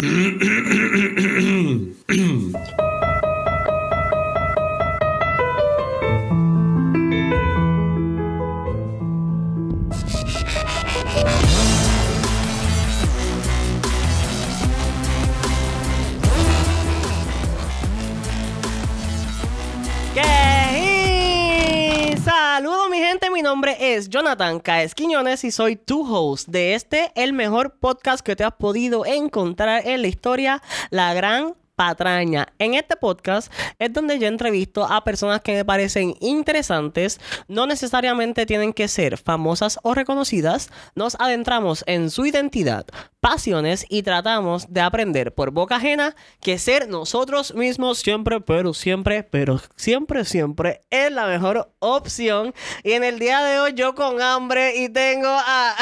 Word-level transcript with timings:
嗯 0.00 0.38
Jonathan 24.28 24.60
Caes 24.60 24.94
Quiñones 24.94 25.42
y 25.44 25.50
soy 25.50 25.76
tu 25.76 26.02
host 26.02 26.48
de 26.48 26.74
este, 26.74 27.12
el 27.14 27.32
mejor 27.32 27.78
podcast 27.80 28.20
que 28.20 28.36
te 28.36 28.44
has 28.44 28.52
podido 28.52 29.06
encontrar 29.06 29.86
en 29.86 30.02
la 30.02 30.08
historia, 30.08 30.62
La 30.90 31.14
Gran 31.14 31.54
Patraña. 31.78 32.48
En 32.58 32.74
este 32.74 32.96
podcast 32.96 33.52
es 33.78 33.92
donde 33.92 34.18
yo 34.18 34.26
entrevisto 34.26 34.84
a 34.84 35.04
personas 35.04 35.42
que 35.42 35.54
me 35.54 35.64
parecen 35.64 36.16
interesantes, 36.18 37.20
no 37.46 37.68
necesariamente 37.68 38.46
tienen 38.46 38.72
que 38.72 38.88
ser 38.88 39.16
famosas 39.16 39.78
o 39.84 39.94
reconocidas, 39.94 40.70
nos 40.96 41.14
adentramos 41.20 41.84
en 41.86 42.10
su 42.10 42.26
identidad, 42.26 42.84
pasiones 43.20 43.86
y 43.88 44.02
tratamos 44.02 44.72
de 44.72 44.80
aprender 44.80 45.32
por 45.32 45.52
boca 45.52 45.76
ajena 45.76 46.16
que 46.40 46.58
ser 46.58 46.88
nosotros 46.88 47.54
mismos 47.54 47.98
siempre, 47.98 48.40
pero 48.40 48.74
siempre, 48.74 49.22
pero 49.22 49.60
siempre, 49.76 50.24
siempre 50.24 50.80
es 50.90 51.12
la 51.12 51.28
mejor 51.28 51.72
opción. 51.78 52.54
Y 52.82 52.92
en 52.92 53.04
el 53.04 53.20
día 53.20 53.40
de 53.44 53.60
hoy 53.60 53.74
yo 53.74 53.94
con 53.94 54.20
hambre 54.20 54.74
y 54.78 54.88
tengo 54.88 55.28
a 55.28 55.76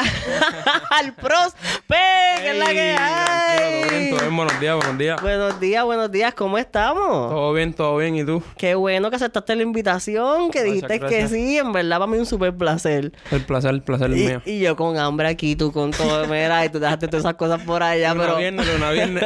al 0.91 1.15
pros 1.15 1.55
que 1.87 2.51
es 2.51 2.57
la 2.57 2.65
que 2.67 2.95
hay. 2.99 4.11
Días, 4.59 4.75
buenos 4.75 4.97
días. 4.97 5.21
Buenos 5.21 5.59
días, 5.59 5.83
buenos 5.87 6.11
días, 6.11 6.33
¿cómo 6.33 6.57
estamos? 6.57 7.29
Todo 7.31 7.53
bien, 7.53 7.73
todo 7.73 7.97
bien, 7.97 8.15
¿y 8.15 8.23
tú? 8.25 8.43
Qué 8.57 8.75
bueno 8.75 9.09
que 9.09 9.15
aceptaste 9.15 9.55
la 9.55 9.63
invitación, 9.63 10.51
que 10.51 10.59
Gracias, 10.59 10.89
dijiste 10.89 10.99
que 10.99 11.27
sí, 11.29 11.57
en 11.57 11.71
verdad 11.71 11.97
para 11.99 12.11
mí 12.11 12.17
un 12.17 12.25
súper 12.25 12.53
placer. 12.55 13.13
El 13.31 13.45
placer, 13.45 13.71
el 13.71 13.81
placer 13.81 14.11
es 14.11 14.17
Y, 14.19 14.25
mío. 14.25 14.41
y 14.45 14.59
yo 14.59 14.75
con 14.75 14.97
hambre 14.97 15.29
aquí, 15.29 15.55
tú 15.55 15.71
con 15.71 15.91
todo, 15.91 16.27
mira, 16.27 16.65
y 16.65 16.69
tú 16.69 16.79
dejaste 16.79 17.07
todas 17.07 17.23
esas 17.23 17.35
cosas 17.35 17.61
por 17.63 17.81
allá, 17.83 18.13
pero... 18.15 18.35
viernes, 18.35 18.67
luna 18.67 18.91
viernes. 18.91 19.23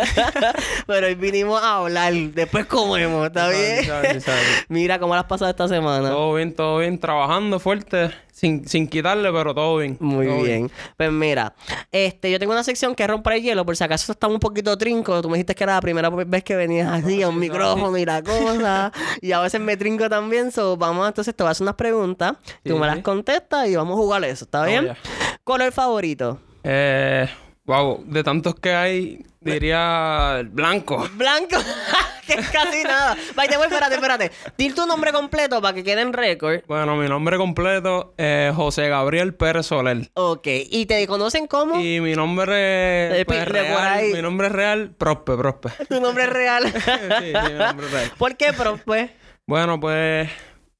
pero 0.88 1.08
hoy 1.08 1.16
vinimos 1.16 1.62
a 1.62 1.78
hablar, 1.78 2.14
después 2.14 2.68
comemos, 2.68 3.26
¿está 3.26 3.50
bien? 3.50 3.84
sabes, 3.86 4.24
sabes. 4.24 4.42
Mira, 4.70 5.00
¿cómo 5.00 5.16
las 5.16 5.24
has 5.24 5.30
pasado 5.30 5.50
esta 5.50 5.68
semana? 5.68 6.10
Todo 6.10 6.36
bien, 6.36 6.54
todo 6.54 6.78
bien. 6.78 7.00
Trabajando 7.00 7.60
fuerte, 7.60 8.12
sin, 8.42 8.68
sin 8.68 8.88
quitarle, 8.88 9.32
pero 9.32 9.54
todo 9.54 9.78
bien. 9.78 9.98
Muy 10.00 10.26
Todo 10.26 10.42
bien. 10.42 10.72
Pues 10.98 11.12
mira, 11.12 11.54
este, 11.92 12.32
yo 12.32 12.40
tengo 12.40 12.54
una 12.54 12.64
sección 12.64 12.96
que 12.96 13.04
es 13.04 13.10
romper 13.10 13.34
el 13.34 13.44
hielo, 13.44 13.64
por 13.68 13.78
si 13.78 13.84
acaso 13.84 14.12
está 14.12 14.28
un 14.28 14.40
poquito 14.40 14.76
trinco. 14.80 15.22
Tú 15.22 15.30
me 15.30 15.38
dijiste 15.38 15.54
que 15.54 15.64
era 15.64 15.76
la 15.76 15.82
primera 15.82 16.10
vez 16.10 16.44
que 16.44 16.56
venías 16.56 16.92
así 16.92 17.22
a 17.22 17.30
un 17.30 17.38
micrófono 17.38 17.96
y 18.00 18.04
la 18.06 18.24
cosa. 18.24 18.92
y 19.22 19.32
a 19.32 19.40
veces 19.42 19.62
me 19.62 19.78
trinco 19.78 20.10
también. 20.10 20.52
So, 20.52 20.76
vamos, 20.76 21.08
entonces 21.08 21.36
te 21.36 21.44
voy 21.44 21.50
a 21.50 21.52
hacer 21.52 21.64
unas 21.66 21.76
preguntas. 21.76 22.34
tú 22.64 22.74
Sí, 22.74 22.80
me 22.80 22.88
las 22.88 23.00
contestas 23.02 23.68
y 23.70 23.76
vamos 23.76 23.94
a 23.94 24.02
jugar 24.02 24.24
eso, 24.24 24.46
¿está 24.46 24.66
bien? 24.66 24.86
allá. 24.86 24.98
¿Color 25.44 25.72
favorito? 25.72 26.40
Eh, 26.64 27.30
wow, 27.72 28.04
de 28.06 28.22
tantos 28.22 28.56
que 28.56 28.74
hay, 28.74 29.26
diría 29.40 30.36
el 30.42 30.50
blanco. 30.50 31.08
Blanco, 31.14 31.56
que 32.28 32.34
es 32.34 32.50
casi 32.50 32.84
nada. 32.84 33.16
Vaya, 33.34 33.58
espérate, 33.64 33.96
espérate. 33.96 34.32
Dil 34.58 34.76
tu 34.76 34.86
nombre 34.86 35.14
completo 35.14 35.62
para 35.62 35.74
que 35.74 35.82
quede 35.82 36.02
en 36.02 36.12
récord. 36.12 36.64
Bueno, 36.68 36.98
mi 36.98 37.08
nombre 37.08 37.38
completo 37.38 38.14
es 38.18 38.54
José 38.54 38.90
Gabriel 38.90 39.34
Pérez 39.36 39.68
Soler. 39.68 40.12
Ok, 40.16 40.48
¿y 40.48 40.86
te 40.86 41.08
conocen 41.08 41.48
como? 41.48 41.80
Y 41.80 42.02
mi 42.02 42.14
nombre 42.14 43.24
pues, 43.26 43.46
por 43.46 43.54
real, 43.54 43.78
ahí. 43.78 44.14
mi 44.14 44.22
nombre 44.22 44.50
real, 44.50 44.94
Prospe, 44.98 45.38
Prospe. 45.38 45.70
Tu 45.88 46.02
nombre 46.02 46.26
real. 46.26 46.66
sí, 46.74 46.80
sí, 47.20 47.34
mi 47.52 47.58
nombre 47.58 47.88
real. 47.88 48.12
¿Por 48.18 48.36
qué, 48.36 48.52
pero 48.52 48.76
pues? 48.84 49.12
Bueno, 49.48 49.80
pues 49.80 50.30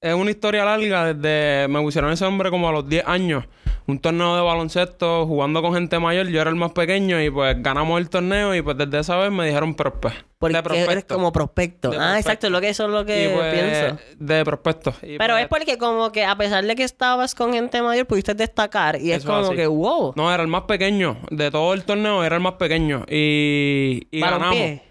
es 0.02 0.16
una 0.16 0.32
historia 0.32 0.66
larga. 0.66 1.14
Desde 1.14 1.68
me 1.68 1.80
pusieron 1.82 2.12
ese 2.12 2.26
hombre 2.26 2.50
como 2.50 2.68
a 2.68 2.72
los 2.72 2.90
10 2.90 3.08
años. 3.08 3.46
Un 3.88 4.00
torneo 4.00 4.36
de 4.36 4.42
baloncesto 4.42 5.26
jugando 5.28 5.62
con 5.62 5.74
gente 5.74 6.00
mayor. 6.00 6.28
Yo 6.28 6.42
era 6.42 6.50
el 6.50 6.56
más 6.56 6.72
pequeño 6.72 7.22
y 7.22 7.30
pues 7.30 7.62
ganamos 7.62 8.00
el 8.00 8.10
torneo. 8.10 8.56
Y 8.56 8.62
pues 8.62 8.78
desde 8.78 9.00
esa 9.00 9.18
vez 9.18 9.32
me 9.32 9.46
dijeron 9.46 9.76
prospe. 9.76 10.10
Porque 10.40 10.58
de 10.58 10.64
prospecto. 10.64 10.92
eres 10.92 11.06
como 11.06 11.32
prospecto. 11.32 11.90
De 11.90 11.98
ah, 11.98 12.00
prospecto. 12.00 12.20
exacto, 12.20 12.50
lo 12.50 12.62
que 12.62 12.70
eso 12.70 12.86
es 12.86 12.90
lo 12.90 13.06
que 13.06 13.32
pues, 13.36 13.54
pienso. 13.54 13.98
De 14.18 14.44
prospecto. 14.44 14.94
Y, 15.04 15.18
Pero 15.18 15.34
pues, 15.36 15.44
es 15.44 15.50
porque 15.50 15.78
como 15.78 16.12
que 16.12 16.26
a 16.26 16.36
pesar 16.36 16.66
de 16.66 16.76
que 16.76 16.84
estabas 16.84 17.36
con 17.36 17.54
gente 17.54 17.82
mayor, 17.82 18.08
pudiste 18.08 18.34
destacar. 18.34 19.00
Y 19.00 19.12
es 19.12 19.24
como 19.24 19.38
así. 19.38 19.56
que, 19.56 19.68
wow. 19.68 20.14
No, 20.16 20.34
era 20.34 20.42
el 20.42 20.50
más 20.50 20.64
pequeño. 20.64 21.18
De 21.30 21.52
todo 21.52 21.74
el 21.74 21.84
torneo 21.84 22.24
era 22.24 22.38
el 22.38 22.42
más 22.42 22.54
pequeño. 22.54 23.06
Y, 23.08 24.08
y 24.10 24.20
ganamos. 24.20 24.82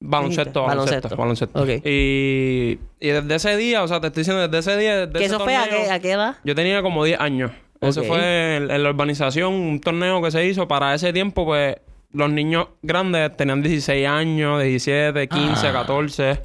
Baloncesto, 0.00 0.62
Baloncesto. 0.64 1.14
baloncesto. 1.16 1.66
Y, 1.84 2.78
y 3.00 3.08
desde 3.08 3.34
ese 3.34 3.56
día, 3.56 3.82
o 3.82 3.88
sea, 3.88 4.00
te 4.00 4.06
estoy 4.08 4.22
diciendo, 4.22 4.48
desde 4.48 4.58
ese 4.72 4.80
día, 4.80 5.06
desde 5.06 5.12
¿Que 5.12 5.24
ese 5.26 5.34
eso 5.34 5.44
fue 5.44 5.54
a 5.56 5.64
torneo, 5.64 5.84
qué, 5.84 5.90
a 5.90 5.98
qué 6.00 6.10
edad? 6.12 6.36
Yo 6.44 6.54
tenía 6.54 6.80
como 6.82 7.04
10 7.04 7.20
años. 7.20 7.50
Eso 7.80 8.00
Ok. 8.00 8.06
fue 8.06 8.56
en, 8.56 8.70
en 8.70 8.82
la 8.82 8.90
urbanización, 8.90 9.52
un 9.54 9.80
torneo 9.80 10.22
que 10.22 10.30
se 10.30 10.44
hizo 10.46 10.66
para 10.68 10.94
ese 10.94 11.12
tiempo, 11.12 11.44
pues 11.44 11.76
los 12.12 12.30
niños 12.30 12.68
grandes 12.82 13.36
tenían 13.36 13.62
16 13.62 14.06
años, 14.08 14.62
17, 14.62 15.28
15, 15.28 15.66
Ah. 15.68 15.72
14. 15.72 16.40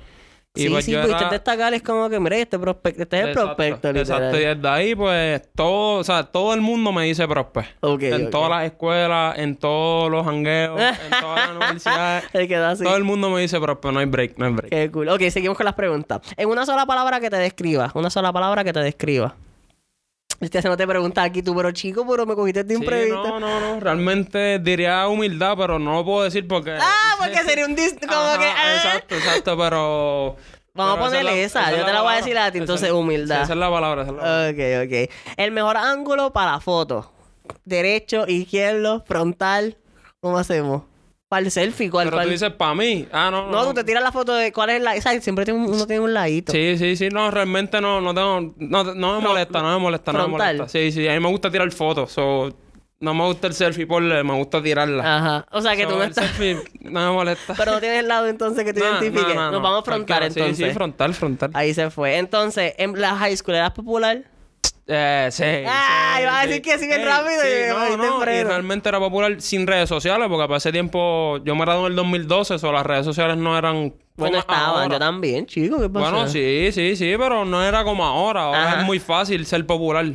Y 0.56 0.62
sí, 0.64 0.70
pues 0.70 0.86
sí, 0.86 0.92
yo 0.92 1.02
era- 1.02 1.30
destacar. 1.30 1.74
Es 1.74 1.82
como 1.84 2.10
que, 2.10 2.20
mira, 2.20 2.38
este 2.38 2.58
prospecto, 2.58 3.04
este 3.04 3.18
es 3.18 3.24
el 3.24 3.30
Exacto, 3.30 3.56
prospecto, 3.56 3.92
literal. 3.94 4.24
Exacto, 4.24 4.38
y 4.42 4.56
desde 4.56 4.68
ahí, 4.70 4.96
pues, 4.96 5.42
todo, 5.54 6.00
o 6.00 6.04
sea, 6.04 6.24
todo 6.24 6.54
el 6.54 6.62
mundo 6.62 6.92
me 6.92 7.04
dice 7.06 7.28
prospe. 7.28 7.66
Ok, 7.82 8.04
en 8.04 8.30
todas 8.30 8.50
las 8.50 8.66
escuelas, 8.66 9.38
en 9.38 9.56
todos 9.58 10.10
los 10.10 10.26
jangueos, 10.26 10.80
en 10.80 11.20
todas 11.22 11.36
las 11.36 11.50
universidades. 11.58 12.24
Así. 12.66 12.84
Todo 12.84 12.96
el 12.96 13.04
mundo 13.04 13.30
me 13.30 13.42
dice 13.42 13.60
prospe, 13.60 13.92
no 13.92 14.00
hay 14.00 14.06
break, 14.06 14.38
no 14.38 14.46
hay 14.46 14.54
break. 14.54 14.70
Qué 14.72 14.92
cool. 14.92 15.10
Ok, 15.10 15.22
seguimos 15.30 15.58
con 15.58 15.66
las 15.66 15.76
preguntas. 15.76 16.22
En 16.38 16.50
una 16.50 16.66
sola 16.66 16.86
palabra 16.86 17.20
que 17.20 17.30
te 17.30 17.38
describa. 17.38 17.92
Una 17.94 18.10
sola 18.10 18.32
palabra 18.32 18.64
que 18.64 18.72
te 18.74 18.80
describa. 18.80 19.36
Estoy 20.40 20.59
haciéndote 20.59 20.85
preguntas 20.85 21.25
aquí 21.25 21.41
tú, 21.41 21.56
pero 21.56 21.72
chico, 21.72 22.06
pero 22.09 22.25
me 22.25 22.35
cogiste 22.35 22.63
de 22.63 22.75
Sí, 22.75 22.81
imprevisto. 22.81 23.23
no, 23.23 23.40
no, 23.40 23.59
no. 23.59 23.79
Realmente 23.79 24.59
diría 24.59 25.07
humildad, 25.07 25.56
pero 25.57 25.79
no 25.79 25.94
lo 25.94 26.06
puedo 26.06 26.23
decir 26.23 26.47
porque... 26.47 26.72
Ah, 26.79 27.16
porque 27.18 27.41
sería 27.44 27.66
un 27.66 27.75
dis... 27.75 27.96
Como 28.01 28.12
Ajá, 28.19 28.38
que... 28.40 28.46
ah. 28.46 28.75
Exacto, 28.75 29.16
exacto, 29.16 29.57
pero... 29.57 30.35
Vamos 30.73 30.96
pero 30.96 31.06
a 31.06 31.09
ponerle 31.09 31.41
es 31.44 31.51
esa. 31.51 31.72
es 31.72 31.78
Yo 31.79 31.85
te 31.85 31.94
la 31.94 32.01
voy 32.01 32.13
a 32.13 32.18
decir 32.18 32.38
a 32.38 32.51
ti, 32.51 32.57
entonces, 32.57 32.90
es- 32.90 32.94
humildad. 32.94 33.38
sí, 33.38 33.44
esa 33.44 33.53
es 33.53 33.59
la 33.59 33.69
palabra, 33.72 34.01
esa 34.01 34.12
es 34.12 34.18
la 34.18 34.22
palabra. 34.23 34.50
Ok, 34.50 34.85
ok. 34.85 35.12
El 35.38 35.51
mejor 35.51 35.78
ángulo 35.78 36.34
para 36.34 36.52
la 36.52 36.59
foto. 36.59 37.12
Derecho, 37.63 38.25
izquierdo, 38.28 39.03
frontal. 39.07 39.78
¿Cómo 40.19 40.38
hacemos? 40.38 40.84
Para 41.35 41.46
el 41.46 41.51
selfie, 41.51 41.90
¿cuál? 41.90 42.09
Pero 42.09 42.22
tú 42.23 42.29
dices 42.29 42.51
para 42.51 42.73
mí. 42.75 43.06
Ah, 43.12 43.29
no, 43.29 43.47
no. 43.47 43.51
No, 43.51 43.66
tú 43.68 43.73
te 43.73 43.84
tiras 43.84 44.01
la 44.01 44.13
foto 44.13 44.34
de 44.34 44.53
cuál 44.53 44.69
es 44.69 44.81
la... 44.81 44.96
Esa, 44.96 45.19
siempre 45.19 45.44
tiene 45.44 45.59
un- 45.59 45.73
uno 45.73 45.85
tiene 45.85 46.00
un 46.00 46.13
ladito. 46.13 46.53
Sí, 46.53 46.78
sí, 46.78 46.96
sí. 46.96 47.09
No, 47.09 47.29
realmente 47.29 47.81
no, 47.81 48.00
no 48.00 48.13
tengo... 48.13 48.53
No, 48.57 48.84
no 48.94 49.19
me 49.19 49.28
molesta, 49.28 49.62
no 49.62 49.73
me 49.73 49.79
molesta, 49.79 50.13
no 50.13 50.19
me 50.19 50.25
frontal. 50.25 50.56
molesta. 50.57 50.69
Sí, 50.79 50.94
sí. 50.94 51.06
A 51.09 51.13
mí 51.13 51.19
me 51.19 51.28
gusta 51.29 51.51
tirar 51.51 51.69
fotos. 51.73 52.12
So, 52.13 52.56
no 53.01 53.13
me 53.13 53.25
gusta 53.25 53.47
el 53.47 53.53
selfie 53.53 53.85
por... 53.85 54.01
Me 54.01 54.34
gusta 54.34 54.63
tirarla. 54.63 55.18
Ajá. 55.18 55.46
O 55.51 55.59
sea 55.62 55.75
que 55.75 55.84
So, 55.84 55.90
tú 55.90 55.96
no 55.97 56.03
el 56.03 56.09
estás... 56.12 56.25
selfie 56.28 56.57
no 56.79 57.00
me 57.09 57.12
molesta. 57.12 57.53
Pero 57.57 57.73
no 57.73 57.79
tienes 57.81 58.00
el 58.00 58.07
lado 58.07 58.28
entonces 58.28 58.63
que 58.63 58.73
te 58.73 58.79
No, 58.79 58.85
identifique. 59.02 59.34
no, 59.34 59.35
no, 59.35 59.41
Nos 59.44 59.52
no. 59.52 59.62
vamos 59.62 59.79
a 59.81 59.84
frontal 59.84 60.06
Tranquila. 60.19 60.25
entonces. 60.46 60.57
Sí, 60.57 60.72
sí, 60.72 60.73
frontal, 60.73 61.13
frontal. 61.13 61.52
Ahí 61.53 61.73
se 61.73 61.90
fue. 61.90 62.17
Entonces, 62.17 62.73
en 62.78 63.00
la 63.02 63.16
high 63.17 63.35
school 63.35 63.56
eras 63.56 63.72
popular. 63.72 64.23
Eh, 64.88 65.29
sí. 65.31 65.44
Ah, 65.68 66.13
sí, 66.18 66.22
iba 66.23 66.40
a 66.40 66.41
sí. 66.44 66.47
decir 66.47 66.62
que 66.62 66.78
sí 66.78 66.85
bien 66.88 67.00
Ey, 67.00 67.06
rápido 67.07 67.41
y 67.44 67.90
me 67.90 67.97
no, 67.97 68.19
no, 68.19 68.31
y 68.31 68.44
realmente 68.44 68.88
era 68.88 69.00
popular 69.00 69.41
sin 69.41 69.66
redes 69.66 69.90
sociales 69.90 70.28
porque 70.29 70.46
para 70.47 70.57
ese 70.57 70.72
tiempo 70.72 71.40
yo 71.44 71.56
me 71.56 71.62
gradué 71.62 71.81
en 71.88 71.91
el 71.91 71.96
2012, 71.96 72.56
o 72.66 72.72
las 72.72 72.85
redes 72.85 73.03
sociales 73.06 73.35
no 73.38 73.57
eran 73.57 73.94
Bueno, 74.16 74.38
estaban. 74.38 74.63
ahora. 74.84 74.88
Yo 74.94 75.00
también, 75.00 75.47
chico. 75.47 75.81
¿Qué 75.81 75.90
pasa? 75.90 76.12
Bueno, 76.12 76.28
sí, 76.28 76.69
sí, 76.72 76.96
sí, 76.96 77.16
pero 77.18 77.46
no 77.46 77.63
era 77.63 77.84
como 77.84 78.06
ahora. 78.06 78.44
Ahora 78.44 78.68
Ajá. 78.73 78.79
es 78.81 78.85
muy 78.85 79.00
fácil 79.00 79.46
ser 79.47 79.66
popular. 79.66 80.06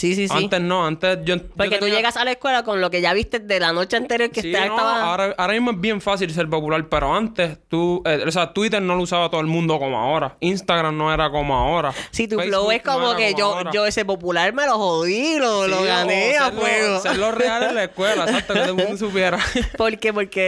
Sí, 0.00 0.14
sí, 0.14 0.28
sí. 0.28 0.34
Antes 0.34 0.62
no, 0.62 0.86
antes 0.86 1.18
yo. 1.24 1.36
yo 1.36 1.42
Porque 1.56 1.76
tú 1.76 1.84
tenía- 1.84 1.96
llegas 1.98 2.16
a 2.16 2.24
la 2.24 2.30
escuela 2.30 2.62
con 2.62 2.80
lo 2.80 2.90
que 2.90 3.02
ya 3.02 3.12
viste 3.12 3.38
de 3.38 3.60
la 3.60 3.70
noche 3.74 3.98
anterior 3.98 4.30
que 4.30 4.40
Sí, 4.40 4.48
está- 4.50 4.64
no, 4.66 4.74
estaba... 4.76 5.02
ahora, 5.04 5.34
ahora 5.36 5.52
mismo 5.52 5.72
es 5.72 5.80
bien 5.80 6.00
fácil 6.00 6.32
ser 6.32 6.48
popular, 6.48 6.88
pero 6.88 7.14
antes 7.14 7.58
tú, 7.68 8.02
eh, 8.06 8.24
o 8.26 8.30
sea, 8.30 8.54
Twitter 8.54 8.80
no 8.80 8.96
lo 8.96 9.02
usaba 9.02 9.28
todo 9.28 9.42
el 9.42 9.46
mundo 9.46 9.78
como 9.78 9.98
ahora. 9.98 10.36
Instagram 10.40 10.96
no 10.96 11.12
era 11.12 11.30
como 11.30 11.54
ahora. 11.54 11.92
Sí, 12.12 12.26
tu 12.26 12.36
Facebook 12.36 12.48
flow 12.62 12.70
es 12.70 12.82
como 12.82 13.14
que 13.14 13.34
yo, 13.34 13.54
ahora. 13.54 13.70
yo 13.72 13.84
ese 13.84 14.06
popular 14.06 14.54
me 14.54 14.64
lo 14.64 14.78
jodí, 14.78 15.38
lo, 15.38 15.66
gané 15.84 16.38
a 16.38 16.50
fuego. 16.50 17.00
Ser 17.00 17.18
lo 17.18 17.30
real 17.32 17.62
en 17.64 17.74
la 17.74 17.84
escuela, 17.84 18.24
exacto, 18.28 18.54
que 18.54 18.60
todo 18.60 18.70
el 18.70 18.76
mundo 18.76 18.96
supiera. 18.96 19.38
¿Por 19.76 19.98
qué? 19.98 20.14
Porque... 20.14 20.40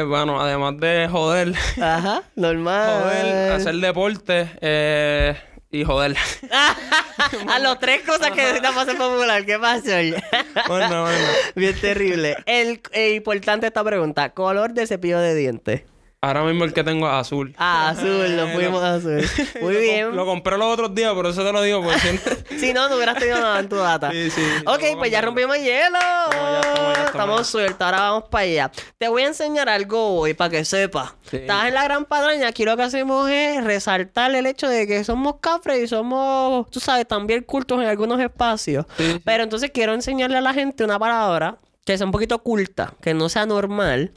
Eh, 0.00 0.04
bueno, 0.08 0.40
además 0.40 0.76
de 0.80 1.06
joder, 1.08 1.52
Ajá, 1.80 2.22
normal. 2.34 3.02
joder, 3.02 3.52
hacer 3.52 3.74
deporte 3.76 4.50
eh, 4.60 5.36
y 5.76 5.84
joder. 5.84 6.16
a 7.48 7.58
los 7.58 7.78
tres 7.78 8.02
cosas 8.02 8.30
que 8.30 8.42
necesitas 8.42 8.72
para 8.74 8.86
ser 8.86 8.96
popular. 8.98 9.44
¿Qué 9.44 9.58
pasó? 9.58 9.84
bueno, 10.68 11.02
bueno. 11.02 11.28
Bien 11.54 11.74
terrible. 11.80 12.36
El, 12.46 12.80
eh, 12.92 13.14
importante 13.14 13.66
esta 13.66 13.84
pregunta. 13.84 14.30
Color 14.30 14.72
de 14.72 14.86
cepillo 14.86 15.18
de 15.18 15.34
dientes. 15.34 15.82
Ahora 16.26 16.42
mismo 16.42 16.64
el 16.64 16.72
que 16.72 16.82
tengo 16.82 17.06
es 17.06 17.14
azul. 17.14 17.54
Ah, 17.56 17.90
azul, 17.90 18.34
nos 18.34 18.50
fuimos 18.50 18.82
a 18.82 18.94
azul. 18.94 19.24
Muy 19.62 19.74
Lo 19.74 19.80
bien. 19.80 20.16
Lo 20.16 20.26
compré 20.26 20.58
los 20.58 20.66
otros 20.66 20.92
días, 20.92 21.14
por 21.14 21.24
eso 21.26 21.44
te 21.44 21.52
lo 21.52 21.62
digo. 21.62 21.84
Porque 21.84 22.00
siempre... 22.00 22.36
Si 22.58 22.72
no, 22.72 22.88
no 22.88 22.96
hubieras 22.96 23.16
tenido 23.16 23.38
nada 23.38 23.60
en 23.60 23.68
tu 23.68 23.76
data. 23.76 24.10
Sí, 24.10 24.30
sí, 24.30 24.42
Ok, 24.64 24.82
pues 24.98 25.12
ya 25.12 25.20
rompimos 25.20 25.54
el 25.56 25.62
hielo. 25.62 25.98
ya, 26.32 27.04
estamos 27.04 27.38
ya, 27.38 27.44
sueltos, 27.44 27.80
ahora 27.80 28.00
vamos 28.00 28.24
para 28.28 28.42
allá. 28.42 28.72
Te 28.98 29.06
voy 29.06 29.22
a 29.22 29.26
enseñar 29.28 29.68
algo 29.68 30.18
hoy 30.18 30.34
para 30.34 30.50
que 30.50 30.64
sepas. 30.64 31.12
Sí. 31.30 31.36
Estás 31.36 31.68
en 31.68 31.74
la 31.74 31.84
gran 31.84 32.06
padraña. 32.06 32.48
Aquí 32.48 32.64
lo 32.64 32.76
que 32.76 32.82
hacemos 32.82 33.30
es 33.30 33.62
resaltar 33.62 34.34
el 34.34 34.46
hecho 34.46 34.68
de 34.68 34.88
que 34.88 35.04
somos 35.04 35.36
cafres 35.40 35.80
y 35.84 35.86
somos, 35.86 36.68
tú 36.72 36.80
sabes, 36.80 37.06
también 37.06 37.44
cultos 37.44 37.80
en 37.80 37.86
algunos 37.86 38.18
espacios. 38.20 38.84
Sí. 38.96 39.20
Pero 39.24 39.44
entonces 39.44 39.70
quiero 39.72 39.94
enseñarle 39.94 40.38
a 40.38 40.40
la 40.40 40.54
gente 40.54 40.82
una 40.82 40.98
palabra 40.98 41.58
que 41.84 41.96
sea 41.96 42.04
un 42.04 42.12
poquito 42.12 42.34
oculta, 42.34 42.94
que 43.00 43.14
no 43.14 43.28
sea 43.28 43.46
normal. 43.46 44.10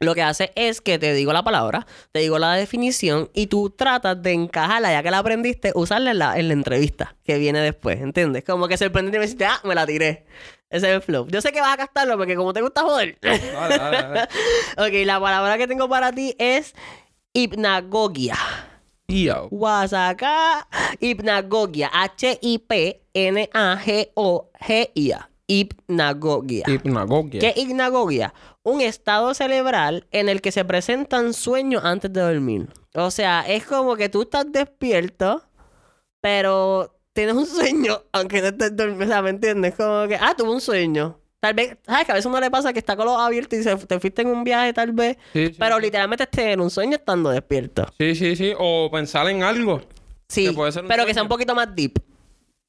Lo 0.00 0.14
que 0.14 0.22
hace 0.22 0.52
es 0.54 0.80
que 0.80 0.98
te 0.98 1.12
digo 1.12 1.32
la 1.32 1.42
palabra, 1.42 1.86
te 2.12 2.20
digo 2.20 2.38
la 2.38 2.54
definición 2.54 3.30
y 3.34 3.48
tú 3.48 3.70
tratas 3.70 4.22
de 4.22 4.32
encajarla, 4.32 4.92
ya 4.92 5.02
que 5.02 5.10
la 5.10 5.18
aprendiste, 5.18 5.72
usarla 5.74 6.12
en 6.12 6.18
la, 6.18 6.38
en 6.38 6.48
la 6.48 6.54
entrevista 6.54 7.16
que 7.24 7.38
viene 7.38 7.60
después, 7.60 8.00
¿entiendes? 8.00 8.44
Como 8.44 8.68
que 8.68 8.76
sorprendente 8.76 9.16
y 9.16 9.20
me 9.20 9.26
dijiste, 9.26 9.46
ah, 9.46 9.60
me 9.64 9.74
la 9.74 9.86
tiré. 9.86 10.24
Ese 10.70 10.88
es 10.88 10.94
el 10.94 11.02
flow. 11.02 11.26
Yo 11.28 11.40
sé 11.40 11.50
que 11.50 11.60
vas 11.60 11.72
a 11.72 11.76
gastarlo 11.76 12.16
porque 12.16 12.36
como 12.36 12.52
te 12.52 12.60
gusta 12.60 12.82
joder. 12.82 13.18
Dale, 13.20 13.78
dale, 13.78 13.78
dale. 13.78 14.20
ok, 14.76 15.06
la 15.06 15.18
palabra 15.18 15.56
que 15.58 15.66
tengo 15.66 15.88
para 15.88 16.12
ti 16.12 16.36
es 16.38 16.74
hipnagogia. 17.32 18.36
Yo. 19.08 19.48
Guasaca, 19.50 20.68
hipnagogia. 21.00 21.90
H-I-P-N-A-G-O-G-I-A. 21.92 22.98
Hipnagogia. 25.48 26.64
Hipnagogia. 26.68 27.40
¿Qué 27.40 27.48
es 27.48 27.56
hipnagogia? 27.56 28.34
Un 28.62 28.82
estado 28.82 29.32
cerebral 29.32 30.06
en 30.12 30.28
el 30.28 30.42
que 30.42 30.52
se 30.52 30.62
presentan 30.64 31.32
sueños 31.32 31.84
antes 31.84 32.12
de 32.12 32.20
dormir. 32.20 32.68
O 32.94 33.10
sea, 33.10 33.40
es 33.48 33.64
como 33.64 33.96
que 33.96 34.10
tú 34.10 34.22
estás 34.22 34.44
despierto, 34.52 35.42
pero 36.20 36.94
tienes 37.14 37.34
un 37.34 37.46
sueño, 37.46 38.02
aunque 38.12 38.42
no 38.42 38.48
estés 38.48 38.76
dormido. 38.76 39.04
O 39.04 39.08
sea, 39.08 39.22
¿me 39.22 39.30
entiendes? 39.30 39.74
Como 39.74 40.06
que, 40.06 40.16
ah, 40.16 40.34
tuve 40.36 40.50
un 40.50 40.60
sueño. 40.60 41.18
Tal 41.40 41.54
vez, 41.54 41.78
¿sabes? 41.86 42.04
Que 42.04 42.12
a 42.12 42.14
veces 42.16 42.26
uno 42.26 42.40
le 42.40 42.50
pasa 42.50 42.72
que 42.74 42.80
está 42.80 42.94
con 42.96 43.06
los 43.06 43.18
abiertos 43.18 43.58
y 43.58 43.62
se, 43.62 43.74
te 43.74 44.00
fuiste 44.00 44.22
en 44.22 44.28
un 44.28 44.44
viaje, 44.44 44.74
tal 44.74 44.92
vez. 44.92 45.16
Sí, 45.32 45.46
sí, 45.46 45.56
pero 45.58 45.76
sí. 45.76 45.82
literalmente 45.82 46.24
es 46.24 46.30
tener 46.30 46.60
un 46.60 46.68
sueño 46.68 46.96
estando 46.96 47.30
despierto. 47.30 47.86
Sí, 47.98 48.14
sí, 48.14 48.36
sí. 48.36 48.52
O 48.58 48.90
pensar 48.90 49.26
en 49.28 49.42
algo. 49.42 49.80
Sí, 50.28 50.46
Que 50.46 50.52
puede 50.52 50.72
ser 50.72 50.82
un 50.82 50.88
pero 50.88 51.06
que 51.06 51.14
sea 51.14 51.22
un 51.22 51.28
poquito 51.28 51.54
más 51.54 51.74
deep. 51.74 51.98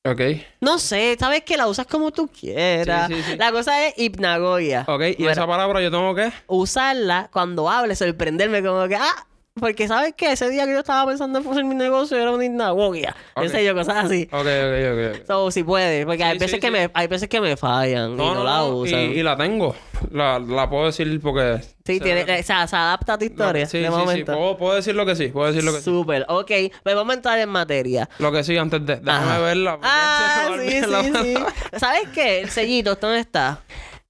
Ok. 0.06 0.22
No 0.62 0.80
sé, 0.80 1.18
sabes 1.20 1.44
que 1.44 1.58
la 1.58 1.68
usas 1.68 1.86
como 1.86 2.12
tú 2.12 2.30
quieras. 2.30 3.08
Sí, 3.10 3.16
sí, 3.16 3.24
sí. 3.32 3.38
La 3.38 3.52
cosa 3.52 3.86
es 3.88 3.94
hipnagogia. 3.98 4.86
Ok. 4.88 5.02
¿Y 5.02 5.16
Mira, 5.20 5.34
esa 5.34 5.46
palabra 5.46 5.82
yo 5.82 5.92
tengo 5.92 6.16
que? 6.16 6.32
usarla 6.48 7.30
cuando 7.34 7.70
hable, 7.70 7.96
sorprenderme 7.96 8.64
como 8.64 8.88
que, 8.88 8.96
ah, 8.96 9.28
porque 9.60 9.88
sabes 9.88 10.14
que 10.16 10.32
ese 10.32 10.50
día 10.50 10.66
que 10.66 10.74
yo 10.74 10.80
estaba 10.80 11.06
pensando 11.10 11.40
en 11.40 11.48
hacer 11.48 11.64
mi 11.66 11.76
negocio 11.76 12.18
era 12.18 12.32
una 12.32 12.46
hipnagogia. 12.46 13.16
Ok. 13.36 13.44
Qué 13.44 13.50
sé 13.50 13.66
yo, 13.66 13.74
cosas 13.76 14.06
así. 14.06 14.28
Ok, 14.32 14.40
ok, 14.42 15.20
ok. 15.20 15.26
So, 15.28 15.52
si 15.52 15.64
puede, 15.64 16.06
porque 16.06 16.24
hay 16.24 16.34
Sí, 16.34 16.40
veces 16.40 16.52
sí, 16.56 16.60
que 16.60 16.68
sí. 16.68 16.74
me 16.74 16.92
hay 16.94 17.08
veces 17.08 17.30
que 17.30 17.42
me 17.42 17.56
fallan 17.58 18.12
y 18.14 18.16
No, 18.16 18.44
la 18.44 18.64
usan. 18.66 19.00
Y, 19.00 19.04
y 19.20 19.24
la 19.24 19.36
tengo. 19.38 19.76
La, 20.12 20.40
la 20.40 20.70
puedo 20.70 20.86
decir 20.86 21.20
porque... 21.22 21.60
Sí, 21.86 21.98
se- 21.98 22.00
tiene, 22.04 22.22
o 22.40 22.44
sea, 22.44 22.68
se 22.68 22.76
adapta 22.76 23.14
a 23.14 23.18
tu 23.18 23.26
historia 23.26 23.66
Sí, 23.66 23.80
de 23.80 23.88
sí, 23.90 23.94
sí. 24.18 24.24
Puedo, 24.24 24.58
puedo 24.58 24.76
decir 24.76 24.96
lo 24.96 25.06
que 25.06 25.16
sí. 25.16 25.28
Puedo 25.30 25.48
decir 25.48 25.64
lo 25.64 25.72
que 25.72 25.80
sí. 25.80 25.84
Súper, 25.86 26.26
ok. 26.30 26.52
Pues 26.84 26.96
vamos 26.96 27.12
a 27.12 27.16
entrar 27.16 27.40
en 27.40 27.50
materia. 27.50 28.10
Lo 28.20 28.32
que 28.32 28.44
sí 28.44 28.58
antes 28.58 28.86
de... 28.86 28.98
Déjame 28.98 29.26
Ajá. 29.32 29.40
verla. 29.40 29.80
Ah, 29.82 30.50
sí, 30.60 30.82
sí, 30.84 31.14
sí. 31.22 31.36
¿Sabes 31.78 32.04
qué? 32.14 32.42
El 32.42 32.50
sellito, 32.50 32.96
¿dónde 32.96 33.20
está? 33.20 33.60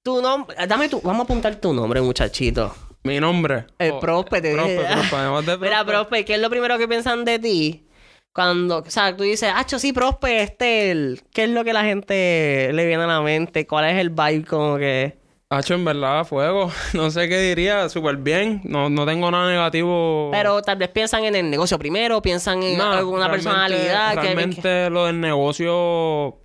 Tu 0.03 0.21
nombre, 0.21 0.55
dame 0.67 0.87
tu, 0.89 1.01
vamos 1.01 1.21
a 1.21 1.23
apuntar 1.23 1.55
tu 1.57 1.73
nombre, 1.73 2.01
muchachito. 2.01 2.73
Mi 3.09 3.19
nombre. 3.19 3.65
El 3.79 3.91
Oh, 3.91 3.99
Prospe, 3.99 4.41
te 4.41 4.53
Prospe, 4.53 4.71
dije. 4.77 4.93
Prospe. 4.93 5.15
Además 5.15 5.45
de 5.45 5.57
Mira, 5.59 5.83
Prospe. 5.85 6.25
¿qué 6.25 6.35
es 6.35 6.39
lo 6.39 6.49
primero 6.49 6.77
que 6.77 6.87
piensan 6.87 7.25
de 7.25 7.39
ti? 7.39 7.85
Cuando, 8.33 8.77
o 8.77 8.89
sea, 8.89 9.15
tú 9.17 9.23
dices, 9.23 9.51
Acho, 9.53 9.79
sí, 9.79 9.91
Prospe, 9.91 10.41
este, 10.43 10.91
el... 10.91 11.21
¿qué 11.33 11.45
es 11.45 11.49
lo 11.49 11.63
que 11.63 11.73
la 11.73 11.83
gente 11.83 12.69
le 12.71 12.85
viene 12.85 13.03
a 13.03 13.07
la 13.07 13.21
mente? 13.21 13.65
¿Cuál 13.67 13.85
es 13.89 13.97
el 13.97 14.11
vibe 14.11 14.45
como 14.45 14.77
que...? 14.77 15.17
Hacho, 15.51 15.73
en 15.73 15.83
verdad, 15.83 16.25
fuego. 16.25 16.71
No 16.93 17.09
sé 17.09 17.27
qué 17.27 17.39
diría. 17.41 17.89
Súper 17.89 18.17
bien. 18.17 18.61
No, 18.65 18.87
no 18.89 19.05
tengo 19.07 19.31
nada 19.31 19.49
negativo. 19.49 20.29
Pero 20.31 20.61
tal 20.61 20.77
vez 20.77 20.89
piensan 20.89 21.23
en 21.25 21.35
el 21.35 21.49
negocio 21.49 21.79
primero, 21.79 22.21
piensan 22.21 22.61
en 22.61 22.77
No, 22.77 22.91
alguna 22.91 23.27
realmente- 23.27 23.49
personalidad 23.49 24.13
que- 24.13 24.21
Realmente 24.21 24.89
lo 24.91 25.05
del 25.07 25.19
negocio... 25.19 26.37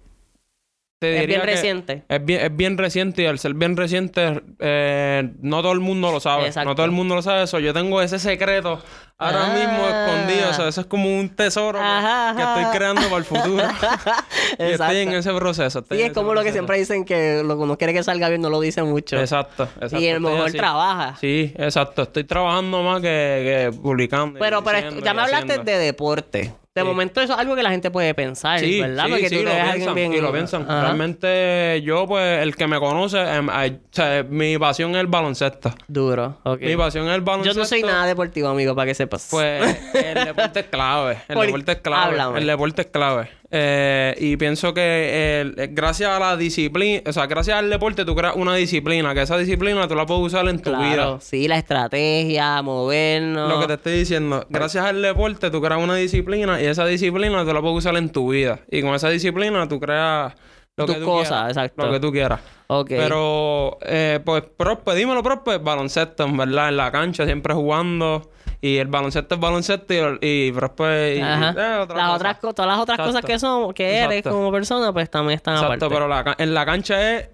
Te 1.11 1.21
Es 1.23 1.27
bien 1.27 1.41
que 1.41 1.47
reciente. 1.47 2.03
Es 2.09 2.25
bien, 2.25 2.41
es 2.41 2.57
bien 2.57 2.79
reciente 2.79 3.23
y 3.23 3.27
al 3.27 3.39
ser 3.39 3.55
bien 3.55 3.77
reciente, 3.77 4.43
eh, 4.59 5.31
no 5.41 5.63
todo 5.63 5.73
el 5.73 5.81
mundo 5.81 6.11
lo 6.13 6.21
sabe. 6.21 6.47
Exacto. 6.47 6.69
No 6.71 6.75
todo 6.75 6.87
el 6.87 6.93
mundo 6.93 7.15
lo 7.15 7.23
sabe 7.23 7.43
eso. 7.45 7.59
Yo 7.59 7.73
tengo 7.73 8.01
ese 8.03 8.19
secreto 8.19 8.83
ahora 9.19 9.47
Ah. 9.47 9.55
mismo 9.55 9.87
escondido. 9.87 10.51
O 10.51 10.55
sea, 10.55 10.69
eso 10.69 10.81
es 10.81 10.87
como 10.87 11.09
un 11.19 11.29
tesoro 11.31 11.79
que- 11.79 11.85
Ajá, 11.85 12.35
que, 12.37 12.43
ajá. 12.43 12.61
estoy 12.61 12.79
creando 12.79 13.03
para 13.03 13.17
el 13.17 13.25
futuro. 13.25 13.65
y 14.59 14.63
estoy 14.73 14.97
en 14.99 15.09
ese 15.15 15.33
proceso. 15.33 15.79
estoy 15.81 15.99
Sí, 15.99 16.03
en 16.05 16.11
es 16.11 16.15
como 16.15 16.35
lo 16.35 16.43
que 16.43 16.53
siempre 16.53 16.79
dicen 16.79 17.05
que 17.05 17.43
lo 17.45 17.57
que 17.57 17.63
uno 17.63 17.79
quiere 17.79 17.93
que 17.93 18.03
salga 18.03 18.29
bien 18.29 18.41
no 18.41 18.51
lo 18.51 18.61
dice 18.61 18.83
mucho. 18.83 19.19
Exacto, 19.19 19.65
exacto. 19.77 19.99
y 19.99 20.07
el 20.07 20.17
estoy 20.17 20.33
mejor 20.33 20.49
así. 20.49 20.57
trabaja. 20.59 21.17
Sí, 21.21 21.53
exacto. 21.57 22.03
Estoy 22.03 22.25
trabajando 22.25 22.83
más 22.83 23.01
que, 23.01 23.71
que 23.73 23.79
publicando. 23.81 24.39
y 24.39 24.41
Pero, 24.41 24.63
pero 24.65 24.79
ya 24.81 24.89
y 24.89 25.15
me 25.15 25.23
hablaste 25.23 25.37
haciendo. 25.53 25.65
de 25.65 25.79
deporte. 25.79 26.55
De 26.75 26.81
Sí. 26.83 26.87
momento 26.89 27.21
eso 27.21 27.35
es 27.35 27.39
algo 27.39 27.55
que 27.55 27.63
la 27.63 27.71
gente 27.71 27.89
puede 27.93 28.15
pensar, 28.15 28.59
Sí, 28.59 28.81
¿verdad? 28.81 29.05
sí, 29.05 29.11
Porque 29.13 29.29
sí, 29.29 29.37
tú 29.37 29.43
lo 29.45 29.51
piensan, 29.53 29.95
bien... 29.95 30.13
y 30.13 30.21
lo 30.21 30.33
piensan. 30.33 30.63
Ajá. 30.63 30.81
Realmente 30.83 31.81
yo, 31.83 32.05
pues, 32.09 32.43
el 32.43 32.57
que 32.57 32.67
me 32.67 32.81
conoce, 32.81 33.21
em, 33.21 33.49
ay, 33.49 33.79
o 33.81 33.95
sea, 33.95 34.25
mi 34.29 34.59
pasión 34.59 34.91
es 34.91 34.97
el 34.97 35.07
baloncesto. 35.07 35.73
Duro, 35.87 36.41
ok. 36.43 36.61
Mi 36.63 36.75
pasión 36.77 37.07
es 37.07 37.15
el 37.15 37.21
Yo 37.21 37.25
baloncesto. 37.27 37.61
no 37.61 37.65
soy 37.65 37.83
nada 37.85 38.07
deportivo, 38.07 38.49
amigo, 38.49 38.75
para 38.75 38.87
que 38.87 38.95
sepas. 38.97 39.29
Pues 39.31 39.63
el 39.95 40.15
deporte 40.27 40.61
es 40.61 40.67
clave. 40.67 41.19
El 41.29 41.35
Por- 41.37 41.47
deporte 41.47 41.73
es 41.73 41.79
clave. 41.79 42.05
Háblame. 42.07 42.39
El 42.41 42.47
deporte 42.49 42.83
es 42.83 42.89
clave. 42.89 43.31
Eh, 43.57 44.17
y 44.19 44.37
pienso 44.37 44.75
que 44.75 45.41
el- 45.41 45.55
eh, 45.57 45.69
gracias 45.71 46.11
a 46.11 46.19
la 46.19 46.37
disciplina, 46.37 47.03
o 47.07 47.13
sea, 47.13 47.27
gracias 47.27 47.57
al 47.57 47.71
deporte 47.71 48.05
tú 48.05 48.17
creas 48.17 48.35
una 48.35 48.57
disciplina, 48.57 49.15
que 49.15 49.23
esa 49.23 49.39
disciplina 49.39 49.87
tú 49.87 49.95
la 49.95 50.07
puedes 50.07 50.25
usar 50.25 50.49
en 50.49 50.57
tu 50.57 50.71
Claro, 50.71 50.83
vida. 50.83 51.21
sí, 51.21 51.47
la 51.47 51.57
estrategia, 51.59 52.61
movernos. 52.63 53.49
Lo 53.49 53.61
que 53.61 53.67
te 53.69 53.75
estoy 53.75 53.93
diciendo, 53.99 54.45
gracias 54.51 54.85
al 54.85 55.01
deporte 55.01 55.53
tú 55.53 55.61
creas 55.63 55.81
una 55.81 55.95
disciplina 55.95 56.61
y 56.61 56.67
esa 56.67 56.85
disciplina 56.87 57.45
tú 57.45 57.55
la 57.55 57.61
puedes 57.61 57.79
usar 57.79 57.97
en 57.97 58.11
tu 58.11 58.33
vida. 58.33 58.59
Y 58.69 58.83
con 58.83 58.93
esa 58.95 59.09
disciplina 59.09 59.69
tú 59.69 59.79
creas 59.79 60.35
lo 60.77 60.87
Tus 60.87 60.95
que 60.97 61.01
tú 61.03 61.07
cosas, 61.07 61.29
quieras. 61.29 61.49
exacto. 61.51 61.87
Lo 61.87 61.93
que 61.93 62.01
tú 62.01 62.11
quieras. 62.11 62.41
Ok. 62.67 62.89
Pero, 62.89 63.79
eh, 63.83 64.19
pues, 64.25 64.43
Prospe, 64.57 64.97
dímelo, 64.97 65.23
Prospe, 65.23 65.59
baloncesto, 65.59 66.25
en 66.25 66.37
verdad, 66.37 66.71
en 66.71 66.77
la 66.77 66.91
cancha, 66.91 67.25
siempre 67.25 67.55
jugando. 67.55 68.33
Y 68.67 68.79
el 68.79 68.87
baloncesto 68.89 69.35
es 69.35 69.41
baloncesto 69.43 69.93
y, 69.93 70.19
y 70.23 70.53
Prospe... 70.53 71.17
y- 71.17 71.21
Ajá. 71.21 71.51
eh, 71.51 71.79
otra 71.81 71.97
las 71.99 72.07
cosa. 72.07 72.15
otras, 72.15 72.41
todas 72.41 72.67
las 72.67 72.79
otras 72.79 72.99
Exacto. 72.99 73.05
cosas 73.05 73.25
que 73.27 73.39
somos, 73.39 73.75
que 73.75 73.97
eres 73.99 74.19
Exacto. 74.19 74.31
como 74.39 74.51
persona, 74.51 74.91
pues 74.91 75.11
también 75.11 75.37
están 75.37 75.57
Exacto, 75.57 75.85
aparte. 75.87 75.95
pero 75.95 76.09
la 76.09 76.35
en 76.39 76.55
la 76.55 76.65
cancha 76.65 77.17
es 77.17 77.29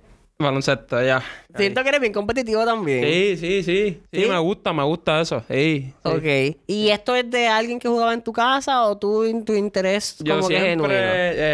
baloncesto, 0.44 1.02
ya. 1.04 1.22
Siento 1.56 1.82
que 1.82 1.88
eres 1.88 2.00
bien 2.00 2.12
competitivo 2.12 2.64
también. 2.64 3.02
Sí, 3.04 3.36
sí, 3.36 3.62
sí, 3.62 4.00
sí. 4.12 4.20
¿Sí? 4.22 4.28
me 4.28 4.38
gusta, 4.38 4.72
me 4.72 4.84
gusta 4.84 5.20
eso. 5.20 5.42
Sí. 5.50 5.92
sí. 5.92 5.94
Ok. 6.04 6.56
¿Y 6.68 6.90
esto 6.90 7.16
es 7.16 7.28
de 7.28 7.48
alguien 7.48 7.78
que 7.80 7.88
jugaba 7.88 8.14
en 8.14 8.22
tu 8.22 8.32
casa 8.32 8.84
o 8.84 8.96
tú, 8.96 9.42
tu 9.44 9.54
interés 9.54 10.16
Yo 10.20 10.36
como 10.36 10.48
que 10.48 10.54
genuino? 10.60 10.84
siempre, 10.88 11.02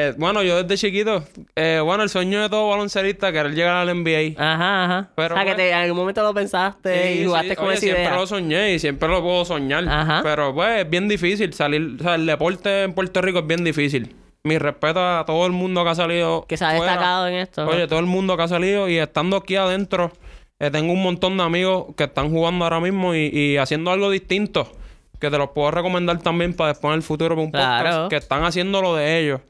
eh, 0.09 0.15
bueno, 0.19 0.43
yo 0.43 0.63
desde 0.63 0.77
chiquito, 0.77 1.25
eh, 1.55 1.81
bueno, 1.83 2.03
el 2.03 2.11
sueño 2.11 2.43
de 2.43 2.49
todo 2.51 2.69
baloncerista 2.69 3.33
que 3.33 3.39
era 3.39 3.49
llegar 3.49 3.77
al 3.77 3.89
NBA. 3.89 4.35
Ajá, 4.37 4.85
ajá. 4.85 5.11
Pero, 5.17 5.35
o 5.35 5.39
sea, 5.39 5.45
que 5.47 5.51
pues, 5.53 5.57
te- 5.57 5.69
en 5.71 5.75
algún 5.77 5.97
momento 5.97 6.23
lo 6.23 6.35
pensaste 6.35 7.15
y 7.15 7.25
jugaste 7.25 7.57
con 7.57 7.65
Oye, 7.67 7.75
esa 7.75 7.81
siempre 7.81 8.03
idea. 8.05 8.15
lo 8.17 8.27
soñé 8.27 8.75
y 8.75 8.79
siempre 8.79 9.09
lo 9.09 9.23
puedo 9.23 9.45
soñar. 9.47 9.89
Ajá. 9.89 10.21
Pero 10.23 10.55
pues 10.55 10.83
es 10.83 10.91
bien 10.91 11.09
difícil 11.09 11.55
salir. 11.55 11.97
O 11.99 12.03
sea, 12.03 12.17
el 12.17 12.27
deporte 12.27 12.83
en 12.83 12.93
Puerto 12.93 13.23
Rico 13.23 13.39
es 13.39 13.47
bien 13.47 13.65
difícil. 13.65 14.15
Mi 14.47 14.59
respeto 14.59 15.01
a 15.01 15.25
todo 15.27 15.45
el 15.47 15.53
mundo 15.53 15.83
que 15.85 15.91
ha 15.91 15.95
salido. 15.95 16.45
Que 16.49 16.57
se 16.57 16.65
ha 16.65 16.77
fuera. 16.77 16.93
destacado 16.93 17.27
en 17.29 17.35
esto. 17.35 17.67
Oye, 17.67 17.87
todo 17.89 17.99
el 17.99 18.07
mundo 18.07 18.37
que 18.37 18.43
ha 18.45 18.49
salido 18.49 18.89
y 18.89 18.97
estando 18.99 19.37
aquí 19.37 19.57
adentro, 19.57 20.13
eh, 20.61 20.71
tengo 20.71 20.93
un 20.93 21.03
montón 21.03 21.37
de 21.37 21.43
amigos 21.43 21.87
que 21.97 22.05
están 22.05 22.31
jugando 22.31 22.65
ahora 22.65 22.81
mismo 22.81 23.15
y, 23.15 23.27
y 23.33 23.57
haciendo 23.57 23.91
algo 23.91 24.09
distinto. 24.11 24.71
Que 25.19 25.31
te 25.31 25.39
los 25.39 25.51
puedo 25.51 25.71
recomendar 25.71 26.19
también 26.21 26.55
para 26.55 26.69
después 26.73 26.93
en 26.93 26.97
el 26.99 27.03
futuro 27.03 27.35
para 27.35 27.45
un 27.45 27.51
Claro. 27.51 27.85
podcast. 27.85 28.11
Que 28.11 28.17
están 28.17 28.45
haciendo 28.45 28.81
lo 28.83 28.95
de 28.95 29.19
ellos. 29.21 29.41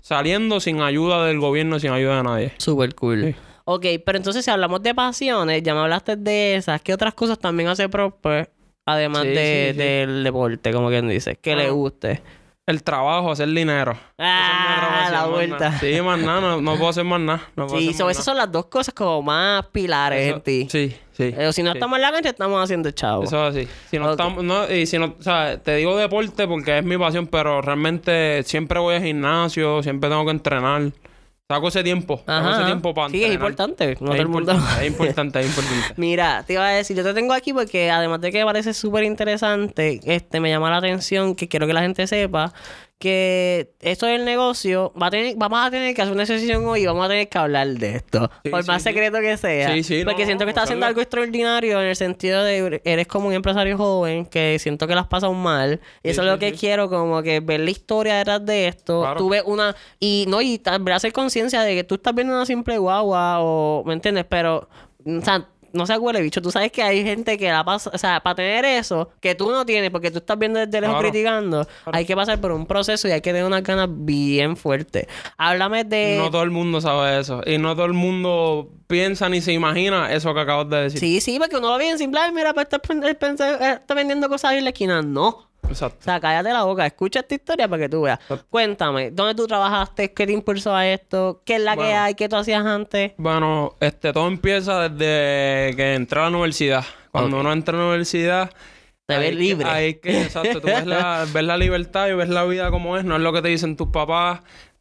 Saliendo 0.00 0.60
sin 0.60 0.80
ayuda 0.80 1.24
del 1.26 1.38
gobierno, 1.38 1.78
sin 1.78 1.90
ayuda 1.92 2.16
de 2.18 2.22
nadie. 2.22 2.52
Súper 2.58 2.94
cool. 2.94 3.24
Sí. 3.24 3.34
Ok, 3.64 3.86
pero 4.04 4.18
entonces 4.18 4.44
si 4.44 4.50
hablamos 4.50 4.82
de 4.82 4.94
pasiones, 4.94 5.62
ya 5.62 5.74
me 5.74 5.80
hablaste 5.80 6.16
de 6.16 6.56
esas. 6.56 6.80
¿Qué 6.82 6.92
otras 6.92 7.14
cosas 7.14 7.38
también 7.38 7.68
hace 7.68 7.88
Prosper? 7.88 8.50
Además 8.84 9.22
Sí, 9.22 9.28
de, 9.28 9.66
sí, 9.68 9.72
sí. 9.72 9.78
del 9.78 10.24
deporte, 10.24 10.72
como 10.72 10.88
quien 10.88 11.08
dice. 11.08 11.36
Que 11.36 11.50
le 11.54 11.62
Bueno, 11.64 11.74
guste. 11.76 12.20
El 12.64 12.84
trabajo, 12.84 13.32
hacer 13.32 13.48
dinero. 13.48 13.98
Ah, 14.18 15.02
es 15.06 15.12
la 15.12 15.22
más 15.22 15.30
vuelta. 15.30 15.58
nada. 15.70 15.80
Sí, 15.80 16.00
más 16.00 16.18
nada, 16.20 16.40
no, 16.40 16.60
no 16.62 16.76
puedo 16.76 16.90
hacer 16.90 17.02
más 17.02 17.20
nada. 17.20 17.42
No 17.56 17.66
puedo 17.66 17.80
Sí, 17.80 17.88
hacer 17.88 17.98
so, 17.98 18.04
más 18.04 18.12
esas 18.12 18.26
nada. 18.28 18.32
son 18.36 18.36
las 18.46 18.52
dos 18.52 18.66
cosas 18.66 18.94
como 18.94 19.20
más 19.20 19.66
pilares 19.72 20.26
Eso- 20.28 20.36
en 20.36 20.42
ti. 20.42 20.68
Sí, 20.70 20.96
sí. 21.10 21.32
Pero 21.36 21.52
si 21.52 21.64
no 21.64 21.72
sí. 21.72 21.78
estamos 21.78 21.96
en 21.96 22.02
la 22.02 22.12
cancha, 22.12 22.28
estamos 22.30 22.62
haciendo 22.62 22.90
chavo. 22.92 23.24
Eso 23.24 23.48
es 23.48 23.56
así. 23.56 23.68
Si 23.90 23.98
no 23.98 24.12
estamos, 24.12 24.44
no, 24.44 24.70
y 24.72 24.86
si 24.86 24.96
no, 24.96 25.16
o 25.18 25.22
sea, 25.22 25.58
te 25.60 25.74
digo 25.74 25.96
deporte 25.96 26.46
porque 26.46 26.78
es 26.78 26.84
mi 26.84 26.96
pasión, 26.96 27.26
pero 27.26 27.62
realmente 27.62 28.44
siempre 28.44 28.78
voy 28.78 28.94
al 28.94 29.02
gimnasio, 29.02 29.82
siempre 29.82 30.08
tengo 30.08 30.24
que 30.24 30.30
entrenar. 30.30 30.92
Saco 31.54 31.68
ese 31.68 31.82
tiempo. 31.84 32.18
Saco 32.26 32.30
Ajá. 32.48 32.56
ese 32.56 32.64
tiempo 32.66 32.94
para 32.94 33.08
Sí, 33.10 33.22
es 33.24 33.32
importante. 33.34 33.96
No 34.00 34.10
todo 34.10 34.14
el 34.20 34.28
mundo- 34.28 34.52
Es 34.80 34.86
importante, 34.86 35.40
es 35.40 35.46
importante. 35.46 35.94
Mira, 35.96 36.44
te 36.46 36.54
iba 36.54 36.66
a 36.66 36.70
decir, 36.70 36.96
yo 36.96 37.02
te 37.04 37.14
tengo 37.14 37.32
aquí 37.34 37.52
porque 37.52 37.90
además 37.90 38.20
de 38.20 38.32
que 38.32 38.38
me 38.38 38.44
parece 38.44 38.74
súper 38.74 39.04
interesante, 39.04 40.00
este, 40.04 40.40
me 40.40 40.50
llama 40.50 40.70
la 40.70 40.78
atención 40.78 41.34
que 41.34 41.48
quiero 41.48 41.66
que 41.66 41.72
la 41.72 41.82
gente 41.82 42.06
sepa 42.06 42.52
que 43.02 43.74
esto 43.80 44.06
del 44.06 44.24
negocio 44.24 44.92
va 44.94 45.08
a 45.08 45.10
tener, 45.10 45.34
vamos 45.36 45.58
a 45.60 45.72
tener 45.72 45.92
que 45.92 46.02
hacer 46.02 46.14
una 46.14 46.24
sesión 46.24 46.64
hoy 46.66 46.82
y 46.82 46.86
vamos 46.86 47.04
a 47.04 47.08
tener 47.08 47.28
que 47.28 47.36
hablar 47.36 47.66
de 47.66 47.96
esto. 47.96 48.30
Sí, 48.44 48.50
por 48.50 48.62
sí, 48.62 48.68
más 48.68 48.80
sí. 48.80 48.90
secreto 48.90 49.18
que 49.18 49.36
sea. 49.36 49.66
Porque 50.04 50.22
no, 50.22 50.26
siento 50.26 50.44
que 50.44 50.50
estás 50.50 50.64
haciendo 50.64 50.86
algo 50.86 51.00
extraordinario 51.00 51.80
en 51.80 51.88
el 51.88 51.96
sentido 51.96 52.44
de 52.44 52.80
eres 52.84 53.08
como 53.08 53.26
un 53.26 53.32
empresario 53.32 53.76
joven 53.76 54.24
que 54.24 54.56
siento 54.60 54.86
que 54.86 54.94
las 54.94 55.08
pasado 55.08 55.34
mal. 55.34 55.80
Y 56.04 56.10
eso 56.10 56.22
es 56.22 56.28
lo 56.28 56.38
que 56.38 56.52
quiero, 56.52 56.88
como 56.88 57.24
que 57.24 57.40
ver 57.40 57.58
la 57.58 57.70
historia 57.70 58.18
detrás 58.18 58.46
de 58.46 58.68
esto. 58.68 59.00
Claro. 59.00 59.18
Tú 59.18 59.30
ves 59.30 59.42
una. 59.46 59.74
Y 59.98 60.26
no, 60.28 60.40
y 60.40 60.62
hacer 60.94 61.12
conciencia 61.12 61.62
de 61.62 61.74
que 61.74 61.82
tú 61.82 61.96
estás 61.96 62.14
viendo 62.14 62.32
una 62.32 62.46
simple 62.46 62.78
guagua 62.78 63.40
o. 63.40 63.82
¿Me 63.84 63.94
entiendes? 63.94 64.26
Pero. 64.28 64.68
O 65.04 65.20
sea, 65.22 65.48
no 65.72 65.86
se 65.86 65.96
huele 65.98 66.20
bicho. 66.22 66.40
Tú 66.42 66.50
sabes 66.50 66.70
que 66.72 66.82
hay 66.82 67.02
gente 67.04 67.36
que 67.38 67.50
la 67.50 67.64
pasa. 67.64 67.90
O 67.92 67.98
sea, 67.98 68.20
para 68.20 68.36
tener 68.36 68.64
eso, 68.64 69.10
que 69.20 69.34
tú 69.34 69.50
no 69.50 69.64
tienes, 69.66 69.90
porque 69.90 70.10
tú 70.10 70.18
estás 70.18 70.38
viendo 70.38 70.58
desde 70.60 70.80
lejos 70.80 70.94
Claro. 70.96 71.08
criticando, 71.10 71.66
hay 71.86 72.04
que 72.04 72.14
pasar 72.16 72.40
por 72.40 72.52
un 72.52 72.66
proceso 72.66 73.08
y 73.08 73.12
hay 73.12 73.20
que 73.20 73.30
tener 73.30 73.44
unas 73.44 73.62
ganas 73.62 73.88
bien 73.90 74.56
fuertes. 74.56 75.06
Háblame 75.36 75.84
de. 75.84 76.16
No 76.18 76.30
todo 76.30 76.42
el 76.42 76.50
mundo 76.50 76.80
sabe 76.80 77.20
eso. 77.20 77.40
Y 77.46 77.58
no 77.58 77.74
todo 77.74 77.86
el 77.86 77.92
mundo 77.94 78.70
piensa 78.86 79.28
ni 79.28 79.40
se 79.40 79.52
imagina 79.52 80.12
eso 80.12 80.34
que 80.34 80.40
acabas 80.40 80.68
de 80.68 80.76
decir. 80.82 81.00
Sí, 81.00 81.20
sí, 81.20 81.38
porque 81.38 81.56
uno 81.56 81.70
lo 81.70 81.78
ve 81.78 81.88
en 81.90 81.98
simple, 81.98 82.20
"Ay, 82.20 82.32
mira, 82.32 82.52
pues 82.52 82.66
está, 82.70 82.80
está- 83.08 83.72
está 83.74 83.94
vendiendo 83.94 84.28
cosas 84.28 84.50
ahí 84.52 84.58
en 84.58 84.64
la 84.64 84.70
esquina. 84.70 85.02
No. 85.02 85.48
Exacto. 85.68 85.98
O 86.00 86.04
sea, 86.04 86.20
cállate 86.20 86.52
la 86.52 86.64
boca, 86.64 86.84
escucha 86.86 87.20
esta 87.20 87.34
historia 87.34 87.68
para 87.68 87.82
que 87.82 87.88
tú 87.88 88.02
veas. 88.02 88.18
Cuéntame, 88.50 89.10
¿dónde 89.10 89.34
tú 89.34 89.46
trabajaste? 89.46 90.12
¿Qué 90.12 90.26
te 90.26 90.32
impulsó 90.32 90.74
a 90.74 90.86
esto? 90.86 91.42
¿Qué 91.44 91.56
es 91.56 91.62
la 91.62 91.76
que 91.76 91.92
hay? 91.92 92.14
¿Qué 92.14 92.28
tú 92.28 92.36
hacías 92.36 92.64
antes? 92.64 93.12
Bueno, 93.16 93.74
este, 93.80 94.12
todo 94.12 94.26
empieza 94.28 94.88
desde 94.88 95.74
que 95.76 95.94
entré 95.94 96.20
a 96.20 96.22
la 96.24 96.28
universidad. 96.30 96.84
Cuando 97.10 97.40
uno 97.40 97.52
entra 97.52 97.74
a 97.76 97.80
la 97.80 97.86
universidad... 97.88 98.50
Te 99.04 99.18
ves 99.18 99.30
que- 99.30 99.34
libre. 99.36 99.68
hay 99.68 99.94
que, 99.94 100.22
exacto, 100.22 100.60
tú 100.60 100.68
ves 100.68 100.86
la, 100.86 101.26
ves 101.32 101.42
la 101.44 101.56
libertad 101.56 102.06
y 102.08 102.14
ves 102.14 102.28
la 102.28 102.44
vida 102.44 102.70
como 102.70 102.96
es. 102.96 103.04
No 103.04 103.16
es 103.16 103.20
lo 103.22 103.32
que 103.32 103.42
te 103.42 103.48
dicen 103.48 103.76
tus 103.76 103.88
papás. 103.88 104.40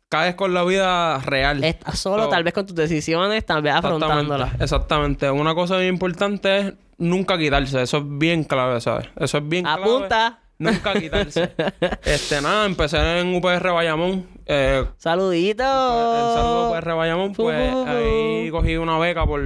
Caes 0.10 0.36
con 0.36 0.54
la 0.54 0.64
vida 0.64 1.18
real. 1.20 1.64
Estás 1.64 1.98
solo, 2.00 2.24
So, 2.26 2.30
tal 2.30 2.44
vez 2.44 2.54
con 2.54 2.66
tus 2.66 2.76
decisiones, 2.76 3.46
tal 3.46 3.62
vez 3.62 3.74
afrontándolas. 3.74 4.60
Exactamente. 4.62 5.32
Una 5.32 5.56
cosa 5.56 5.78
bien 5.78 5.94
importante 5.94 6.60
es 6.60 6.74
nunca 6.98 7.38
quitarse. 7.38 7.82
Eso 7.82 7.98
es 7.98 8.04
bien 8.06 8.44
clave, 8.44 8.80
¿sabes? 8.82 9.08
Eso 9.18 9.38
es 9.40 9.48
bien 9.50 9.64
clave. 9.64 9.82
Apunta. 9.82 10.40
Nunca 10.62 10.94
quitarse. 10.94 11.52
este, 12.06 12.40
nada, 12.40 12.68
empecé 12.68 13.20
en 13.20 13.34
UPR 13.34 13.72
Bayamón. 13.72 14.28
Eh, 14.46 14.86
Saludito. 14.98 15.64
el 15.64 16.36
saludo 16.36 16.72
UPR 16.72 16.94
Bayamón, 16.94 17.34
pues 17.34 17.74
ahí 17.88 18.50
cogí 18.52 18.78
una 18.78 19.00
beca 19.00 19.26
por, 19.26 19.42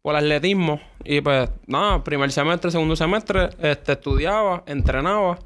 por 0.00 0.14
atletismo. 0.14 0.80
Y 1.04 1.20
pues 1.22 1.50
nada, 1.66 2.04
primer 2.04 2.30
semestre, 2.30 2.70
segundo 2.70 2.94
semestre, 2.94 3.48
este, 3.58 3.92
estudiaba, 3.92 4.62
entrenaba. 4.66 5.40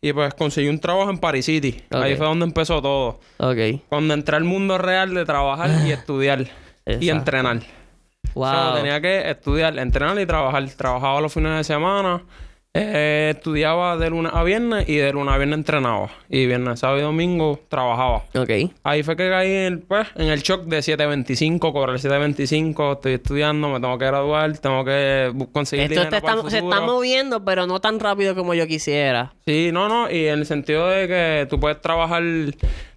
Y 0.00 0.12
pues 0.12 0.34
conseguí 0.34 0.68
un 0.68 0.80
trabajo 0.80 1.10
en 1.10 1.18
Paris 1.18 1.46
City. 1.46 1.84
Ahí 1.90 2.16
fue 2.16 2.26
donde 2.26 2.44
empezó 2.44 2.82
todo. 2.82 3.20
Ok. 3.38 3.82
Cuando 3.88 4.14
entré 4.14 4.36
al 4.36 4.44
mundo 4.44 4.78
real 4.78 5.14
de 5.14 5.24
trabajar 5.24 5.70
y 5.86 5.92
estudiar. 5.92 6.44
y 6.86 7.08
entrenar. 7.08 7.60
Wow. 8.34 8.52
So, 8.52 8.74
tenía 8.74 9.00
que 9.00 9.30
estudiar, 9.30 9.78
entrenar 9.78 10.18
y 10.18 10.26
trabajar. 10.26 10.68
Trabajaba 10.76 11.20
los 11.20 11.32
fines 11.32 11.56
de 11.56 11.64
semana. 11.64 12.24
Eh, 12.78 13.32
estudiaba 13.36 13.96
de 13.96 14.10
lunes 14.10 14.32
a 14.34 14.42
viernes 14.42 14.88
y 14.88 14.96
de 14.96 15.12
lunes 15.12 15.34
a 15.34 15.38
viernes 15.38 15.58
entrenaba. 15.58 16.10
Y 16.28 16.46
viernes, 16.46 16.80
sábado 16.80 16.98
y 16.98 17.02
domingo 17.02 17.58
trabajaba. 17.68 18.24
Ok. 18.34 18.50
Ahí 18.82 19.02
fue 19.02 19.16
que 19.16 19.28
caí 19.30 19.50
en, 19.50 19.80
pues, 19.80 20.06
en 20.16 20.26
el 20.28 20.40
shock 20.42 20.64
de 20.64 20.82
725, 20.82 21.72
cobrar 21.72 21.98
725, 21.98 22.92
estoy 22.92 23.12
estudiando, 23.14 23.68
me 23.68 23.80
tengo 23.80 23.96
que 23.98 24.06
graduar, 24.06 24.56
tengo 24.58 24.84
que 24.84 25.32
conseguir 25.52 25.84
Esto 25.84 25.94
dinero 26.04 26.10
para 26.22 26.34
está- 26.34 26.46
el 26.46 26.50
se 26.50 26.58
está 26.58 26.80
moviendo, 26.80 27.44
pero 27.44 27.66
no 27.66 27.80
tan 27.80 27.98
rápido 28.00 28.34
como 28.34 28.54
yo 28.54 28.66
quisiera. 28.66 29.32
Sí, 29.46 29.70
no, 29.72 29.88
no, 29.88 30.10
y 30.10 30.26
en 30.26 30.40
el 30.40 30.46
sentido 30.46 30.88
de 30.88 31.06
que 31.08 31.46
tú 31.48 31.58
puedes 31.60 31.80
trabajar 31.80 32.22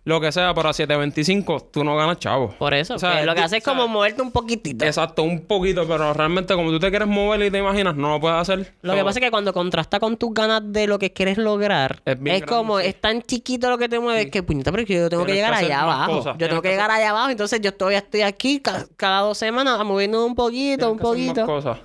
lo 0.09 0.19
que 0.19 0.31
sea, 0.31 0.53
pero 0.53 0.69
a 0.69 0.73
725 0.73 1.69
tú 1.71 1.83
no 1.83 1.95
ganas 1.95 2.19
chavo. 2.19 2.49
Por 2.59 2.73
eso. 2.73 2.95
O 2.95 2.99
sea, 2.99 3.23
lo 3.23 3.33
que 3.33 3.39
di- 3.39 3.45
hace 3.45 3.57
es 3.57 3.63
como 3.63 3.87
moverte 3.87 4.21
un 4.21 4.31
poquitito. 4.31 4.83
Exacto, 4.83 5.23
un 5.23 5.41
poquito, 5.45 5.87
pero 5.87 6.13
realmente 6.13 6.53
como 6.55 6.69
tú 6.71 6.79
te 6.79 6.89
quieres 6.89 7.07
mover 7.07 7.41
y 7.43 7.51
te 7.51 7.59
imaginas, 7.59 7.95
no 7.95 8.09
lo 8.09 8.19
puedes 8.19 8.37
hacer. 8.37 8.73
Lo 8.81 8.93
que 8.95 9.03
pasa 9.03 9.19
es 9.19 9.25
que 9.25 9.31
cuando 9.31 9.53
contrasta 9.53 9.99
con 9.99 10.17
tus 10.17 10.33
ganas 10.33 10.61
de 10.65 10.87
lo 10.87 10.99
que 10.99 11.13
quieres 11.13 11.37
lograr, 11.37 12.01
es, 12.05 12.43
como, 12.43 12.79
es 12.79 12.99
tan 12.99 13.21
chiquito 13.21 13.69
lo 13.69 13.77
que 13.77 13.87
te 13.87 13.99
mueve 13.99 14.29
que 14.29 14.43
puñeta, 14.43 14.71
pero 14.71 14.81
es 14.81 14.87
que 14.87 14.95
yo 14.95 15.09
tengo 15.09 15.25
que 15.25 15.33
llegar 15.33 15.57
que 15.57 15.65
allá 15.65 15.81
abajo. 15.83 16.17
cosas, 16.17 16.33
Yo 16.33 16.37
tienes 16.37 16.49
tengo 16.49 16.61
que 16.61 16.67
que 16.69 16.73
llegar 16.73 16.91
allá 16.91 17.09
abajo, 17.11 17.29
entonces 17.29 17.61
yo 17.61 17.73
todavía 17.73 17.99
estoy 17.99 18.21
aquí 18.21 18.59
ca- 18.59 18.85
cada 18.97 19.21
dos 19.21 19.37
semanas 19.37 19.83
moviendo 19.85 20.25
un 20.25 20.35
poquito, 20.35 20.91
un 20.91 20.97
que 20.97 21.03
hacer 21.03 21.17
más 21.17 21.27
poquito. 21.27 21.45
cosas. 21.45 21.77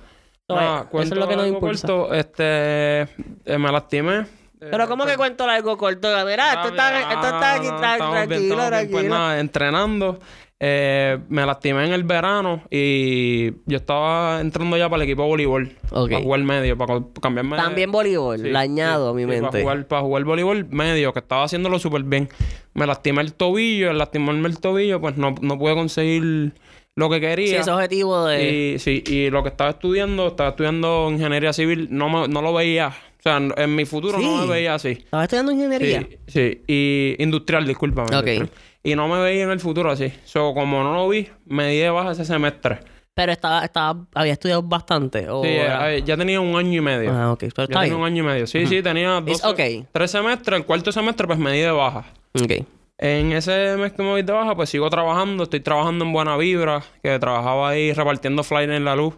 Nada, 0.47 0.87
eso 0.91 1.01
es 1.01 1.09
lo 1.09 1.27
que 1.27 1.35
nos 1.35 1.59
corto, 1.59 2.13
este, 2.13 3.01
eh, 3.01 3.57
me 3.57 3.71
lastimé. 3.71 4.25
Pero 4.71 4.87
¿cómo 4.87 5.05
que 5.05 5.15
cuento 5.17 5.45
largo 5.47 5.77
corto? 5.77 6.07
Mira, 6.25 6.53
esto 6.53 6.67
está, 6.69 6.99
esto 7.13 7.25
está 7.25 7.53
aquí, 7.55 7.67
Ah, 7.71 7.77
tra- 7.97 8.11
tranquilo, 8.11 8.55
bien. 8.55 8.67
tranquilo. 8.67 8.91
Pues 8.91 9.05
nada, 9.09 9.39
entrenando. 9.39 10.19
eh, 10.57 11.19
me 11.27 11.45
lastimé 11.45 11.85
en 11.85 11.91
el 11.91 12.05
verano 12.05 12.63
y 12.71 13.51
yo 13.65 13.75
estaba 13.77 14.39
entrando 14.39 14.77
ya 14.77 14.89
para 14.89 15.03
el 15.03 15.09
equipo 15.09 15.23
de 15.23 15.27
voleibol. 15.27 15.71
Ok. 15.91 16.09
Para 16.11 16.23
jugar 16.23 16.39
medio, 16.43 16.77
para 16.77 17.01
cambiarme. 17.21 17.57
También 17.57 17.91
voleibol, 17.91 18.39
Sí, 18.39 18.49
la 18.49 18.61
añado 18.61 19.07
sí, 19.07 19.11
a 19.11 19.13
mi 19.15 19.21
sí, 19.23 19.27
mente. 19.27 19.49
Para 19.51 19.61
jugar, 19.61 19.87
para 19.87 20.01
jugar 20.01 20.23
voleibol 20.23 20.65
medio, 20.69 21.11
que 21.11 21.19
estaba 21.19 21.43
haciéndolo 21.43 21.77
súper 21.77 22.03
bien. 22.03 22.29
Me 22.73 22.87
lastimé 22.87 23.21
el 23.21 23.33
tobillo, 23.33 23.89
al 23.89 23.97
lastimarme 23.97 24.47
el 24.47 24.59
tobillo, 24.59 25.01
pues 25.01 25.17
no, 25.17 25.35
no 25.41 25.59
pude 25.59 25.73
conseguir 25.75 26.53
lo 26.95 27.09
que 27.09 27.19
quería. 27.19 27.47
Sí, 27.47 27.55
ese 27.55 27.71
objetivo 27.71 28.25
de... 28.25 28.73
Y, 28.75 28.79
sí, 28.79 29.03
y 29.05 29.29
lo 29.29 29.43
que 29.43 29.49
estaba 29.49 29.71
estudiando, 29.71 30.27
estaba 30.27 30.49
estudiando 30.51 31.09
ingeniería 31.11 31.51
civil, 31.51 31.89
no, 31.91 32.07
me- 32.09 32.27
no 32.29 32.41
lo 32.41 32.53
veía. 32.53 32.93
O 33.25 33.29
sea, 33.29 33.63
en- 33.63 33.75
mi 33.75 33.85
futuro 33.85 34.19
no 34.19 34.37
me 34.37 34.45
veía 34.45 34.75
así. 34.75 34.89
¿Estabas 34.91 35.23
estudiando 35.23 35.51
ingeniería? 35.51 36.01
Sí, 36.01 36.17
sí. 36.27 36.61
Y 36.67 37.15
industrial, 37.23 37.65
discúlpame. 37.65 38.07
Ok. 38.15 38.27
industrial. 38.27 38.49
Y 38.83 38.95
no 38.95 39.07
me 39.07 39.19
veía 39.19 39.43
en 39.45 39.49
el 39.49 39.59
futuro 39.59 39.89
así. 39.89 40.13
So, 40.25 40.53
como 40.53 40.83
no 40.83 40.93
lo 40.93 41.09
vi, 41.09 41.27
me 41.47 41.69
di 41.69 41.77
de 41.79 41.89
baja 41.89 42.11
ese 42.11 42.23
semestre. 42.23 42.79
Pero 43.15 43.31
estaba, 43.31 43.65
estaba, 43.65 44.05
había 44.13 44.33
estudiado 44.33 44.61
bastante. 44.61 45.27
¿o 45.27 45.41
Sí, 45.41 45.49
era- 45.49 45.91
eh, 45.95 46.03
ya 46.03 46.15
tenía 46.17 46.39
un 46.39 46.55
año 46.55 46.77
y 46.77 46.81
medio. 46.81 47.11
Ah, 47.11 47.31
ok. 47.31 47.39
Pero 47.55 47.67
ya 47.67 47.67
tenía 47.67 47.81
bien. 47.85 47.95
un 47.95 48.03
año 48.05 48.23
y 48.23 48.25
medio. 48.27 48.45
Sí, 48.45 48.67
sí, 48.67 48.83
tenía 48.83 49.09
dos, 49.21 49.27
It's 49.37 49.43
okay. 49.43 49.87
tres 49.91 50.11
semestres. 50.11 50.59
El 50.59 50.65
cuarto 50.65 50.91
semestre, 50.91 51.25
pues 51.25 51.39
me 51.39 51.51
di 51.51 51.61
de 51.61 51.71
baja. 51.71 52.05
Ok. 52.39 52.51
En 52.99 53.31
ese 53.31 53.75
mes 53.77 53.91
que 53.93 54.03
me 54.03 54.09
voy 54.09 54.21
de 54.21 54.31
baja, 54.33 54.55
pues 54.55 54.69
sigo 54.69 54.87
trabajando. 54.91 55.43
Estoy 55.45 55.61
trabajando 55.61 56.05
en 56.05 56.13
Buena 56.13 56.37
Vibra, 56.37 56.83
que 57.01 57.17
trabajaba 57.17 57.69
ahí 57.69 57.91
repartiendo 57.91 58.43
flyers 58.43 58.71
en 58.73 58.85
la 58.85 58.95
luz. 58.95 59.15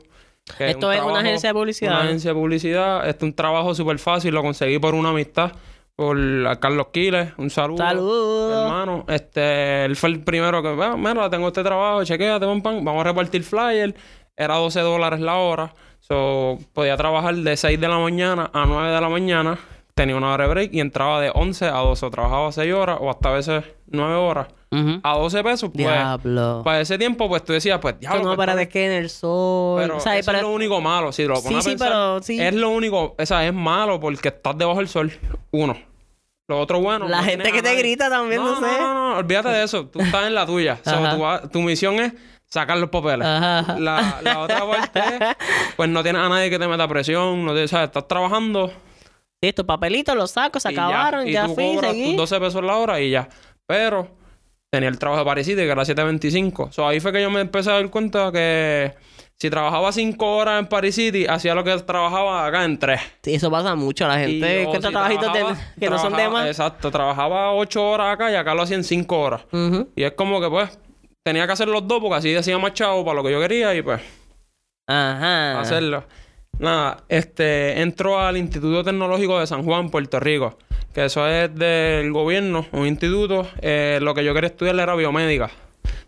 ¿Esto 0.59 0.87
un 0.87 0.93
es 0.93 1.01
una 1.01 1.19
agencia 1.19 1.49
de 1.49 1.53
publicidad? 1.53 1.91
Una 1.93 2.03
agencia 2.03 2.31
de 2.31 2.35
publicidad. 2.35 3.07
Este 3.07 3.25
es 3.25 3.29
un 3.29 3.35
trabajo 3.35 3.73
súper 3.75 3.99
fácil. 3.99 4.33
Lo 4.33 4.41
conseguí 4.41 4.79
por 4.79 4.95
una 4.95 5.09
amistad. 5.09 5.51
Por 5.95 6.17
Carlos 6.59 6.87
Quiles. 6.93 7.33
Un 7.37 7.49
saludo. 7.49 7.77
Saludos. 7.79 8.63
Hermano. 8.65 9.05
Este, 9.07 9.85
él 9.85 9.95
fue 9.95 10.09
el 10.09 10.23
primero 10.23 10.61
que... 10.61 10.69
"Ah, 10.81 10.95
mira, 10.95 11.29
tengo 11.29 11.47
este 11.47 11.63
trabajo. 11.63 12.03
Chequéate, 12.03 12.45
pam, 12.45 12.61
pam. 12.61 12.85
Vamos 12.85 13.01
a 13.01 13.03
repartir 13.05 13.43
flyers. 13.43 13.93
Era 14.35 14.55
12 14.55 14.79
dólares 14.81 15.19
la 15.19 15.37
hora. 15.37 15.73
So, 15.99 16.59
podía 16.73 16.95
trabajar 16.95 17.35
de 17.35 17.57
6 17.57 17.79
de 17.81 17.87
la 17.87 17.97
mañana 17.97 18.49
a 18.53 18.65
9 18.67 18.91
de 18.91 19.01
la 19.01 19.09
mañana. 19.09 19.57
Tenía 19.97 20.15
una 20.15 20.31
hora 20.31 20.43
de 20.43 20.49
break 20.51 20.73
y 20.75 20.79
entraba 20.79 21.19
de 21.19 21.31
11 21.33 21.65
a 21.65 21.77
12. 21.79 22.05
O 22.05 22.11
trabajaba 22.11 22.51
6 22.51 22.71
horas 22.71 22.97
o 23.01 23.09
hasta 23.09 23.29
a 23.29 23.31
veces 23.31 23.63
9 23.87 24.13
horas. 24.13 24.47
A 25.01 25.17
12 25.17 25.43
pesos, 25.43 25.71
pues... 25.73 25.87
Diablo. 25.87 26.61
Para 26.63 26.81
ese 26.81 26.99
tiempo, 26.99 27.27
pues 27.27 27.43
tú 27.43 27.51
decías, 27.53 27.79
pues, 27.79 27.99
diablo, 27.99 28.19
no 28.21 28.35
pues, 28.35 28.45
para 28.45 28.63
que 28.67 28.85
en 28.85 28.91
el 28.91 29.09
sol. 29.09 29.79
pero 29.81 29.97
o 29.97 29.99
sea, 29.99 30.15
eso 30.19 30.27
pero- 30.27 30.37
es 30.37 30.43
lo 30.43 30.51
único 30.51 30.79
malo. 30.81 31.11
Si 31.11 31.23
lo 31.25 31.37
Sí, 31.37 31.47
pones 31.47 31.63
sí, 31.63 31.69
pensar, 31.71 31.87
pero 31.89 32.21
sí. 32.21 32.39
Es 32.39 32.53
lo 32.53 32.69
único... 32.69 33.15
O 33.17 33.25
sea, 33.25 33.43
es 33.47 33.53
malo 33.53 33.99
porque 33.99 34.27
estás 34.27 34.55
debajo 34.55 34.77
del 34.77 34.87
sol. 34.87 35.11
Uno. 35.49 35.75
Lo 36.47 36.59
otro 36.59 36.79
bueno... 36.79 37.07
La 37.07 37.17
no 37.21 37.23
gente 37.23 37.51
que 37.51 37.63
te 37.63 37.73
grita 37.75 38.07
también, 38.07 38.43
no 38.43 38.55
sé. 38.59 38.61
No, 38.67 38.93
no, 38.93 39.09
no. 39.13 39.17
Olvídate 39.17 39.49
de 39.49 39.63
eso. 39.63 39.87
Tú 39.87 39.99
estás 39.99 40.27
en 40.27 40.35
la 40.35 40.45
tuya. 40.45 40.77
Tu 41.51 41.59
misión 41.61 41.95
es 41.95 42.13
sacar 42.45 42.77
los 42.77 42.91
papeles. 42.91 43.25
Ajá. 43.25 43.79
La, 43.79 44.19
la 44.21 44.39
otra 44.41 44.59
parte 44.69 44.99
es... 44.99 45.35
Pues 45.75 45.89
no 45.89 46.03
tienes 46.03 46.21
a 46.21 46.29
nadie 46.29 46.51
que 46.51 46.59
te 46.59 46.67
meta 46.67 46.87
presión. 46.87 47.43
No 47.45 47.55
te, 47.55 47.67
¿sabes? 47.67 47.87
Estás 47.87 48.07
trabajando... 48.07 48.71
Sí, 49.41 49.49
estos 49.49 49.65
papelitos 49.65 50.15
los 50.15 50.31
saco, 50.31 50.59
se 50.59 50.71
y 50.71 50.75
ya. 50.75 50.87
acabaron, 50.87 51.27
Y 51.27 51.31
ya, 51.31 51.45
tú 51.47 51.55
fui, 51.55 51.75
cobras 51.75 51.91
seguí. 51.91 52.05
tus 52.07 52.17
12 52.17 52.39
pesos 52.39 52.63
la 52.63 52.75
hora 52.77 52.99
y 52.99 53.11
ya. 53.11 53.29
Pero 53.67 54.07
tenía 54.71 54.89
el 54.89 54.97
trabajo 54.97 55.19
de 55.23 55.25
Paris 55.25 55.45
City, 55.45 55.57
que 55.61 55.69
era 55.69 55.83
7.25. 55.83 56.71
So, 56.71 56.87
ahí 56.87 56.99
fue 56.99 57.11
que 57.11 57.21
yo 57.21 57.29
me 57.29 57.41
empecé 57.41 57.69
a 57.69 57.73
dar 57.73 57.89
cuenta 57.91 58.31
que 58.31 58.93
si 59.39 59.49
trabajaba 59.51 59.91
5 59.91 60.25
horas 60.37 60.59
en 60.59 60.65
Paris 60.67 60.95
City, 60.95 61.27
hacía 61.27 61.53
lo 61.53 61.63
que 61.63 61.77
trabajaba 61.77 62.47
acá 62.47 62.65
en 62.65 62.79
3. 62.79 62.99
Sí, 63.21 63.35
eso 63.35 63.51
pasa 63.51 63.75
mucho. 63.75 64.07
La 64.07 64.17
gente 64.17 64.43
o 64.57 64.61
encuentra 64.61 64.89
si 64.89 64.93
trabajitos 64.93 65.33
de- 65.33 65.79
que 65.79 65.89
no 65.89 65.99
son 65.99 66.15
de 66.17 66.29
más. 66.29 66.47
Exacto, 66.47 66.89
trabajaba 66.89 67.53
8 67.53 67.87
horas 67.87 68.13
acá 68.15 68.31
y 68.31 68.35
acá 68.35 68.55
lo 68.55 68.63
hacía 68.63 68.77
en 68.77 68.83
5 68.83 69.19
horas. 69.19 69.41
Y 69.95 70.01
es 70.03 70.13
como 70.13 70.41
que 70.41 70.49
pues 70.49 70.79
tenía 71.23 71.45
que 71.45 71.53
hacer 71.53 71.67
los 71.67 71.87
dos 71.87 71.99
porque 72.01 72.15
así 72.15 72.31
decía 72.31 72.57
más 72.57 72.73
chavo 72.73 73.05
para 73.05 73.17
lo 73.17 73.23
que 73.23 73.31
yo 73.31 73.39
quería 73.39 73.75
y 73.75 73.83
pues 73.83 74.01
Ajá. 74.87 75.59
hacerlo. 75.59 76.03
Nada, 76.59 77.03
este, 77.09 77.81
entró 77.81 78.19
al 78.19 78.37
Instituto 78.37 78.83
Tecnológico 78.83 79.39
de 79.39 79.47
San 79.47 79.63
Juan, 79.63 79.89
Puerto 79.89 80.19
Rico, 80.19 80.57
que 80.93 81.05
eso 81.05 81.27
es 81.27 81.53
del 81.53 82.11
gobierno, 82.11 82.65
un 82.71 82.87
instituto. 82.87 83.47
Eh, 83.61 83.99
lo 84.01 84.13
que 84.15 84.23
yo 84.23 84.33
quería 84.33 84.47
estudiar 84.49 84.79
era 84.79 84.95
biomédica. 84.95 85.51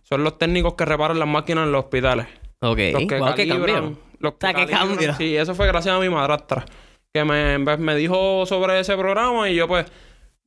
son 0.03 0.23
los 0.23 0.37
técnicos 0.39 0.73
que 0.73 0.85
reparan 0.85 1.19
las 1.19 1.27
máquinas 1.27 1.65
en 1.65 1.71
los 1.71 1.83
hospitales. 1.85 2.25
Ok. 2.61 2.79
Los 2.93 3.03
que 3.07 3.19
Wow, 3.19 3.35
qué 3.35 3.47
calibran, 3.47 3.75
cambio. 3.75 3.97
los 4.19 4.33
O 4.33 4.37
sea, 4.39 4.49
qué 4.53 4.65
calibran. 4.65 4.87
cambio. 4.87 5.13
Sí, 5.15 5.35
eso 5.37 5.53
fue 5.53 5.67
gracias 5.67 5.95
a 5.95 5.99
mi 5.99 6.09
madrastra. 6.09 6.65
Que 7.13 7.23
me, 7.23 7.57
me 7.77 7.95
dijo 7.95 8.45
sobre 8.45 8.79
ese 8.79 8.95
programa 8.97 9.49
y 9.49 9.55
yo 9.55 9.67
pues... 9.67 9.85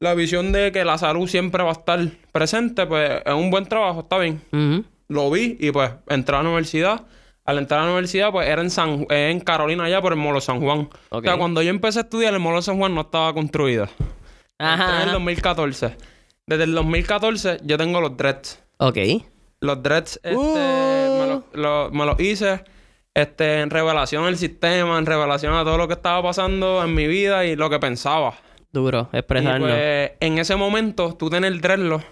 La 0.01 0.15
visión 0.15 0.51
de 0.51 0.73
que 0.73 0.85
la 0.85 0.99
salud 0.99 1.29
siempre 1.29 1.63
va 1.63 1.69
a 1.69 1.75
estar 1.75 2.01
presente, 2.33 2.87
pues 2.87 3.23
es 3.25 3.33
un 3.35 3.53
buen 3.53 3.67
trabajo, 3.67 4.01
está 4.01 4.19
bien. 4.19 4.43
Lo 5.07 5.31
vi 5.31 5.57
y 5.61 5.71
pues 5.71 5.93
entré 6.09 6.35
a 6.35 6.43
la 6.43 6.49
universidad. 6.49 7.03
Al 7.45 7.59
entrar 7.59 7.81
a 7.81 7.85
la 7.85 7.91
universidad, 7.91 8.31
pues 8.31 8.49
era 8.49 8.63
en 8.63 8.71
San 8.71 9.07
eh, 9.11 9.31
en 9.31 9.41
Carolina 9.41 9.85
allá 9.85 10.01
por 10.01 10.13
el 10.13 10.19
Molo 10.19 10.41
San 10.41 10.61
Juan. 10.61 10.89
O 11.11 11.21
sea, 11.21 11.37
cuando 11.37 11.61
yo 11.63 11.71
empecé 11.71 11.99
a 11.99 12.03
estudiar, 12.03 12.33
el 12.35 12.41
Molo 12.41 12.63
San 12.63 12.79
Juan 12.79 12.95
no 12.95 13.01
estaba 13.01 13.33
construido. 13.35 13.89
Ajá, 14.59 14.85
en 14.97 15.03
el 15.03 15.09
ajá. 15.09 15.13
2014. 15.15 15.97
Desde 16.47 16.65
el 16.65 16.75
2014 16.75 17.59
yo 17.65 17.77
tengo 17.79 18.01
los 18.01 18.17
dreads. 18.17 18.63
Ok. 18.79 18.99
Los 19.61 19.83
dreads, 19.83 20.21
este, 20.23 20.37
Uh. 20.37 21.19
me, 21.21 21.27
los 21.27 21.43
lo- 21.53 21.91
me 21.91 22.07
los 22.07 22.21
hice 22.21 22.63
este, 23.15 23.61
en 23.61 23.71
revelación 23.71 24.25
del 24.25 24.37
sistema, 24.39 24.99
en 24.99 25.07
revelación 25.07 25.55
a 25.55 25.65
todo 25.65 25.79
lo 25.79 25.87
que 25.89 25.95
estaba 25.95 26.23
pasando 26.23 26.83
en 26.85 26.95
mi 26.95 27.07
vida 27.07 27.45
y 27.45 27.57
lo 27.57 27.69
que 27.71 27.79
pensaba. 27.79 28.35
Duro, 28.73 29.09
Y 29.13 29.19
expresarlo. 29.19 29.67
pues, 29.67 30.13
en 30.21 30.39
ese 30.39 30.57
momento, 30.57 31.13
tú 31.15 31.29
tener 31.29 31.61
dreadlock 31.61 32.03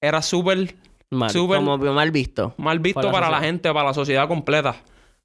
era 0.00 0.22
súper 0.22 0.74
mal, 1.10 1.30
súper- 1.30 1.58
como 1.58 1.76
mal 1.78 2.10
visto. 2.10 2.54
mal 2.56 2.78
visto 2.78 3.00
Por 3.00 3.06
la 3.06 3.12
para 3.12 3.30
la 3.30 3.40
gente, 3.40 3.72
para 3.72 3.88
la 3.88 3.94
sociedad 3.94 4.26
completa. 4.28 4.76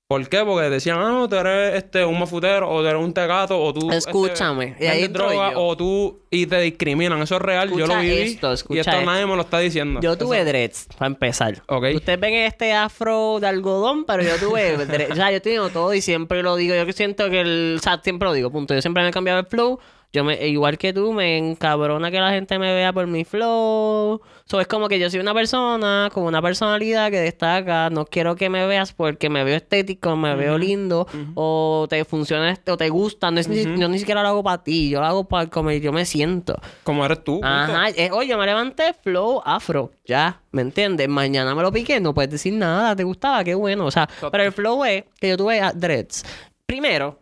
¿Por 0.07 0.29
qué? 0.29 0.43
Porque 0.45 0.69
decían, 0.69 0.99
ah, 0.99 1.09
no, 1.09 1.27
tú 1.27 1.35
eres 1.35 1.73
este, 1.83 2.05
un 2.05 2.19
mafutero, 2.19 2.69
o 2.69 2.79
tú 2.81 2.85
eres 2.87 3.01
un 3.01 3.11
tegato, 3.11 3.59
o 3.59 3.73
tú... 3.73 3.91
Escúchame, 3.91 4.65
este, 4.73 4.85
y 4.85 4.87
ahí 4.87 5.07
droga, 5.07 5.53
yo. 5.53 5.59
o 5.63 5.75
tú... 5.75 6.19
Y 6.29 6.45
te 6.45 6.59
discriminan. 6.61 7.19
Eso 7.23 7.37
es 7.37 7.41
real. 7.41 7.69
yo 7.71 7.77
lo 7.77 7.83
Escucha 7.85 7.99
viví. 8.01 8.17
esto, 8.21 8.51
y 8.51 8.53
escucha 8.53 8.79
esto 8.81 8.91
esto. 8.91 9.05
nadie 9.05 9.25
me 9.25 9.35
lo 9.35 9.41
está 9.41 9.57
diciendo. 9.57 10.01
Yo 10.01 10.15
tuve 10.15 10.37
Eso- 10.41 10.45
dreads, 10.45 10.87
para 10.95 11.07
empezar. 11.07 11.63
Ok. 11.67 11.85
Ustedes 11.95 12.19
ven 12.19 12.35
este 12.35 12.71
afro 12.73 13.39
de 13.39 13.47
algodón, 13.47 14.05
pero 14.05 14.21
yo 14.21 14.37
tuve 14.37 14.77
dreads. 14.77 15.11
O 15.13 15.15
sea, 15.15 15.31
yo 15.31 15.41
tengo 15.41 15.69
todo 15.69 15.91
y 15.95 16.01
siempre 16.01 16.43
lo 16.43 16.55
digo. 16.55 16.75
Yo 16.75 16.85
que 16.85 16.93
siento 16.93 17.27
que 17.31 17.41
el... 17.41 17.77
O 17.79 17.81
sea, 17.81 17.99
siempre 18.03 18.27
lo 18.27 18.33
digo, 18.33 18.51
punto. 18.51 18.75
Yo 18.75 18.81
siempre 18.83 19.01
me 19.01 19.09
he 19.09 19.11
cambiado 19.11 19.39
el 19.39 19.47
flow. 19.47 19.79
Yo 20.13 20.23
me... 20.23 20.45
Igual 20.47 20.77
que 20.77 20.93
tú, 20.93 21.13
me 21.13 21.39
encabrona 21.39 22.11
que 22.11 22.19
la 22.19 22.29
gente 22.29 22.59
me 22.59 22.71
vea 22.75 22.93
por 22.93 23.07
mi 23.07 23.25
flow. 23.25 24.21
So, 24.47 24.61
es 24.61 24.67
como 24.67 24.87
que 24.87 24.99
yo 24.99 25.09
soy 25.09 25.19
una 25.19 25.33
persona 25.33 26.09
con 26.13 26.23
una 26.23 26.39
personalidad 26.39 27.09
que 27.09 27.19
destaca. 27.19 27.89
No 27.89 28.05
quiero 28.05 28.35
que 28.35 28.47
me 28.47 28.67
veas 28.67 28.93
porque 28.93 29.27
me 29.27 29.43
veo 29.43 29.55
estético, 29.55 30.15
me 30.15 30.35
veo 30.35 30.59
lindo. 30.59 31.07
O 31.33 31.87
te 31.89 32.05
funciona, 32.05 32.51
este- 32.51 32.71
o 32.71 32.77
te 32.77 32.89
gusta. 32.89 33.31
No 33.31 33.39
es 33.39 33.47
ni- 33.47 33.63
yo 33.79 33.87
ni 33.89 33.97
siquiera 33.97 34.21
lo 34.21 34.27
hago 34.27 34.43
para 34.43 34.63
ti. 34.63 34.89
Yo 34.91 34.99
lo 34.99 35.07
hago 35.07 35.23
para 35.27 35.49
como 35.49 35.71
yo 35.71 35.91
me 35.91 36.05
siento. 36.05 36.55
Como 36.83 37.03
eres 37.03 37.23
tú. 37.23 37.39
Ajá, 37.43 37.89
eh, 37.89 38.11
oye, 38.11 38.29
yo 38.29 38.37
me 38.37 38.45
levanté 38.45 38.93
flow 38.93 39.41
afro, 39.43 39.91
ya, 40.05 40.39
¿me 40.51 40.61
entiendes? 40.61 41.09
Mañana 41.09 41.55
me 41.55 41.63
lo 41.63 41.71
piqué, 41.71 41.99
no 41.99 42.13
puedes 42.13 42.29
decir 42.29 42.53
nada, 42.53 42.95
¿te 42.95 43.03
gustaba? 43.03 43.43
Qué 43.43 43.55
bueno, 43.55 43.85
o 43.87 43.91
sea, 43.91 44.07
pero 44.31 44.43
el 44.43 44.51
flow 44.51 44.85
es 44.85 45.05
que 45.19 45.29
yo 45.29 45.37
tuve 45.37 45.59
a 45.59 45.71
dreads. 45.71 46.23
Primero, 46.67 47.17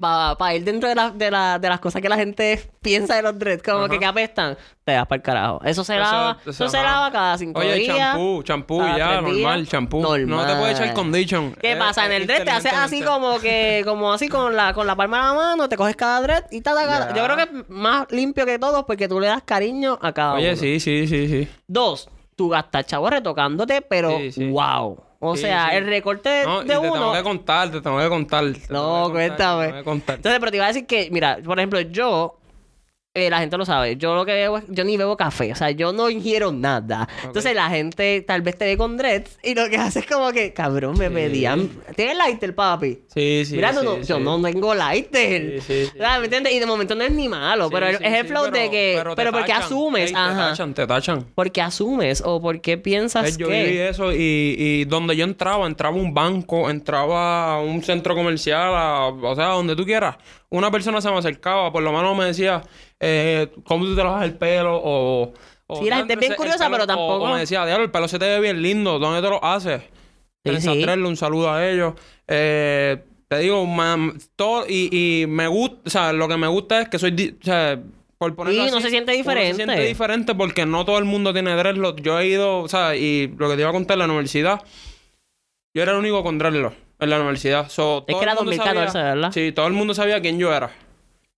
para 0.00 0.54
ir 0.54 0.64
dentro 0.64 0.88
de, 0.88 0.94
la- 0.94 1.10
de, 1.10 1.30
la- 1.30 1.58
de 1.58 1.68
las 1.68 1.78
cosas 1.78 2.00
que 2.00 2.08
la 2.08 2.16
gente 2.16 2.70
piensa 2.80 3.14
de 3.16 3.22
los 3.22 3.38
dreads, 3.38 3.62
como 3.62 3.86
que, 3.88 3.98
que 3.98 4.06
apestan, 4.06 4.56
te 4.84 4.92
das 4.92 5.06
para 5.06 5.16
el 5.18 5.22
carajo. 5.22 5.60
Eso 5.64 5.84
se 5.84 5.96
lava, 5.96 6.38
eso, 6.40 6.50
eso, 6.50 6.68
se 6.68 6.82
lava 6.82 7.10
cada 7.12 7.36
cinco 7.38 7.60
Oye, 7.60 7.74
días. 7.74 7.96
champú, 7.96 8.42
champú, 8.42 8.78
cada 8.78 8.96
ya, 8.98 9.20
normal, 9.20 9.68
champú. 9.68 10.00
No 10.00 10.46
te 10.46 10.54
puedes 10.56 10.80
echar 10.80 10.94
condition. 10.94 11.52
¿Qué 11.60 11.72
Eh, 11.72 11.76
pasa? 11.76 12.06
En 12.06 12.12
el 12.12 12.26
dread 12.26 12.44
te 12.44 12.50
haces 12.50 12.72
así 12.72 13.02
como 13.02 13.38
que, 13.38 13.82
como 13.84 14.12
así 14.12 14.28
con 14.28 14.56
la, 14.56 14.72
con 14.72 14.86
la 14.86 14.96
palma 14.96 15.18
de 15.18 15.22
la 15.24 15.34
mano, 15.34 15.68
te 15.68 15.76
coges 15.76 15.96
cada 15.96 16.20
dread 16.22 16.44
y 16.50 16.62
ta, 16.62 16.74
ta, 16.74 16.86
ta. 16.86 17.08
Ya. 17.10 17.16
Yo 17.16 17.24
creo 17.24 17.36
que 17.36 17.42
es 17.42 17.68
más 17.68 18.06
limpio 18.10 18.46
que 18.46 18.58
todos 18.58 18.84
porque 18.84 19.06
tú 19.06 19.20
le 19.20 19.26
das 19.26 19.42
cariño 19.44 19.98
a 20.00 20.12
cada 20.12 20.32
uno. 20.32 20.38
Oye, 20.40 20.56
sí, 20.56 20.80
sí, 20.80 21.06
sí, 21.06 21.28
sí. 21.28 21.48
Dos, 21.66 22.08
tú 22.36 22.48
gastas 22.48 22.86
chavo 22.86 23.10
retocándote, 23.10 23.82
pero 23.82 24.16
Sí, 24.18 24.32
sí. 24.32 24.48
wow. 24.50 24.98
O 25.22 25.36
Sí, 25.36 25.42
sea, 25.42 25.68
sí. 25.70 25.76
el 25.76 25.86
recorte 25.86 26.28
de, 26.30 26.44
No, 26.46 26.62
y 26.62 26.66
te 26.66 26.78
uno. 26.78 26.92
tengo 26.94 27.12
que 27.12 27.22
contar, 27.22 27.70
te 27.70 27.80
tengo 27.82 27.98
que 27.98 28.08
contar. 28.08 28.44
te 28.52 28.52
tengo 28.66 28.80
No, 28.82 29.12
que 29.12 29.12
contar, 29.12 29.12
cuéntame. 29.12 29.62
te 29.66 29.68
tengo 29.68 29.78
que 29.78 29.84
contar. 29.84 30.16
Entonces, 30.16 30.40
pero 30.40 30.50
te 30.50 30.56
iba 30.56 30.64
a 30.64 30.68
decir 30.68 30.86
que, 30.86 31.08
mira, 31.12 31.38
por 31.44 31.58
ejemplo, 31.58 31.80
yo, 31.82 32.39
eh, 33.12 33.28
la 33.28 33.40
gente 33.40 33.56
lo 33.58 33.64
sabe, 33.64 33.96
yo 33.96 34.14
lo 34.14 34.24
que 34.24 34.32
bebo, 34.32 34.58
es- 34.58 34.64
yo 34.68 34.84
ni 34.84 34.96
bebo 34.96 35.16
café, 35.16 35.50
o 35.50 35.56
sea, 35.56 35.72
yo 35.72 35.92
no 35.92 36.08
ingiero 36.10 36.52
nada. 36.52 37.08
Entonces, 37.24 37.56
la 37.56 37.68
gente 37.68 38.20
tal 38.24 38.40
vez 38.42 38.56
te 38.56 38.66
ve 38.66 38.76
con 38.76 38.96
dreads 38.96 39.36
y 39.42 39.54
lo 39.56 39.68
que 39.68 39.78
hace 39.78 39.98
es 39.98 40.06
como 40.06 40.30
que, 40.30 40.52
cabrón, 40.52 40.96
me 40.96 41.08
Sí. 41.08 41.14
pedían. 41.14 41.68
¿Tienes 41.96 42.16
lighter, 42.16 42.54
papi? 42.54 43.00
Sí, 43.12 43.42
sí, 43.44 43.56
Mira, 43.56 43.72
no, 43.72 43.80
sí, 43.80 43.86
no, 43.86 43.94
sí. 43.96 44.02
yo 44.04 44.20
no 44.20 44.40
tengo 44.40 44.74
lighter. 44.76 45.60
Sí, 45.60 45.86
sí, 45.86 45.90
¿Me 45.98 46.24
entiendes? 46.24 46.52
Y 46.52 46.60
de 46.60 46.66
momento 46.66 46.94
no 46.94 47.02
es 47.02 47.10
ni 47.10 47.28
malo, 47.28 47.68
pero 47.68 47.88
es 47.88 48.00
el 48.00 48.26
flow 48.26 48.44
de 48.44 48.50
pero- 48.52 48.70
que. 48.70 48.96
te 49.02 49.16
Pero, 49.16 49.32
porque 49.32 49.48
tachan. 49.48 49.62
asumes, 49.64 50.02
Ey, 50.02 50.06
Te 50.08 50.12
tachan, 50.14 50.74
te 50.74 50.86
tachan. 50.86 51.26
Porque 51.34 51.60
asumes 51.62 52.22
o 52.24 52.40
porque 52.40 52.78
piensas 52.78 53.36
Yo 53.36 53.48
que. 53.48 53.64
viví 53.64 53.78
eso 53.78 54.12
y, 54.12 54.54
y 54.56 54.84
donde 54.84 55.16
yo 55.16 55.24
entraba, 55.24 55.66
entraba 55.66 55.96
un 55.96 56.14
banco, 56.14 56.70
entraba 56.70 57.54
a 57.54 57.60
un 57.60 57.82
centro 57.82 58.14
comercial, 58.14 58.72
a- 58.72 59.08
o 59.08 59.34
sea, 59.34 59.46
donde 59.46 59.74
tú 59.74 59.84
quieras. 59.84 60.16
Una 60.48 60.70
persona 60.70 61.00
se 61.00 61.10
me 61.10 61.18
acercaba, 61.18 61.72
por 61.72 61.82
lo 61.82 61.92
menos 61.92 62.16
me 62.16 62.24
decía, 62.24 62.60
eh, 63.00 63.48
¿cómo 63.64 63.84
tú 63.86 63.96
te 63.96 64.04
lavas 64.04 64.24
el 64.24 64.34
pelo? 64.34 64.76
O, 64.76 65.32
o, 65.66 65.76
Sí, 65.82 65.88
la 65.88 65.96
gente 65.98 66.14
es 66.14 66.18
bien 66.18 66.30
"Diantre, 66.30 66.36
curiosa, 66.36 66.64
el 66.66 66.70
pelo-" 66.70 66.76
pero 66.76 66.86
tampoco- 66.86 67.24
O, 67.24 67.28
o 67.30 67.32
me 67.34 67.40
decía, 67.40 67.64
diablo, 67.66 67.84
el 67.84 67.90
pelo 67.90 68.08
se 68.08 68.18
te 68.18 68.26
ve 68.26 68.40
bien 68.40 68.60
lindo, 68.62 68.98
¿dónde 68.98 69.22
te 69.22 69.28
lo 69.28 69.42
haces? 69.44 69.82
Sí, 70.44 70.60
Sí, 70.60 70.84
un 70.84 71.16
saludo 71.16 71.52
a 71.52 71.68
ellos. 71.68 71.94
Eh, 72.26 73.02
te 73.28 73.38
digo, 73.38 73.66
todo, 74.36 74.64
y, 74.68 75.22
y 75.22 75.26
me 75.26 75.46
gusta, 75.46 75.76
o 75.86 75.90
sea, 75.90 76.12
lo 76.12 76.26
que 76.28 76.36
me 76.36 76.46
gusta 76.48 76.80
es 76.82 76.88
que 76.88 76.98
soy, 76.98 77.36
o 77.40 77.44
sea, 77.44 77.78
por 78.18 78.34
ponerlo 78.34 78.60
Sí, 78.62 78.66
así, 78.66 78.72
uno 78.72 78.80
se 78.82 78.90
siente 78.90 79.12
diferente. 79.12 79.50
se 79.50 79.54
siente 79.64 79.82
diferente 79.86 80.34
porque 80.34 80.66
no 80.66 80.84
todo 80.84 80.98
el 80.98 81.04
mundo 81.04 81.32
tiene 81.32 81.54
dreadlock. 81.54 82.00
Yo 82.00 82.18
he 82.18 82.26
ido, 82.26 82.58
o 82.60 82.68
sea, 82.68 82.96
y 82.96 83.28
lo 83.38 83.48
que 83.48 83.54
te 83.54 83.60
iba 83.60 83.70
a 83.70 83.72
contar 83.72 83.94
en 83.94 83.98
la 84.00 84.04
universidad, 84.06 84.60
yo 85.74 85.82
era 85.82 85.92
el 85.92 85.98
único 85.98 86.22
con 86.22 86.38
dreadlock 86.38 86.74
en 86.98 87.10
la 87.10 87.16
universidad. 87.18 87.68
So, 87.68 88.04
que 88.06 88.12
todo 88.12 88.22
era 88.22 88.32
el 88.32 88.38
mundo 88.38 88.50
2014, 88.50 88.92
sabía- 88.92 89.14
¿verdad? 89.14 89.32
Sí, 89.32 89.52
todo 89.52 89.66
el 89.68 89.72
mundo 89.74 89.94
sabía 89.94 90.20
quién 90.20 90.38
yo 90.38 90.52
era. 90.54 90.68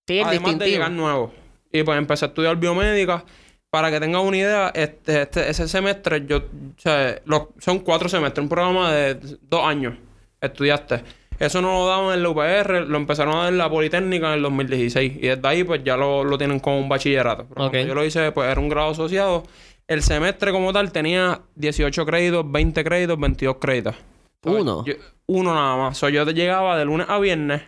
Sí, 0.07 0.17
el 0.19 0.25
Además 0.25 0.31
de 0.31 0.37
distintivo. 0.39 0.69
llegar 0.71 0.91
nuevo. 0.91 1.33
Y 1.73 1.83
pues 1.83 1.97
empecé 1.97 2.25
a 2.25 2.27
estudiar 2.29 2.55
biomédica. 2.55 3.25
Para 3.69 3.89
que 3.89 3.99
tengas 3.99 4.21
una 4.23 4.37
idea, 4.37 4.71
este, 4.75 5.23
este- 5.23 5.49
ese 5.49 5.67
semestre, 5.67 6.23
yo, 6.27 6.37
o 6.37 6.41
sea, 6.77 7.19
los- 7.25 7.47
son 7.59 7.79
cuatro 7.79 8.07
semestres, 8.07 8.43
un 8.43 8.47
programa 8.49 8.91
de 8.93 9.15
dos 9.41 9.65
años 9.65 9.95
estudiaste. 10.39 11.03
Eso 11.39 11.59
no 11.61 11.79
lo 11.79 11.87
daban 11.87 12.13
en 12.13 12.21
la 12.21 12.29
UPR, 12.29 12.81
lo 12.87 12.97
empezaron 12.97 13.33
a 13.35 13.37
dar 13.45 13.47
en 13.51 13.57
la 13.57 13.67
Politécnica 13.69 14.27
en 14.27 14.33
el 14.35 14.41
2016. 14.43 15.13
Y 15.17 15.27
desde 15.27 15.47
ahí, 15.47 15.63
pues 15.63 15.83
ya 15.83 15.97
lo, 15.97 16.23
lo 16.23 16.37
tienen 16.37 16.59
como 16.59 16.77
un 16.79 16.87
bachillerato. 16.87 17.47
Pero 17.49 17.65
Ok. 17.65 17.71
cuando 17.71 17.87
yo 17.87 17.95
lo 17.95 18.05
hice, 18.05 18.31
pues 18.31 18.51
era 18.51 18.61
un 18.61 18.69
grado 18.69 18.91
asociado. 18.91 19.43
El 19.87 20.03
semestre 20.03 20.51
como 20.51 20.71
tal 20.71 20.91
tenía 20.91 21.41
18 21.55 22.05
créditos, 22.05 22.49
20 22.49 22.83
créditos, 22.83 23.19
22 23.19 23.57
créditos. 23.59 23.95
¿Sabes? 24.43 24.61
Uno. 24.61 24.85
Yo- 24.85 24.93
uno 25.25 25.53
nada 25.55 25.75
más. 25.77 25.97
So, 25.97 26.09
yo 26.09 26.23
llegaba 26.29 26.77
de 26.77 26.85
lunes 26.85 27.07
a 27.09 27.17
viernes, 27.17 27.63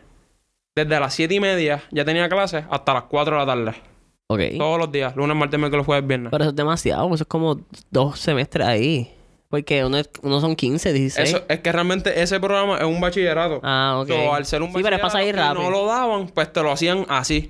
desde 0.76 1.00
las 1.00 1.14
7 1.16 1.34
y 1.34 1.40
media, 1.40 1.82
ya 1.90 2.06
tenía 2.06 2.30
clases, 2.30 2.64
hasta 2.70 2.94
las 2.94 3.04
4 3.04 3.40
de 3.40 3.46
la 3.46 3.56
tarde. 3.56 3.74
Ok. 4.28 4.42
Todos 4.58 4.80
los 4.80 4.92
días, 4.92 5.16
lunes, 5.16 5.36
martes, 5.38 5.60
miércoles, 5.60 5.86
jueves, 5.86 6.08
viernes. 6.08 6.32
Pero 6.32 6.44
eso 6.46 6.50
es 6.50 6.56
demasiado, 6.56 7.06
eso 7.14 7.24
es 7.24 7.28
como 7.28 7.60
dos 7.92 8.20
semestres 8.20 8.68
ahí. 8.68 9.12
Porque 9.50 9.86
uno, 9.86 9.98
es- 10.00 10.10
uno 10.24 10.42
son 10.42 10.56
15, 10.56 10.92
16. 10.92 11.30
Eso, 11.30 11.44
es 11.48 11.60
que 11.60 11.72
realmente 11.72 12.22
ese 12.22 12.40
programa 12.40 12.78
es 12.78 12.84
un 12.86 13.00
bachillerato. 13.00 13.60
Ah, 13.64 14.00
ok. 14.02 14.08
So, 14.08 14.34
al 14.34 14.46
ser 14.46 14.62
un 14.64 14.74
Sí, 14.74 14.80
pero 14.82 14.96
es 14.96 15.02
bachillerato 15.02 15.54
rápido. 15.54 15.64
no 15.64 15.70
lo 15.70 15.86
daban, 15.86 16.28
pues 16.30 16.52
te 16.52 16.62
lo 16.64 16.72
hacían 16.72 17.06
así. 17.08 17.50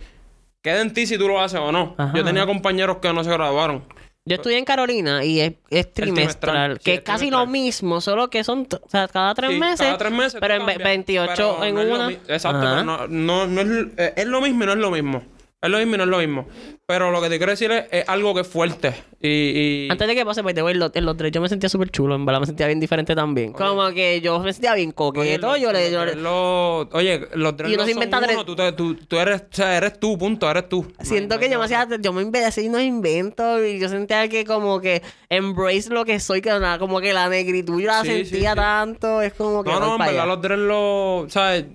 Queda 0.61 0.81
en 0.81 0.93
ti 0.93 1.07
si 1.07 1.17
tú 1.17 1.27
lo 1.27 1.39
haces 1.39 1.59
o 1.59 1.71
no. 1.71 1.95
Ajá. 1.97 2.11
Yo 2.15 2.23
tenía 2.25 2.45
compañeros 2.45 2.97
que 2.97 3.13
no 3.13 3.23
se 3.23 3.31
graduaron. 3.31 3.83
Yo 4.27 4.35
estudié 4.35 4.57
en 4.57 4.65
Carolina 4.65 5.23
y 5.23 5.39
es, 5.39 5.53
es 5.69 5.93
trimestral, 5.93 6.77
sí, 6.79 6.83
que 6.83 6.93
es 6.95 7.01
casi 7.01 7.29
lo 7.29 7.45
mismo, 7.45 8.01
solo 8.01 8.29
que 8.31 8.43
son, 8.43 8.67
o 8.81 8.89
sea, 8.89 9.07
cada 9.07 9.35
tres 9.35 9.51
Sí, 9.51 9.59
meses. 9.59 9.85
Cada 9.85 9.97
tres 9.99 10.11
meses. 10.11 10.37
pero 10.41 10.55
en 10.55 10.59
cambias. 10.61 10.79
28 10.83 11.33
Pero 11.59 11.63
en 11.63 11.75
no 11.75 11.81
una. 11.95 12.11
Exacto, 12.11 12.83
no, 12.83 13.07
no, 13.07 13.45
no 13.47 13.61
es, 13.61 13.87
eh, 13.97 14.13
es 14.17 14.25
lo 14.25 14.41
mismo 14.41 14.63
y 14.63 14.65
no 14.65 14.73
es 14.73 14.79
lo 14.79 14.89
mismo. 14.91 15.21
Es 15.65 15.71
lo 15.71 15.77
mismo 15.79 15.95
y 15.95 15.97
no 15.97 16.03
es 16.03 16.09
lo 16.09 16.17
mismo. 16.19 16.45
Pero 16.87 17.09
lo 17.09 17.19
que 17.19 17.29
te 17.29 17.37
quiero 17.37 17.51
decir 17.51 17.71
es, 17.71 17.85
es 17.91 18.07
algo 18.07 18.35
que 18.35 18.41
es 18.41 18.47
fuerte. 18.47 18.93
Y, 19.19 19.27
y- 19.27 19.87
Antes 19.89 20.07
de 20.07 20.13
que 20.13 20.23
pase, 20.23 20.43
pues, 20.43 20.53
te 20.53 20.61
voy, 20.61 20.73
en 20.73 20.79
los, 20.79 20.91
los 20.93 21.17
tres 21.17 21.31
yo 21.31 21.41
me 21.41 21.49
sentía 21.49 21.67
súper 21.67 21.89
chulo, 21.89 22.13
en 22.13 22.25
verdad 22.25 22.41
me 22.41 22.45
sentía 22.45 22.67
bien 22.67 22.79
diferente 22.79 23.15
también. 23.15 23.53
Como 23.53 23.89
que 23.89 24.21
yo 24.21 24.39
me 24.39 24.53
sentía 24.53 24.75
bien 24.75 24.89
Oye, 24.89 24.93
coqueto, 24.95 25.47
los- 25.47 25.59
yo 25.59 25.71
le... 25.73 25.91
yo 25.91 26.05
le- 26.05 26.13
dreadlocks- 26.15 26.89
oye, 26.93 27.27
los 27.33 27.53
Y 27.67 27.73
uno 27.73 27.85
se 27.85 27.91
inventa 27.91 28.19
uno, 28.19 28.45
tú, 28.45 28.55
tú, 28.75 28.95
tú 29.07 29.17
eres, 29.17 29.41
o 29.41 29.45
sea, 29.55 29.75
eres 29.77 29.99
tú, 29.99 30.15
punto, 30.17 30.49
eres 30.51 30.69
tú. 30.69 30.85
Siento 31.01 31.35
No- 31.35 31.39
que 31.41 31.47
no- 31.47 31.53
yo 31.53 31.59
me 31.59 31.65
hacía, 31.65 31.87
yo 31.99 32.13
me 32.13 32.21
inventé 32.21 32.45
así 32.45 32.67
unos 32.67 32.81
inventos 32.83 33.61
y 33.65 33.79
yo 33.79 33.89
sentía 33.89 34.27
que 34.29 34.45
como 34.45 34.79
que 34.79 35.01
embrace 35.29 35.89
lo 35.89 36.05
que 36.05 36.19
soy, 36.19 36.41
que 36.41 36.49
nada, 36.51 36.77
como 36.77 37.01
que 37.01 37.13
la 37.13 37.27
negritud 37.29 37.81
yo 37.81 37.87
la 37.87 38.01
Sí, 38.03 38.09
sentía 38.25 38.51
sí. 38.51 38.55
tanto, 38.57 39.23
es 39.23 39.33
como 39.33 39.63
que 39.63 39.71
No, 39.71 39.79
no, 39.79 39.91
en 39.93 39.97
verdad 39.97 40.13
allá. 40.13 40.25
los 40.27 40.39
dreadlocks, 40.41 41.33
¿sabes? 41.33 41.65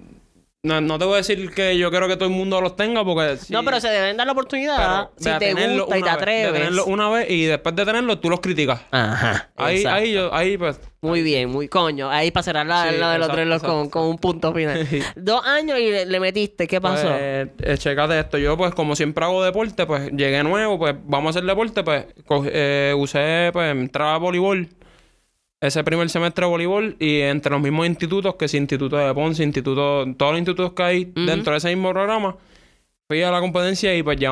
No, 0.63 0.79
no 0.83 0.99
te 0.99 1.07
voy 1.07 1.15
a 1.15 1.17
decir 1.19 1.51
que 1.55 1.79
yo 1.79 1.91
quiero 1.91 2.07
que 2.07 2.17
todo 2.17 2.29
el 2.29 2.35
mundo 2.35 2.61
los 2.61 2.77
tenga 2.77 3.03
porque... 3.03 3.39
No, 3.49 3.65
pero 3.65 3.81
se 3.81 3.89
deben 3.89 4.19
dar 4.19 4.27
la 4.27 4.33
oportunidad 4.33 5.09
si 5.17 5.31
te 5.39 5.55
gusta 5.55 5.97
y 5.97 6.03
te 6.03 6.05
de 6.05 6.11
atreves. 6.11 6.53
tenerlo 6.53 6.85
una 6.85 7.09
vez 7.09 7.31
y 7.31 7.47
después 7.47 7.75
de 7.75 7.87
tenerlo 7.87 8.19
tú 8.19 8.29
los 8.29 8.41
criticas. 8.41 8.83
Ajá. 8.91 9.49
Ahí, 9.57 9.77
exacto. 9.79 9.97
ahí, 9.97 10.13
yo, 10.13 10.35
ahí 10.35 10.59
pues... 10.59 10.79
Muy 11.01 11.23
bien, 11.23 11.49
muy 11.49 11.67
coño. 11.67 12.11
Ahí 12.11 12.31
para 12.31 12.43
cerrar 12.43 12.67
la, 12.67 12.91
Sí, 12.91 12.99
la 12.99 13.13
de 13.13 13.19
los 13.19 13.31
tres 13.31 13.63
con, 13.63 13.89
con 13.89 14.03
un 14.03 14.19
punto 14.19 14.53
final. 14.53 14.87
Dos 15.17 15.47
años 15.47 15.79
y 15.79 15.91
le, 15.91 16.05
le 16.05 16.21
metiste, 16.21 16.67
¿qué 16.67 16.79
pasó? 16.79 17.09
Pues, 17.09 17.49
eh, 17.59 17.79
chécate 17.79 18.19
esto. 18.19 18.37
Yo, 18.37 18.59
pues, 18.59 18.75
como 18.75 18.95
siempre 18.95 19.25
hago 19.25 19.43
deporte, 19.43 19.87
pues, 19.87 20.11
llegué 20.13 20.43
nuevo, 20.43 20.79
pues, 20.79 20.95
vamos 21.07 21.29
a 21.29 21.39
hacer 21.39 21.49
deporte, 21.49 21.83
pues, 21.83 22.05
eh, 22.53 22.95
usé, 22.99 23.49
pues, 23.55 23.71
entraba 23.71 24.17
a 24.17 24.19
voleibol. 24.19 24.69
Ese 25.61 25.85
primer 25.85 26.09
semestre 26.09 26.47
de 26.47 26.51
voleibol 26.51 26.97
y 26.99 27.21
entre 27.21 27.53
los 27.53 27.61
mismos 27.61 27.87
institutos, 27.87 28.35
que 28.37 28.47
es 28.47 28.55
Instituto 28.55 28.97
de 28.97 29.13
Ponce, 29.13 29.43
Instituto, 29.45 30.07
todos 30.17 30.33
los 30.33 30.39
institutos 30.39 30.73
que 30.73 30.83
hay 30.83 31.05
dentro 31.15 31.53
de 31.53 31.59
ese 31.59 31.69
mismo 31.69 31.91
programa, 31.91 32.37
fui 33.07 33.23
a 33.23 33.31
la 33.31 33.41
competencia 33.41 33.95
y 33.95 34.03
pues 34.03 34.19
ya 34.19 34.31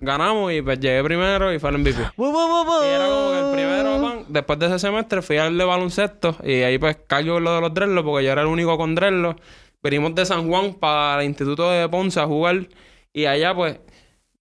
ganamos 0.00 0.52
y 0.52 0.62
pues 0.62 0.80
llegué 0.80 1.04
primero 1.04 1.52
y 1.52 1.58
fue 1.58 1.70
el 1.70 1.78
MVP. 1.78 2.00
Y 2.00 2.86
era 2.86 3.06
como 3.06 3.30
que 3.30 3.38
el 3.38 3.52
primero, 3.52 4.02
pan, 4.02 4.24
después 4.28 4.58
de 4.58 4.66
ese 4.66 4.78
semestre 4.80 5.22
fui 5.22 5.36
al 5.36 5.56
de 5.56 5.64
baloncesto 5.64 6.36
y 6.42 6.62
ahí 6.62 6.78
pues 6.78 6.96
cayó 7.06 7.38
lo 7.38 7.54
de 7.54 7.60
los 7.60 7.74
dreadlocks 7.74 8.04
porque 8.04 8.24
yo 8.24 8.32
era 8.32 8.42
el 8.42 8.48
único 8.48 8.76
con 8.76 8.94
dreadlocks. 8.94 9.40
Venimos 9.80 10.14
de 10.16 10.26
San 10.26 10.48
Juan 10.48 10.74
para 10.74 11.22
el 11.22 11.28
Instituto 11.28 11.70
de 11.70 11.88
Ponce 11.88 12.18
a 12.18 12.26
jugar 12.26 12.66
y 13.12 13.26
allá 13.26 13.54
pues 13.54 13.78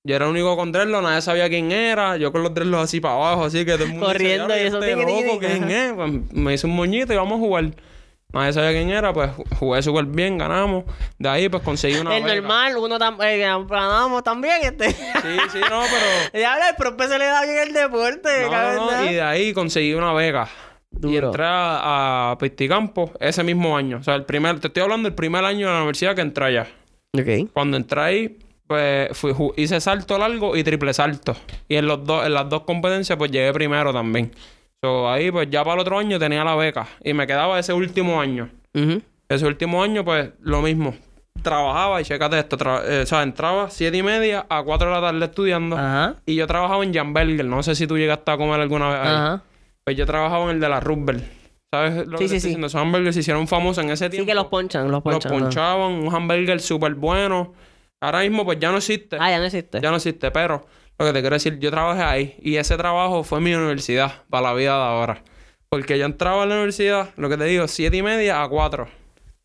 yo 0.08 0.16
era 0.16 0.26
el 0.26 0.32
único 0.32 0.56
con 0.56 0.72
dreadlocks, 0.72 1.04
nadie 1.04 1.22
sabía 1.22 1.50
quién 1.50 1.72
era, 1.72 2.18
yo 2.18 2.32
con 2.32 2.42
los 2.44 2.54
dreadlocks 2.54 2.84
así 2.86 3.00
para 3.02 3.16
abajo, 3.16 3.44
así 3.46 3.66
que 3.66 3.74
todo 3.74 3.84
el 3.84 3.90
mundo 3.90 4.06
Corriendo 4.08 4.56
y 4.56 4.60
eso, 4.62 4.80
"Este 4.80 4.96
loco, 4.96 5.08
tiqui". 5.18 5.38
¿quién 5.40 5.70
es? 5.72 5.94
Pues 5.94 6.12
me 6.34 6.54
hice 6.54 6.66
un 6.68 6.76
moñito 6.76 7.14
y 7.14 7.18
vamos 7.18 7.34
a 7.38 7.40
jugar. 7.40 7.66
Nadie 8.34 8.52
sabía 8.52 8.72
quién 8.72 8.90
era, 8.90 9.14
pues 9.14 9.30
ju- 9.32 9.46
jugué 9.58 9.82
súper 9.82 10.06
bien, 10.06 10.38
ganamos. 10.38 10.84
De 11.18 11.30
ahí 11.30 11.48
pues 11.50 11.64
conseguí 11.64 11.96
una 11.98 12.16
El 12.18 12.24
beca. 12.24 12.36
normal, 12.36 12.78
uno 12.78 13.00
tam 13.00 13.22
eh, 13.22 13.38
ganamos 13.38 14.22
también, 14.24 14.56
este. 14.64 14.92
Sí, 14.92 15.38
sí, 15.52 15.60
no, 15.70 15.82
pero... 15.84 16.34
Ya 16.42 16.54
habla, 16.54 16.70
el 16.70 16.76
profe 16.76 17.08
se 17.08 17.18
le 17.20 17.26
da 17.26 17.44
bien 17.44 17.58
el 17.68 17.74
deporte, 17.74 18.30
No, 18.44 18.50
cabrón, 18.52 18.76
no, 18.76 18.92
no, 18.92 18.98
¿no? 19.06 19.12
Y 19.12 19.14
de 19.14 19.22
ahí 19.22 19.54
conseguí 19.54 19.94
una 19.94 20.12
beca. 20.14 20.48
Y 20.92 21.00
Duro. 21.00 21.28
entré 21.28 21.44
a, 21.46 22.32
a 22.32 22.38
Pisticampo 22.38 23.12
ese 23.20 23.44
mismo 23.44 23.78
año. 23.78 23.98
O 24.00 24.04
sea, 24.04 24.16
el 24.16 24.26
primer, 24.26 24.60
te 24.60 24.68
estoy 24.68 24.84
hablando 24.84 25.08
del 25.08 25.16
primer 25.16 25.46
año 25.46 25.68
de 25.68 25.74
la 25.74 25.80
universidad 25.80 26.16
que 26.16 26.22
entré 26.22 26.46
allá. 26.46 26.68
Ok. 27.18 27.50
Cuando 27.54 27.78
entré 27.78 28.02
ahí, 28.02 28.38
pues 28.68 29.18
fui, 29.18 29.34
hice 29.56 29.80
salto 29.82 30.18
largo 30.18 30.56
y 30.56 30.64
triple 30.64 30.94
salto. 30.94 31.36
Y 31.68 31.76
en 31.76 31.88
los 31.88 32.06
dos, 32.06 32.26
en 32.26 32.34
las 32.34 32.50
dos 32.50 32.62
competencias, 32.62 33.18
pues 33.18 33.32
llegué 33.32 33.52
primero 33.54 33.94
también. 33.94 34.32
So, 34.84 35.10
ahí, 35.10 35.32
pues 35.32 35.50
ya 35.50 35.64
para 35.64 35.76
el 35.76 35.80
otro 35.80 35.98
año 35.98 36.20
tenía 36.20 36.44
la 36.44 36.56
beca. 36.56 36.88
Y 37.04 37.14
me 37.14 37.26
quedaba 37.26 37.58
ese 37.60 37.74
último 37.74 38.20
año. 38.22 38.50
Ese 39.30 39.46
último 39.46 39.82
año, 39.82 40.06
pues 40.06 40.30
lo 40.42 40.62
mismo. 40.62 40.94
Trabajaba 41.42 42.02
y 42.02 42.04
chécate 42.04 42.40
esto. 42.40 42.58
tra- 42.58 42.82
eh, 42.86 43.02
o 43.02 43.06
sea, 43.06 43.24
entraba 43.24 43.70
siete 43.70 43.98
y 43.98 44.04
media 44.04 44.46
a 44.50 44.64
4 44.64 44.88
de 44.90 44.94
la 44.94 45.02
tarde 45.02 45.26
estudiando. 45.26 45.78
Ajá. 45.78 46.16
Y 46.26 46.36
yo 46.36 46.46
trabajaba 46.48 46.84
en 46.84 46.94
Jan 46.94 47.14
Berger. 47.14 47.46
No 47.46 47.62
sé 47.64 47.76
si 47.76 47.88
tú 47.88 47.98
llegaste 47.98 48.30
a 48.32 48.38
comer 48.38 48.60
alguna 48.60 48.90
vez 48.90 49.00
ahí. 49.02 49.08
Ajá. 49.16 49.42
Pues 49.84 49.96
yo 49.98 50.06
trabajaba 50.06 50.44
en 50.46 50.50
el 50.52 50.60
de 50.60 50.70
la 50.70 50.80
Rubber. 50.80 51.24
¿Sabes 51.74 52.08
lo 52.08 52.18
Sí, 52.18 52.24
que 52.24 52.30
sí, 52.30 52.36
estoy 52.36 52.40
sí. 52.40 52.48
diciendo? 52.48 52.68
Esos 52.68 52.82
hamburgers 52.82 53.14
se 53.16 53.20
hicieron 53.22 53.48
famosos 53.48 53.84
en 53.84 53.90
ese 53.92 54.06
Sí 54.06 54.12
tiempo. 54.12 54.28
que 54.28 54.36
los 54.36 54.46
ponchan, 54.48 54.84
los 54.86 54.94
Los 54.94 55.04
ponchan. 55.04 55.32
ajá. 55.34 55.42
ponchaban, 55.42 55.92
un 55.94 56.14
hamburger 56.14 56.60
súper 56.60 56.96
bueno. 56.96 57.54
Ahora 58.00 58.22
mismo 58.22 58.46
pues 58.46 58.60
ya 58.60 58.72
no 58.72 58.78
existe. 58.78 59.18
Ah, 59.20 59.30
ya 59.32 59.40
no 59.40 59.46
existe. 59.46 59.82
Ya 59.82 59.90
no 59.90 59.98
existe, 59.98 60.32
pero 60.32 60.66
lo 61.00 61.06
que 61.06 61.14
te 61.14 61.22
quiero 61.22 61.36
decir, 61.36 61.60
yo 61.60 61.70
trabajé 61.72 62.04
ahí 62.04 62.36
y 62.42 62.56
ese 62.58 62.78
trabajo 62.78 63.24
fue 63.24 63.40
mi 63.40 63.54
universidad 63.54 64.24
para 64.30 64.48
la 64.48 64.54
vida 64.54 64.76
de 64.76 64.84
ahora. 64.84 65.24
Porque 65.70 66.00
yo 66.00 66.06
entraba 66.06 66.44
a 66.44 66.46
la 66.46 66.56
universidad, 66.56 67.10
lo 67.18 67.30
que 67.30 67.38
te 67.38 67.44
digo, 67.46 67.68
siete 67.68 67.98
y 67.98 68.02
media 68.02 68.42
a 68.42 68.48
4. 68.48 68.88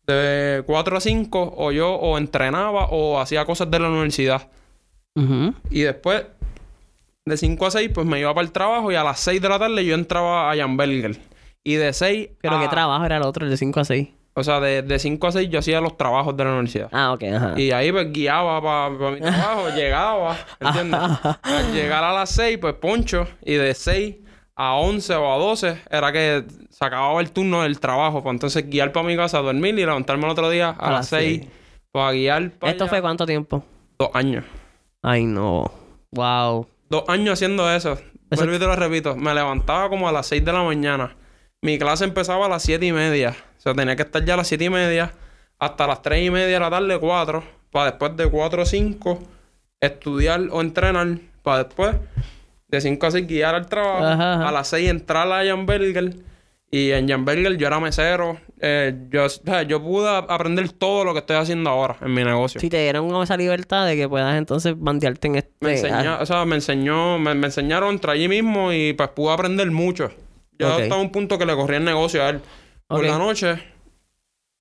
De 0.07 0.63
4 0.65 0.97
a 0.97 0.99
5 0.99 1.53
o 1.57 1.71
yo 1.71 1.93
o 1.93 2.17
entrenaba 2.17 2.85
o 2.85 3.19
hacía 3.19 3.45
cosas 3.45 3.69
de 3.71 3.79
la 3.79 3.89
universidad. 3.89 4.49
Y 5.69 5.81
después, 5.81 6.25
de 7.25 7.37
5 7.37 7.65
a 7.65 7.71
6, 7.71 7.91
pues 7.93 8.07
me 8.07 8.19
iba 8.19 8.33
para 8.33 8.45
el 8.45 8.51
trabajo 8.51 8.91
y 8.91 8.95
a 8.95 9.03
las 9.03 9.19
6 9.19 9.41
de 9.41 9.49
la 9.49 9.59
tarde 9.59 9.85
yo 9.85 9.95
entraba 9.95 10.51
a 10.51 10.55
Jan 10.55 10.75
Berger. 10.75 11.19
Y 11.63 11.75
de 11.75 11.93
6 11.93 12.29
Pero 12.41 12.57
a... 12.57 12.61
qué 12.61 12.67
trabajo 12.67 13.05
era 13.05 13.17
el 13.17 13.23
otro, 13.23 13.45
el 13.45 13.51
de 13.51 13.57
5 13.57 13.79
a 13.79 13.85
6. 13.85 14.09
O 14.35 14.43
sea, 14.43 14.59
de, 14.59 14.81
de 14.81 14.97
5 14.99 15.27
a 15.27 15.31
6 15.31 15.49
yo 15.49 15.59
hacía 15.59 15.79
los 15.79 15.95
trabajos 15.95 16.35
de 16.35 16.43
la 16.43 16.51
universidad. 16.51 16.89
Ah, 16.91 17.13
ok, 17.13 17.23
ajá. 17.23 17.53
Y 17.59 17.71
ahí 17.71 17.91
pues 17.91 18.11
guiaba 18.11 18.61
para 18.61 19.11
mi 19.11 19.19
trabajo, 19.21 19.69
llegaba, 19.75 20.35
¿entiendes? 20.59 20.99
Al 21.43 21.71
llegar 21.73 22.03
a 22.03 22.11
las 22.13 22.29
6, 22.31 22.57
pues 22.59 22.73
poncho. 22.75 23.27
Y 23.43 23.53
de 23.53 23.73
6 23.75 24.15
a 24.55 24.73
11 24.75 25.15
o 25.15 25.33
a 25.33 25.37
12 25.37 25.81
era 25.89 26.11
que 26.11 26.43
se 26.69 26.85
acababa 26.85 27.21
el 27.21 27.31
turno 27.31 27.61
del 27.61 27.79
trabajo. 27.79 28.23
Pues 28.23 28.33
entonces 28.33 28.67
guiar 28.69 28.91
para 28.91 29.05
mi 29.05 29.15
casa, 29.15 29.37
dormir 29.39 29.75
y 29.77 29.85
levantarme 29.85 30.25
el 30.25 30.31
otro 30.31 30.49
día 30.49 30.69
a, 30.71 30.85
las 30.91 30.99
las 30.99 31.07
6 31.09 31.39
seis. 31.41 31.51
para 31.91 32.11
guiar 32.13 32.49
para 32.51 32.71
¿Esto 32.71 32.85
allá. 32.85 32.89
fue 32.89 33.01
cuánto 33.01 33.25
tiempo? 33.27 33.63
Dos 33.99 34.09
años. 34.15 34.43
Ay, 35.03 35.25
no. 35.25 35.71
Wow. 36.11 36.67
Dos 36.89 37.03
años 37.07 37.33
haciendo 37.33 37.71
eso. 37.71 37.93
Eso- 38.31 38.41
Vuelvo 38.41 38.55
y 38.55 38.59
te 38.59 38.65
lo 38.65 38.75
repito. 38.75 39.15
Me 39.15 39.31
levantaba 39.35 39.89
como 39.89 40.07
a 40.09 40.11
las 40.11 40.25
6 40.25 40.43
de 40.43 40.53
la 40.53 40.63
mañana. 40.63 41.15
Mi 41.63 41.79
clase 41.79 42.03
empezaba 42.03 42.47
a 42.47 42.49
las 42.49 42.61
7 42.63 42.85
y 42.85 42.91
media. 42.91 43.37
O 43.57 43.61
sea, 43.61 43.73
tenía 43.73 43.95
que 43.95 44.01
estar 44.01 44.23
ya 44.25 44.33
a 44.33 44.37
las 44.37 44.47
7 44.47 44.65
y 44.65 44.69
media 44.69 45.13
hasta 45.57 45.87
las 45.87 46.01
3 46.01 46.27
y 46.27 46.29
media 46.29 46.55
de 46.55 46.59
la 46.59 46.69
tarde, 46.69 46.99
4. 46.99 47.41
Para 47.71 47.91
después 47.91 48.17
de 48.17 48.29
4 48.29 48.61
a 48.61 48.65
5 48.65 49.19
estudiar 49.79 50.41
o 50.51 50.59
entrenar. 50.59 51.19
Para 51.41 51.63
después 51.63 51.95
de 52.67 52.81
5 52.81 53.05
a 53.05 53.11
6 53.11 53.27
guiar 53.27 53.55
al 53.55 53.67
trabajo. 53.67 54.03
Ajá, 54.03 54.33
ajá. 54.33 54.49
A 54.49 54.51
las 54.51 54.67
6 54.67 54.89
entrar 54.89 55.31
a 55.31 55.45
Jan 55.45 55.65
Berger. 55.65 56.13
Y 56.69 56.91
en 56.91 57.07
Jan 57.07 57.23
Berger 57.23 57.55
yo 57.55 57.67
era 57.67 57.79
mesero. 57.79 58.37
Eh, 58.59 58.93
yo, 59.09 59.23
o 59.23 59.29
sea, 59.29 59.63
yo 59.63 59.81
pude 59.81 60.09
aprender 60.09 60.69
todo 60.73 61.05
lo 61.05 61.13
que 61.13 61.19
estoy 61.19 61.37
haciendo 61.37 61.69
ahora 61.69 61.95
en 62.01 62.13
mi 62.13 62.25
negocio. 62.25 62.59
Si 62.59 62.69
te 62.69 62.81
dieron 62.81 63.23
esa 63.23 63.37
libertad 63.37 63.85
de 63.85 63.95
que 63.95 64.09
puedas 64.09 64.35
entonces 64.35 64.73
bandearte 64.77 65.29
en 65.29 65.35
este... 65.37 65.53
Me 65.61 65.71
enseñó, 65.75 66.19
o 66.19 66.25
sea, 66.25 66.43
me 66.43 66.55
enseñó, 66.55 67.19
me, 67.19 67.33
me 67.35 67.45
enseñaron 67.45 67.91
entre 67.91 68.11
allí 68.11 68.27
mismo 68.27 68.73
y 68.73 68.91
pues 68.91 69.07
pude 69.11 69.31
aprender 69.31 69.71
mucho. 69.71 70.11
Yo 70.69 70.75
Ok. 70.75 70.81
estaba 70.81 70.99
a 71.01 71.03
un 71.03 71.11
punto 71.11 71.37
que 71.37 71.45
le 71.45 71.55
corría 71.55 71.77
el 71.77 71.85
negocio 71.85 72.23
a 72.23 72.29
él. 72.29 72.41
Por 72.87 73.03
la 73.05 73.17
noche, 73.17 73.57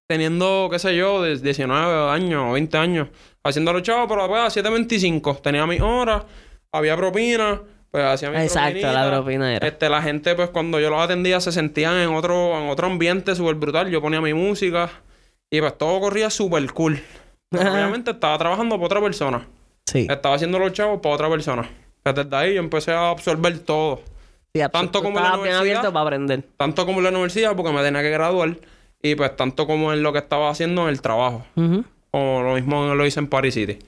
teniendo, 0.09 0.69
qué 0.71 0.79
sé 0.79 0.97
yo, 0.97 1.23
de 1.23 1.39
19 1.39 2.11
años 2.11 2.45
o 2.49 2.53
20 2.53 2.77
años, 2.79 3.09
haciendo 3.45 3.73
los 3.73 3.83
chavos, 3.83 4.07
pero 4.09 4.27
pues 4.29 4.41
a 4.57 4.63
7.25. 4.63 5.41
Tenía 5.43 5.67
mis 5.67 5.81
horas, 5.81 6.25
había 6.73 6.97
propina, 6.97 7.61
pues 7.91 8.05
hacía 8.05 8.31
mi 8.31 8.37
Exacto, 8.39 8.61
propinita. 8.81 8.93
la 8.93 9.11
propina 9.11 9.55
era. 9.57 9.67
Este, 9.67 9.89
la 9.89 10.03
gente, 10.03 10.35
pues 10.35 10.51
cuando 10.51 10.81
yo 10.81 10.91
los 10.91 11.01
atendía, 11.01 11.41
se 11.41 11.53
sentían 11.53 11.97
en 11.97 12.11
otro, 12.15 12.59
en 12.61 12.69
otro 12.69 12.87
ambiente 12.87 13.35
súper 13.35 13.55
brutal. 13.57 13.91
Yo 13.91 14.01
ponía 14.01 14.21
mi 14.21 14.35
música 14.35 14.91
y 15.51 15.61
pues 15.61 15.77
todo 15.79 16.01
corría 16.01 16.31
súper 16.31 16.71
cool. 16.73 17.01
Obviamente 17.53 18.13
estaba 18.13 18.39
trabajando 18.39 18.77
para 18.77 18.87
otra 18.87 19.01
persona. 19.03 19.47
Sí. 19.87 20.07
Estaba 20.09 20.37
haciendo 20.37 20.59
los 20.59 20.73
chavos 20.73 21.01
para 21.03 21.15
otra 21.15 21.29
persona. 21.29 21.69
Pues 22.03 22.15
desde 22.15 22.35
ahí 22.37 22.55
yo 22.55 22.61
empecé 22.61 22.93
a 22.93 23.11
absorber 23.11 23.59
todo. 23.61 24.01
Sí, 24.55 24.63
tanto 24.71 25.03
como 25.03 25.19
en 25.19 25.25
la 25.25 25.31
universidad. 25.35 25.61
abierto 25.61 25.93
para 25.93 26.03
aprender. 26.03 26.45
Tanto 26.59 26.85
como 26.85 26.99
en 26.99 27.05
la 27.05 27.11
universidad, 27.11 27.57
porque 27.57 27.73
me 27.73 27.83
tenía 27.83 28.03
que 28.03 28.11
graduar. 28.11 28.59
Y 29.03 29.15
pues 29.15 29.35
tanto 29.35 29.67
como 29.67 29.93
en 29.93 30.03
lo 30.03 30.13
que 30.13 30.19
estaba 30.19 30.51
haciendo 30.51 30.83
en 30.83 30.89
el 30.91 31.01
trabajo. 31.01 31.45
Ujú. 31.57 31.85
O 32.11 32.43
lo 32.43 32.55
mismo 32.55 32.95
lo 32.95 33.07
hice 33.07 33.19
en 33.21 33.29
Paris 33.29 33.55
City. 33.55 33.79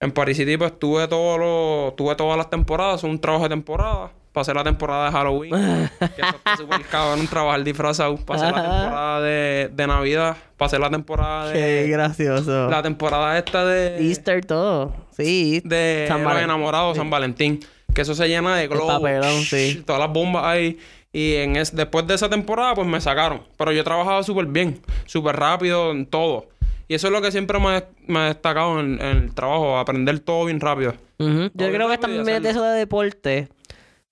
En 0.00 0.12
Paris 0.12 0.36
City 0.36 0.56
pues 0.56 0.78
tuve 0.78 1.08
todo 1.08 1.38
lo, 1.38 1.94
tuve 1.96 2.14
todas 2.16 2.36
las 2.36 2.50
temporadas, 2.50 3.02
un 3.04 3.18
trabajo 3.20 3.44
de 3.44 3.48
temporada. 3.50 4.10
Pasé 4.32 4.52
la 4.54 4.62
temporada 4.64 5.06
de 5.06 5.12
Halloween. 5.12 5.50
que 5.98 6.04
eso 6.22 6.36
está 6.36 6.56
súper 6.56 6.82
cabrón, 6.82 7.26
trabajar 7.26 7.64
disfrazado. 7.64 8.16
Pasé 8.16 8.44
la 8.44 8.54
temporada 8.62 9.20
de, 9.22 9.70
de 9.72 9.86
Navidad. 9.86 10.36
Pasé 10.56 10.78
la 10.78 10.90
temporada 10.90 11.52
Qué 11.52 11.58
de... 11.58 11.88
gracioso. 11.88 12.68
La 12.68 12.82
temporada 12.82 13.36
esta 13.38 13.64
de... 13.64 13.98
Easter 14.06 14.44
todo. 14.44 14.94
Sí. 15.10 15.60
de 15.64 16.04
San 16.08 16.18
los 16.18 16.26
Valentín. 16.26 16.50
enamorados, 16.50 16.96
San 16.96 17.10
Valentín. 17.10 17.60
Que 17.94 18.02
eso 18.02 18.14
se 18.14 18.28
llena 18.28 18.56
de 18.56 18.68
globos. 18.68 19.00
papelón, 19.00 19.42
sí. 19.42 19.82
Todas 19.86 20.00
las 20.00 20.12
bombas 20.12 20.44
ahí. 20.44 20.78
Y 21.12 21.34
en 21.34 21.56
es, 21.56 21.76
después 21.76 22.06
de 22.06 22.14
esa 22.14 22.30
temporada, 22.30 22.74
pues 22.74 22.86
me 22.86 23.00
sacaron. 23.00 23.42
Pero 23.58 23.72
yo 23.72 23.84
trabajaba 23.84 24.22
súper 24.22 24.46
bien, 24.46 24.80
súper 25.04 25.36
rápido 25.36 25.90
en 25.90 26.06
todo. 26.06 26.48
Y 26.88 26.94
eso 26.94 27.06
es 27.08 27.12
lo 27.12 27.22
que 27.22 27.30
siempre 27.30 27.58
me, 27.58 27.84
me 28.06 28.18
ha 28.18 28.24
destacado 28.26 28.80
en, 28.80 29.00
en 29.00 29.16
el 29.18 29.34
trabajo, 29.34 29.78
aprender 29.78 30.20
todo 30.20 30.46
bien 30.46 30.60
rápido. 30.60 30.94
Yo 31.18 31.50
creo 31.54 31.88
que 31.88 31.98
también 31.98 32.42
de 32.42 32.50
eso 32.50 32.62
de 32.62 32.78
deporte. 32.78 33.48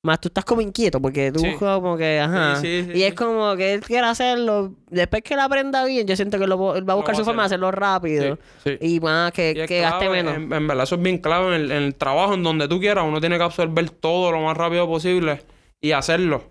Más 0.02 0.18
tú 0.18 0.28
estás 0.28 0.46
como 0.46 0.62
inquieto 0.62 0.98
porque 1.00 1.30
tú 1.30 1.40
Sí. 1.40 1.56
como 1.58 1.94
que, 1.98 2.18
ajá. 2.20 2.56
Sí, 2.56 2.84
sí, 2.86 2.92
sí, 2.92 2.98
y 3.00 3.02
es 3.02 3.12
como 3.12 3.54
que 3.56 3.74
él 3.74 3.80
quiere 3.82 4.06
hacerlo. 4.06 4.72
Después 4.88 5.22
que 5.22 5.34
él 5.34 5.40
aprenda 5.40 5.84
bien, 5.84 6.06
yo 6.06 6.16
siento 6.16 6.38
que 6.38 6.46
lo, 6.46 6.74
él 6.74 6.88
va 6.88 6.94
a 6.94 6.96
buscar 6.96 7.14
su 7.14 7.22
forma 7.24 7.42
de 7.42 7.46
hacer. 7.46 7.56
hacerlo 7.58 7.70
rápido. 7.70 8.38
Y 8.80 8.98
más 9.00 9.30
que, 9.32 9.50
Y 9.50 9.66
que 9.66 9.80
gaste 9.80 10.08
menos. 10.08 10.36
En, 10.36 10.50
en 10.50 10.66
verdad, 10.66 10.84
eso 10.84 10.94
es 10.94 11.02
bien 11.02 11.18
clave 11.18 11.48
en 11.48 11.52
el, 11.62 11.70
en 11.70 11.82
el 11.82 11.94
trabajo, 11.94 12.32
en 12.32 12.42
donde 12.42 12.66
tú 12.66 12.80
quieras. 12.80 13.04
Uno 13.06 13.20
tiene 13.20 13.36
que 13.36 13.44
absorber 13.44 13.90
todo 13.90 14.32
lo 14.32 14.40
más 14.40 14.56
rápido 14.56 14.86
posible 14.86 15.42
y 15.82 15.92
hacerlo. 15.92 16.44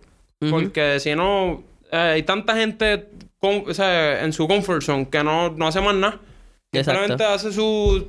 Porque 0.51 0.99
si 0.99 1.15
no, 1.15 1.63
eh, 1.91 1.97
hay 1.97 2.23
tanta 2.23 2.55
gente 2.55 3.07
con- 3.39 3.63
o 3.67 3.73
sea, 3.73 4.23
en 4.23 4.31
su 4.31 4.47
comfort 4.47 4.83
zone 4.83 5.09
que 5.09 5.23
no, 5.23 5.49
no 5.49 5.67
hace 5.67 5.81
más 5.81 5.95
nada. 5.95 6.19
Exacto. 6.71 6.99
Simplemente 6.99 7.23
hace 7.25 7.51
su. 7.51 8.07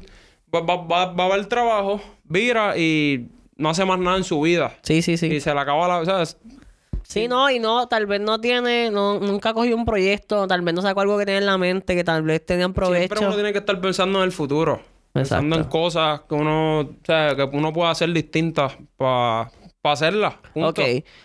Va, 0.55 0.61
va, 0.61 0.77
va, 0.77 1.07
va 1.13 1.25
a 1.25 1.29
ver 1.29 1.39
el 1.39 1.49
trabajo, 1.49 2.01
vira 2.25 2.77
y 2.77 3.27
no 3.61 3.71
hace 3.71 3.85
más 3.85 3.99
nada 3.99 4.17
en 4.17 4.25
su 4.25 4.41
vida. 4.41 4.73
Sí, 4.83 5.03
sí, 5.03 5.17
sí. 5.17 5.27
Y 5.27 5.41
se 5.41 5.55
le 5.55 5.61
acaba 5.61 5.87
la. 5.87 5.99
O 5.99 6.05
sea, 6.05 6.23
es- 6.23 6.37
Sí, 7.03 7.27
no, 7.27 7.51
y 7.51 7.59
no, 7.59 7.89
tal 7.89 8.07
vez 8.07 8.21
no 8.21 8.41
tiene, 8.41 8.89
no, 8.91 9.19
nunca 9.19 9.53
cogió 9.53 9.75
un 9.75 9.85
proyecto, 9.85 10.47
tal 10.47 10.61
vez 10.63 10.75
no 10.75 10.81
sacó 10.83 11.01
algo 11.01 11.19
que 11.19 11.25
tenía 11.27 11.39
en 11.41 11.47
la 11.47 11.59
mente, 11.59 11.97
que 11.97 12.05
tal 12.05 12.23
vez 12.23 12.45
tenían 12.47 12.73
provecho. 12.73 12.99
siempre 13.17 13.27
uno 13.27 13.35
tiene 13.35 13.53
que 13.53 13.59
estar 13.59 13.81
pensando 13.81 14.19
en 14.21 14.25
el 14.27 14.33
futuro. 14.33 14.81
Pensando 15.13 15.57
en 15.57 15.65
cosas 15.65 16.21
que 16.29 16.37
uno, 16.37 16.81
o 16.81 16.89
sea, 17.05 17.35
que 17.35 17.43
uno 17.53 17.73
pueda 17.73 17.91
hacer 17.91 18.13
distintas 18.13 18.77
para 18.97 19.51
hacerlas. 19.83 20.35
punto. 20.55 20.69
Ok, 20.69 20.79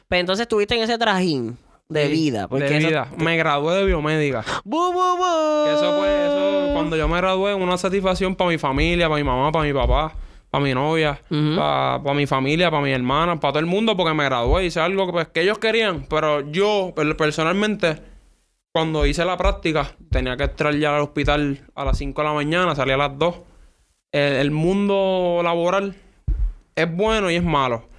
pero 0.07 0.19
entonces 0.21 0.43
estuviste 0.43 0.75
en 0.75 0.81
ese 0.81 0.97
trajín 0.97 1.55
de 1.87 2.07
Sí, 2.07 2.11
vida. 2.13 2.47
Porque 2.47 2.65
de 2.65 2.77
eso- 2.77 2.87
vida. 2.87 3.07
Me 3.17 3.37
gradué 3.37 3.75
de 3.75 3.85
biomédica. 3.85 4.43
¡Bu, 4.63 4.91
bu, 4.91 5.17
bu! 5.17 5.67
Eso 5.67 5.97
fue, 5.99 6.25
eso, 6.25 6.73
cuando 6.73 6.95
yo 6.97 7.07
me 7.07 7.17
gradué, 7.17 7.53
una 7.53 7.77
satisfacción 7.77 8.35
para 8.35 8.49
mi 8.49 8.57
familia, 8.57 9.07
para 9.07 9.17
mi 9.17 9.23
mamá, 9.23 9.51
para 9.51 9.65
mi 9.65 9.73
papá, 9.73 10.13
para 10.55 10.63
mi 10.63 10.73
novia, 10.73 11.19
Ujú. 11.29 11.55
para 11.57 12.13
mi 12.13 12.25
familia, 12.25 12.71
para 12.71 12.81
mi 12.81 12.91
hermana, 12.91 13.39
para 13.39 13.51
todo 13.53 13.59
el 13.59 13.65
mundo, 13.65 13.97
porque 13.97 14.13
me 14.13 14.23
gradué. 14.23 14.65
Hice 14.65 14.79
algo 14.79 15.05
que, 15.07 15.11
pues, 15.11 15.27
que 15.27 15.41
ellos 15.41 15.57
querían. 15.59 16.05
Pero 16.09 16.49
yo, 16.51 16.93
per- 16.95 17.17
personalmente, 17.17 17.97
cuando 18.73 19.05
hice 19.05 19.25
la 19.25 19.35
práctica, 19.37 19.91
tenía 20.09 20.37
que 20.37 20.43
entrar 20.45 20.73
ya 20.75 20.95
al 20.95 21.01
hospital 21.01 21.59
a 21.75 21.83
las 21.85 21.97
5 21.97 22.21
de 22.21 22.27
la 22.27 22.33
mañana, 22.33 22.73
salí 22.75 22.91
a 22.91 22.97
las 22.97 23.17
2. 23.17 23.35
El, 24.13 24.33
el 24.33 24.51
mundo 24.51 25.41
laboral 25.43 25.95
es 26.75 26.95
bueno 26.95 27.29
y 27.29 27.35
es 27.35 27.43
malo. 27.43 27.89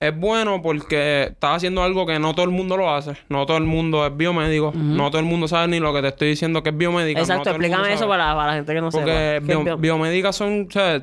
Es 0.00 0.16
bueno 0.16 0.60
porque 0.60 1.22
estás 1.30 1.56
haciendo 1.56 1.82
algo 1.82 2.04
que 2.06 2.18
no 2.18 2.34
todo 2.34 2.44
el 2.44 2.50
mundo 2.50 2.76
lo 2.76 2.92
hace. 2.94 3.16
No 3.28 3.46
todo 3.46 3.56
el 3.56 3.64
mundo 3.64 4.06
es 4.06 4.14
biomédico. 4.16 4.72
No 4.74 5.08
todo 5.10 5.20
el 5.20 5.24
mundo 5.26 5.48
sabe 5.48 5.68
ni 5.68 5.80
lo 5.80 5.94
que 5.94 6.02
te 6.02 6.08
estoy 6.08 6.28
diciendo 6.28 6.62
que 6.62 6.70
es 6.70 6.76
biomédica. 6.76 7.20
Exacto, 7.20 7.50
explícame 7.50 7.88
eso 7.88 8.00
sabe. 8.00 8.10
para, 8.10 8.34
para 8.34 8.46
la 8.48 8.54
gente 8.54 8.74
que 8.74 8.80
no 8.80 8.90
Porque 8.90 9.06
sepa. 9.06 9.16
¿Qué 9.18 9.36
es 9.36 9.46
bio- 9.46 9.64
bio- 9.64 9.76
biomédicas 9.78 10.36
son, 10.36 10.66
o 10.68 10.70
sea, 10.70 11.02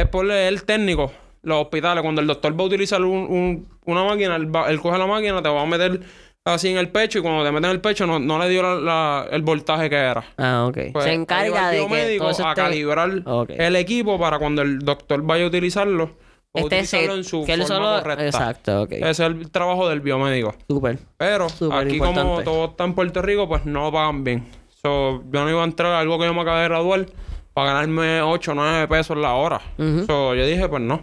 es 0.00 0.08
por 0.08 0.30
el 0.30 0.62
técnico, 0.64 1.12
los 1.42 1.62
hospitales, 1.62 2.02
cuando 2.02 2.20
el 2.20 2.26
doctor 2.26 2.58
va 2.58 2.62
a 2.64 2.66
utilizar 2.66 3.02
un- 3.02 3.26
un- 3.30 3.68
una 3.84 4.04
máquina, 4.04 4.36
él, 4.36 4.54
va- 4.54 4.70
él 4.70 4.80
coge 4.80 4.98
la 4.98 5.06
máquina, 5.06 5.42
te 5.42 5.48
va 5.48 5.62
a 5.62 5.66
meter 5.66 6.00
así 6.44 6.68
en 6.68 6.78
el 6.78 6.88
pecho 6.88 7.18
y 7.18 7.22
cuando 7.22 7.44
te 7.44 7.52
mete 7.52 7.66
en 7.66 7.72
el 7.72 7.80
pecho 7.80 8.06
no, 8.06 8.18
no 8.18 8.38
le 8.38 8.48
dio 8.48 8.62
la- 8.62 8.74
la- 8.80 9.26
el 9.30 9.42
voltaje 9.42 9.88
que 9.90 9.96
era. 9.96 10.24
Ah, 10.38 10.66
ok. 10.68 10.78
Pues, 10.92 11.04
Se 11.04 11.12
encarga 11.12 11.68
de 11.68 11.74
que 11.74 11.78
biomédico 11.80 12.24
todo 12.24 12.30
eso 12.32 12.46
a 12.46 12.50
esté... 12.50 12.62
calibrar 12.62 13.10
Ok. 13.26 13.50
el 13.56 13.76
equipo 13.76 14.18
para 14.18 14.38
cuando 14.38 14.62
el 14.62 14.78
doctor 14.80 15.22
vaya 15.22 15.44
a 15.44 15.48
utilizarlo, 15.48 16.04
o 16.54 16.58
Este 16.58 16.66
utilizarlo 16.76 17.14
en 17.14 17.24
su 17.24 17.44
que 17.44 17.52
él 17.54 17.62
forma 17.62 17.74
solo... 17.76 18.02
correcta. 18.02 18.26
Exacto, 18.26 18.82
ok. 18.82 18.92
Ese 18.92 19.10
es 19.10 19.20
el 19.20 19.50
trabajo 19.50 19.88
del 19.88 20.00
biomédico. 20.00 20.54
Súper. 20.68 20.98
Pero 21.16 21.48
Súper 21.48 21.86
aquí 21.86 21.98
como 21.98 22.10
importante. 22.10 22.44
todo 22.44 22.64
está 22.66 22.84
en 22.84 22.94
Puerto 22.94 23.22
Rico, 23.22 23.48
pues 23.48 23.64
no 23.64 23.90
pagan 23.92 24.22
bien. 24.24 24.46
So, 24.82 25.22
yo 25.30 25.44
no 25.44 25.48
iba 25.50 25.60
a 25.62 25.64
entrar 25.64 25.92
a 25.92 26.00
algo 26.00 26.18
que 26.18 26.26
yo 26.26 26.34
me 26.34 26.40
acabé 26.42 26.62
de 26.62 26.68
graduar 26.68 27.06
para 27.54 27.72
ganarme 27.72 28.22
8 28.22 28.52
o 28.52 28.54
9 28.54 28.88
pesos 28.88 29.16
la 29.16 29.34
hora. 29.34 29.60
So, 30.06 30.34
yo 30.34 30.46
dije, 30.46 30.68
pues 30.68 30.82
no. 30.82 31.02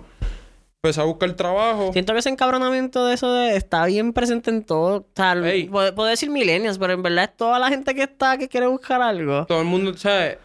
Empecé 0.81 1.01
a 1.01 1.03
buscar 1.03 1.31
trabajo. 1.33 1.91
Siento 1.91 2.13
que 2.13 2.19
ese 2.19 2.29
encabronamiento 2.29 3.05
de 3.05 3.13
eso 3.13 3.33
de- 3.33 3.57
está 3.57 3.85
bien 3.85 4.13
presente 4.13 4.49
en 4.49 4.63
todo. 4.63 4.97
O 4.99 5.05
sea, 5.13 5.35
puedo, 5.69 5.93
puedo 5.93 6.07
decir 6.09 6.29
millennials, 6.29 6.77
pero 6.77 6.93
en 6.93 7.01
verdad 7.03 7.25
es 7.25 7.35
toda 7.35 7.59
la 7.59 7.67
gente 7.67 7.93
que 7.93 8.03
está 8.03 8.37
que 8.37 8.47
quiere 8.47 8.65
buscar 8.67 9.01
algo. 9.01 9.45
Todo 9.45 9.59
el 9.59 9.65
mundo, 9.67 9.91
o 9.91 9.97
sea, 9.97 10.37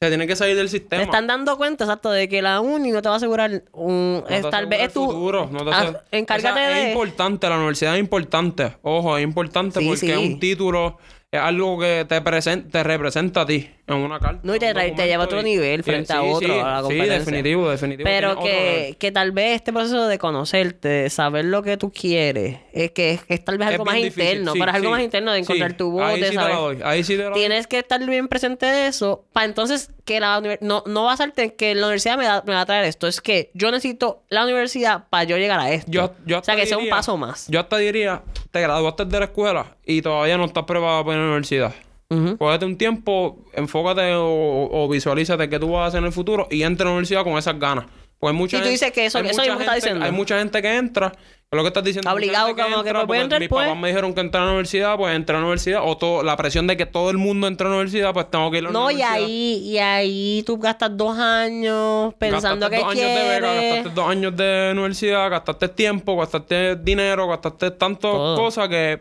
se 0.00 0.08
tiene 0.08 0.26
que 0.28 0.36
salir 0.36 0.54
del 0.56 0.66
Te 0.66 0.70
sistema. 0.78 1.02
están 1.02 1.26
dando 1.26 1.56
cuenta, 1.56 1.82
exacto, 1.82 2.10
de 2.12 2.28
que 2.28 2.40
la 2.42 2.60
uni 2.60 2.92
no 2.92 3.02
te 3.02 3.08
va 3.08 3.16
a 3.16 3.18
asegurar 3.18 3.64
un... 3.72 4.14
No 4.20 4.22
te 4.24 4.42
tal 4.50 4.66
vez 4.66 4.82
es 4.82 4.92
tu... 4.92 5.04
futuro, 5.04 5.48
no 5.50 5.64
te 5.64 5.70
Ah, 5.72 5.78
asegura- 5.80 6.04
encárgate 6.12 6.60
O 6.60 6.62
sea, 6.62 6.68
de... 6.68 6.82
Es 6.82 6.88
importante, 6.88 7.48
la 7.48 7.56
universidad 7.56 7.94
es 7.94 8.00
importante. 8.00 8.76
Ojo, 8.82 9.16
es 9.18 9.24
importante 9.24 9.80
Sí, 9.80 9.86
porque 9.86 9.98
sí. 10.00 10.10
es 10.12 10.18
un 10.18 10.38
título, 10.38 10.98
es 11.32 11.40
algo 11.40 11.78
que 11.80 12.04
te, 12.06 12.22
presen- 12.22 12.70
te 12.70 12.82
representa 12.82 13.40
a 13.40 13.46
ti 13.46 13.70
en 13.86 13.94
una 13.96 14.20
carta. 14.20 14.40
No, 14.42 14.54
y 14.54 14.58
te 14.58 14.72
te 14.74 15.06
lleva 15.06 15.22
a 15.22 15.26
otro 15.26 15.42
nivel 15.42 15.80
y- 15.80 15.82
frente 15.82 16.12
a 16.12 16.22
otro, 16.22 16.46
sí, 16.46 16.60
a 16.60 16.64
la 16.64 16.76
Sí, 16.76 16.82
competencia. 16.82 17.18
definitivo, 17.20 17.70
definitivo. 17.70 18.04
Pero 18.06 18.38
que, 18.40 18.96
que 18.98 19.12
tal 19.12 19.32
vez 19.32 19.56
este 19.56 19.72
proceso 19.72 20.06
de 20.08 20.18
conocerte, 20.18 20.88
de 20.88 21.10
saber 21.10 21.46
lo 21.46 21.62
que 21.62 21.78
tú 21.78 21.90
quieres, 21.90 22.58
es 22.74 22.90
que 22.90 23.12
es, 23.12 23.20
es 23.28 23.42
tal 23.44 23.56
vez 23.56 23.68
algo 23.68 23.86
más 23.86 23.94
difícil, 23.94 24.22
interno, 24.24 24.52
sí, 24.52 24.58
pero 24.58 24.70
es 24.72 24.76
algo 24.76 24.90
más 24.90 25.00
interno 25.02 25.32
de 25.32 25.38
encontrar 25.38 25.72
tu 25.74 25.90
voz, 25.90 26.04
Ahí 26.04 26.20
de 26.20 26.26
sí 26.26 26.30
te 26.32 26.36
saber. 26.36 26.54
la 26.54 26.60
doy. 26.60 26.78
Ahí 26.84 27.02
sí 27.02 27.16
te 27.16 27.22
la 27.22 27.30
doy. 27.30 27.38
Tienes 27.38 27.66
que 27.66 27.78
estar 27.78 28.04
bien 28.06 28.28
presente 28.28 28.66
de 28.66 28.86
eso 28.88 29.24
para 29.32 29.46
entonces 29.46 29.90
que 30.04 30.20
la 30.20 30.42
no, 30.60 30.84
no 30.86 31.04
basarte 31.04 31.54
que 31.54 31.74
la 31.74 31.86
universidad 31.86 32.18
me, 32.18 32.24
da- 32.24 32.42
me 32.46 32.52
va 32.52 32.60
a 32.60 32.66
traer 32.66 32.84
esto. 32.84 33.06
Es 33.08 33.22
que 33.22 33.50
yo 33.54 33.70
necesito 33.70 34.22
la 34.28 34.44
universidad 34.44 35.04
para 35.08 35.24
yo 35.24 35.38
llegar 35.38 35.60
a 35.60 35.72
esto. 35.72 35.90
Yo, 35.90 36.12
yo 36.26 36.40
o 36.40 36.44
sea, 36.44 36.56
que 36.56 36.66
sea 36.66 36.76
un 36.76 36.90
paso 36.90 37.16
más. 37.16 37.46
Yo 37.48 37.58
hasta 37.60 37.78
diría, 37.78 38.20
te 38.52 38.60
graduaste 38.60 39.04
de 39.06 39.18
la 39.18 39.24
escuela 39.24 39.76
y 39.84 40.00
todavía 40.02 40.36
no 40.36 40.44
estás 40.44 40.62
preparado 40.64 41.04
para 41.04 41.16
ir 41.16 41.20
a 41.20 41.24
la 41.24 41.28
universidad. 41.30 41.74
Ujú. 42.10 42.36
Cógete 42.36 42.64
un 42.66 42.76
tiempo, 42.76 43.44
enfócate 43.54 44.14
o, 44.14 44.68
o 44.70 44.88
visualízate 44.88 45.48
qué 45.48 45.58
tú 45.58 45.72
vas 45.72 45.84
a 45.84 45.86
hacer 45.86 45.98
en 45.98 46.04
el 46.04 46.12
futuro 46.12 46.46
y 46.50 46.62
entra 46.62 46.84
a 46.84 46.88
la 46.88 46.92
universidad 46.92 47.24
con 47.24 47.38
esas 47.38 47.58
ganas. 47.58 47.86
Pues 48.18 48.34
mucha 48.34 48.58
Y 48.58 48.60
tú 48.62 48.68
dices 48.68 48.92
que 48.92 49.06
eso- 49.06 49.18
hay 49.18 49.26
eso 49.26 49.40
mucha 49.40 49.56
gente- 49.56 49.74
diciendo. 49.74 50.04
Hay 50.04 50.12
mucha 50.12 50.38
gente 50.38 50.62
que 50.62 50.76
entra, 50.76 51.12
que 51.52 51.56
es 51.56 51.58
lo 51.58 51.62
que 51.64 51.68
estás 51.68 51.84
diciendo. 51.84 52.10
Obligado, 52.10 52.46
gente 52.46 52.62
como 52.62 52.82
que, 52.82 52.94
pues, 53.06 53.20
entrar, 53.20 53.40
Mis 53.40 53.48
pues. 53.50 53.66
papás 53.66 53.78
me 53.78 53.88
dijeron 53.88 54.14
que 54.14 54.20
entrar 54.22 54.42
a 54.44 54.46
la 54.46 54.52
universidad, 54.52 54.96
pues 54.96 55.14
entra 55.14 55.36
a 55.36 55.40
la 55.40 55.46
universidad. 55.46 55.80
O 55.84 55.98
todo, 55.98 56.22
la 56.22 56.34
presión 56.34 56.66
de 56.66 56.78
que 56.78 56.86
todo 56.86 57.10
el 57.10 57.18
mundo 57.18 57.46
entra 57.46 57.66
a 57.66 57.70
la 57.70 57.76
universidad, 57.76 58.14
pues 58.14 58.30
tengo 58.30 58.50
que 58.50 58.56
ir 58.58 58.64
a 58.64 58.66
la 58.68 58.72
No, 58.72 58.90
y 58.90 58.94
universidad. 58.94 59.12
ahí, 59.12 59.58
y 59.66 59.78
ahí 59.78 60.42
tú 60.46 60.56
gastas 60.56 60.96
dos 60.96 61.18
años 61.18 62.14
pensando 62.14 62.70
gastaste 62.70 62.96
que 62.96 63.02
dos 63.04 63.04
años 63.04 63.18
de 63.18 63.28
beca, 63.34 63.54
gastaste 63.54 63.90
dos 63.90 64.08
años 64.08 64.36
de 64.36 64.68
universidad, 64.72 65.30
gastaste 65.30 65.68
tiempo, 65.68 66.16
gastaste 66.16 66.76
dinero, 66.76 67.28
gastaste 67.28 67.70
tantas 67.72 68.10
cosas 68.10 68.68
que... 68.70 69.00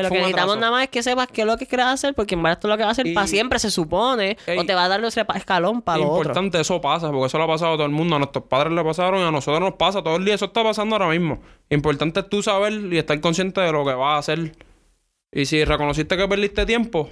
Que 0.00 0.02
lo 0.04 0.08
fue 0.08 0.16
que 0.16 0.22
un 0.22 0.26
necesitamos 0.28 0.52
atraso. 0.56 0.60
nada 0.60 0.72
más 0.72 0.82
es 0.84 0.88
que 0.90 1.02
sepas 1.02 1.28
qué 1.28 1.40
es 1.42 1.46
lo 1.46 1.56
que 1.56 1.66
quieres 1.66 1.86
hacer, 1.86 2.14
porque 2.14 2.34
en 2.34 2.42
verdad 2.42 2.58
esto 2.58 2.68
es 2.68 2.70
lo 2.70 2.76
que 2.76 2.82
vas 2.84 2.88
a 2.88 2.92
hacer 2.92 3.06
Y- 3.06 3.14
para 3.14 3.26
siempre, 3.26 3.58
se 3.58 3.70
supone. 3.70 4.36
Ey. 4.46 4.58
o 4.58 4.64
te 4.66 4.74
va 4.74 4.84
a 4.84 4.88
dar 4.88 5.02
ese 5.04 5.24
pa- 5.24 5.34
escalón 5.36 5.82
para 5.82 5.98
Es 5.98 6.04
lo 6.04 6.10
otro. 6.10 6.22
importante, 6.22 6.60
eso 6.60 6.80
pasa, 6.80 7.10
porque 7.10 7.26
eso 7.26 7.38
le 7.38 7.44
ha 7.44 7.46
pasado 7.46 7.72
a 7.74 7.76
todo 7.76 7.86
el 7.86 7.92
mundo. 7.92 8.16
A 8.16 8.18
nuestros 8.18 8.44
padres 8.44 8.72
le 8.72 8.82
pasaron 8.84 9.20
y 9.20 9.24
a 9.24 9.30
nosotros 9.30 9.60
nos 9.60 9.74
pasa 9.74 10.02
todo 10.02 10.16
el 10.16 10.24
día. 10.24 10.34
Eso 10.34 10.46
está 10.46 10.62
pasando 10.62 10.96
ahora 10.96 11.08
mismo. 11.08 11.40
Importante 11.68 12.20
es 12.20 12.28
tú 12.28 12.42
saber 12.42 12.72
y 12.72 12.98
estar 12.98 13.20
consciente 13.20 13.60
de 13.60 13.72
lo 13.72 13.84
que 13.84 13.92
vas 13.94 14.14
a 14.16 14.18
hacer. 14.18 14.52
Y 15.32 15.46
si 15.46 15.64
reconociste 15.64 16.16
que 16.16 16.26
perdiste 16.26 16.66
tiempo, 16.66 17.08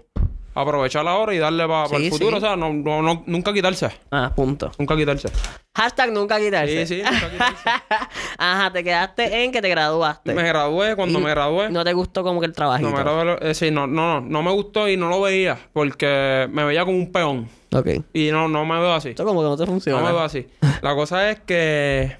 aprovechar 0.60 1.06
ahora 1.06 1.34
y 1.34 1.38
darle 1.38 1.66
para 1.66 1.88
Sí, 1.88 1.96
el 1.96 2.10
futuro. 2.10 2.30
sí. 2.32 2.36
O 2.36 2.40
sea, 2.40 2.56
no, 2.56 2.72
no- 2.72 3.02
no- 3.02 3.22
nunca 3.26 3.52
quitarse. 3.52 3.90
Ah, 4.10 4.32
punto. 4.34 4.70
Nunca 4.78 4.96
quitarse. 4.96 5.28
Hashtag 5.74 6.12
nunca 6.12 6.38
quitarse. 6.38 6.86
Sí, 6.86 6.96
sí, 6.96 7.02
nunca 7.02 7.30
quitarse. 7.30 7.68
Ajá, 8.38 8.72
te 8.72 8.82
quedaste 8.82 9.44
en 9.44 9.52
que 9.52 9.62
te 9.62 9.68
graduaste. 9.68 10.34
me 10.34 10.42
gradué, 10.42 10.96
cuando 10.96 11.18
Y 11.18 11.22
me 11.22 11.30
gradué... 11.30 11.70
No 11.70 11.84
te 11.84 11.92
gustó 11.92 12.22
como 12.24 12.40
que 12.40 12.46
el 12.46 12.52
trabajito. 12.52 12.90
No 12.90 12.96
me 12.96 13.02
gradué, 13.02 13.38
eh, 13.50 13.54
sí, 13.54 13.70
no, 13.70 13.86
no, 13.86 14.20
no, 14.20 14.26
no 14.28 14.42
me 14.42 14.50
gustó 14.52 14.88
y 14.88 14.96
no 14.96 15.08
lo 15.08 15.20
veía 15.20 15.56
porque 15.72 16.48
me 16.50 16.64
veía 16.64 16.84
como 16.84 16.96
un 16.96 17.12
peón. 17.12 17.48
Ok. 17.72 17.86
Y 18.12 18.30
no, 18.30 18.48
no 18.48 18.64
me 18.64 18.78
veo 18.80 18.92
así. 18.94 19.10
Esto 19.10 19.24
como 19.24 19.40
que 19.42 19.48
no 19.48 19.56
te 19.56 19.66
funciona. 19.66 20.00
No 20.00 20.06
me 20.06 20.12
veo 20.12 20.22
así. 20.22 20.48
La 20.82 20.94
cosa 20.94 21.30
es 21.30 21.40
que, 21.40 22.16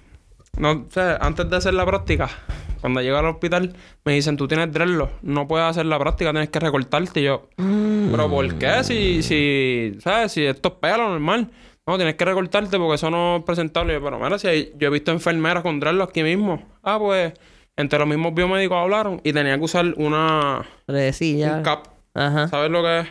no 0.56 0.86
sé, 0.90 1.16
antes 1.20 1.48
de 1.50 1.56
hacer 1.56 1.74
la 1.74 1.86
práctica, 1.86 2.28
cuando 2.80 3.00
llego 3.02 3.16
al 3.18 3.26
hospital, 3.26 3.74
me 4.04 4.12
dicen, 4.14 4.36
tú 4.36 4.48
tienes 4.48 4.72
dreadlock, 4.72 5.10
no 5.22 5.46
puedes 5.48 5.66
hacer 5.66 5.86
la 5.86 5.98
práctica, 5.98 6.30
tienes 6.32 6.50
que 6.50 6.60
recortarte. 6.60 7.20
Y 7.20 7.24
yo, 7.24 7.48
Mm. 7.56 8.10
¿pero 8.10 8.28
por 8.30 8.54
qué? 8.58 8.84
Si, 8.84 9.22
si, 9.22 9.98
¿sabes? 10.00 10.32
Si 10.32 10.44
esto 10.44 10.68
es 10.68 10.74
pelo 10.80 11.08
normal. 11.08 11.50
No, 11.86 11.96
tienes 11.96 12.16
que 12.16 12.24
recortarte 12.26 12.76
porque 12.78 12.96
eso 12.96 13.10
no 13.10 13.36
es 13.38 13.44
presentable. 13.44 13.94
Y 13.94 13.96
yo, 13.96 14.04
pero 14.04 14.18
mira, 14.18 14.38
si 14.38 14.46
hay- 14.46 14.72
yo 14.78 14.88
he 14.88 14.90
visto 14.90 15.10
enfermeras 15.10 15.62
con 15.62 15.80
dreadlock 15.80 16.10
aquí 16.10 16.22
mismo. 16.22 16.62
Ah, 16.82 16.98
pues, 16.98 17.32
entre 17.76 17.98
los 17.98 18.08
mismos 18.08 18.34
biomédicos 18.34 18.76
hablaron 18.76 19.20
y 19.24 19.32
tenía 19.32 19.56
que 19.56 19.64
usar 19.64 19.86
una... 19.96 20.66
Redecilla. 20.86 21.54
Un 21.56 21.62
cap. 21.62 21.86
Ajá. 22.14 22.48
¿Sabes 22.48 22.70
lo 22.70 22.82
que 22.82 23.00
es? 23.00 23.06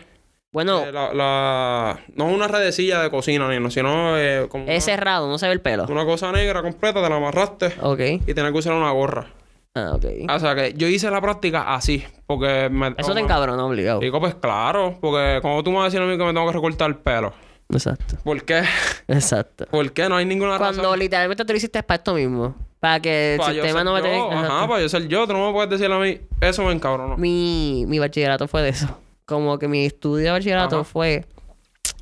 Bueno, 0.52 0.82
Eh, 0.84 0.92
la, 0.92 1.12
la- 1.12 1.98
No 2.14 2.28
es 2.28 2.34
una 2.34 2.48
redecilla 2.48 3.02
de 3.02 3.10
cocina, 3.10 3.48
ni 3.48 3.58
no, 3.60 3.70
sino 3.70 4.16
eh, 4.18 4.46
como 4.48 4.64
es 4.68 4.84
cerrado, 4.84 5.28
no 5.28 5.38
se 5.38 5.46
ve 5.46 5.52
el 5.52 5.60
pelo. 5.60 5.86
una, 5.90 6.04
cosa 6.04 6.30
negra 6.32 6.62
completa, 6.62 7.02
te 7.02 7.08
la 7.08 7.16
amarraste 7.16 7.72
Ok. 7.82 8.00
y 8.26 8.34
tenías 8.34 8.52
que 8.52 8.58
usar 8.58 8.72
una 8.74 8.90
gorra. 8.92 9.26
Ah, 9.74 9.92
ok. 9.94 10.04
O 10.34 10.38
sea 10.38 10.54
que 10.54 10.74
yo 10.74 10.86
hice 10.88 11.10
la 11.10 11.20
práctica 11.20 11.74
así, 11.74 12.04
porque 12.26 12.68
me... 12.70 12.94
Eso 12.96 13.14
te 13.14 13.20
encabrona, 13.20 13.64
obligado. 13.64 14.00
Digo, 14.00 14.18
pues 14.20 14.34
claro, 14.34 14.98
porque 15.00 15.38
como 15.42 15.62
tú 15.62 15.70
me 15.70 15.76
vas 15.76 15.82
a 15.82 15.86
decir 15.86 16.00
a 16.00 16.06
mí 16.06 16.18
que 16.18 16.24
me 16.24 16.32
tengo 16.32 16.46
que 16.46 16.52
recortar 16.52 16.88
el 16.88 16.96
pelo. 16.96 17.32
Exacto. 17.70 18.16
¿Por 18.24 18.42
qué? 18.44 18.62
Exacto. 19.08 19.66
¿Por 19.70 19.92
qué? 19.92 20.08
No 20.08 20.16
hay 20.16 20.24
ninguna 20.24 20.56
Cuando 20.58 20.82
razón. 20.82 20.98
literalmente 20.98 21.44
tú 21.44 21.52
lo 21.52 21.56
hiciste 21.58 21.82
para 21.82 21.96
esto 21.98 22.14
mismo. 22.14 22.56
Para 22.80 23.00
que 23.00 23.34
el 23.34 23.42
sistema 23.42 23.84
no 23.84 23.92
me 23.92 24.00
tenga... 24.02 24.40
Ajá, 24.40 24.66
para 24.68 24.80
yo 24.80 24.88
ser 24.88 25.06
yo. 25.08 25.26
Tú 25.26 25.32
no 25.34 25.46
me 25.48 25.52
puedes 25.52 25.68
decir 25.70 25.92
a 25.92 25.98
mí, 25.98 26.20
eso 26.40 26.64
me 26.64 26.72
encabronó. 26.72 27.16
mi, 27.16 27.84
mi 27.86 27.98
bachillerato 27.98 28.48
fue 28.48 28.62
de 28.62 28.70
eso. 28.70 28.88
Como 29.26 29.58
que 29.58 29.68
mi 29.68 29.84
estudio 29.84 30.24
de 30.26 30.30
bachillerato 30.30 30.76
Ajá. 30.76 30.84
fue 30.84 31.26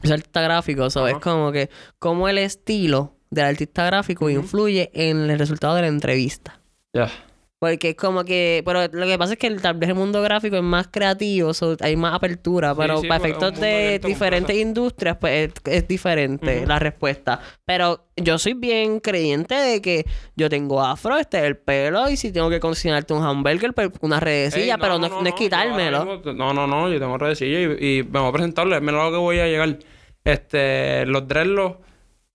ser 0.03 0.13
artista 0.13 0.41
gráfico. 0.43 0.87
Es 0.87 0.97
Ajá. 0.97 1.19
como 1.21 1.51
que 1.51 1.69
cómo 1.99 2.29
el 2.29 2.39
estilo 2.39 3.15
del 3.31 3.47
artista 3.47 3.85
gráfico 3.87 4.31
influye 4.31 4.91
en 4.95 5.29
el 5.31 5.39
resultado 5.39 5.75
de 5.75 5.81
la 5.83 5.89
entrevista. 5.89 6.61
Ya. 6.95 7.11
Porque 7.59 7.91
es 7.91 7.97
como 7.97 8.23
que... 8.25 8.63
Pero 8.67 8.87
lo 8.93 9.07
que 9.07 9.17
pasa 9.17 9.33
es 9.33 9.39
que 9.39 9.47
el- 9.47 9.63
tal 9.63 9.75
vez 9.79 9.89
el 9.89 9.95
mundo 9.95 10.21
gráfico 10.21 10.57
es 10.57 10.63
más 10.63 10.89
creativo, 10.89 11.55
so, 11.55 11.75
hay 11.81 11.97
más 11.97 12.13
apertura, 12.15 12.73
Sí, 12.73 12.77
pero 12.79 13.01
sí, 13.01 13.09
para 13.09 13.17
es 13.19 13.25
efectos 13.25 13.61
de 13.61 13.99
diferentes 14.05 14.57
industrias, 14.57 15.17
pues 15.19 15.49
es, 15.65 15.73
es 15.73 15.89
diferente 15.89 16.67
la 16.67 16.79
respuesta. 16.79 17.41
Pero 17.65 18.05
yo 18.15 18.37
soy 18.39 18.53
bien 18.53 19.01
creyente 19.01 19.55
de 19.55 19.81
que 19.81 20.05
yo 20.37 20.51
tengo 20.51 20.83
afro, 20.83 21.17
este 21.17 21.39
es 21.39 21.45
el 21.45 21.57
pelo, 21.57 22.11
y 22.11 22.19
si 22.19 22.31
tengo 22.31 22.51
que 22.51 22.61
cocinarte 22.61 23.15
un 23.15 23.25
hamburger, 23.25 23.73
pues 23.73 23.91
una 24.03 24.21
redecilla, 24.21 24.75
Ey, 24.75 24.81
pero 24.81 24.99
no, 24.99 25.01
no 25.01 25.07
es 25.07 25.11
yo 25.13 25.17
ahora 25.19 25.35
quitármelo. 25.35 26.23
No, 26.35 26.53
no, 26.53 26.67
no, 26.67 26.93
yo 26.93 26.99
tengo 26.99 27.17
redecilla 27.17 27.59
y, 27.81 27.99
y 27.99 28.03
me 28.03 28.21
voy 28.21 28.29
a 28.29 28.33
presentarle. 28.33 28.81
Mira 28.83 29.03
lo 29.05 29.11
que 29.13 29.17
voy 29.17 29.39
a 29.39 29.47
llegar. 29.47 29.79
Este, 30.25 31.07
los 31.07 31.27
dreadlocks, 31.27 31.79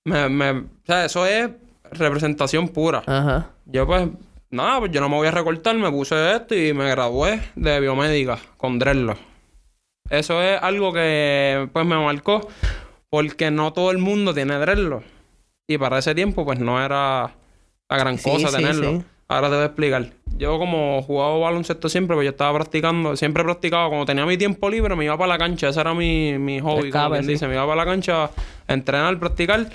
me, 0.05 0.29
me, 0.29 0.49
o 0.51 0.63
sea, 0.85 1.05
eso 1.05 1.25
es 1.27 1.49
representación 1.91 2.69
pura. 2.69 3.03
Ajá. 3.05 3.49
Yo 3.65 3.85
pues, 3.85 4.07
nada, 4.51 4.79
pues 4.79 4.91
yo 4.91 5.01
no 5.01 5.09
me 5.09 5.15
voy 5.15 5.27
a 5.27 5.31
recortar, 5.31 5.75
me 5.77 5.89
puse 5.91 6.33
esto 6.35 6.55
y 6.55 6.73
me 6.73 6.89
gradué 6.89 7.41
de 7.55 7.79
biomédica 7.79 8.39
con 8.57 8.79
dreadlocks. 8.79 9.19
Eso 10.09 10.41
es 10.41 10.61
algo 10.61 10.91
que 10.93 11.69
pues 11.71 11.85
me 11.85 11.95
marcó 11.97 12.47
porque 13.09 13.49
no 13.51 13.73
todo 13.73 13.91
el 13.91 13.97
mundo 13.97 14.33
tiene 14.33 14.57
dreadlocks. 14.57 15.05
Y 15.67 15.77
para 15.77 15.99
ese 15.99 16.13
tiempo 16.15 16.43
pues 16.45 16.59
no 16.59 16.83
era 16.83 17.31
la 17.89 17.97
gran 17.97 18.17
Sí, 18.17 18.29
cosa 18.29 18.49
sí, 18.49 18.55
tenerlo. 18.57 18.91
sí. 18.91 19.03
Ahora 19.29 19.47
te 19.47 19.55
voy 19.55 19.63
a 19.63 19.67
explicar. 19.67 20.07
Yo 20.37 20.57
como 20.59 21.01
jugaba 21.03 21.37
baloncesto 21.37 21.87
siempre, 21.87 22.15
pues 22.15 22.25
yo 22.25 22.31
estaba 22.31 22.53
practicando, 22.57 23.15
siempre 23.15 23.43
practicaba, 23.43 23.87
cuando 23.87 24.05
tenía 24.05 24.25
mi 24.25 24.37
tiempo 24.37 24.69
libre 24.69 24.95
me 24.95 25.05
iba 25.05 25.17
para 25.17 25.27
la 25.29 25.37
cancha, 25.37 25.69
ese 25.69 25.79
era 25.79 25.93
mi, 25.93 26.37
mi 26.37 26.59
hobby, 26.59 26.89
como 26.91 27.03
Escape, 27.05 27.11
quien 27.13 27.23
sí. 27.25 27.31
dice, 27.31 27.47
me 27.47 27.53
iba 27.53 27.63
para 27.65 27.75
la 27.77 27.85
cancha 27.85 28.25
a 28.25 28.31
entrenar, 28.67 29.17
practicar. 29.19 29.69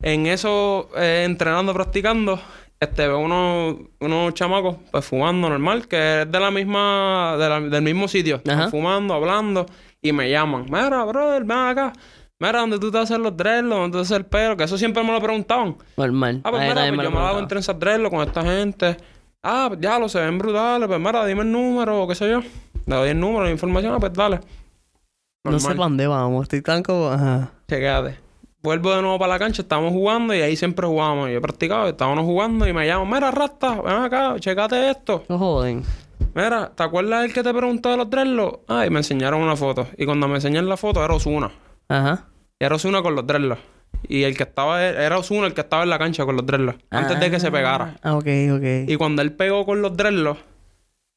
En 0.00 0.26
eso, 0.26 0.88
eh, 0.96 1.24
entrenando, 1.26 1.74
practicando, 1.74 2.40
este, 2.82 3.06
veo 3.08 3.18
unos, 3.20 3.76
unos 4.00 4.34
chamacos 4.34 4.76
pues 4.90 5.04
fumando 5.04 5.48
normal, 5.48 5.86
que 5.88 6.22
es 6.22 6.30
de 6.32 6.40
la 6.40 6.50
misma, 6.50 7.36
de 7.38 7.48
la- 7.48 7.60
del 7.60 7.82
mismo 7.82 8.08
sitio. 8.08 8.40
Ajá. 8.48 8.68
fumando, 8.68 9.14
hablando, 9.14 9.66
y 10.00 10.12
me 10.12 10.30
llaman. 10.30 10.64
Mira, 10.68 11.04
brother, 11.04 11.44
ven 11.44 11.58
acá. 11.58 11.92
Mira, 12.40 12.58
¿dónde 12.58 12.78
tú 12.80 12.90
te 12.90 12.98
haces 12.98 13.18
los 13.18 13.36
dreadlocks? 13.36 13.80
¿Dónde 13.82 13.98
te 13.98 14.02
haces 14.02 14.16
el 14.16 14.26
pelo? 14.26 14.56
Que 14.56 14.64
eso 14.64 14.76
siempre 14.76 15.02
me 15.04 15.12
lo 15.12 15.20
preguntaban. 15.20 15.76
Normal. 15.96 16.40
Ah, 16.42 16.50
pues 16.50 16.62
Ahí 16.62 16.68
mira, 16.70 16.80
pues 16.82 16.96
me 16.96 17.04
yo 17.04 17.10
me 17.12 17.18
hago 17.18 17.38
en 17.38 17.46
trenzas 17.48 17.78
dreadlocks 17.78 18.14
con 18.16 18.26
esta 18.26 18.42
gente. 18.42 18.96
Ah, 19.44 19.66
pues 19.68 19.80
ya 19.80 19.98
lo 20.00 20.08
se 20.08 20.18
ven 20.18 20.38
brutales. 20.38 20.88
Pues 20.88 20.98
mira, 21.00 21.24
dime 21.24 21.42
el 21.42 21.52
número 21.52 22.02
o 22.02 22.08
qué 22.08 22.16
sé 22.16 22.28
yo. 22.28 22.40
Le 22.86 22.96
doy 22.96 23.10
el 23.10 23.20
número, 23.20 23.44
la 23.44 23.50
información, 23.52 23.94
ah, 23.94 24.00
pues 24.00 24.12
dale. 24.12 24.40
No 25.44 25.58
sé 25.60 25.68
para 25.68 25.78
dónde 25.78 26.06
vamos. 26.08 26.42
Estoy 26.42 26.62
tan 26.62 26.82
como... 26.82 27.08
Ajá. 27.10 27.50
Vuelvo 28.62 28.94
de 28.94 29.02
nuevo 29.02 29.18
para 29.18 29.32
la 29.32 29.38
cancha, 29.40 29.62
estamos 29.62 29.92
jugando 29.92 30.32
y 30.32 30.40
ahí 30.40 30.54
siempre 30.54 30.86
jugamos. 30.86 31.28
Yo 31.28 31.38
he 31.38 31.40
practicado, 31.40 31.88
estábamos 31.88 32.24
jugando 32.24 32.64
y 32.68 32.72
me 32.72 32.86
llaman, 32.86 33.10
mira, 33.10 33.32
Rasta, 33.32 33.80
ven 33.82 33.96
acá, 33.96 34.36
checate 34.38 34.88
esto. 34.88 35.24
No 35.28 35.36
joden. 35.36 35.82
Mira, 36.32 36.70
¿te 36.72 36.82
acuerdas 36.84 37.24
el 37.24 37.32
que 37.32 37.42
te 37.42 37.52
preguntó 37.52 37.90
de 37.90 37.96
los 37.96 38.08
dreadlocks? 38.08 38.60
Ah, 38.68 38.86
y 38.86 38.90
me 38.90 39.00
enseñaron 39.00 39.42
una 39.42 39.56
foto. 39.56 39.88
Y 39.98 40.06
cuando 40.06 40.28
me 40.28 40.36
enseñan 40.36 40.68
la 40.68 40.76
foto 40.76 41.04
era 41.04 41.12
Osuna. 41.12 41.50
Ajá. 41.88 42.28
Y 42.60 42.64
era 42.64 42.76
Osuna 42.76 43.02
con 43.02 43.16
los 43.16 43.26
dreadlocks. 43.26 43.60
Y 44.06 44.22
el 44.22 44.36
que 44.36 44.44
estaba, 44.44 44.80
era 44.80 45.18
Osuna 45.18 45.48
el 45.48 45.54
que 45.54 45.62
estaba 45.62 45.82
en 45.82 45.90
la 45.90 45.98
cancha 45.98 46.24
con 46.24 46.36
los 46.36 46.46
dreadlocks. 46.46 46.78
Antes 46.90 47.18
de 47.18 47.32
que 47.32 47.40
se 47.40 47.50
pegara. 47.50 47.96
Ah, 48.00 48.14
ok, 48.14 48.28
ok. 48.54 48.88
Y 48.88 48.94
cuando 48.94 49.22
él 49.22 49.32
pegó 49.32 49.66
con 49.66 49.82
los 49.82 49.96
dreadlocks, 49.96 50.40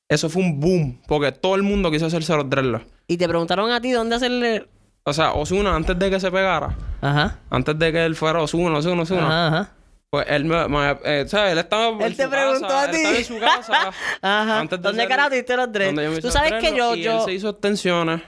eso 0.10 0.29
fue 0.29 0.41
un 0.41 0.60
boom. 0.60 0.99
Porque 1.08 1.31
todo 1.31 1.53
el 1.53 1.62
mundo 1.62 1.91
quiso 1.91 2.08
hacerse 2.08 2.36
los 2.36 2.49
dreadlocks. 2.49 2.88
Y 3.08 3.17
te 3.17 3.27
preguntaron 3.27 3.69
a 3.71 3.79
ti 3.79 3.91
dónde 3.91 4.15
hacerle... 4.15 4.67
O 5.08 5.13
sea, 5.13 5.34
Osuna 5.34 5.76
antes 5.76 5.98
de 6.00 6.10
que 6.10 6.20
se 6.20 6.32
pegara. 6.32 6.76
Ajá. 7.02 7.38
Antes 7.52 7.78
de 7.78 7.91
que 7.91 8.04
él 8.06 8.15
fuera 8.15 8.41
Osuna, 8.41 8.80
Osuna, 8.80 9.04
Osuna. 9.04 9.28
Ajá, 9.28 9.48
ajá. 9.60 9.70
Pues 10.10 10.26
él 10.30 10.46
me... 10.46 10.68
me- 10.68 10.98
eh, 11.04 11.26
sea, 11.28 11.52
él 11.52 11.58
estaba 11.60 11.89
en 11.89 12.02
Él 12.02 12.15
te 12.18 12.24
su 12.24 12.30
preguntó 12.30 12.68
casa, 12.68 12.82
a 12.82 12.86
él 12.86 12.91
ti. 12.91 12.98
estaba 12.98 13.18
en 13.18 13.24
su 13.26 13.39
casa. 13.39 13.91
Ajá. 14.22 14.60
Antes 14.60 14.80
de 14.82 14.84
¿Dónde 14.88 15.08
carajo 15.08 15.30
te 15.30 15.36
diste 15.36 15.58
los 15.58 15.72
dreads? 15.72 15.89
donde 15.96 16.04
yo 16.06 16.12
me 16.12 16.22
Tú 16.22 16.32
sabes 16.32 16.52
los 16.54 16.62
que 16.63 16.76
yo... 16.76 16.96
Y 16.96 17.02
yo... 17.04 17.18
él 17.20 17.22
se 17.26 17.34
hizo 17.34 17.50
extensiones. 17.50 18.22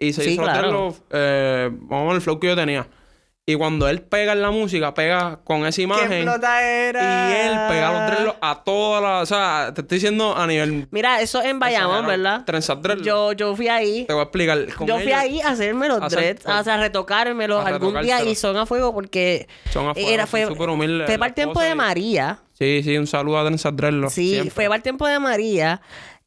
Y 0.00 0.12
se 0.12 0.22
Sí, 0.24 0.30
hizo 0.32 0.42
los 0.42 0.50
claro. 0.50 0.68
dreadlocks, 0.68 1.02
eh, 1.10 1.70
vamos 1.72 2.14
el 2.16 2.20
flow 2.20 2.40
que 2.40 2.48
yo 2.48 2.56
tenía. 2.56 2.86
Y 3.46 3.56
cuando 3.56 3.88
él 3.88 4.00
pega 4.00 4.32
en 4.32 4.40
la 4.40 4.50
música, 4.50 4.94
pega 4.94 5.38
con 5.44 5.66
esa 5.66 5.76
¿Qué 5.76 5.82
imagen. 5.82 6.22
Y 6.22 7.32
él 7.36 7.58
pega 7.68 7.92
los 7.92 8.06
dreadlocks 8.10 8.38
a 8.40 8.64
toda 8.64 9.00
la... 9.02 9.20
O 9.20 9.26
sea, 9.26 9.70
te 9.74 9.82
estoy 9.82 9.96
diciendo 9.96 10.34
a 10.34 10.46
nivel... 10.46 10.88
Mira, 10.90 11.20
eso 11.20 11.42
en 11.42 11.58
Bayamón. 11.58 12.06
¿verdad? 12.06 12.44
Trenzar 12.46 12.80
dreadlocks. 12.80 13.06
Yo, 13.06 13.32
yo 13.32 13.54
fui 13.54 13.68
ahí. 13.68 14.06
Te 14.06 14.14
voy 14.14 14.20
a 14.20 14.24
explicar. 14.24 14.74
Con 14.74 14.86
Yo 14.86 14.94
fui 14.94 15.08
ellos 15.08 15.18
ahí 15.18 15.40
a 15.42 15.48
hacerme 15.48 15.88
los 15.88 16.00
dreads, 16.10 16.46
o 16.46 16.64
sea, 16.64 16.74
a 16.74 16.78
retocármelos 16.78 17.66
algún 17.66 18.00
día 18.00 18.24
y 18.24 18.34
son 18.34 18.56
a 18.56 18.64
fuego 18.64 18.94
porque 18.94 19.46
Son 19.70 19.88
a 19.88 19.94
fuego, 19.94 20.08
era, 20.08 20.26
fue, 20.26 20.46
súper 20.46 20.70
humildes, 20.70 21.06
fue 21.06 21.18
para 21.18 21.28
el 21.28 21.34
tiempo 21.34 21.60
de 21.60 21.70
y- 21.70 21.74
María. 21.74 22.38
Sí, 22.54 22.80
sí, 22.82 22.96
un 22.96 23.06
saludo 23.06 23.40
a 23.40 23.44
Trenzar 23.44 23.74
dreadlocks. 23.74 24.14
Sí, 24.14 24.30
siempre. 24.30 24.50
fue 24.52 24.64
para 24.66 24.76
el 24.76 24.82
tiempo 24.82 25.06
de 25.06 25.18
María 25.18 25.82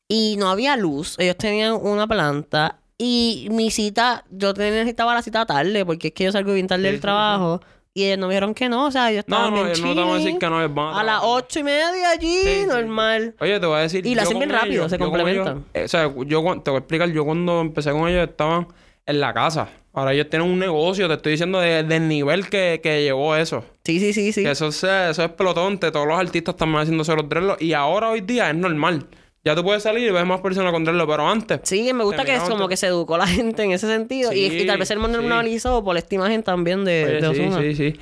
y 0.08 0.36
no 0.38 0.50
había 0.52 0.78
luz. 0.78 1.16
Ellos 1.18 1.36
tenían 1.38 1.74
una 1.74 2.06
planta 2.06 2.78
y 2.98 3.48
mi 3.52 3.70
cita, 3.72 4.24
yo 4.30 4.54
necesitaba 4.54 5.14
la 5.14 5.22
cita 5.22 5.46
tarde 5.46 5.86
porque 5.86 6.08
es 6.08 6.14
que 6.14 6.24
yo 6.26 6.32
salgo 6.32 6.54
bien 6.54 6.68
tarde 6.68 6.84
Sí, 6.84 6.88
del 6.88 6.96
sí, 6.96 7.02
trabajo. 7.02 7.62
Y 7.94 8.04
ellos 8.06 8.20
no 8.20 8.28
vieron 8.28 8.54
que 8.54 8.70
no, 8.70 8.86
o 8.86 8.92
sea, 8.92 9.10
ellos 9.12 9.24
No, 9.28 9.36
estaban 9.38 9.54
no, 9.56 9.64
bien 9.64 9.76
yo 9.76 9.86
no 9.88 9.96
te 9.96 10.02
voy 10.02 10.12
a 10.12 10.16
decir 10.24 10.38
que 10.38 10.46
no 10.50 10.56
van 10.70 10.96
A 10.96 11.04
las 11.04 11.20
trabajar. 11.20 11.20
ocho 11.24 11.60
y 11.60 11.64
media 11.64 12.10
allí, 12.12 12.40
normal. 12.68 13.36
Oye, 13.40 13.60
te 13.60 13.66
voy 13.66 13.76
a 13.78 13.80
decir. 13.82 14.06
Y 14.06 14.14
yo 14.14 14.22
hacen 14.22 14.38
bien 14.38 14.50
rápido, 14.52 14.74
ellos- 14.84 14.90
se 14.92 14.96
ellos- 14.98 15.08
complementan. 15.10 15.66
eh, 15.74 15.84
o 15.84 15.88
sea, 15.88 16.04
yo 16.26 16.62
te 16.62 16.70
voy 16.70 16.76
a 16.76 16.80
explicar, 16.80 17.10
yo 17.10 17.26
cuando 17.26 17.60
empecé 17.62 17.92
con 17.92 18.08
ellos 18.08 18.30
estaban 18.30 18.68
en 19.06 19.20
la 19.20 19.34
casa. 19.34 19.70
Ahora 19.94 20.14
ellos 20.14 20.30
tienen 20.30 20.48
un 20.48 20.60
negocio, 20.60 21.08
te 21.08 21.16
estoy 21.16 21.32
diciendo 21.32 21.60
de- 21.60 21.82
del 21.82 22.08
nivel 22.08 22.48
que, 22.50 22.80
que 22.84 23.02
llegó 23.02 23.36
eso. 23.36 23.66
Sí, 23.84 24.00
sí, 24.00 24.14
sí, 24.14 24.32
sí. 24.32 24.44
Que 24.44 24.52
eso, 24.52 24.72
se, 24.72 25.10
eso 25.10 25.24
es 25.24 25.32
pelotonte, 25.32 25.90
todos 25.92 26.06
los 26.06 26.20
artistas 26.20 26.54
están 26.54 26.72
haciéndose 26.76 27.16
los 27.16 27.28
dreadlocks. 27.28 27.64
Y 27.64 27.74
ahora 27.74 28.10
hoy 28.12 28.22
día 28.22 28.50
es 28.52 28.56
normal. 28.56 29.08
Ya 29.48 29.56
tú 29.56 29.64
puedes 29.64 29.82
salir 29.84 30.08
y 30.08 30.12
ves 30.12 30.26
más 30.26 30.42
personas 30.42 30.72
con 30.74 30.84
dreadlocks, 30.84 31.10
pero 31.12 31.28
antes. 31.28 31.60
Sí, 31.64 31.92
me 31.94 32.04
gusta 32.04 32.24
que 32.26 32.36
es 32.36 32.44
como 32.44 32.68
que 32.68 32.78
se 32.78 32.88
educó 32.88 33.18
la 33.18 33.28
gente 33.28 33.64
en 33.64 33.72
ese 33.72 33.88
sentido. 33.88 34.32
y, 34.34 34.50
Sí, 34.50 34.58
y 34.60 34.68
tal 34.68 34.78
vez 34.78 34.92
el 34.92 35.00
mundo 35.00 35.20
sí. 35.20 35.26
normalizó 35.26 35.84
por 35.84 35.98
esta 35.98 36.16
imagen 36.16 36.44
también 36.44 36.84
de, 36.86 37.04
Oye, 37.06 37.14
de 37.14 37.22
sí, 37.36 37.42
Ozuna. 37.42 37.62
sí, 37.62 37.76
sí. 37.76 38.00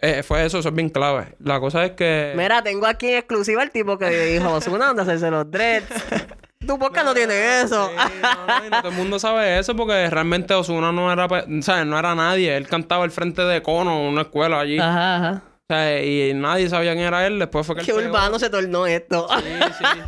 Eh, 0.00 0.22
fue 0.22 0.46
eso, 0.46 0.58
eso 0.58 0.68
es 0.68 0.74
bien 0.74 0.88
clave. 0.90 1.34
La 1.44 1.58
cosa 1.60 1.84
es 1.84 1.90
que. 1.92 2.32
Mira, 2.36 2.62
tengo 2.62 2.86
aquí 2.86 3.08
en 3.08 3.18
exclusiva 3.18 3.62
el 3.62 3.70
tipo 3.70 3.98
que 3.98 4.08
dijo 4.08 4.52
Ozuna 4.52 4.86
dónde 4.86 5.02
hacerse 5.02 5.30
los 5.30 5.50
dreads. 5.50 5.86
tu 6.66 6.78
podcast 6.78 7.04
no 7.06 7.14
tiene 7.14 7.62
eso. 7.62 7.88
Sí, 7.88 8.12
no, 8.22 8.46
no, 8.60 8.66
y 8.66 8.70
no 8.70 8.78
todo 8.80 8.90
el 8.92 8.96
mundo 8.96 9.18
sabe 9.18 9.58
eso 9.58 9.74
porque 9.74 10.08
realmente 10.08 10.54
Osuna 10.54 10.92
no 10.92 11.12
era, 11.12 11.26
pe- 11.26 11.44
o 11.58 11.62
sea, 11.62 11.84
no 11.84 11.98
era 11.98 12.14
nadie. 12.14 12.56
Él 12.56 12.68
cantaba 12.68 13.04
al 13.04 13.10
frente 13.10 13.42
de 13.42 13.60
Cono, 13.62 14.08
una 14.08 14.22
escuela 14.22 14.60
allí. 14.60 14.78
Ajá, 14.78 15.16
ajá. 15.16 15.42
O 15.70 15.74
sea, 15.74 16.02
y 16.02 16.32
nadie 16.32 16.66
sabía 16.70 16.94
quién 16.94 17.04
era 17.04 17.26
él. 17.26 17.38
Después 17.38 17.66
fue 17.66 17.74
que 17.74 17.82
él 17.82 17.86
Qué 17.86 17.92
pegó. 17.92 18.08
urbano 18.08 18.38
se 18.38 18.48
tornó 18.48 18.86
esto. 18.86 19.28
Sí, 19.38 19.44
sí, 19.78 19.84
sí. 19.94 20.00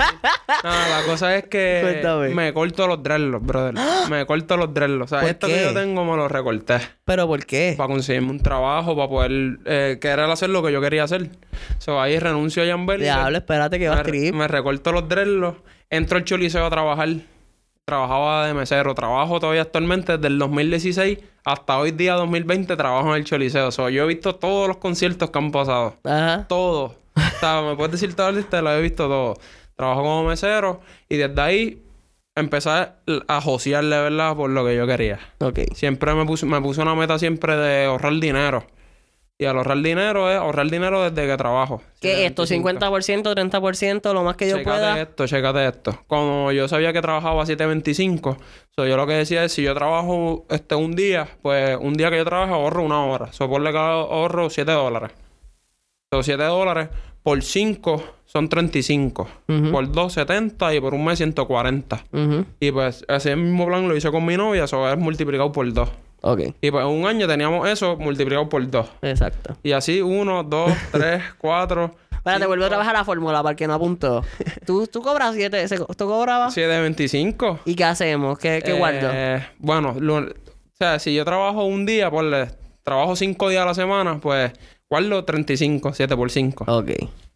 Nada, 0.64 1.00
la 1.00 1.04
cosa 1.04 1.36
es 1.36 1.44
que 1.48 1.80
Cuéntame. 1.82 2.30
me 2.30 2.52
corto 2.54 2.86
los 2.86 3.02
dreadlocks, 3.02 3.44
brother. 3.46 3.74
Me 4.08 4.24
corto 4.24 4.56
los 4.56 4.72
dreadlocks. 4.72 5.12
O 5.12 5.14
sea, 5.16 5.20
¿Por 5.20 5.28
esto 5.28 5.46
qué? 5.48 5.56
que 5.56 5.64
yo 5.64 5.74
tengo 5.74 6.02
me 6.06 6.16
lo 6.16 6.28
recorté. 6.28 6.78
¿Pero 7.04 7.26
por 7.26 7.44
qué? 7.44 7.74
Para 7.76 7.88
conseguirme 7.88 8.30
un 8.30 8.40
trabajo, 8.40 8.96
para 8.96 9.08
poder 9.10 9.58
eh, 9.66 9.98
querer 10.00 10.30
hacer 10.30 10.48
lo 10.48 10.62
que 10.62 10.72
yo 10.72 10.80
quería 10.80 11.04
hacer. 11.04 11.24
O 11.76 11.80
sea, 11.80 12.02
ahí 12.02 12.18
renuncio 12.18 12.62
a 12.62 12.66
Jan 12.66 12.86
Berger. 12.86 13.04
Diablo, 13.04 13.36
espérate 13.36 13.78
que 13.78 13.88
va 13.90 13.96
a 13.96 13.98
escribir. 13.98 14.32
me 14.32 14.48
recorto 14.48 14.92
los 14.92 15.06
dreadlocks. 15.10 15.60
Entro 15.90 16.16
al 16.16 16.24
choliseo 16.24 16.64
a 16.64 16.70
trabajar. 16.70 17.08
Trabajaba 17.86 18.46
de 18.46 18.54
mesero. 18.54 18.94
Trabajo 18.94 19.40
todavía 19.40 19.62
actualmente 19.62 20.16
desde 20.16 20.28
el 20.28 20.38
2016 20.38 21.18
hasta 21.44 21.78
hoy 21.78 21.90
día 21.92 22.14
2020 22.14 22.76
trabajo 22.76 23.10
en 23.10 23.16
el 23.16 23.24
choliseo. 23.24 23.68
O 23.68 23.72
sea, 23.72 23.90
yo 23.90 24.04
he 24.04 24.06
visto 24.06 24.34
todos 24.36 24.68
los 24.68 24.76
conciertos 24.76 25.30
que 25.30 25.38
han 25.38 25.50
pasado. 25.50 25.96
Ajá. 26.04 26.46
Todo. 26.48 26.94
O 27.16 27.40
sea, 27.40 27.62
me 27.62 27.74
puedes 27.76 27.92
decir 27.92 28.14
toda 28.14 28.30
la 28.30 28.38
lista, 28.38 28.62
lo 28.62 28.72
he 28.72 28.82
visto 28.82 29.08
todo. 29.08 29.34
Trabajo 29.76 30.02
como 30.02 30.24
mesero 30.24 30.80
y 31.08 31.16
desde 31.16 31.40
ahí 31.40 31.82
empecé 32.36 32.70
a 32.70 33.40
josearle, 33.42 33.96
¿verdad? 34.02 34.36
Por 34.36 34.50
lo 34.50 34.64
que 34.64 34.76
yo 34.76 34.86
quería. 34.86 35.18
Ok. 35.38 35.60
Siempre 35.74 36.14
me 36.14 36.24
puse, 36.26 36.46
me 36.46 36.60
puse 36.60 36.82
una 36.82 36.94
meta 36.94 37.18
siempre 37.18 37.56
de 37.56 37.86
ahorrar 37.86 38.12
dinero. 38.20 38.66
Y 39.40 39.46
al 39.46 39.56
ahorrar 39.56 39.80
dinero 39.80 40.30
es 40.30 40.36
ahorrar 40.36 40.70
dinero 40.70 41.02
desde 41.10 41.26
que 41.26 41.34
trabajo. 41.38 41.80
¿Qué 41.98 42.26
es 42.26 42.30
esto? 42.30 42.42
7.25. 42.42 42.78
¿50%, 42.78 43.50
30%? 43.50 44.12
Lo 44.12 44.22
más 44.22 44.36
que 44.36 44.46
yo 44.46 44.58
Chécate 44.58 44.78
pueda. 44.78 45.00
esto, 45.00 45.26
chécate 45.26 45.66
esto. 45.66 45.98
Como 46.08 46.52
yo 46.52 46.68
sabía 46.68 46.92
que 46.92 47.00
trabajaba 47.00 47.42
a 47.42 47.46
7.25, 47.46 48.36
so, 48.76 48.86
yo 48.86 48.98
lo 48.98 49.06
que 49.06 49.14
decía 49.14 49.42
es, 49.42 49.52
si 49.52 49.62
yo 49.62 49.74
trabajo 49.74 50.44
este 50.50 50.74
un 50.74 50.94
día, 50.94 51.26
pues 51.40 51.78
un 51.80 51.94
día 51.94 52.10
que 52.10 52.18
yo 52.18 52.24
trabajo 52.26 52.52
ahorro 52.52 52.82
una 52.82 53.02
hora. 53.06 53.32
So, 53.32 53.48
ponle 53.48 53.72
que 53.72 53.78
ahorro 53.78 54.50
7 54.50 54.70
dólares. 54.72 55.12
So, 56.12 56.22
7 56.22 56.42
dólares 56.44 56.90
por 57.22 57.42
5 57.42 58.04
son 58.26 58.50
35. 58.50 59.26
Ujú. 59.48 59.70
Por 59.70 59.90
2, 59.90 60.12
70 60.12 60.74
y 60.74 60.80
por 60.80 60.92
un 60.92 61.02
mes 61.02 61.16
140. 61.16 62.04
Ujú. 62.12 62.44
Y 62.60 62.72
pues 62.72 63.06
ese 63.08 63.36
mismo 63.36 63.66
plan 63.66 63.88
lo 63.88 63.96
hice 63.96 64.10
con 64.10 64.26
mi 64.26 64.36
novia, 64.36 64.64
eso 64.64 64.86
es 64.86 64.98
multiplicado 64.98 65.50
por 65.50 65.72
2. 65.72 65.88
Ok. 66.22 66.40
Y 66.60 66.70
pues 66.70 66.84
un 66.84 67.06
año 67.06 67.26
teníamos 67.26 67.68
eso 67.68 67.96
multiplicado 67.96 68.48
por 68.48 68.68
2. 68.68 68.86
Exacto. 69.02 69.56
Y 69.62 69.72
así 69.72 70.00
1, 70.02 70.42
2, 70.44 70.72
3, 70.92 71.22
4, 71.38 71.94
Espérate, 72.12 72.44
vuelvo 72.46 72.66
a 72.66 72.68
trabajar 72.68 72.92
la 72.94 73.04
fórmula 73.04 73.42
para 73.42 73.52
el 73.52 73.56
que 73.56 73.66
no 73.66 73.72
apuntó. 73.74 74.22
¿Tú, 74.66 74.86
tú 74.86 75.00
cobras 75.00 75.34
7? 75.34 75.64
¿Tú 75.96 76.06
cobrabas? 76.06 76.52
7 76.52 76.68
de 76.68 76.80
25. 76.82 77.60
¿Y 77.64 77.74
qué 77.74 77.84
hacemos? 77.84 78.38
¿Qué, 78.38 78.60
qué 78.62 78.72
Eh, 78.72 78.78
guardo? 78.78 79.08
Bueno, 79.58 79.96
lo- 79.98 80.18
o 80.18 80.32
sea, 80.78 80.98
si 80.98 81.14
yo 81.14 81.24
trabajo 81.24 81.64
un 81.64 81.86
día, 81.86 82.10
ponle, 82.10 82.48
trabajo 82.82 83.16
5 83.16 83.48
días 83.48 83.62
a 83.62 83.66
la 83.66 83.74
semana, 83.74 84.18
pues 84.20 84.52
guardo 84.90 85.24
35, 85.24 85.94
7 85.94 86.14
por 86.16 86.30
5. 86.30 86.64
Ok. 86.68 86.90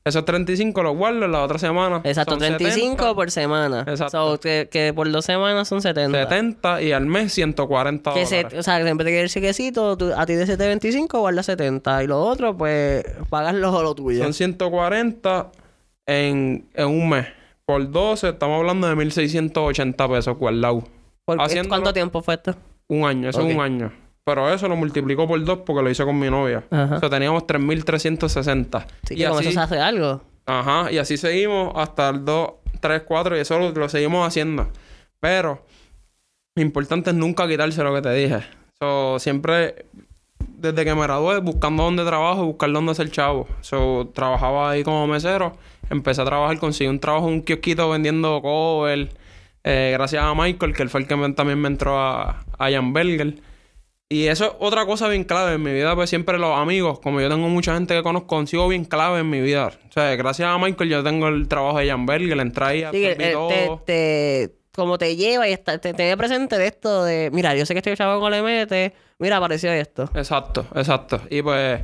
Esos 0.06 0.24
35 0.26 0.82
los 0.82 0.94
guardo 0.96 1.24
en 1.24 1.32
la 1.32 1.42
otra 1.42 1.58
semana. 1.58 2.02
Exacto, 2.04 2.32
son 2.32 2.40
35 2.40 2.74
70, 2.90 3.14
por 3.14 3.30
semana. 3.30 3.84
Exacto. 3.88 4.32
So, 4.34 4.38
que, 4.40 4.68
que 4.70 4.92
por 4.92 5.10
dos 5.10 5.24
semanas 5.24 5.66
son 5.66 5.80
70. 5.80 6.24
70 6.24 6.82
y 6.82 6.92
al 6.92 7.06
mes 7.06 7.32
140 7.32 8.12
Que 8.12 8.24
dólares. 8.26 8.46
se, 8.52 8.58
o 8.58 8.62
sea, 8.62 8.82
siempre 8.84 9.06
te 9.06 9.18
el 9.18 9.30
chequecito, 9.30 9.96
tú- 9.96 10.12
a 10.14 10.26
ti 10.26 10.34
de 10.34 10.44
725 10.44 11.20
guardas 11.20 11.46
70 11.46 12.04
y 12.04 12.06
lo 12.06 12.20
otro, 12.20 12.54
pues 12.54 13.02
pagas 13.30 13.54
lo, 13.54 13.82
lo 13.82 13.94
tuyo. 13.94 14.22
Son 14.22 14.34
140 14.34 15.50
en, 16.06 16.68
en 16.74 16.86
un 16.86 17.08
mes. 17.08 17.26
Por 17.64 17.90
12 17.90 18.28
estamos 18.28 18.58
hablando 18.60 18.86
de 18.86 18.96
1680 18.96 20.06
pesos 20.08 20.36
guardado. 20.36 20.84
¿Cuánto 21.24 21.92
tiempo 21.94 22.20
fue 22.22 22.34
esto? 22.34 22.54
Un 22.88 23.04
año, 23.06 23.30
eso 23.30 23.40
Ok. 23.40 23.48
es 23.48 23.54
un 23.54 23.60
año. 23.62 23.92
Pero 24.24 24.48
eso 24.52 24.68
lo 24.68 24.76
multiplicó 24.76 25.26
por 25.28 25.42
2 25.44 25.58
porque 25.66 25.82
lo 25.82 25.90
hice 25.90 26.04
con 26.04 26.18
mi 26.18 26.30
novia. 26.30 26.64
Ajá. 26.70 26.96
O 26.96 27.00
sea, 27.00 27.10
teníamos 27.10 27.46
3360. 27.46 28.86
Sí, 29.06 29.14
y 29.14 29.16
que 29.18 29.28
con 29.28 29.40
eso 29.40 29.52
se 29.52 29.60
hace 29.60 29.78
algo. 29.78 30.22
Ajá, 30.46 30.90
y 30.90 30.98
así 30.98 31.16
seguimos 31.16 31.72
hasta 31.76 32.08
el 32.10 32.24
2, 32.24 32.50
3, 32.80 33.02
4 33.06 33.36
y 33.36 33.40
eso 33.40 33.58
lo, 33.58 33.70
lo 33.72 33.88
seguimos 33.88 34.26
haciendo. 34.26 34.68
Pero 35.20 35.62
lo 36.56 36.62
importante 36.62 37.10
es 37.10 37.16
nunca 37.16 37.46
quitarse 37.48 37.82
lo 37.82 37.94
que 37.94 38.02
te 38.02 38.12
dije. 38.14 38.40
So, 38.80 39.18
siempre, 39.18 39.86
desde 40.38 40.84
que 40.84 40.94
me 40.94 41.02
gradué, 41.02 41.38
buscando 41.40 41.82
dónde 41.84 42.04
trabajo, 42.04 42.44
buscar 42.46 42.72
dónde 42.72 42.92
hacer 42.92 43.10
chavo. 43.10 43.46
So, 43.60 44.10
trabajaba 44.14 44.70
ahí 44.70 44.82
como 44.84 45.06
mesero. 45.06 45.56
Empecé 45.90 46.22
a 46.22 46.24
trabajar, 46.24 46.58
conseguí 46.58 46.88
un 46.88 46.98
trabajo 46.98 47.28
en 47.28 47.34
un 47.34 47.42
kiosquito 47.42 47.90
vendiendo 47.90 48.40
cover. 48.40 49.10
eh, 49.64 49.90
gracias 49.94 50.22
a 50.24 50.34
Michael, 50.34 50.74
que 50.74 50.82
él 50.82 50.88
fue 50.90 51.00
el 51.02 51.06
que 51.06 51.16
me- 51.16 51.32
también 51.32 51.58
me 51.60 51.68
entró 51.68 51.98
a, 51.98 52.42
a 52.58 52.70
Jan 52.70 52.92
Berger. 52.94 53.34
Y 54.14 54.28
eso 54.28 54.44
es 54.44 54.52
otra 54.60 54.86
cosa 54.86 55.08
bien 55.08 55.24
clave 55.24 55.54
en 55.54 55.62
mi 55.62 55.72
vida, 55.72 55.94
pues 55.96 56.08
siempre 56.08 56.38
los 56.38 56.56
amigos, 56.56 57.00
como 57.00 57.20
yo 57.20 57.28
tengo 57.28 57.48
mucha 57.48 57.74
gente 57.74 57.94
que 57.96 58.02
conozco, 58.04 58.28
consigo 58.28 58.68
bien 58.68 58.84
clave 58.84 59.20
en 59.20 59.28
mi 59.30 59.40
vida. 59.40 59.72
O 59.88 59.92
sea, 59.92 60.14
gracias 60.14 60.48
a 60.48 60.56
Michael 60.56 60.88
yo 60.88 61.02
tengo 61.02 61.26
el 61.28 61.48
trabajo 61.48 61.78
de 61.78 61.88
Jan 61.88 62.06
Berg, 62.06 62.22
le 62.22 62.40
entré 62.42 62.64
ahí 62.64 62.82
a 62.84 62.90
Sí, 62.92 63.04
eh, 63.04 63.16
te, 63.48 63.70
te- 63.84 64.50
como 64.74 64.98
te 64.98 65.16
lleva 65.16 65.48
y 65.48 65.52
está, 65.52 65.78
te 65.78 65.94
tiene 65.94 66.16
presente 66.16 66.58
de 66.58 66.66
esto 66.66 67.02
de, 67.04 67.30
mira, 67.32 67.54
yo 67.56 67.66
sé 67.66 67.74
que 67.74 67.78
este 67.78 67.96
chavo 67.96 68.20
con 68.20 68.30
le 68.30 68.42
mete, 68.42 68.92
mira, 69.18 69.38
apareció 69.38 69.72
esto. 69.72 70.08
Exacto, 70.14 70.66
exacto. 70.76 71.20
Y 71.30 71.42
pues, 71.42 71.80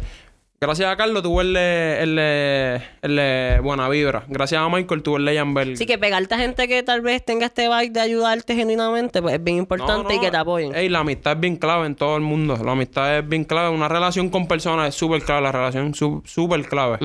gracias 0.63 0.93
a 0.93 0.97
Carlos 0.97 1.23
tuve 1.23 1.43
el 1.43 1.55
de, 1.55 2.03
el 2.03 2.17
de, 2.17 2.83
el 3.01 3.17
de 3.17 3.61
Buena 3.63 3.89
Vibra. 3.89 4.25
Gracias 4.29 4.61
a 4.61 4.69
Michael 4.69 5.03
tuve 5.03 5.19
el 5.19 5.25
de 5.25 5.37
Jan 5.37 5.55
Berg. 5.55 5.73
Así 5.73 5.87
que 5.87 5.97
pegarte 5.97 6.35
a 6.35 6.39
gente 6.39 6.69
que 6.69 6.83
tal 6.83 7.01
vez 7.01 7.25
tenga 7.25 7.47
este 7.47 7.67
vibe 7.69 7.91
de 7.91 8.01
ayudarte 8.01 8.55
genuinamente, 8.55 9.23
pues 9.23 9.35
es 9.37 9.43
bien 9.43 9.57
importante 9.57 10.03
No, 10.03 10.03
no, 10.09 10.15
y 10.15 10.21
que 10.21 10.31
te 10.31 10.37
apoyen. 10.37 10.75
Ey, 10.75 10.91
la 10.91 10.99
amistad 10.99 11.33
es 11.33 11.41
bien 11.41 11.57
clave 11.57 11.87
en 11.87 11.95
todo 11.95 12.15
el 12.17 12.23
mundo. 12.23 12.59
La 12.63 12.73
amistad 12.73 13.19
es 13.19 13.27
bien 13.27 13.45
clave. 13.45 13.71
Una 13.75 13.89
relación 13.89 14.29
con 14.29 14.47
personas 14.47 14.91
es 14.91 14.95
súper 14.95 15.23
clave. 15.23 15.41
La 15.41 15.53
relación 15.53 15.95
su- 15.95 16.23
súper 16.27 16.69
clave. 16.69 16.99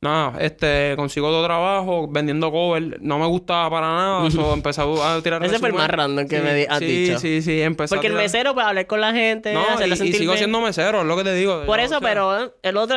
Nada, 0.00 0.38
este, 0.40 0.94
consigo 0.94 1.26
otro 1.26 1.44
trabajo 1.44 2.06
vendiendo 2.08 2.52
cover. 2.52 2.98
No 3.02 3.18
me 3.18 3.26
gustaba 3.26 3.68
para 3.68 3.86
nada. 3.88 4.30
So, 4.38 4.52
empecé 4.54 4.80
a 4.82 5.20
tirar 5.22 5.44
Ese 5.44 5.58
fue 5.58 5.70
el 5.70 5.74
más 5.74 5.88
random 5.90 6.28
que 6.28 6.36
Sí, 6.38 6.42
me 6.42 6.54
di- 6.54 6.66
has 6.68 6.78
sí, 6.78 6.84
dicho. 6.84 7.18
Sí, 7.18 7.42
sí, 7.42 7.60
empecé 7.62 7.94
Porque 7.94 8.06
a 8.06 8.10
el 8.10 8.16
mesero, 8.16 8.54
pues 8.54 8.64
hablar 8.64 8.86
con 8.86 9.00
la 9.00 9.12
gente, 9.12 9.52
No, 9.52 9.62
y, 9.84 9.96
sigo 9.96 10.32
bien. 10.32 10.38
siendo 10.38 10.60
mesero, 10.60 11.00
es 11.00 11.06
lo 11.06 11.16
que 11.16 11.24
te 11.24 11.34
digo. 11.34 11.64
Por 11.66 11.78
Yo, 11.80 11.84
eso, 11.84 11.96
o 11.96 12.00
sea, 12.00 12.08
pero 12.08 12.44
eh, 12.44 12.50
el 12.62 12.76
otro... 12.76 12.96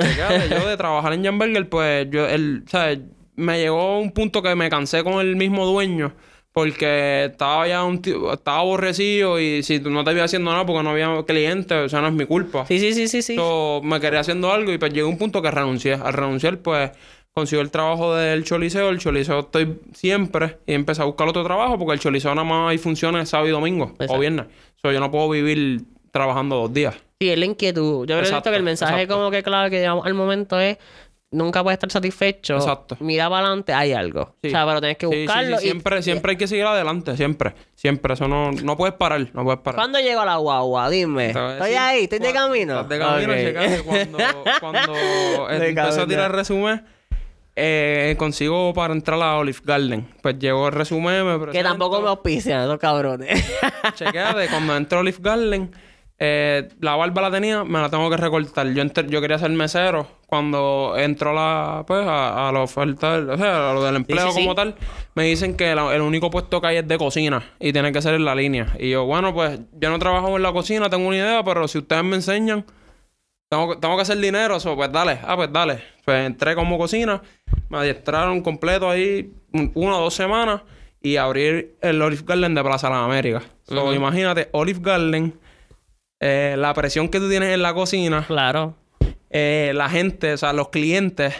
Chequéate, 0.00 0.48
yo 0.50 0.68
de 0.68 0.76
trabajar 0.76 1.12
en 1.14 1.24
Jan 1.24 1.38
Berger, 1.38 1.68
pues 1.68 2.06
yo, 2.10 2.26
el, 2.28 2.62
¿sabes? 2.68 3.00
Me 3.34 3.58
llegó 3.58 3.98
un 3.98 4.12
punto 4.12 4.40
que 4.40 4.54
me 4.54 4.70
cansé 4.70 5.02
con 5.02 5.14
el 5.14 5.34
mismo 5.36 5.66
dueño 5.66 6.14
porque 6.56 7.26
estaba 7.26 7.68
ya 7.68 7.84
un 7.84 8.00
tío- 8.00 8.32
estaba 8.32 8.60
aborrecido 8.60 9.38
y 9.38 9.62
si 9.62 9.78
no 9.78 10.02
te 10.04 10.12
iba 10.12 10.24
haciendo 10.24 10.50
nada 10.50 10.64
porque 10.64 10.82
no 10.82 10.88
había 10.88 11.22
clientes, 11.26 11.76
o 11.76 11.86
sea, 11.90 12.00
no 12.00 12.06
es 12.08 12.14
mi 12.14 12.24
culpa. 12.24 12.64
Sí, 12.64 12.78
sí, 12.78 12.94
sí, 12.94 13.08
sí, 13.08 13.20
sí. 13.20 13.36
So, 13.36 13.82
me 13.84 14.00
quería 14.00 14.20
haciendo 14.20 14.50
algo 14.50 14.72
y 14.72 14.78
pues 14.78 14.90
llegó 14.90 15.06
un 15.10 15.18
punto 15.18 15.42
que 15.42 15.50
renuncié. 15.50 15.92
Al 16.02 16.14
renunciar, 16.14 16.56
pues 16.60 16.92
consiguió 17.34 17.60
el 17.60 17.70
trabajo 17.70 18.14
del 18.14 18.42
Choliseo. 18.42 18.88
El 18.88 18.98
Choliseo 18.98 19.40
estoy 19.40 19.78
siempre 19.92 20.56
y 20.66 20.72
empecé 20.72 21.02
a 21.02 21.04
buscar 21.04 21.28
otro 21.28 21.44
trabajo 21.44 21.76
porque 21.78 21.92
el 21.92 22.00
Choliseo 22.00 22.34
nada 22.34 22.48
más 22.48 22.70
hay 22.70 22.78
funciones 22.78 23.28
sábado 23.28 23.48
y 23.50 23.52
domingo 23.52 23.88
Exacto. 23.90 24.14
o 24.14 24.18
viernes. 24.18 24.46
So, 24.80 24.90
yo 24.90 24.98
no 24.98 25.10
puedo 25.10 25.28
vivir 25.28 25.82
trabajando 26.10 26.56
dos 26.56 26.72
días. 26.72 26.94
Sí, 27.20 27.28
es 27.28 27.38
la 27.38 27.44
inquietud. 27.44 28.06
Yo 28.06 28.18
creo 28.18 28.42
que 28.42 28.48
el 28.56 28.62
mensaje 28.62 29.02
exacto. 29.02 29.16
como 29.16 29.30
que 29.30 29.42
clave 29.42 29.68
que 29.68 29.80
llevamos 29.80 30.06
al 30.06 30.14
momento 30.14 30.58
es 30.58 30.78
nunca 31.36 31.62
puedes 31.62 31.76
estar 31.76 31.90
satisfecho. 31.90 32.54
Exacto. 32.56 32.96
Mira 33.00 33.28
para 33.30 33.46
adelante, 33.46 33.72
hay 33.72 33.92
algo. 33.92 34.34
Sí. 34.42 34.48
O 34.48 34.50
sea, 34.50 34.66
pero 34.66 34.80
tienes 34.80 34.96
que 34.98 35.06
Sí, 35.06 35.12
sí, 35.12 35.18
sí, 35.18 35.26
buscarlo. 35.26 35.56
y- 35.56 35.60
siempre, 35.60 36.02
siempre 36.02 36.30
hay 36.32 36.36
que 36.36 36.46
seguir 36.48 36.64
adelante, 36.64 37.16
siempre. 37.16 37.54
Siempre. 37.74 38.14
Eso 38.14 38.26
no, 38.28 38.50
no 38.52 38.76
puedes 38.76 38.94
parar, 38.94 39.26
no 39.32 39.44
puedes 39.44 39.60
parar. 39.60 39.76
¿Cuándo 39.76 39.98
llego 40.00 40.20
a 40.20 40.24
la 40.26 40.36
guagua? 40.36 40.88
Dime. 40.90 41.32
A 41.36 41.52
Estoy 41.54 41.74
ahí, 41.74 42.04
estoy 42.04 42.18
de 42.18 42.32
camino. 42.32 42.80
Estás 42.80 42.88
de 42.88 42.98
camino, 42.98 43.32
Ok. 43.32 43.38
checate. 43.38 43.82
Cuando, 43.82 44.18
cuando 44.60 45.48
De 45.48 45.68
empezó 45.68 46.02
a 46.02 46.06
tirar 46.06 46.32
resumen, 46.32 46.84
eh, 47.58 48.14
consigo 48.18 48.74
para 48.74 48.92
entrar 48.92 49.20
a 49.22 49.36
Olive 49.38 49.58
Garden. 49.64 50.06
Pues 50.22 50.38
llegó 50.38 50.66
el 50.68 50.72
resumen, 50.74 51.26
me 51.40 51.52
Que 51.52 51.62
tampoco 51.62 52.00
me 52.02 52.08
auspician 52.08 52.62
esos 52.62 52.78
cabrones. 52.78 53.42
Chequéate, 53.94 54.48
cuando 54.48 54.76
entró 54.76 55.00
Olive 55.00 55.18
Garden, 55.20 55.70
eh, 56.18 56.68
la 56.80 56.96
barba 56.96 57.22
la 57.22 57.30
tenía, 57.30 57.64
me 57.64 57.80
la 57.80 57.88
tengo 57.90 58.08
que 58.10 58.16
recortar. 58.16 58.66
Yo, 58.72 58.82
yo 58.84 59.20
quería 59.20 59.38
ser 59.38 59.50
mesero. 59.50 60.06
Cuando 60.26 60.94
entró 60.96 61.32
la, 61.32 61.84
pues, 61.86 62.04
a, 62.06 62.48
a 62.48 62.52
la 62.52 62.60
oferta, 62.62 63.18
o 63.18 63.36
sea, 63.36 63.70
a 63.70 63.74
lo 63.74 63.84
del 63.84 63.96
empleo 63.96 64.26
sí, 64.32 64.38
sí. 64.38 64.40
como 64.42 64.54
tal, 64.56 64.74
me 65.14 65.24
dicen 65.24 65.56
que 65.56 65.72
la- 65.74 65.94
el 65.94 66.00
único 66.02 66.30
puesto 66.30 66.60
que 66.60 66.66
hay 66.66 66.76
es 66.78 66.88
de 66.88 66.98
cocina 66.98 67.44
y 67.60 67.72
tiene 67.72 67.92
que 67.92 68.02
ser 68.02 68.14
en 68.14 68.24
la 68.24 68.34
línea. 68.34 68.74
Y 68.80 68.90
yo, 68.90 69.04
bueno, 69.04 69.32
pues 69.32 69.60
yo 69.74 69.88
no 69.88 69.98
trabajo 70.00 70.36
en 70.36 70.42
la 70.42 70.52
cocina, 70.52 70.90
tengo 70.90 71.06
una 71.06 71.16
idea, 71.16 71.44
pero 71.44 71.68
si 71.68 71.78
ustedes 71.78 72.02
me 72.02 72.16
enseñan, 72.16 72.64
tengo, 73.48 73.70
que- 73.74 73.76
tengo 73.80 73.94
que 73.94 74.02
hacer 74.02 74.18
dinero, 74.18 74.58
so, 74.58 74.74
pues 74.74 74.90
dale, 74.90 75.20
ah, 75.22 75.36
pues 75.36 75.52
dale. 75.52 75.80
Pues 76.04 76.26
entré 76.26 76.56
como 76.56 76.76
cocina, 76.76 77.22
me 77.68 77.78
adiestraron 77.78 78.40
completo 78.40 78.90
ahí 78.90 79.32
un- 79.52 79.70
una 79.74 79.98
o 79.98 80.00
dos 80.02 80.14
semanas 80.14 80.62
y 81.00 81.18
abrí 81.18 81.72
el 81.80 82.02
Olive 82.02 82.22
Garden 82.26 82.54
de 82.54 82.64
Plaza 82.64 82.90
Las 82.90 82.98
Américas. 83.04 83.44
So, 83.62 83.94
imagínate, 83.94 84.48
Olive 84.52 84.80
Garden, 84.82 85.38
eh, 86.20 86.54
la 86.58 86.72
presión 86.74 87.08
que 87.08 87.18
tú 87.18 87.28
tienes 87.28 87.52
en 87.52 87.62
la 87.62 87.74
cocina, 87.74 88.24
claro. 88.26 88.76
eh, 89.30 89.72
la 89.74 89.88
gente, 89.88 90.32
o 90.32 90.36
sea, 90.36 90.52
los 90.52 90.68
clientes, 90.68 91.34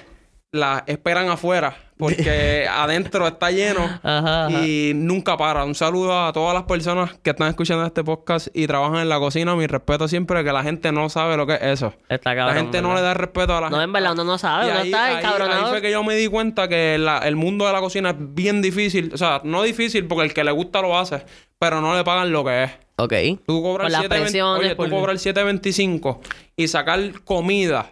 la 0.53 0.85
esperan 0.87 1.29
afuera 1.29 1.86
porque 1.99 2.67
adentro 2.71 3.27
está 3.27 3.51
lleno 3.51 3.81
Ajá, 4.03 4.47
ajá. 4.47 4.51
y 4.67 4.93
nunca 4.95 5.37
para. 5.37 5.65
Un 5.65 5.75
saludo 5.75 6.27
a 6.27 6.33
todas 6.33 6.55
las 6.55 6.65
personas 6.65 7.15
que 7.23 7.31
están 7.31 7.49
escuchando 7.49 7.85
este 7.87 8.05
podcast 8.05 8.49
y 8.55 8.67
trabajan 8.67 8.99
en 9.01 9.09
la 9.09 9.19
cocina. 9.19 9.55
Mi 9.57 9.67
respeto 9.67 10.07
siempre 10.09 10.45
que 10.45 10.53
la 10.53 10.63
gente 10.63 10.93
no 10.93 11.09
sabe 11.09 11.37
lo 11.37 11.47
que 11.47 11.55
es 11.55 11.63
eso. 11.63 11.95
Está 12.09 12.35
La 12.35 12.43
cabrón. 12.43 12.57
gente 12.65 12.83
no 12.83 12.95
le 12.95 13.01
da 13.01 13.15
respeto 13.15 13.57
a 13.57 13.61
la 13.61 13.71
No, 13.71 13.77
gente. 13.77 13.85
en 13.85 13.93
verdad, 13.93 14.13
uno 14.13 14.25
no 14.25 14.39
sabe. 14.39 14.67
Y 14.67 14.71
Uno 14.71 14.79
ahí, 14.81 14.87
está 14.91 15.05
ahí- 15.07 15.17
encabronado. 15.17 15.65
ahí 15.67 15.71
fue 15.71 15.83
que 15.83 15.91
yo 15.91 16.05
me 16.05 16.15
di 16.17 16.27
cuenta 16.29 16.69
que 16.69 16.99
la- 16.99 17.19
el 17.19 17.37
mundo 17.37 17.67
de 17.67 17.73
la 17.73 17.81
cocina 17.81 18.11
es 18.11 18.17
bien 18.19 18.63
difícil. 18.63 19.11
O 19.15 19.17
sea, 19.19 19.41
no 19.45 19.63
difícil 19.63 20.07
porque 20.07 20.25
el 20.25 20.35
que 20.35 20.45
le 20.45 20.51
gusta 20.53 20.83
lo 20.83 20.99
hace, 20.99 21.25
pero 21.59 21.81
no 21.81 21.97
le 21.97 22.05
pagan 22.05 22.31
lo 22.33 22.45
que 22.45 22.65
es. 22.65 22.71
Ok. 22.99 23.13
Tú 23.47 23.63
cobrar 23.63 23.87
Por 23.87 23.91
las 23.93 24.01
7.20 24.05 24.09
presiones, 24.23 24.61
oye, 24.61 24.71
tú 24.71 24.77
por- 24.77 24.91
cobrar 24.91 25.17
7.25 25.19 26.21
y 26.57 26.69
sacar 26.69 26.99
comida. 27.25 27.91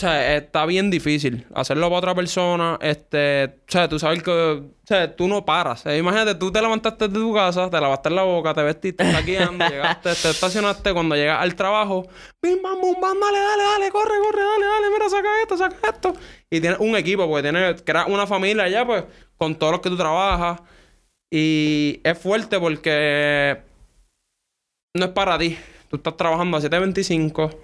O 0.00 0.02
sea, 0.02 0.34
está 0.38 0.64
bien 0.64 0.90
difícil. 0.90 1.46
Hacerlo 1.54 1.88
para 1.88 1.98
otra 1.98 2.14
persona, 2.14 2.78
este... 2.80 3.44
O 3.68 3.70
sea, 3.70 3.86
tú 3.86 3.98
sabes 3.98 4.22
que... 4.22 4.30
O 4.30 4.86
sea, 4.86 5.14
tú 5.14 5.28
no 5.28 5.44
paras. 5.44 5.84
Eh, 5.84 5.98
imagínate, 5.98 6.36
tú 6.36 6.50
te 6.50 6.62
levantaste 6.62 7.06
de 7.06 7.12
tu 7.12 7.34
casa, 7.34 7.68
te 7.68 7.78
lavaste 7.78 8.08
la 8.08 8.22
boca, 8.22 8.54
te 8.54 8.62
vestiste, 8.62 9.04
estás 9.04 9.26
guiando, 9.26 9.62
llegaste, 9.68 10.14
te 10.14 10.30
estacionaste. 10.30 10.94
Cuando 10.94 11.16
llegas 11.16 11.42
al 11.42 11.54
trabajo, 11.54 12.08
bim, 12.40 12.62
bam, 12.62 12.80
bum, 12.80 12.98
bam, 12.98 13.20
dale, 13.20 13.40
dale, 13.40 13.62
dale, 13.62 13.90
corre, 13.90 14.14
corre, 14.24 14.42
dale, 14.42 14.64
dale, 14.64 14.90
mira, 14.90 15.10
saca 15.10 15.42
esto, 15.42 15.56
saca 15.58 15.90
esto. 15.90 16.14
Y 16.48 16.62
tienes 16.62 16.78
un 16.78 16.96
equipo, 16.96 17.28
porque 17.28 17.42
tienes... 17.42 17.82
Creas 17.82 18.08
una 18.08 18.26
familia 18.26 18.70
ya, 18.70 18.86
pues, 18.86 19.04
con 19.36 19.54
todos 19.56 19.72
los 19.72 19.80
que 19.82 19.90
tú 19.90 19.98
trabajas. 19.98 20.62
Y 21.30 22.00
es 22.04 22.18
fuerte 22.18 22.58
porque 22.58 23.60
no 24.96 25.04
es 25.04 25.10
para 25.10 25.36
ti. 25.36 25.58
Tú 25.90 25.96
estás 25.96 26.16
trabajando 26.16 26.56
a 26.56 26.60
7.25. 26.62 27.54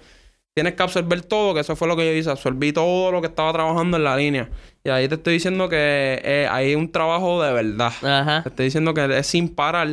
Tienes 0.57 0.73
que 0.73 0.81
absorber 0.81 1.21
todo, 1.21 1.53
que 1.53 1.59
eso 1.59 1.75
fue 1.75 1.87
lo 1.87 1.95
que 1.95 2.03
yo 2.03 2.11
hice. 2.13 2.31
Absorbí 2.31 2.73
todo 2.73 3.11
lo 3.11 3.21
que 3.21 3.27
estaba 3.27 3.53
trabajando 3.53 3.95
en 3.97 4.03
la 4.03 4.17
línea. 4.17 4.49
Y 4.83 4.89
ahí 4.89 5.07
te 5.07 5.13
estoy 5.13 5.33
diciendo 5.35 5.69
que 5.69 6.19
eh, 6.23 6.47
hay 6.49 6.73
un 6.73 6.91
trabajo 6.91 7.43
de 7.43 7.53
verdad. 7.53 7.93
Ajá. 8.01 8.41
Te 8.41 8.49
estoy 8.49 8.65
diciendo 8.65 8.91
que 8.95 9.19
es 9.19 9.27
sin 9.27 9.53
parar. 9.53 9.87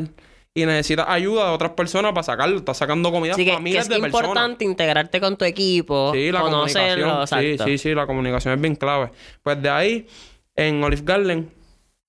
Y 0.54 0.64
necesitas 0.64 1.04
ayuda 1.06 1.48
de 1.48 1.50
otras 1.54 1.72
personas 1.72 2.12
para 2.12 2.22
sacarlo. 2.22 2.56
Estás 2.56 2.78
sacando 2.78 3.12
comida 3.12 3.34
Así 3.34 3.44
que, 3.44 3.52
a 3.52 3.56
que 3.56 3.62
miles 3.62 3.82
es 3.82 3.88
de 3.90 3.96
personas. 4.00 4.24
importante 4.28 4.64
integrarte 4.64 5.20
con 5.20 5.36
tu 5.36 5.44
equipo, 5.44 6.12
Sí, 6.14 6.32
la 6.32 6.40
conocerlo, 6.40 7.04
comunicación. 7.08 7.42
Sí, 7.42 7.64
sí, 7.64 7.76
sí, 7.78 7.94
la 7.94 8.06
comunicación 8.06 8.54
es 8.54 8.60
bien 8.62 8.76
clave. 8.76 9.10
Pues 9.42 9.60
de 9.60 9.68
ahí, 9.68 10.06
en 10.56 10.82
Olive 10.82 11.02
Garden, 11.04 11.50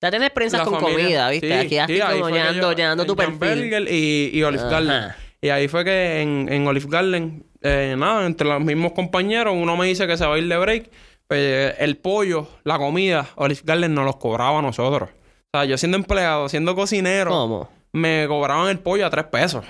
Ya 0.01 0.09
tienes 0.11 0.27
experiencias 0.27 0.61
con 0.61 0.79
familia- 0.79 1.03
comida, 1.03 1.29
¿viste? 1.31 1.47
Sí, 1.47 1.77
Aquí 1.77 1.93
sí, 1.93 1.99
que 2.01 2.31
llenando, 2.31 2.71
llenando 2.71 3.05
tu 3.05 3.17
perfil. 3.17 3.87
Y, 3.89 4.29
y 4.33 4.43
Olive. 4.43 4.63
Garden. 4.63 5.11
Y 5.41 5.49
ahí 5.49 5.67
fue 5.67 5.83
que 5.83 6.21
en, 6.21 6.47
en 6.49 6.65
Olive 6.67 6.85
Garden, 6.87 7.43
eh, 7.65 7.95
nada, 7.97 8.25
entre 8.25 8.47
los 8.47 8.61
mismos 8.61 8.91
compañeros, 8.93 9.55
uno 9.57 9.75
me 9.75 9.87
dice 9.87 10.05
que 10.07 10.17
se 10.17 10.25
va 10.25 10.35
a 10.35 10.37
ir 10.37 10.47
de 10.47 10.57
break. 10.57 10.89
Pues 11.27 11.75
el 11.79 11.97
pollo, 11.97 12.47
la 12.63 12.77
comida, 12.77 13.27
Olive 13.35 13.61
Garden 13.63 13.95
nos 13.95 14.05
los 14.05 14.17
cobraba 14.17 14.59
a 14.59 14.61
nosotros. 14.61 15.09
O 15.09 15.57
sea, 15.57 15.65
yo 15.65 15.77
siendo 15.77 15.97
empleado, 15.97 16.47
siendo 16.49 16.75
cocinero, 16.75 17.31
¿Cómo? 17.31 17.69
me 17.93 18.25
cobraban 18.27 18.69
el 18.69 18.77
pollo 18.77 19.05
a 19.05 19.09
tres 19.09 19.25
pesos. 19.25 19.65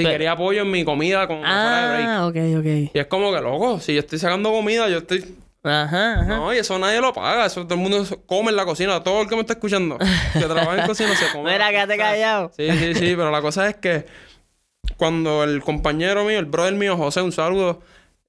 Si 0.00 0.06
quería 0.06 0.36
pollo 0.36 0.62
en 0.62 0.70
mi 0.70 0.84
comida 0.84 1.26
con 1.26 1.38
fuera 1.38 1.82
de 1.82 1.94
break. 1.94 2.08
Ah, 2.08 2.26
ok, 2.26 2.36
ok. 2.58 2.90
Y 2.94 2.98
es 2.98 3.06
como 3.06 3.32
que, 3.32 3.40
loco, 3.40 3.80
si 3.80 3.94
yo 3.94 4.00
estoy 4.00 4.18
sacando 4.18 4.50
comida, 4.50 4.88
yo 4.88 4.98
estoy 4.98 5.24
Ajá, 5.64 6.20
ajá. 6.20 6.36
no, 6.36 6.54
y 6.54 6.58
eso 6.58 6.78
nadie 6.78 7.00
lo 7.00 7.12
paga. 7.12 7.46
Eso 7.46 7.64
todo 7.64 7.74
el 7.74 7.80
mundo 7.80 8.04
come 8.26 8.50
en 8.50 8.56
la 8.56 8.64
cocina. 8.64 9.02
Todo 9.02 9.22
el 9.22 9.28
que 9.28 9.34
me 9.34 9.40
está 9.42 9.54
escuchando 9.54 9.98
que 9.98 10.40
trabaja 10.40 10.80
en 10.80 10.86
cocina 10.86 11.14
se 11.16 11.30
come. 11.32 11.50
Mira, 11.52 11.70
quédate 11.70 11.96
callado. 11.96 12.52
Sí, 12.56 12.70
sí, 12.70 12.94
sí. 12.94 13.14
Pero 13.16 13.30
la 13.30 13.42
cosa 13.42 13.68
es 13.68 13.76
que 13.76 14.06
cuando 14.96 15.44
el 15.44 15.60
compañero 15.62 16.24
mío, 16.24 16.38
el 16.38 16.46
brother 16.46 16.74
mío, 16.74 16.96
José, 16.96 17.22
un 17.22 17.32
saludo, 17.32 17.80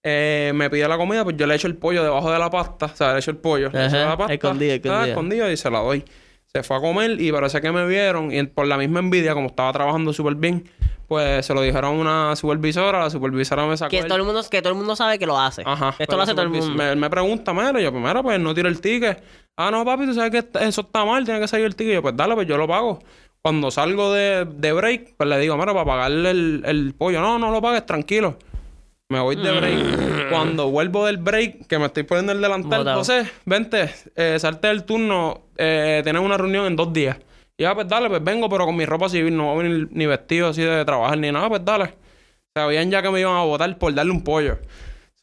eh, 0.04 0.52
me 0.56 0.70
pide 0.70 0.88
la 0.88 0.98
comida, 0.98 1.24
pues 1.24 1.36
yo 1.38 1.46
le 1.48 1.56
echo 1.56 1.68
el 1.68 1.76
pollo 1.76 2.04
debajo 2.04 2.32
de 2.32 2.40
la 2.40 2.50
pasta. 2.50 2.88
O 2.88 2.96
sea, 2.96 3.14
le 3.14 3.20
echo 3.20 3.32
el 3.32 3.38
pollo. 3.38 3.70
le 3.72 3.86
echo 3.88 3.98
la 3.98 4.18
pasta. 4.18 4.34
escondido, 4.34 4.74
escondido. 4.76 5.02
ah, 5.04 5.08
escondido 5.08 5.52
y 5.52 5.58
se 5.58 5.70
la 5.70 5.80
doy. 5.80 6.04
Se 6.52 6.64
fue 6.64 6.78
a 6.78 6.80
comer 6.80 7.22
y 7.22 7.32
parece 7.32 7.62
que 7.62 7.72
me 7.72 7.86
vieron 7.86 8.32
y 8.34 8.42
por 8.44 8.66
la 8.66 8.76
misma 8.78 9.00
envidia, 9.00 9.34
como 9.36 9.48
estaba 9.50 9.72
trabajando 9.72 10.12
súper 10.14 10.34
bien, 10.34 10.68
pues 11.08 11.46
se 11.46 11.54
lo 11.54 11.62
dijeron 11.62 11.86
a 11.86 12.00
una 12.30 12.36
supervisora. 12.36 13.02
La 13.02 13.10
supervisora 13.12 13.68
me 13.68 13.78
sacó 13.78 13.92
Que 13.92 14.00
el- 14.00 14.08
todo 14.08 14.18
el 14.18 14.24
mundo, 14.24 14.42
que 14.50 14.60
todo 14.62 14.74
el 14.74 14.78
mundo 14.80 14.96
sabe 14.96 15.20
que 15.20 15.28
lo 15.28 15.38
hace. 15.40 15.62
Ajá. 15.66 15.90
Esto 15.90 16.06
pero 16.08 16.18
lo 16.18 16.24
hace 16.24 16.32
todo 16.34 16.42
el 16.44 16.50
mundo. 16.50 16.68
Me, 16.74 16.96
me 16.96 17.08
pregunta, 17.10 17.54
mira, 17.54 17.80
y 17.80 17.84
yo, 17.84 17.92
pues 17.92 18.04
mira, 18.04 18.24
pues 18.24 18.40
no 18.40 18.54
tiro 18.56 18.68
el 18.68 18.82
ticket. 18.82 19.22
Ah, 19.58 19.70
no, 19.70 19.86
papi, 19.86 20.06
tú 20.08 20.14
sabes 20.16 20.32
que 20.32 20.66
eso 20.66 20.82
está 20.82 21.06
mal, 21.06 21.24
tiene 21.24 21.40
que 21.40 21.48
salir 21.48 21.68
el 21.68 21.76
ticket. 21.76 21.94
Yo, 21.96 22.02
pues 22.02 22.16
dale, 22.18 22.34
pues 22.34 22.48
yo 22.48 22.58
lo 22.58 22.68
pago. 22.68 23.00
Cuando 23.42 23.72
salgo 23.72 24.14
de, 24.14 24.46
de 24.46 24.74
break, 24.74 25.14
pues 25.16 25.30
le 25.30 25.40
digo, 25.40 25.56
mira, 25.58 25.74
para 25.74 25.86
pagarle 25.86 26.32
el, 26.32 26.64
el 26.66 26.94
pollo. 26.94 27.22
No, 27.22 27.40
no 27.40 27.52
lo 27.52 27.62
pagues, 27.62 27.86
tranquilo. 27.86 28.38
Me 29.12 29.20
voy 29.20 29.36
de 29.38 29.52
Mm. 29.52 29.58
break. 29.58 30.30
Cuando 30.30 30.70
vuelvo 30.70 31.06
del 31.06 31.18
break, 31.18 31.66
que 31.68 31.80
me 31.80 31.86
estoy 31.86 32.04
poniendo 32.04 32.32
el 32.34 32.42
delantal, 32.42 32.80
Botado. 32.80 33.00
José, 33.00 33.30
vente, 33.46 33.90
eh, 34.16 34.38
salte 34.40 34.68
del 34.68 34.84
turno, 34.84 35.42
eh, 35.58 36.02
tienes 36.04 36.22
una 36.22 36.38
reunión 36.38 36.66
en 36.68 36.76
dos 36.76 36.92
días. 36.94 37.18
Y 37.58 37.64
ya, 37.64 37.74
pues 37.74 37.88
dale, 37.88 38.08
pues 38.10 38.24
vengo, 38.24 38.48
pero 38.50 38.66
con 38.66 38.76
mi 38.76 38.86
ropa 38.86 39.10
civil, 39.10 39.36
no 39.36 39.54
voy 39.54 39.66
a 39.66 39.70
venir 39.70 39.88
ni 39.92 40.06
vestido 40.06 40.50
así 40.50 40.62
de 40.62 40.86
trabajar 40.86 41.18
ni 41.18 41.32
nada, 41.32 41.50
pues 41.50 41.64
dale. 41.66 41.94
Sabían 42.56 42.92
ya 42.92 43.02
que 43.02 43.10
me 43.10 43.20
iban 43.22 43.36
a 43.36 43.44
votar 43.44 43.78
por 43.78 43.94
darle 43.94 44.12
un 44.12 44.24
pollo. 44.24 44.60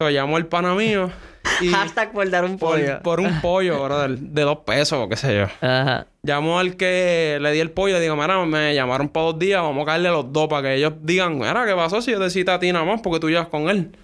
So, 0.00 0.10
llamó 0.10 0.36
el 0.36 0.46
pana 0.46 0.74
mío 0.74 1.10
y 1.62 1.68
Hashtag 1.68 2.12
por 2.12 2.28
dar 2.28 2.44
un 2.44 2.58
por, 2.58 2.72
pollo. 2.78 3.00
por 3.02 3.20
un 3.20 3.40
pollo, 3.40 3.82
brother, 3.84 4.18
de 4.18 4.42
dos 4.42 4.58
pesos 4.58 4.98
o 4.98 5.08
qué 5.08 5.16
sé 5.16 5.34
yo. 5.38 5.44
Ajá. 5.66 6.06
Llamó 6.22 6.58
al 6.58 6.76
que 6.76 7.38
le 7.40 7.52
di 7.52 7.60
el 7.60 7.70
pollo 7.70 7.94
y 7.94 7.98
le 7.98 8.00
digo, 8.02 8.14
mira, 8.16 8.44
me 8.44 8.74
llamaron 8.74 9.08
para 9.08 9.26
dos 9.26 9.38
días, 9.38 9.62
vamos 9.62 9.82
a 9.84 9.86
caerle 9.86 10.10
los 10.10 10.30
dos 10.32 10.48
para 10.48 10.62
que 10.68 10.74
ellos 10.74 10.92
digan, 11.00 11.38
mira, 11.38 11.64
¿qué 11.64 11.74
pasó 11.74 12.02
si 12.02 12.10
yo 12.10 12.20
te 12.20 12.28
cité 12.28 12.50
a 12.50 12.58
ti 12.58 12.72
nada 12.72 12.84
más 12.84 13.00
porque 13.00 13.20
tú 13.20 13.30
llevas 13.30 13.48
con 13.48 13.70
él? 13.70 13.96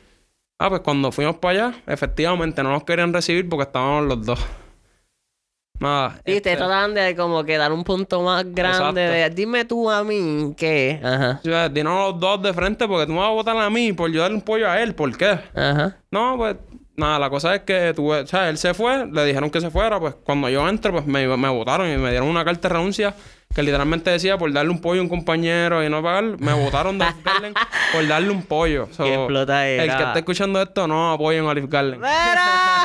Ah, 0.58 0.70
pues 0.70 0.80
cuando 0.80 1.12
fuimos 1.12 1.36
para 1.36 1.66
allá, 1.66 1.74
efectivamente 1.86 2.62
no 2.62 2.70
nos 2.70 2.84
querían 2.84 3.12
recibir 3.12 3.48
porque 3.48 3.64
estábamos 3.64 4.06
los 4.06 4.24
dos. 4.24 4.46
Sí, 5.80 6.22
te 6.24 6.36
este, 6.36 6.56
tratan 6.56 6.94
de 6.94 7.16
como 7.16 7.42
que 7.42 7.56
dar 7.56 7.72
un 7.72 7.82
punto 7.82 8.22
más 8.22 8.44
grande 8.54 9.00
de 9.00 9.30
dime 9.30 9.64
tú 9.64 9.90
a 9.90 10.04
mí 10.04 10.54
que. 10.56 11.00
Ajá. 11.02 11.40
o 11.40 11.44
sea, 11.44 11.68
los 11.68 12.20
dos 12.20 12.42
de 12.42 12.52
frente 12.52 12.86
porque 12.86 13.06
tú 13.06 13.12
me 13.12 13.18
vas 13.18 13.28
a 13.28 13.32
votar 13.32 13.56
a 13.56 13.68
mí 13.68 13.92
por 13.92 14.10
yo 14.12 14.22
darle 14.22 14.36
un 14.36 14.42
pollo 14.42 14.70
a 14.70 14.80
él. 14.80 14.94
¿Por 14.94 15.16
qué? 15.16 15.38
Ajá. 15.54 15.96
No, 16.10 16.36
pues 16.36 16.56
nada, 16.96 17.18
la 17.18 17.30
cosa 17.30 17.54
es 17.54 17.62
que 17.62 17.92
tuve, 17.94 18.20
o 18.20 18.26
sea, 18.26 18.48
él 18.48 18.58
se 18.58 18.74
fue, 18.74 19.06
le 19.06 19.24
dijeron 19.24 19.50
que 19.50 19.60
se 19.60 19.70
fuera, 19.70 19.98
pues 19.98 20.14
cuando 20.24 20.48
yo 20.48 20.68
entré, 20.68 20.92
pues 20.92 21.06
me, 21.06 21.26
me 21.36 21.48
votaron 21.48 21.90
y 21.90 21.96
me 21.96 22.10
dieron 22.10 22.28
una 22.28 22.44
carta 22.44 22.68
de 22.68 22.74
renuncia 22.74 23.14
que 23.54 23.62
literalmente 23.62 24.10
decía 24.10 24.38
por 24.38 24.50
darle 24.52 24.70
un 24.70 24.80
pollo 24.80 25.00
a 25.00 25.02
un 25.02 25.08
compañero 25.08 25.84
y 25.84 25.90
no 25.90 26.02
pagar, 26.02 26.24
me 26.38 26.52
votaron 26.54 26.98
de 26.98 27.04
Olive 27.04 27.22
Garden 27.22 27.54
por 27.92 28.06
darle 28.06 28.30
un 28.30 28.42
pollo. 28.42 28.88
So, 28.92 29.04
Qué 29.04 29.14
explotadera. 29.14 29.84
el 29.84 29.96
que 29.96 30.02
esté 30.04 30.18
escuchando 30.20 30.62
esto 30.62 30.86
no 30.86 31.12
apoyen 31.12 31.44
a 31.44 31.48
Olive 31.48 31.68
Garden. 31.68 32.00
¡Mira! 32.00 32.84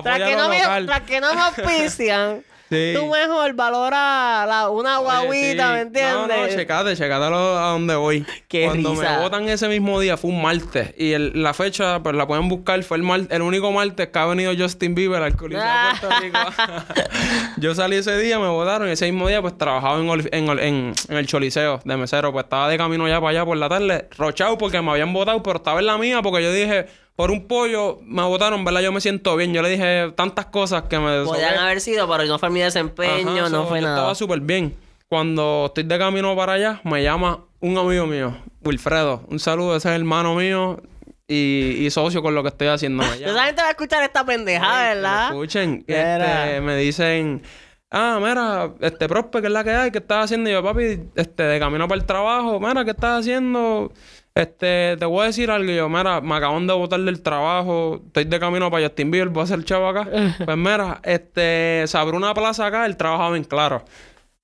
tras, 0.02 0.18
que 0.18 0.36
no 0.36 0.48
me, 0.48 0.60
tras 0.86 1.00
que 1.02 1.20
no 1.20 1.34
me 1.34 1.40
auspician, 1.40 2.44
Sí. 2.70 2.92
tú 2.96 3.06
mejor 3.06 3.52
valora 3.54 4.46
la, 4.46 4.68
una 4.70 4.98
guaguita, 4.98 5.66
sí. 5.66 5.72
¿me 5.74 5.80
entiendes? 5.80 6.12
No, 6.14 6.26
no, 6.28 6.48
checate, 6.48 6.96
checate 6.96 7.24
a, 7.24 7.28
donde 7.28 7.96
voy. 7.96 8.24
Qué 8.46 8.66
Cuando 8.66 8.92
risa. 8.92 9.16
me 9.16 9.22
votan 9.22 9.48
ese 9.48 9.66
mismo 9.68 9.98
día 9.98 10.16
fue 10.16 10.30
un 10.30 10.40
martes. 10.40 10.94
Y 10.96 11.12
el- 11.12 11.42
la 11.42 11.52
fecha, 11.52 12.00
pues 12.02 12.14
la 12.14 12.26
pueden 12.28 12.48
buscar, 12.48 12.82
fue 12.84 12.96
el 12.98 13.02
mar- 13.02 13.26
el 13.28 13.42
único 13.42 13.72
martes 13.72 14.08
que 14.08 14.18
ha 14.18 14.26
venido 14.26 14.52
Justin 14.56 14.94
Bieber 14.94 15.20
al 15.22 15.36
Coliseo 15.36 15.64
Ah. 15.66 15.92
de 15.94 16.00
Puerto 16.06 16.20
Rico. 16.20 16.38
Yo 17.56 17.74
salí 17.74 17.96
ese 17.96 18.16
día, 18.18 18.38
me 18.38 18.48
votaron 18.48 18.88
y 18.88 18.92
ese 18.92 19.10
mismo 19.10 19.28
día 19.28 19.40
pues 19.42 19.56
trabajaba 19.58 19.98
en, 19.98 20.08
Ol- 20.08 20.28
en, 20.32 20.48
Ol- 20.48 20.60
en- 20.60 20.92
en 21.08 21.16
el 21.16 21.26
Choliseo 21.26 21.80
de 21.84 21.96
mesero. 21.96 22.32
Pues 22.32 22.44
estaba 22.44 22.68
de 22.68 22.76
camino 22.78 23.08
ya 23.08 23.20
para 23.20 23.30
allá 23.30 23.44
por 23.44 23.56
la 23.56 23.68
tarde, 23.68 24.08
rochado 24.16 24.56
porque 24.58 24.80
me 24.80 24.90
habían 24.92 25.12
votado, 25.12 25.42
pero 25.42 25.56
estaba 25.56 25.80
en 25.80 25.86
la 25.86 25.98
mía 25.98 26.22
porque 26.22 26.42
yo 26.42 26.52
dije, 26.52 26.86
por 27.20 27.30
un 27.30 27.46
pollo 27.46 27.98
me 28.06 28.22
votaron, 28.22 28.64
¿verdad? 28.64 28.80
Yo 28.80 28.92
me 28.92 29.00
siento 29.02 29.36
bien. 29.36 29.52
Yo 29.52 29.60
le 29.60 29.68
dije 29.68 30.10
tantas 30.16 30.46
cosas 30.46 30.84
que 30.84 30.98
me... 30.98 31.22
Podían 31.22 31.58
haber 31.58 31.82
sido, 31.82 32.08
pero 32.08 32.24
no 32.24 32.38
fue 32.38 32.48
mi 32.48 32.60
desempeño, 32.60 33.42
Ajá, 33.42 33.50
no 33.50 33.64
so, 33.64 33.66
fue 33.66 33.80
yo 33.82 33.88
nada. 33.88 33.98
Estaba 33.98 34.14
súper 34.14 34.40
bien. 34.40 34.74
Cuando 35.06 35.66
estoy 35.66 35.84
de 35.84 35.98
camino 35.98 36.34
para 36.34 36.54
allá, 36.54 36.80
me 36.82 37.02
llama 37.02 37.44
un 37.60 37.76
amigo 37.76 38.06
mío, 38.06 38.34
Wilfredo. 38.64 39.22
Un 39.28 39.38
saludo, 39.38 39.76
ese 39.76 39.90
es 39.90 39.96
hermano 39.96 40.34
mío 40.34 40.80
y, 41.28 41.84
y 41.84 41.90
socio 41.90 42.22
con 42.22 42.34
lo 42.34 42.42
que 42.42 42.48
estoy 42.48 42.68
haciendo. 42.68 43.02
Llama. 43.18 43.32
Esa 43.32 43.44
gente 43.44 43.60
va 43.60 43.68
a 43.68 43.72
escuchar 43.72 44.02
esta 44.02 44.24
pendejada, 44.24 44.78
que 44.78 44.88
me 44.88 44.94
¿verdad? 44.94 45.26
Escuchen, 45.26 45.84
este, 45.86 46.60
me 46.62 46.76
dicen, 46.76 47.42
ah, 47.90 48.18
mira, 48.18 48.72
este 48.80 49.08
Prospe, 49.08 49.42
¿qué 49.42 49.48
es 49.48 49.52
la 49.52 49.62
que 49.62 49.72
hay? 49.72 49.90
¿Qué 49.90 49.98
estás 49.98 50.24
haciendo? 50.24 50.48
Y 50.48 50.54
yo, 50.54 50.62
papi, 50.62 51.02
este, 51.16 51.42
de 51.42 51.58
camino 51.60 51.86
para 51.86 52.00
el 52.00 52.06
trabajo, 52.06 52.58
mira, 52.60 52.82
¿qué 52.82 52.92
estás 52.92 53.20
haciendo? 53.20 53.92
Este, 54.34 54.96
te 54.96 55.04
voy 55.04 55.22
a 55.22 55.26
decir 55.26 55.50
algo. 55.50 55.70
Yo, 55.70 55.88
mira, 55.88 56.20
me 56.20 56.34
acaban 56.34 56.66
de 56.66 56.72
botar 56.72 57.00
del 57.00 57.20
trabajo, 57.20 58.00
estoy 58.06 58.24
de 58.24 58.38
camino 58.40 58.70
para 58.70 58.86
Justin 58.86 59.10
Bieber, 59.10 59.28
voy 59.28 59.42
a 59.42 59.46
ser 59.46 59.64
chavo 59.64 59.88
acá. 59.88 60.08
pues 60.44 60.56
mira, 60.56 61.00
este, 61.02 61.84
se 61.86 61.98
abrió 61.98 62.16
una 62.16 62.32
plaza 62.34 62.66
acá, 62.66 62.86
él 62.86 62.96
trabajaba 62.96 63.36
en 63.36 63.44
Claro. 63.44 63.84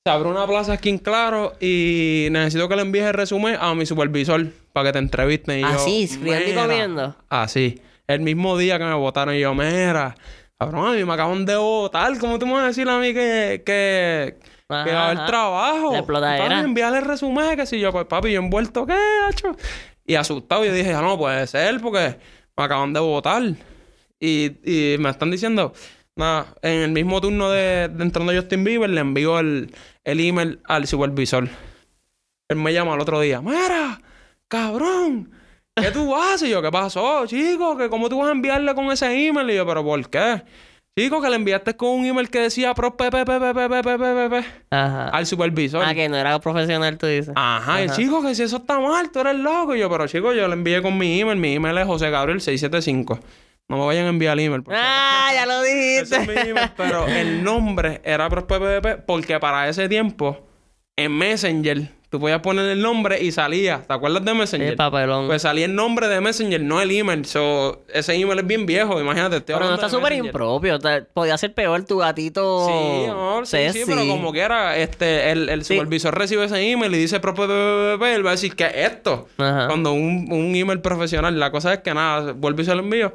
Se 0.05 0.11
abrió 0.11 0.31
una 0.31 0.47
plaza 0.47 0.75
aquí 0.75 0.89
en 0.89 0.99
Claro 0.99 1.55
y 1.61 2.29
necesito 2.31 2.69
que 2.69 2.77
le 2.77 2.83
envíes 2.83 3.07
el 3.07 3.15
resumen 3.15 3.57
a 3.61 3.75
mi 3.75 3.87
supervisor 3.87 4.47
para 4.73 4.89
que 4.89 4.93
te 4.93 4.99
entrevisten. 5.01 5.59
Y 5.61 5.65
Ah, 5.65 5.73
yo, 5.73 5.79
sí, 5.81 6.07
friendo 6.07 6.51
y 6.51 6.55
comiendo. 6.55 7.17
Así. 7.29 7.81
El 8.07 8.21
mismo 8.21 8.57
día 8.57 8.79
que 8.79 8.85
me 8.85 8.95
votaron 8.95 9.35
y 9.35 9.41
yo, 9.41 9.53
mira, 9.53 10.15
cabrón, 10.61 10.87
a 10.87 10.93
mí 10.97 11.05
me 11.05 11.13
acaban 11.13 11.45
de 11.45 11.57
votar. 11.57 12.17
¿Cómo 12.19 12.39
tú 12.39 12.47
me 12.47 12.53
vas 12.53 12.63
a 12.63 12.67
decir 12.69 12.89
a 12.89 13.01
mí 13.01 13.13
que, 13.13 13.63
que, 13.67 14.37
que 14.69 14.93
va 14.93 15.01
a 15.01 15.07
haber 15.07 15.19
Ajá. 15.19 15.27
trabajo? 15.27 15.93
La 15.93 15.99
explotadera. 15.99 16.61
Envíale 16.61 16.99
el 16.99 17.05
resumen, 17.05 17.57
que 17.57 17.67
si 17.67 17.79
yo, 17.79 17.93
pues 17.93 18.07
papi, 18.07 18.33
yo 18.33 18.41
envuelto, 18.41 18.87
¿qué, 18.87 18.97
hacho? 19.29 19.57
Y 20.05 20.15
asustado, 20.15 20.65
yo 20.65 20.73
dije, 20.73 20.93
ah, 20.93 21.03
no 21.03 21.19
puede 21.19 21.47
ser 21.47 21.81
porque 21.81 22.17
me 22.57 22.65
acaban 22.65 22.93
de 22.93 23.01
votar. 23.01 23.43
Y, 24.19 24.53
y 24.65 24.99
me 24.99 25.11
están 25.11 25.31
diciendo, 25.31 25.73
nada, 26.17 26.47
en 26.63 26.83
el 26.83 26.91
mismo 26.91 27.21
turno 27.21 27.51
de, 27.51 27.89
de 27.89 28.03
entrando 28.03 28.33
Justin 28.33 28.65
Bieber, 28.65 28.91
le 28.91 29.01
envío 29.01 29.39
el, 29.39 29.75
el 30.05 30.21
email 30.21 30.61
al 30.65 30.87
supervisor. 30.87 31.49
Él 32.49 32.57
me 32.57 32.73
llama 32.73 32.95
el 32.95 33.01
otro 33.01 33.21
día, 33.21 33.41
mira, 33.41 34.01
cabrón, 34.49 35.31
¿qué 35.75 35.91
tú 35.91 36.15
haces? 36.15 36.49
Y 36.49 36.53
yo, 36.53 36.63
¿qué 36.63 36.71
pasó, 36.71 37.27
chico? 37.27 37.77
¿Que 37.77 37.89
¿Cómo 37.89 38.09
tú 38.09 38.19
vas 38.19 38.29
a 38.29 38.33
enviarle 38.33 38.75
con 38.75 38.91
ese 38.91 39.27
email? 39.27 39.51
Y 39.51 39.57
yo, 39.57 39.67
¿pero 39.67 39.85
por 39.85 40.09
qué? 40.09 40.43
Chico, 40.99 41.21
que 41.21 41.29
le 41.29 41.37
enviaste 41.37 41.77
con 41.77 41.91
un 41.91 42.07
email 42.07 42.31
que 42.31 42.41
decía 42.41 42.73
pro 42.73 42.97
al 44.71 45.27
supervisor. 45.27 45.85
Ah, 45.85 45.95
que 45.95 46.09
no 46.09 46.17
era 46.17 46.39
profesional, 46.39 46.97
tú 46.97 47.07
dices. 47.07 47.35
Ajá, 47.37 47.81
Y 47.81 47.85
el 47.85 47.91
chico, 47.93 48.23
que 48.23 48.35
si 48.35 48.45
eso 48.45 48.57
está 48.57 48.81
mal, 48.81 49.11
tú 49.11 49.21
eres 49.21 49.37
loco. 49.37 49.75
Y 49.75 49.81
yo, 49.81 49.91
pero 49.91 50.07
chico, 50.07 50.33
yo 50.33 50.49
le 50.49 50.55
envié 50.55 50.81
con 50.81 50.97
mi 50.97 51.21
email. 51.21 51.39
Mi 51.39 51.57
email 51.57 51.77
es 51.77 51.87
José 51.87 52.09
Gabriel 52.09 52.41
675. 52.41 53.21
No 53.69 53.77
me 53.77 53.85
vayan 53.85 54.07
a 54.07 54.09
enviar 54.09 54.39
el 54.39 54.47
email. 54.47 54.63
Ah, 54.71 55.33
ya 55.35 55.45
lo 55.45 55.61
dijiste. 55.63 56.17
es 56.17 56.27
mi 56.27 56.51
email, 56.51 56.71
pero 56.79 57.07
el 57.07 57.45
nombre 57.45 58.01
era 58.03 58.31
pro 58.31 58.47
porque 59.07 59.39
para 59.39 59.69
ese 59.69 59.91
tiempo, 59.91 60.49
en 60.97 61.13
Messenger 61.13 61.91
tú 62.09 62.21
podías 62.21 62.41
poner 62.41 62.67
el 62.67 62.81
nombre 62.81 63.21
y 63.23 63.33
salía. 63.33 63.83
¿Te 63.87 63.93
acuerdas 63.93 64.25
de 64.25 64.33
Messenger? 64.35 64.69
El 64.71 64.77
papelón. 64.77 65.27
Pues 65.27 65.43
salía 65.43 65.65
el 65.65 65.75
nombre 65.75 66.09
de 66.09 66.21
Messenger, 66.21 66.61
no 66.63 66.81
el 66.81 66.91
email. 66.91 67.25
So, 67.27 67.85
ese 67.93 68.15
email 68.15 68.39
es 68.39 68.47
bien 68.47 68.65
viejo, 68.67 69.01
imagínate. 69.01 69.37
estoy 69.39 69.55
pero 69.57 69.69
no 69.69 69.75
está 69.75 69.89
súper 69.89 70.13
impropio. 70.13 70.79
te- 70.79 71.03
Podía 71.03 71.37
ser 71.37 71.53
peor 71.55 71.85
tu 71.85 71.99
gatito. 71.99 72.67
Sí, 72.67 73.11
amor, 73.11 73.47
sí, 73.47 73.59
sí, 73.73 73.83
pero 73.87 74.07
como 74.07 74.33
quiera, 74.33 74.77
este, 74.77 75.31
el, 75.33 75.49
el 75.49 75.65
Sí. 75.65 75.75
supervisor 75.75 76.17
recibe 76.17 76.45
ese 76.45 76.61
email 76.71 76.95
y 76.95 76.99
dice 76.99 77.19
ProPPP, 77.21 78.03
él 78.15 78.25
va 78.25 78.31
a 78.31 78.33
decir, 78.33 78.55
¿qué 78.55 78.67
es 78.67 78.93
esto? 78.93 79.29
Ajá. 79.39 79.67
Cuando 79.67 79.93
un, 79.93 80.29
un 80.31 80.55
email 80.55 80.81
profesional, 80.81 81.39
la 81.39 81.51
cosa 81.51 81.75
es 81.75 81.81
que 81.81 81.93
nada, 81.93 82.33
vuelvo 82.33 82.63
y 82.63 82.65
se 82.65 82.75
lo 82.75 82.81
envío. 82.83 83.13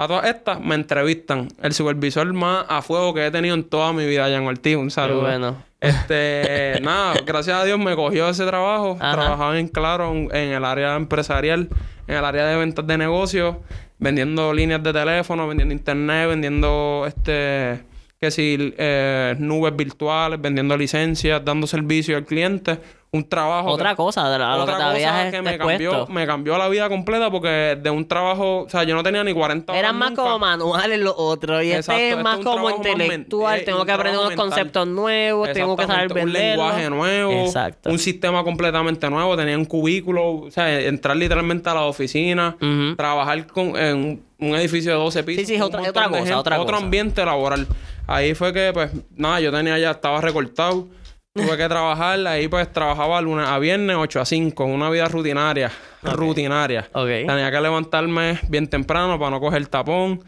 A 0.00 0.08
todas 0.08 0.24
estas 0.24 0.58
me 0.58 0.76
entrevistan. 0.76 1.48
El 1.62 1.74
supervisor 1.74 2.32
más 2.32 2.64
a 2.70 2.80
fuego 2.80 3.12
que 3.12 3.26
he 3.26 3.30
tenido 3.30 3.54
en 3.54 3.64
toda 3.64 3.92
mi 3.92 4.06
vida, 4.06 4.30
Jan 4.30 4.46
Ortiz. 4.46 4.74
Un 4.76 4.90
saludo. 4.90 5.20
bueno. 5.20 5.62
Este, 5.78 6.78
nada, 6.82 7.20
gracias 7.26 7.60
a 7.60 7.64
Dios 7.66 7.78
me 7.78 7.94
cogió 7.94 8.30
ese 8.30 8.46
trabajo. 8.46 8.96
Ajá. 8.98 9.12
Trabajaba 9.12 9.58
en 9.58 9.68
Claro 9.68 10.10
en, 10.10 10.34
en 10.34 10.52
el 10.54 10.64
área 10.64 10.96
empresarial, 10.96 11.68
en 12.08 12.16
el 12.16 12.24
área 12.24 12.46
de 12.46 12.56
ventas 12.56 12.86
de 12.86 12.96
negocios, 12.96 13.56
vendiendo 13.98 14.54
líneas 14.54 14.82
de 14.82 14.90
teléfono, 14.90 15.46
vendiendo 15.46 15.74
internet, 15.74 16.30
vendiendo 16.30 17.04
este 17.06 17.84
que 18.18 18.30
si 18.30 18.74
eh, 18.78 19.34
nubes 19.38 19.76
virtuales, 19.76 20.40
vendiendo 20.40 20.78
licencias, 20.78 21.44
dando 21.44 21.66
servicio 21.66 22.16
al 22.16 22.24
cliente. 22.24 22.78
Un 23.12 23.28
trabajo. 23.28 23.70
Otra 23.70 23.90
que- 23.90 23.96
cosa 23.96 24.30
de 24.30 24.38
la- 24.38 24.54
a 24.54 24.56
lo 24.56 24.66
que 24.66 24.72
otra 24.72 24.92
cosa 24.92 25.30
que 25.32 25.42
me 25.42 25.58
cambió, 25.58 26.06
me 26.06 26.26
cambió 26.28 26.56
la 26.56 26.68
vida 26.68 26.88
completa 26.88 27.28
porque 27.28 27.76
de 27.82 27.90
un 27.90 28.06
trabajo, 28.06 28.60
o 28.62 28.68
sea, 28.68 28.84
yo 28.84 28.94
no 28.94 29.02
tenía 29.02 29.24
ni 29.24 29.32
40 29.34 29.72
horas 29.72 29.80
Eran 29.82 29.96
más 29.96 30.10
nunca. 30.10 30.22
como 30.22 30.38
manuales 30.38 31.00
los 31.00 31.14
otros. 31.16 31.64
Y 31.64 31.72
Exacto, 31.72 31.92
este 31.92 32.06
es 32.06 32.10
este 32.12 32.22
más 32.22 32.38
es 32.38 32.44
como 32.44 32.66
men- 32.68 32.76
intelectual. 32.76 33.58
eh, 33.58 33.62
tengo 33.62 33.84
que 33.84 33.90
aprender 33.90 34.16
unos 34.20 34.28
mental. 34.30 34.46
conceptos 34.46 34.86
nuevos. 34.86 35.52
Tengo 35.52 35.76
que 35.76 35.86
saber 35.88 36.14
venderlo. 36.14 36.22
Un 36.22 36.32
lenguaje 36.68 36.90
nuevo. 36.90 37.32
Exacto. 37.46 37.90
Un 37.90 37.98
sistema 37.98 38.44
completamente 38.44 39.10
nuevo. 39.10 39.36
Tenía 39.36 39.58
un 39.58 39.64
cubículo. 39.64 40.32
O 40.42 40.50
sea, 40.52 40.80
entrar 40.80 41.16
literalmente 41.16 41.68
a 41.68 41.74
la 41.74 41.82
oficina. 41.86 42.56
Trabajar 42.96 43.44
con, 43.48 43.76
en 43.76 44.22
un, 44.38 44.54
edificio 44.54 44.92
de 44.92 44.98
12 44.98 45.24
pisos. 45.24 45.48
sí, 45.48 45.54
con 45.54 45.62
otra- 45.66 45.80
montón 45.80 46.04
otra 46.04 46.18
cosa, 46.20 46.38
otra 46.38 46.60
Otro 46.60 46.74
cosa. 46.74 46.84
ambiente 46.84 47.24
laboral. 47.24 47.66
Ahí 48.06 48.34
fue 48.34 48.52
que, 48.52 48.70
pues, 48.72 48.92
nada, 49.16 49.40
yo 49.40 49.50
tenía 49.50 49.78
ya, 49.78 49.90
estaba 49.90 50.20
recortado. 50.20 50.86
Tuve 51.34 51.56
que 51.56 51.68
trabajar. 51.68 52.26
Ahí, 52.26 52.48
pues, 52.48 52.70
trabajaba 52.72 53.20
lunes 53.20 53.46
a 53.48 53.58
viernes, 53.58 53.96
8 53.96 54.20
a 54.20 54.24
5. 54.24 54.64
Una 54.64 54.90
vida 54.90 55.06
rutinaria. 55.06 55.70
Rutinaria. 56.02 56.88
Ok. 56.92 57.06
Tenía 57.06 57.50
que 57.50 57.60
levantarme 57.60 58.40
bien 58.48 58.66
temprano 58.68 59.18
para 59.18 59.30
no 59.30 59.40
coger 59.40 59.66
tapón. 59.68 60.24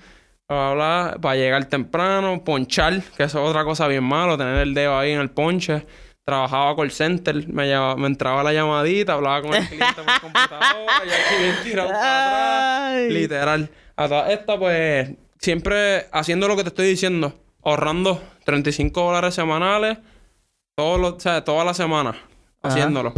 Bla, 0.49 0.75
bla, 0.75 0.75
bla, 0.75 1.17
para 1.21 1.37
llegar 1.37 1.65
temprano, 1.65 2.45
ponchar, 2.45 3.01
que 3.17 3.23
eso 3.25 3.43
es 3.43 3.49
otra 3.49 3.65
cosa 3.65 3.89
bien 3.89 4.05
malo, 4.05 4.37
tener 4.37 4.57
el 4.59 4.75
dedo 4.75 4.99
ahí 4.99 5.13
en 5.13 5.21
el 5.21 5.31
ponche. 5.31 5.87
Trabajaba 6.27 6.77
call 6.77 6.91
center, 6.91 7.49
me, 7.49 7.67
llevaba- 7.67 7.97
me 7.97 8.07
entraba 8.07 8.43
la 8.43 8.53
llamadita, 8.53 9.15
hablaba 9.15 9.41
con 9.43 9.55
el 9.55 9.67
cliente 9.67 9.95
por 10.05 10.21
computadora, 10.21 11.05
ya 11.09 11.15
aquí 11.15 11.43
bien 11.43 11.55
tirado 11.65 11.89
para 11.89 12.89
atrás. 12.91 13.11
Literal. 13.11 13.71
A 13.97 14.09
todas 14.09 14.31
estas, 14.31 14.59
pues, 14.59 15.11
siempre 15.39 16.07
haciendo 16.13 16.47
lo 16.49 16.57
que 16.57 16.63
te 16.65 16.69
estoy 16.69 16.87
diciendo, 16.87 17.35
ahorrando 17.65 18.23
35 18.45 19.01
dólares 19.05 19.35
semanales, 19.35 19.99
todos 20.83 21.01
los, 21.01 21.12
o 21.14 21.20
sea, 21.20 21.45
toda 21.45 21.64
la 21.64 21.74
semana, 21.74 22.16
haciéndolo. 22.61 23.12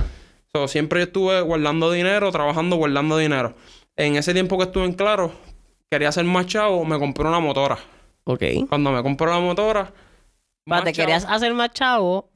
So, 0.53 0.69
siempre 0.69 1.01
yo 1.01 1.05
estuve 1.07 1.41
guardando 1.41 1.91
dinero, 1.91 2.31
trabajando, 2.31 2.77
guardando 2.77 3.17
dinero. 3.17 3.55
En 3.97 4.17
ese 4.17 4.35
tiempo 4.35 4.59
que 4.59 4.65
estuve 4.65 4.85
en 4.85 4.93
Claro, 4.93 5.33
quería 5.91 6.13
ser 6.13 6.25
más 6.25 6.47
chavo, 6.47 6.85
me 6.85 6.99
compré 6.99 7.27
una 7.27 7.41
motora. 7.41 7.79
Ok. 8.25 8.43
Cuando 8.69 8.93
me 8.93 9.03
compré 9.03 9.29
la 9.29 9.41
motora, 9.41 9.93
Va, 10.71 10.79
te 10.79 10.85
Más 10.91 10.97
querías 10.97 11.25
hacer 11.25 11.53
más 11.53 11.71
chavo. 11.73 12.31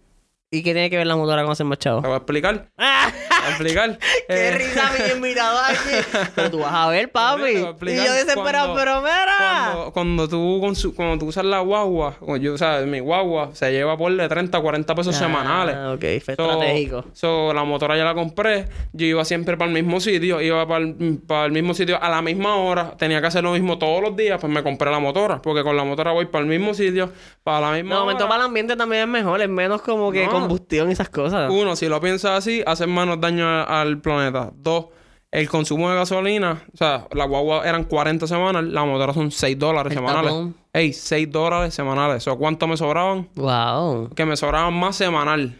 ¿Y 0.50 0.62
qué 0.62 0.72
tiene 0.72 0.88
que 0.88 0.96
ver 0.96 1.06
la 1.06 1.14
motora 1.14 1.42
con 1.42 1.52
hacer 1.52 1.66
más 1.66 1.78
chavo? 1.78 2.00
Te 2.00 2.06
voy 2.06 2.14
a 2.14 2.18
explicar. 2.18 2.68
¡Ah! 2.78 3.10
Te 3.28 3.34
voy 3.34 3.44
a 3.44 3.48
explicar. 3.50 3.98
¡Qué 4.28 4.48
Eh, 4.48 4.50
risa 4.56 4.90
mi 4.98 5.12
invitado 5.16 5.58
aquí! 5.68 6.06
Pero 6.34 6.50
tú 6.50 6.58
vas 6.60 6.72
a 6.72 6.88
ver, 6.88 7.12
papi. 7.12 7.42
A 7.56 7.74
Y 7.92 7.96
yo 8.06 8.12
desesperado, 8.14 8.72
cuando- 8.72 8.74
pero 8.76 9.00
mira. 9.02 9.72
Cuando, 9.74 9.92
cuando 9.92 10.28
tú 10.28 10.92
cuando 10.96 11.18
tú 11.18 11.26
usas 11.26 11.44
la 11.44 11.60
guagua, 11.60 12.16
o 12.22 12.36
yo, 12.38 12.54
o 12.54 12.58
sea, 12.58 12.80
mi 12.80 12.98
guagua 13.00 13.50
se 13.52 13.70
lleva 13.72 13.98
por 13.98 14.10
de 14.16 14.26
30 14.26 14.58
40 14.58 14.94
pesos 14.94 15.14
semanales. 15.16 15.76
Ah, 15.78 15.92
ok, 15.92 16.00
fue 16.24 16.34
So- 16.34 16.50
estratégico. 16.50 17.04
so, 17.12 17.52
la 17.52 17.64
motora 17.64 17.98
ya 17.98 18.04
la 18.04 18.14
compré. 18.14 18.68
Yo 18.94 19.04
iba 19.06 19.26
siempre 19.26 19.58
para 19.58 19.70
el 19.70 19.74
mismo 19.74 20.00
sitio. 20.00 20.40
Iba 20.40 20.66
para 20.66 20.82
el, 20.84 21.20
para 21.26 21.44
el 21.44 21.52
mismo 21.52 21.74
sitio 21.74 22.02
a 22.02 22.08
la 22.08 22.22
misma 22.22 22.56
hora. 22.56 22.96
Tenía 22.96 23.20
que 23.20 23.26
hacer 23.26 23.44
lo 23.44 23.52
mismo 23.52 23.76
todos 23.78 24.00
los 24.02 24.16
días. 24.16 24.40
Pues 24.40 24.50
me 24.50 24.62
compré 24.62 24.90
la 24.90 24.98
motora. 24.98 25.42
Porque 25.42 25.62
con 25.62 25.76
la 25.76 25.84
motora 25.84 26.12
voy 26.12 26.24
para 26.24 26.42
el 26.42 26.48
mismo 26.48 26.72
sitio. 26.72 27.12
Para 27.44 27.70
la 27.70 27.76
misma 27.76 28.00
momento 28.00 28.24
hora. 28.24 28.30
para 28.30 28.42
el 28.44 28.46
ambiente 28.46 28.76
también 28.76 29.02
es 29.02 29.08
mejor, 29.08 29.42
es 29.42 29.48
menos 29.50 29.82
como 29.82 30.10
que 30.10 30.24
No. 30.24 30.37
Combustión 30.40 30.88
y 30.88 30.92
esas 30.92 31.08
cosas. 31.08 31.50
Uno, 31.50 31.76
si 31.76 31.88
lo 31.88 32.00
piensas 32.00 32.32
así, 32.38 32.62
hacen 32.66 32.94
menos 32.94 33.20
daño 33.20 33.46
a- 33.48 33.80
al 33.80 34.00
planeta. 34.00 34.50
Dos, 34.54 34.86
el 35.30 35.48
consumo 35.48 35.90
de 35.90 35.96
gasolina. 35.96 36.62
O 36.72 36.76
sea, 36.76 37.06
la 37.12 37.24
guagua 37.26 37.68
eran 37.68 37.84
40 37.84 38.26
semanas. 38.26 38.64
La 38.64 38.84
motora 38.84 39.12
son 39.14 39.30
6 39.30 39.58
dólares 39.58 39.92
El 39.92 39.98
semanales. 39.98 40.30
tapón. 40.30 40.54
Ey, 40.72 40.92
6 40.92 41.30
dólares 41.30 41.74
semanales. 41.74 42.26
¿O 42.28 42.38
cuánto 42.38 42.66
me 42.66 42.76
sobraban? 42.76 43.28
Wow. 43.34 44.10
Que 44.14 44.24
me 44.24 44.36
sobraban 44.36 44.74
más 44.74 44.96
semanal. 44.96 45.56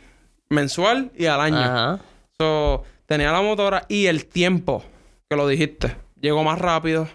Mensual 0.50 1.10
y 1.16 1.26
al 1.26 1.40
año. 1.40 1.58
Ajá. 1.58 2.00
So, 2.38 2.82
tenía 3.06 3.32
la 3.32 3.42
motora 3.42 3.84
y 3.88 4.06
el 4.06 4.26
tiempo, 4.26 4.82
que 5.28 5.36
lo 5.36 5.46
dijiste. 5.48 5.96
Llego 6.20 6.42
más 6.44 6.58
rápido, 6.58 7.06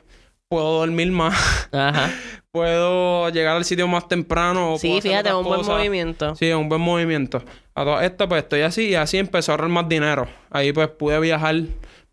puedo 0.47 0.79
dormir 0.79 1.11
más, 1.11 1.67
Ajá. 1.71 2.09
puedo 2.53 3.29
llegar 3.29 3.57
al 3.57 3.65
sitio 3.65 3.87
más 3.87 4.07
temprano. 4.07 4.75
o 4.75 4.77
Sí, 4.77 4.87
puedo 4.89 5.01
fíjate, 5.01 5.31
otras 5.31 5.35
un 5.35 5.43
buen 5.65 5.65
movimiento. 5.65 6.35
Sí, 6.35 6.51
un 6.51 6.69
buen 6.69 6.81
movimiento. 6.81 7.41
A 7.73 7.83
todo 7.83 7.99
esto, 7.99 8.29
pues 8.29 8.43
estoy 8.43 8.61
así 8.61 8.89
y 8.89 8.95
así 8.95 9.17
empezó 9.17 9.51
a 9.51 9.55
ahorrar 9.55 9.69
más 9.69 9.89
dinero. 9.89 10.27
Ahí, 10.51 10.71
pues 10.71 10.87
pude 10.89 11.19
viajar, 11.19 11.55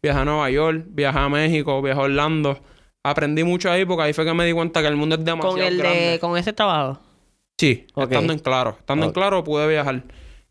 viajar 0.02 0.22
a 0.22 0.24
Nueva 0.24 0.50
York, 0.50 0.84
viajar 0.88 1.24
a 1.24 1.28
México, 1.28 1.82
viajar 1.82 2.02
a 2.02 2.06
Orlando. 2.06 2.58
Aprendí 3.04 3.44
mucho 3.44 3.70
ahí 3.70 3.84
porque 3.84 4.04
ahí 4.04 4.12
fue 4.14 4.24
que 4.24 4.32
me 4.32 4.46
di 4.46 4.52
cuenta 4.52 4.80
que 4.80 4.88
el 4.88 4.96
mundo 4.96 5.16
es 5.16 5.24
demasiado 5.24 5.56
Con 5.56 5.62
el 5.62 5.76
grande. 5.76 6.00
de, 6.00 6.18
con 6.18 6.36
ese 6.38 6.54
trabajo. 6.54 6.98
Sí, 7.58 7.86
estando 7.94 8.32
en 8.32 8.38
claro. 8.38 8.76
Estando 8.80 9.06
en 9.06 9.12
claro 9.12 9.44
pude 9.44 9.68
viajar. 9.68 10.02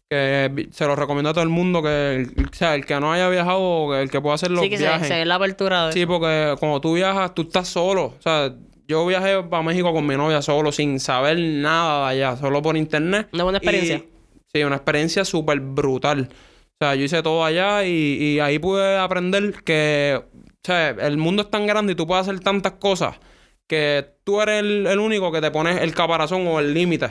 Que 0.08 0.68
se 0.72 0.86
lo 0.86 0.96
recomiendo 0.96 1.30
a 1.32 1.34
todo 1.34 1.44
el 1.44 1.50
mundo 1.50 1.82
que, 1.84 2.16
el, 2.16 2.46
o 2.46 2.54
sea, 2.56 2.74
el 2.76 2.86
que 2.86 3.00
no 3.00 3.12
haya 3.12 3.30
viajado, 3.30 3.60
o 3.60 3.92
que 3.92 4.02
el 4.02 4.10
que 4.12 4.22
pueda 4.22 4.36
hacer 4.36 4.50
los 4.50 4.62
sí, 4.62 4.70
que 4.70 4.78
se, 4.78 4.84
viajes. 4.84 5.08
se 5.08 5.14
ve 5.16 5.26
la 5.26 5.36
apertura 5.36 5.88
de 5.88 5.94
Sí, 5.94 6.06
porque 6.08 6.56
cuando 6.60 6.82
tú 6.82 6.94
viajas, 6.96 7.34
tú 7.36 7.44
estás 7.44 7.68
solo. 7.68 8.06
O 8.06 8.22
sea, 8.22 8.52
yo 8.90 9.06
viajé 9.06 9.44
para 9.44 9.62
México 9.64 9.94
con 9.94 10.06
mi 10.06 10.16
novia 10.18 10.42
solo, 10.42 10.72
sin 10.72 11.00
saber 11.00 11.38
nada 11.40 12.08
de 12.10 12.16
allá, 12.16 12.38
solo 12.38 12.62
por 12.62 12.76
internet. 12.76 13.30
Una 13.32 13.44
buena 13.44 13.58
experiencia. 13.60 13.98
Y- 13.98 14.10
sí, 14.52 14.64
una 14.64 14.78
experiencia 14.78 15.24
súper 15.24 15.60
brutal. 15.60 16.30
O 16.32 16.86
sea, 16.86 16.96
yo 16.96 17.04
hice 17.04 17.22
todo 17.22 17.46
allá 17.46 17.86
y, 17.86 17.92
y 18.20 18.40
ahí 18.40 18.58
pude 18.58 18.98
aprender 18.98 19.64
que, 19.64 20.20
o 20.20 20.58
sea, 20.64 20.90
el 20.90 21.18
mundo 21.18 21.44
es 21.44 21.52
tan 21.52 21.68
grande 21.68 21.94
y 21.94 21.96
tú 21.96 22.08
puedes 22.08 22.28
hacer 22.28 22.40
tantas 22.40 22.74
cosas 22.74 23.20
que 23.68 24.06
tú 24.24 24.42
eres 24.42 24.62
el, 24.62 24.88
el 24.88 25.00
único 25.00 25.32
que 25.32 25.42
te 25.42 25.52
pones 25.52 25.82
el 25.82 25.94
caparazón 25.94 26.48
o 26.48 26.60
el 26.60 26.74
límite. 26.74 27.10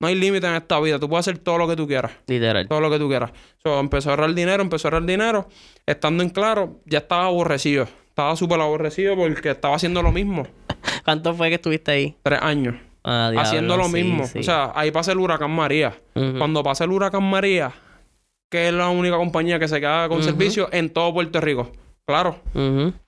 No 0.00 0.08
hay 0.08 0.14
límite 0.14 0.46
en 0.46 0.54
esta 0.54 0.80
vida. 0.80 0.98
Tú 0.98 1.08
puedes 1.08 1.26
hacer 1.28 1.38
todo 1.38 1.56
lo 1.58 1.68
que 1.68 1.76
tú 1.76 1.86
quieras. 1.86 2.12
Literal. 2.26 2.66
Todo 2.68 2.80
lo 2.80 2.90
que 2.90 2.98
tú 2.98 3.08
quieras. 3.08 3.32
So, 3.62 3.78
empezó 3.80 4.10
a 4.10 4.12
ahorrar 4.12 4.34
dinero, 4.34 4.62
empezó 4.62 4.88
a 4.88 4.90
ahorrar 4.90 5.06
dinero. 5.06 5.48
Estando 5.86 6.22
en 6.22 6.30
claro, 6.30 6.80
ya 6.86 6.98
estaba 6.98 7.26
aborrecido. 7.26 7.86
Estaba 8.08 8.34
súper 8.34 8.60
aborrecido 8.60 9.14
porque 9.16 9.50
estaba 9.50 9.76
haciendo 9.76 10.02
lo 10.02 10.10
mismo. 10.10 10.46
¿Cuánto 11.04 11.34
fue 11.34 11.48
que 11.48 11.56
estuviste 11.56 11.90
ahí? 11.90 12.16
Tres 12.22 12.40
años. 12.42 12.76
Ah, 13.02 13.32
haciendo 13.38 13.76
lo 13.76 13.84
sí, 13.84 13.92
mismo. 13.92 14.26
sí. 14.26 14.40
O 14.40 14.42
sea, 14.42 14.72
ahí 14.74 14.90
pasa 14.90 15.12
el 15.12 15.18
huracán 15.18 15.50
María. 15.50 15.94
Cuando 16.12 16.62
pasa 16.62 16.84
el 16.84 16.90
huracán 16.90 17.24
María, 17.24 17.72
que 18.50 18.68
es 18.68 18.74
la 18.74 18.90
única 18.90 19.16
compañía 19.16 19.58
que 19.58 19.68
se 19.68 19.80
queda 19.80 20.08
con 20.08 20.22
servicio 20.22 20.68
en 20.72 20.90
todo 20.90 21.14
Puerto 21.14 21.40
Rico. 21.40 21.72
Claro. 22.06 22.40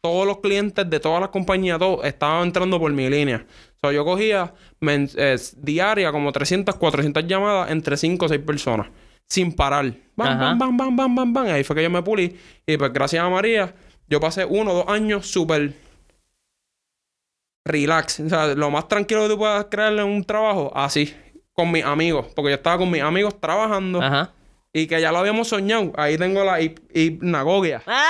Todos 0.00 0.26
los 0.26 0.38
clientes 0.38 0.88
de 0.88 1.00
todas 1.00 1.20
las 1.20 1.30
compañías, 1.30 1.78
todos, 1.78 2.04
estaban 2.04 2.44
entrando 2.44 2.78
por 2.78 2.92
mi 2.92 3.10
línea. 3.10 3.44
O 3.76 3.78
sea, 3.80 3.92
yo 3.92 4.04
cogía 4.04 4.54
eh, 4.80 5.36
diaria 5.56 6.12
como 6.12 6.30
300, 6.30 6.76
400 6.76 7.26
llamadas 7.26 7.70
entre 7.72 7.96
5 7.96 8.24
o 8.24 8.28
6 8.28 8.40
personas. 8.42 8.86
Sin 9.28 9.52
parar. 9.52 9.92
Bam, 10.14 10.38
bam, 10.38 10.58
bam, 10.58 10.76
bam, 10.76 10.96
bam, 10.96 11.14
bam, 11.14 11.32
bam. 11.32 11.46
Ahí 11.48 11.64
fue 11.64 11.74
que 11.74 11.82
yo 11.82 11.90
me 11.90 12.02
pulí. 12.02 12.36
Y 12.64 12.76
pues 12.76 12.92
gracias 12.92 13.24
a 13.24 13.28
María, 13.28 13.74
yo 14.08 14.20
pasé 14.20 14.44
uno 14.44 14.70
o 14.70 14.74
dos 14.74 14.88
años 14.88 15.26
súper 15.26 15.72
relax. 17.64 18.20
O 18.20 18.28
sea, 18.28 18.48
lo 18.54 18.70
más 18.70 18.88
tranquilo 18.88 19.22
que 19.22 19.28
tú 19.30 19.38
puedas 19.38 19.66
crear 19.70 19.92
en 19.92 20.04
un 20.04 20.24
trabajo, 20.24 20.70
así. 20.74 21.14
Con 21.54 21.70
mis 21.70 21.84
amigos. 21.84 22.26
Porque 22.34 22.50
yo 22.50 22.56
estaba 22.56 22.78
con 22.78 22.90
mis 22.90 23.02
amigos 23.02 23.38
trabajando. 23.40 24.00
Ajá. 24.02 24.32
Y 24.72 24.86
que 24.86 25.00
ya 25.00 25.12
lo 25.12 25.18
habíamos 25.18 25.48
soñado. 25.48 25.92
Ahí 25.96 26.16
tengo 26.16 26.42
la 26.44 26.60
hip- 26.60 26.80
hipnagogia. 26.94 27.82
¡Ah! 27.86 28.08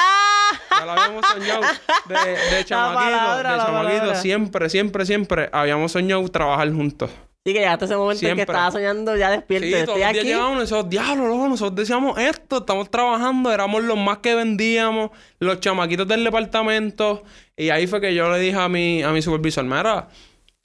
Ya 0.71 0.85
lo 0.85 0.93
habíamos 0.93 1.27
soñado. 1.27 1.63
De, 2.07 2.15
de 2.57 2.65
chamaquito, 2.65 3.11
palabra, 3.11 3.53
de 3.53 3.59
chamaquito. 3.59 3.73
palabra. 3.99 4.15
Siempre, 4.15 4.71
siempre, 4.71 5.07
siempre 5.07 5.49
habíamos 5.53 5.91
soñado 5.93 6.27
trabajar 6.29 6.73
juntos. 6.73 7.11
Sí, 7.45 7.53
que 7.53 7.59
llegaste 7.59 7.84
a 7.84 7.86
ese 7.86 7.97
momento 7.97 8.24
en 8.24 8.36
que 8.36 8.43
estaba 8.43 8.70
soñando 8.70 9.16
ya 9.16 9.30
despierto. 9.30 9.66
Sí, 9.66 9.72
todos 9.72 9.88
los 9.88 9.97
días 9.97 10.12
llegábamos 10.24 10.70
y 10.70 10.88
diablo, 10.88 11.26
loco, 11.26 11.49
nosotros 11.49 11.74
decíamos 11.74 12.16
esto, 12.16 12.59
estamos 12.59 12.88
trabajando, 12.88 13.53
éramos 13.53 13.82
los 13.82 13.99
más 13.99 14.18
que 14.18 14.36
vendíamos, 14.36 15.11
los 15.40 15.59
chamaquitos 15.59 16.07
del 16.07 16.22
departamento. 16.22 17.24
Y 17.57 17.70
ahí 17.70 17.88
fue 17.88 18.01
que 18.01 18.14
yo 18.14 18.30
le 18.30 18.38
dije 18.38 18.57
a 18.57 18.68
mi, 18.68 19.03
a 19.03 19.11
mi 19.11 19.22
supervisor, 19.22 19.64
mira, 19.64 20.09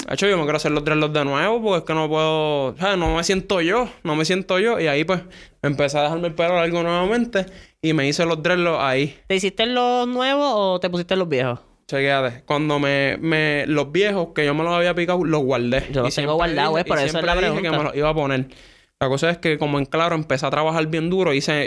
hecho, 0.07 0.27
yo 0.27 0.37
me 0.37 0.43
quiero 0.43 0.57
hacer 0.57 0.71
los 0.71 0.85
dreadlocks 0.85 1.13
de 1.13 1.25
nuevo 1.25 1.61
porque 1.61 1.79
es 1.79 1.83
que 1.83 1.93
no 1.95 2.07
puedo, 2.07 2.75
¿sabes? 2.77 2.97
No 2.97 3.15
me 3.15 3.23
siento 3.23 3.59
yo, 3.61 3.89
no 4.03 4.15
me 4.15 4.25
siento 4.25 4.59
yo. 4.59 4.79
Y 4.79 4.85
ahí 4.85 5.03
pues 5.03 5.21
empecé 5.63 5.97
a 5.97 6.03
dejarme 6.03 6.27
el 6.27 6.35
pelo 6.35 6.55
largo 6.55 6.83
nuevamente 6.83 7.47
y 7.81 7.93
me 7.93 8.07
hice 8.07 8.23
los 8.25 8.43
dreadlocks 8.43 8.83
ahí. 8.83 9.19
¿Te 9.27 9.35
hiciste 9.35 9.65
los 9.65 10.07
nuevos 10.07 10.51
o 10.53 10.79
te 10.79 10.89
pusiste 10.91 11.15
los 11.15 11.27
viejos? 11.27 11.59
Chequéate, 11.87 12.43
cuando 12.45 12.79
me, 12.79 13.17
me... 13.21 13.65
Los 13.67 13.91
viejos 13.91 14.29
que 14.35 14.45
yo 14.45 14.53
me 14.53 14.63
los 14.63 14.73
había 14.73 14.93
picado, 14.93 15.23
los 15.23 15.41
guardé. 15.41 15.85
Yo 15.91 16.03
los 16.03 16.13
tengo 16.13 16.35
guardados, 16.35 16.79
eh, 16.79 16.83
por 16.85 16.97
eso 16.97 17.05
es 17.05 17.11
siempre 17.11 17.27
la 17.27 17.35
dije 17.35 17.47
que 17.47 17.61
pregunta. 17.61 17.77
me 17.77 17.83
los 17.85 17.95
iba 17.95 18.09
a 18.09 18.13
poner. 18.13 18.47
La 18.99 19.07
cosa 19.07 19.29
es 19.29 19.37
que 19.37 19.57
como 19.57 19.79
en 19.79 19.85
claro 19.85 20.15
empecé 20.15 20.45
a 20.45 20.49
trabajar 20.49 20.85
bien 20.87 21.09
duro, 21.09 21.33
y, 21.33 21.37
o 21.37 21.41
sea, 21.41 21.63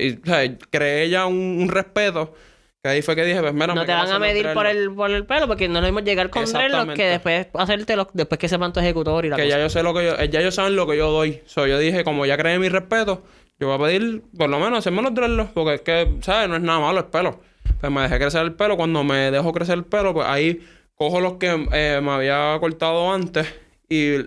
creé 0.71 1.09
ya 1.09 1.27
un, 1.27 1.59
un 1.63 1.69
respeto. 1.69 2.35
Que 2.83 2.89
ahí 2.89 3.03
fue 3.03 3.15
que 3.15 3.25
dije, 3.25 3.41
pues 3.41 3.53
mira, 3.53 3.69
No 3.69 3.75
me 3.77 3.85
te 3.87 3.93
van 3.93 4.01
a 4.01 4.05
hacer 4.05 4.15
los 4.15 4.21
medir 4.27 4.53
por 4.55 4.67
el, 4.67 4.91
por 4.95 5.11
el 5.11 5.27
pelo 5.27 5.47
porque 5.47 5.69
no 5.69 5.77
es 5.79 5.83
lo 5.83 5.89
mismo 5.89 6.01
llegar 6.01 6.31
con 6.31 6.43
Exactamente. 6.43 6.95
que 6.95 7.09
después 7.11 7.47
hacértelo 7.53 8.09
después 8.15 8.39
que 8.39 8.49
sepan 8.49 8.73
tu 8.73 8.81
ejecutor 8.81 9.27
y 9.27 9.29
la 9.29 9.37
Que 9.37 9.43
cosa. 9.45 9.57
ya 9.59 9.63
yo 9.63 9.69
sé 9.69 9.83
lo 9.83 9.93
que 9.93 10.05
yo... 10.07 10.17
eh, 10.19 10.31
Ya 10.31 10.41
ellos 10.41 10.55
saben 10.55 10.77
lo 10.77 10.87
que 10.87 10.97
yo 10.97 11.11
doy. 11.11 11.43
So, 11.45 11.67
yo 11.67 11.79
dije, 11.79 12.05
como 12.05 12.25
ya 12.25 12.39
creé 12.39 12.59
mi 12.59 12.71
respeto, 12.71 13.23
yo 13.59 13.67
voy 13.67 13.77
a 13.77 13.87
pedir, 13.91 14.23
por 14.37 14.49
lo 14.49 14.59
menos, 14.59 14.79
hacerme 14.79 15.03
los 15.03 15.15
dreadlocks. 15.15 15.51
Porque 15.53 15.75
es 15.75 15.81
que, 15.83 16.09
¿sabes? 16.23 16.49
No 16.49 16.57
es 16.57 16.63
nada 16.63 16.81
malo 16.81 16.99
el 17.01 17.05
pelo. 17.07 17.43
Pues 17.81 17.93
me 17.93 18.03
dejé 18.03 18.19
crecer 18.19 18.43
el 18.43 18.53
pelo. 18.55 18.77
Cuando 18.77 19.03
me 19.05 19.31
dejo 19.31 19.53
crecer 19.53 19.77
el 19.79 19.85
pelo, 19.85 20.13
pues 20.15 20.27
ahí 20.27 20.61
cojo 20.95 21.21
los 21.21 21.35
que 21.35 21.67
eh, 21.73 22.01
me 22.03 22.11
había 22.11 22.57
cortado 22.61 23.13
antes 23.13 23.47
y 23.89 24.19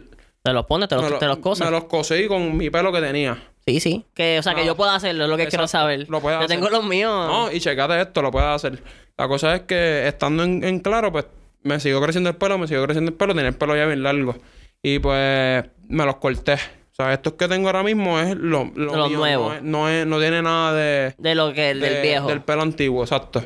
Te 0.41 0.51
los 0.53 0.65
pones, 0.65 0.89
te 0.89 0.95
los, 0.95 1.09
lo- 1.09 1.17
te 1.19 1.27
los 1.27 1.38
cosas. 1.38 1.67
me 1.67 1.71
los 1.71 1.86
cosí 1.86 2.27
con 2.27 2.57
mi 2.57 2.69
pelo 2.69 2.91
que 2.91 2.99
tenía. 3.01 3.38
Sí, 3.65 3.79
sí. 3.79 4.05
Que, 4.13 4.39
o 4.39 4.43
sea, 4.43 4.53
que 4.55 4.61
No. 4.61 4.67
yo 4.67 4.75
pueda 4.75 4.95
hacerlo, 4.95 5.23
es 5.23 5.29
lo 5.29 5.38
que 5.38 5.47
quiero 5.47 5.67
saber. 5.67 6.07
Lo 6.09 6.19
puedes 6.19 6.38
yo 6.39 6.45
hacer. 6.45 6.57
tengo 6.57 6.69
los 6.69 6.84
míos. 6.84 7.11
No, 7.27 7.51
y 7.51 7.59
checate 7.61 8.01
esto, 8.01 8.21
lo 8.21 8.29
puedes 8.31 8.49
hacer. 8.49 8.81
La 9.17 9.27
cosa 9.27 9.55
es 9.55 9.61
que 9.61 10.07
estando 10.07 10.43
en, 10.43 10.63
en 10.63 10.79
claro, 10.79 11.11
pues 11.11 11.25
me 11.61 11.79
siguió 11.79 12.01
creciendo 12.01 12.29
el 12.31 12.36
pelo, 12.36 12.57
me 12.57 12.67
siguió 12.67 12.84
creciendo 12.84 13.11
el 13.11 13.15
pelo, 13.17 13.34
tenía 13.34 13.49
el 13.49 13.55
pelo 13.55 13.75
ya 13.77 13.86
bien 13.86 14.03
largo. 14.03 14.36
Y 14.81 14.99
pues 14.99 15.63
me 15.88 16.05
los 16.05 16.15
corté. 16.17 16.57
O 16.94 16.96
sea, 16.96 17.12
estos 17.14 17.34
que 17.34 17.48
tengo 17.48 17.68
ahora 17.70 17.82
mismo 17.82 18.20
es 18.20 18.36
lo, 18.36 18.66
lo 18.76 19.08
mío, 19.10 19.18
nuevos. 19.18 19.54
No, 19.54 19.58
es- 19.58 19.64
no, 19.64 19.89
es- 19.89 20.06
no 20.06 20.20
tiene 20.20 20.41
nada 20.44 20.74
de, 20.74 21.16
De 21.18 21.34
lo 21.36 21.52
que, 21.52 21.74
de- 21.74 21.80
del 21.80 22.02
viejo. 22.04 22.28
del 22.28 22.41
pelo 22.41 22.62
antiguo, 22.62 23.02
exacto. 23.04 23.44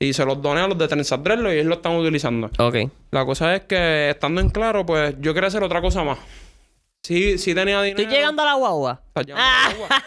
Y 0.00 0.12
se 0.12 0.24
los 0.24 0.40
doné 0.42 0.60
a 0.62 0.68
los 0.68 0.76
de 0.78 0.86
Trenzas 0.88 1.20
y 1.24 1.46
ellos 1.48 1.66
lo 1.66 1.74
están 1.76 1.94
utilizando. 1.96 2.50
Ok. 2.58 2.76
La 3.12 3.24
cosa 3.24 3.54
es 3.54 3.62
que 3.62 4.10
estando 4.10 4.40
en 4.40 4.50
claro, 4.50 4.84
pues 4.84 5.14
yo 5.20 5.32
quería 5.34 5.46
hacer 5.48 5.62
otra 5.62 5.80
cosa 5.80 6.02
más. 6.04 6.18
Sí, 7.02 7.38
sí 7.38 7.54
tenía 7.54 7.80
dinero. 7.82 8.02
Estoy 8.02 8.16
llegando 8.16 8.42
a 8.42 8.46
la 8.46 8.54
guagua. 8.54 9.00
Estás 9.08 9.26
llegando 9.26 9.44
a 9.46 9.68
la 9.68 9.74
guagua. 9.74 10.02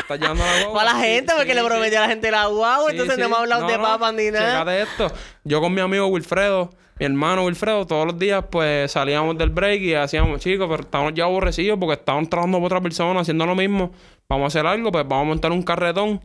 Estás 0.00 0.18
llegando 0.20 0.42
a 0.44 0.46
la 0.46 0.52
guagua. 0.64 0.74
Para 0.80 0.92
la 0.92 1.00
Sí, 1.00 1.06
gente, 1.06 1.32
porque 1.36 1.48
sí, 1.50 1.54
le 1.54 1.60
sí. 1.60 1.66
prometí 1.66 1.94
a 1.96 2.00
la 2.00 2.08
gente 2.08 2.30
la 2.30 2.46
guagua, 2.46 2.86
Sí, 2.90 2.92
entonces 2.92 3.14
sí. 3.16 3.20
no 3.22 3.28
me 3.28 3.34
ha 3.36 3.38
hablado 3.38 3.66
de 3.68 3.76
no, 3.78 3.82
papas 3.84 4.14
ni 4.14 4.30
nada. 4.32 4.50
Chécate 4.64 4.82
esto. 4.82 5.12
Yo 5.44 5.60
con 5.60 5.72
mi 5.74 5.80
amigo 5.80 6.06
Wilfredo, 6.08 6.70
mi 7.02 7.06
hermano 7.06 7.46
Wilfredo, 7.46 7.84
todos 7.84 8.06
los 8.06 8.16
días 8.16 8.44
pues 8.48 8.92
salíamos 8.92 9.36
del 9.36 9.50
break 9.50 9.82
y 9.82 9.94
hacíamos, 9.94 10.40
chicos, 10.40 10.68
pero 10.70 10.84
estábamos 10.84 11.14
ya 11.14 11.24
aborrecidos 11.24 11.76
porque 11.76 11.94
estábamos 11.94 12.30
trabajando 12.30 12.58
por 12.58 12.66
otra 12.66 12.80
persona 12.80 13.18
haciendo 13.18 13.44
lo 13.44 13.56
mismo. 13.56 13.90
Vamos 14.28 14.44
a 14.44 14.46
hacer 14.46 14.66
algo, 14.68 14.92
pues 14.92 15.02
vamos 15.08 15.24
a 15.24 15.28
montar 15.28 15.50
un 15.50 15.64
carretón 15.64 16.20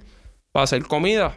para 0.51 0.65
hacer 0.65 0.84
comida. 0.84 1.36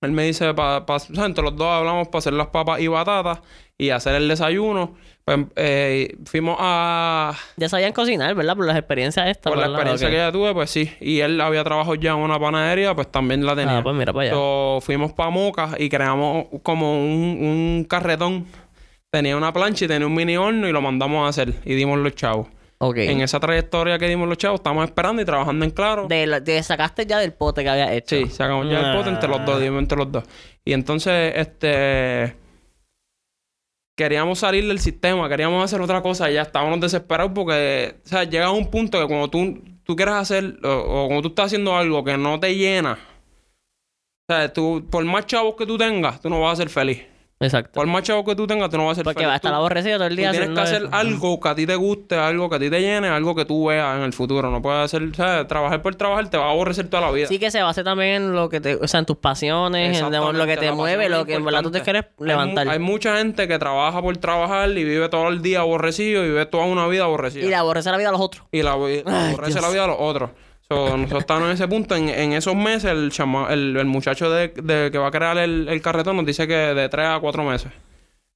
Él 0.00 0.12
me 0.12 0.24
dice, 0.24 0.54
pa- 0.54 0.82
o 0.88 0.98
sea, 0.98 1.26
entre 1.26 1.44
los 1.44 1.54
dos 1.56 1.66
hablamos 1.68 2.08
para 2.08 2.20
hacer 2.20 2.32
las 2.32 2.46
papas 2.46 2.80
y 2.80 2.88
batatas 2.88 3.40
y 3.76 3.90
hacer 3.90 4.14
el 4.14 4.28
desayuno. 4.28 4.94
Pues 5.24 5.38
eh, 5.56 6.16
fuimos 6.26 6.56
a... 6.60 7.32
Ya 7.56 7.68
sabían 7.70 7.92
cocinar, 7.92 8.34
¿verdad? 8.34 8.56
Por 8.56 8.66
las 8.66 8.76
experiencias 8.76 9.26
estas. 9.28 9.50
Por 9.50 9.56
la 9.58 9.68
¿verdad? 9.68 9.76
experiencia 9.76 10.10
que 10.10 10.16
ya 10.16 10.30
tuve, 10.30 10.52
pues 10.52 10.68
sí. 10.70 10.92
Y 11.00 11.20
él 11.20 11.40
había 11.40 11.64
trabajado 11.64 11.94
ya 11.94 12.10
en 12.10 12.18
una 12.18 12.38
panadería, 12.38 12.94
pues 12.94 13.10
también 13.10 13.44
la 13.46 13.56
tenía. 13.56 13.78
Ah, 13.78 13.82
pues 13.82 13.96
mira 13.96 14.12
para 14.12 14.24
allá. 14.26 14.34
So, 14.34 14.80
fuimos 14.82 15.14
para 15.14 15.30
Moca 15.30 15.70
y 15.78 15.88
creamos 15.88 16.46
como 16.62 16.92
un, 17.02 17.38
un 17.40 17.86
carretón. 17.88 18.44
Tenía 19.10 19.34
una 19.36 19.50
plancha 19.52 19.86
y 19.86 19.88
tenía 19.88 20.06
un 20.06 20.14
mini 20.14 20.36
horno 20.36 20.68
y 20.68 20.72
lo 20.72 20.82
mandamos 20.82 21.24
a 21.24 21.28
hacer. 21.28 21.54
Y 21.64 21.74
dimos 21.74 21.98
los 22.00 22.14
chavos. 22.14 22.48
Ok. 22.78 22.96
En 22.98 23.22
esa 23.22 23.40
trayectoria 23.40 23.98
que 23.98 24.08
dimos 24.08 24.28
los 24.28 24.36
chavos, 24.36 24.60
estamos 24.60 24.84
esperando 24.84 25.22
y 25.22 25.24
trabajando 25.24 25.64
en 25.64 25.70
claro. 25.70 26.06
De, 26.06 26.26
la- 26.26 26.40
de 26.40 26.62
sacaste 26.62 27.06
ya 27.06 27.18
del 27.18 27.32
pote 27.32 27.62
que 27.62 27.70
había 27.70 27.90
hecho. 27.94 28.14
Sí, 28.16 28.26
sacamos 28.26 28.68
ya 28.68 28.90
el 28.90 28.96
pote 28.98 29.08
entre 29.08 29.28
los 29.30 29.42
dos, 29.46 29.58
dimos 29.58 29.78
entre 29.80 29.96
los 29.96 30.12
dos. 30.12 30.24
Y 30.66 30.74
entonces, 30.74 31.32
este. 31.36 32.34
Queríamos 33.96 34.40
salir 34.40 34.66
del 34.66 34.80
sistema, 34.80 35.28
queríamos 35.28 35.62
hacer 35.64 35.80
otra 35.80 36.02
cosa 36.02 36.30
y 36.30 36.34
ya 36.34 36.42
estábamos 36.42 36.80
desesperados 36.80 37.32
porque, 37.34 37.96
o 38.04 38.08
sea, 38.08 38.24
llega 38.24 38.50
un 38.50 38.68
punto 38.70 39.00
que 39.00 39.06
cuando 39.06 39.30
tú, 39.30 39.62
tú 39.84 39.94
quieres 39.94 40.14
hacer, 40.14 40.58
o, 40.64 40.68
o 40.68 41.06
cuando 41.06 41.22
tú 41.22 41.28
estás 41.28 41.46
haciendo 41.46 41.76
algo 41.76 42.02
que 42.02 42.16
no 42.18 42.40
te 42.40 42.56
llena, 42.56 42.98
o 44.28 44.32
sea, 44.32 44.52
tú, 44.52 44.84
por 44.90 45.04
más 45.04 45.26
chavos 45.26 45.54
que 45.54 45.66
tú 45.66 45.78
tengas, 45.78 46.20
tú 46.20 46.28
no 46.28 46.40
vas 46.40 46.54
a 46.54 46.62
ser 46.62 46.70
feliz. 46.70 47.13
Exacto. 47.44 47.72
Por 47.74 47.86
más 47.86 48.02
chavos 48.02 48.24
que 48.24 48.34
tú 48.34 48.46
tengas, 48.46 48.70
tú 48.70 48.76
no 48.76 48.86
vas 48.86 48.92
a 48.92 48.94
ser 48.96 49.04
Porque 49.04 49.18
feliz. 49.18 49.28
va 49.28 49.32
a 49.34 49.36
estar 49.36 49.52
Tú- 49.52 49.56
aborrecido 49.56 49.96
todo 49.98 50.06
el 50.06 50.14
Tú 50.14 50.20
día. 50.20 50.30
tienes 50.30 50.50
que 50.50 50.60
hacer 50.60 50.82
eso. 50.82 50.88
algo 50.92 51.40
que 51.40 51.48
a 51.48 51.54
ti 51.54 51.66
te 51.66 51.74
guste, 51.76 52.16
algo 52.16 52.48
que 52.50 52.56
a 52.56 52.58
ti 52.58 52.70
te 52.70 52.80
llene, 52.80 53.08
algo 53.08 53.34
que 53.34 53.44
tú 53.44 53.66
veas 53.66 53.96
en 53.96 54.02
el 54.02 54.12
futuro. 54.12 54.50
No 54.50 54.60
puedes 54.62 54.80
hacer, 54.84 55.02
¿sabes? 55.14 55.46
Trabajar 55.46 55.82
por 55.82 55.94
trabajar 55.94 56.28
te 56.30 56.36
va 56.36 56.46
a 56.46 56.50
aborrecer 56.50 56.88
toda 56.88 57.02
la 57.02 57.10
vida. 57.12 57.26
Sí 57.28 57.38
que 57.38 57.50
se 57.50 57.62
base 57.62 57.84
también 57.84 58.22
en 58.22 58.32
lo 58.34 58.48
que 58.48 58.60
te... 58.60 58.74
O 58.76 58.88
sea, 58.88 59.00
en 59.00 59.06
tus 59.06 59.16
pasiones, 59.18 59.98
en 60.00 60.10
lo 60.38 60.46
que 60.46 60.56
te 60.56 60.72
mueve, 60.72 61.08
lo 61.08 61.24
que 61.24 61.34
en 61.34 61.44
verdad 61.44 61.62
tú 61.62 61.70
te 61.70 61.80
quieres 61.82 62.04
Hay 62.20 62.26
levantar. 62.26 62.68
Hay, 62.68 62.78
mucha 62.78 63.16
gente 63.18 63.46
que 63.48 63.58
trabaja 63.58 64.00
por 64.02 64.16
trabajar 64.16 64.70
y 64.70 64.84
vive 64.84 65.08
todo 65.08 65.28
el 65.28 65.42
día 65.42 65.60
aborrecido 65.60 66.24
y 66.24 66.28
vive 66.28 66.46
toda 66.46 66.64
una 66.64 66.86
vida 66.86 67.04
aborrecida. 67.04 67.44
Y 67.44 67.48
le 67.48 67.54
aborrece 67.56 67.90
la 67.90 67.96
vida 67.96 68.08
a 68.08 68.12
los 68.12 68.20
otros. 68.20 68.44
Y 68.52 68.62
la, 68.62 68.76
y 68.76 69.02
Ay, 69.06 69.32
aborrece 69.32 69.52
Dios. 69.52 69.62
la 69.62 69.70
vida 69.70 69.84
a 69.84 69.86
los 69.88 69.96
otros. 69.98 70.30
So, 70.68 70.96
nosotros 70.96 71.20
estamos 71.20 71.44
en 71.48 71.50
ese 71.54 71.68
punto. 71.68 71.94
En, 71.94 72.08
en 72.08 72.32
esos 72.32 72.54
meses, 72.56 72.84
el, 72.90 73.10
chama- 73.10 73.52
el, 73.52 73.76
el 73.76 73.86
muchacho 73.86 74.30
de, 74.30 74.48
de- 74.48 74.90
que 74.90 74.98
va 74.98 75.08
a 75.08 75.10
crear 75.10 75.36
el, 75.38 75.68
el 75.68 75.82
carretón 75.82 76.16
nos 76.16 76.26
dice 76.26 76.46
que 76.48 76.54
de 76.54 76.88
3 76.88 77.06
a 77.06 77.20
4 77.20 77.44
meses. 77.44 77.70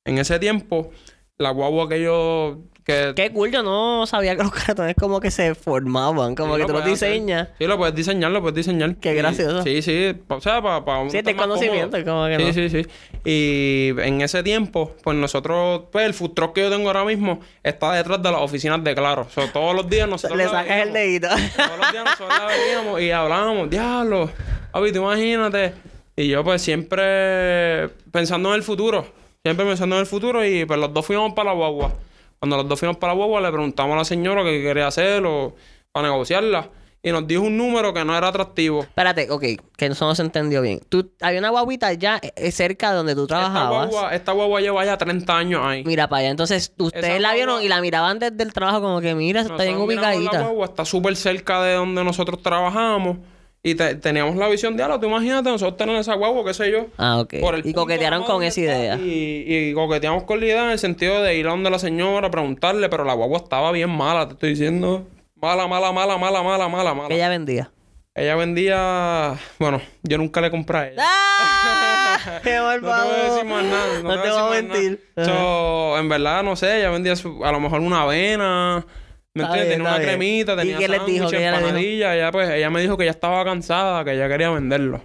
En 0.04 0.18
ese 0.18 0.38
tiempo, 0.38 0.90
la 1.38 1.50
guagua 1.50 1.88
que 1.88 2.02
yo... 2.02 2.58
Que, 2.88 3.12
Qué 3.14 3.30
cool, 3.32 3.50
yo 3.52 3.62
no 3.62 4.06
sabía 4.06 4.34
que 4.34 4.42
los 4.42 4.50
cartones 4.66 4.94
como 4.98 5.20
que 5.20 5.30
se 5.30 5.54
formaban, 5.54 6.34
como 6.34 6.54
Sí, 6.54 6.62
que 6.62 6.66
tú 6.66 6.72
los 6.72 6.86
diseñas. 6.86 7.48
Sí, 7.58 7.66
lo 7.66 7.76
puedes 7.76 7.94
diseñar, 7.94 8.30
lo 8.30 8.40
puedes 8.40 8.54
diseñar. 8.56 8.96
Qué 8.96 9.12
Y- 9.12 9.16
gracioso. 9.16 9.62
Sí, 9.62 9.82
sí. 9.82 10.14
O 10.26 10.40
sea, 10.40 10.62
para... 10.62 10.82
Pa, 10.86 10.98
uno 11.00 11.10
Sí, 11.10 11.20
más 11.22 11.34
conocimiento, 11.34 12.02
como 12.02 12.26
que 12.28 12.38
Sí, 12.38 12.44
no. 12.46 12.52
sí, 12.54 12.70
sí. 12.70 12.86
Y 13.26 13.90
en 14.00 14.22
ese 14.22 14.42
tiempo, 14.42 14.96
pues 15.04 15.18
nosotros... 15.18 15.82
Pues 15.92 16.06
el 16.06 16.14
food 16.14 16.30
truck 16.30 16.54
que 16.54 16.62
yo 16.62 16.70
tengo 16.70 16.88
ahora 16.88 17.04
mismo 17.04 17.40
está 17.62 17.92
detrás 17.92 18.22
de 18.22 18.32
las 18.32 18.40
oficinas 18.40 18.82
de 18.82 18.94
Claro. 18.94 19.26
O 19.28 19.30
sea, 19.30 19.52
todos 19.52 19.74
los 19.76 19.86
días 19.90 20.08
nosotros... 20.08 20.38
Le 20.38 20.44
la 20.46 20.50
sacas 20.50 20.78
el 20.86 20.92
dedito. 20.94 21.28
Todos 21.28 21.78
los 21.78 21.92
días 21.92 22.04
nosotros 22.06 22.38
la 22.38 22.46
veíamos 22.46 23.00
y 23.02 23.10
hablábamos, 23.10 23.68
diablo, 23.68 24.30
papi, 24.72 24.92
tú 24.92 25.00
imagínate. 25.02 25.74
Y 26.16 26.28
yo 26.28 26.42
pues 26.42 26.62
siempre 26.62 27.90
pensando 28.10 28.48
en 28.48 28.54
el 28.54 28.62
futuro, 28.62 29.06
siempre 29.44 29.66
pensando 29.66 29.96
en 29.96 30.00
el 30.00 30.06
futuro 30.06 30.42
y 30.44 30.64
pues 30.64 30.80
los 30.80 30.92
dos 30.94 31.04
fuimos 31.04 31.34
para 31.34 31.50
la 31.50 31.54
guagua. 31.56 31.92
Cuando 32.38 32.56
los 32.56 32.68
dos 32.68 32.78
fuimos 32.78 32.96
para 32.98 33.12
la 33.12 33.16
guagua 33.16 33.40
le 33.40 33.50
preguntamos 33.50 33.94
a 33.94 33.98
la 33.98 34.04
señora 34.04 34.42
qué 34.44 34.62
quería 34.62 34.86
hacer 34.86 35.24
o 35.26 35.54
para 35.92 36.08
negociarla 36.08 36.70
y 37.02 37.12
nos 37.12 37.26
dijo 37.26 37.42
un 37.42 37.56
número 37.56 37.94
que 37.94 38.04
no 38.04 38.16
era 38.16 38.28
atractivo. 38.28 38.80
Espérate, 38.82 39.30
ok, 39.30 39.42
que 39.76 39.86
eso 39.86 40.04
no 40.06 40.14
se 40.16 40.22
entendió 40.22 40.60
bien. 40.62 40.80
Tú, 40.88 41.12
había 41.20 41.38
una 41.38 41.50
guaguita 41.50 41.92
ya 41.92 42.20
eh, 42.20 42.50
cerca 42.50 42.90
de 42.90 42.96
donde 42.96 43.14
tú 43.14 43.22
Esta 43.22 43.36
trabajabas. 43.38 43.88
guagua, 43.90 44.14
esta 44.14 44.32
guagua 44.32 44.60
lleva 44.60 44.84
ya 44.84 44.98
30 44.98 45.36
años 45.36 45.60
ahí. 45.64 45.84
Mira 45.84 46.08
para 46.08 46.20
allá. 46.20 46.30
Entonces, 46.30 46.72
ustedes 46.76 47.04
Esa 47.06 47.18
la 47.20 47.34
vieron 47.34 47.56
guagua- 47.60 47.64
y 47.64 47.68
la 47.68 47.80
miraban 47.80 48.18
desde 48.18 48.42
el 48.42 48.52
trabajo 48.52 48.80
como 48.80 49.00
que, 49.00 49.14
mira, 49.14 49.40
eso 49.42 49.52
está 49.52 49.62
bien 49.62 49.76
miramos 49.76 49.94
La 50.02 50.16
ubicadita. 50.16 50.42
guagua 50.42 50.64
está 50.66 50.84
súper 50.84 51.14
cerca 51.16 51.62
de 51.62 51.74
donde 51.74 52.02
nosotros 52.02 52.42
trabajamos 52.42 53.18
y 53.70 53.74
te- 53.74 53.94
teníamos 53.96 54.36
la 54.36 54.48
visión 54.48 54.76
de, 54.76 54.82
ah, 54.82 54.98
tú 55.00 55.06
imagínate 55.06 55.50
nosotros 55.50 55.76
tener 55.76 55.96
esa 55.96 56.14
guagua, 56.14 56.44
qué 56.44 56.54
sé 56.54 56.70
yo. 56.70 56.86
Ah, 56.96 57.18
ok. 57.20 57.34
por 57.40 57.54
el 57.54 57.66
Y 57.66 57.72
coquetearon 57.72 58.22
con 58.24 58.42
esa 58.42 58.60
idea. 58.60 58.96
Y, 58.96 59.44
y 59.46 59.72
coqueteamos 59.74 60.24
con 60.24 60.40
la 60.40 60.46
idea 60.46 60.64
en 60.64 60.70
el 60.70 60.78
sentido 60.78 61.22
de 61.22 61.36
ir 61.36 61.46
a 61.46 61.50
donde 61.50 61.70
la 61.70 61.78
señora, 61.78 62.30
preguntarle, 62.30 62.88
pero 62.88 63.04
la 63.04 63.14
guagua 63.14 63.38
estaba 63.38 63.70
bien 63.72 63.90
mala, 63.90 64.26
te 64.28 64.34
estoy 64.34 64.50
diciendo. 64.50 65.06
Mala, 65.36 65.66
mala, 65.68 65.92
mala, 65.92 66.18
mala, 66.18 66.42
mala, 66.42 66.68
mala, 66.68 66.94
mala. 66.94 67.14
Ella 67.14 67.28
vendía. 67.28 67.70
Ella 68.14 68.34
vendía. 68.34 69.36
Bueno, 69.60 69.80
yo 70.02 70.18
nunca 70.18 70.40
le 70.40 70.50
compré 70.50 70.78
a 70.78 70.88
ella. 70.88 71.02
¡Ah! 71.06 72.40
¡Qué 72.42 72.56
No 72.56 72.72
te 72.72 72.80
voy 72.80 72.90
a 72.90 73.32
decir 73.32 73.44
más 73.44 73.64
nada. 73.64 74.02
No, 74.02 74.16
No, 74.16 74.22
te 74.22 74.30
voy 74.30 74.40
voy 74.42 74.56
a 74.58 74.62
mentir. 74.62 75.04
So, 75.24 75.98
en 75.98 76.08
verdad, 76.08 76.42
no 76.42 76.56
sé, 76.56 76.78
ella 76.78 76.90
vendía 76.90 77.14
su- 77.16 77.44
a 77.44 77.52
lo 77.52 77.60
mejor 77.60 77.80
una 77.80 78.02
avena. 78.02 78.84
¿Me 79.38 79.44
Está 79.44 79.56
entiendes? 79.58 79.68
bien, 79.68 79.78
Tenía 79.78 79.88
una 79.90 79.98
bien. 79.98 80.08
cremita, 80.10 80.52
¿Y 80.52 80.56
tenía 80.56 80.78
qué 80.78 80.88
les 80.88 81.06
dijo? 81.06 81.30
¿Qué 81.30 81.36
ella 81.38 81.50
le 81.52 81.56
dijo? 81.56 81.66
empanadillas. 81.68 82.14
Ella, 82.16 82.32
pues, 82.32 82.50
ella 82.50 82.70
me 82.70 82.80
dijo 82.80 82.96
que 82.96 83.04
ya 83.04 83.10
estaba 83.10 83.44
cansada, 83.44 84.04
que 84.04 84.12
ella 84.12 84.28
quería 84.28 84.50
venderlo. 84.50 85.00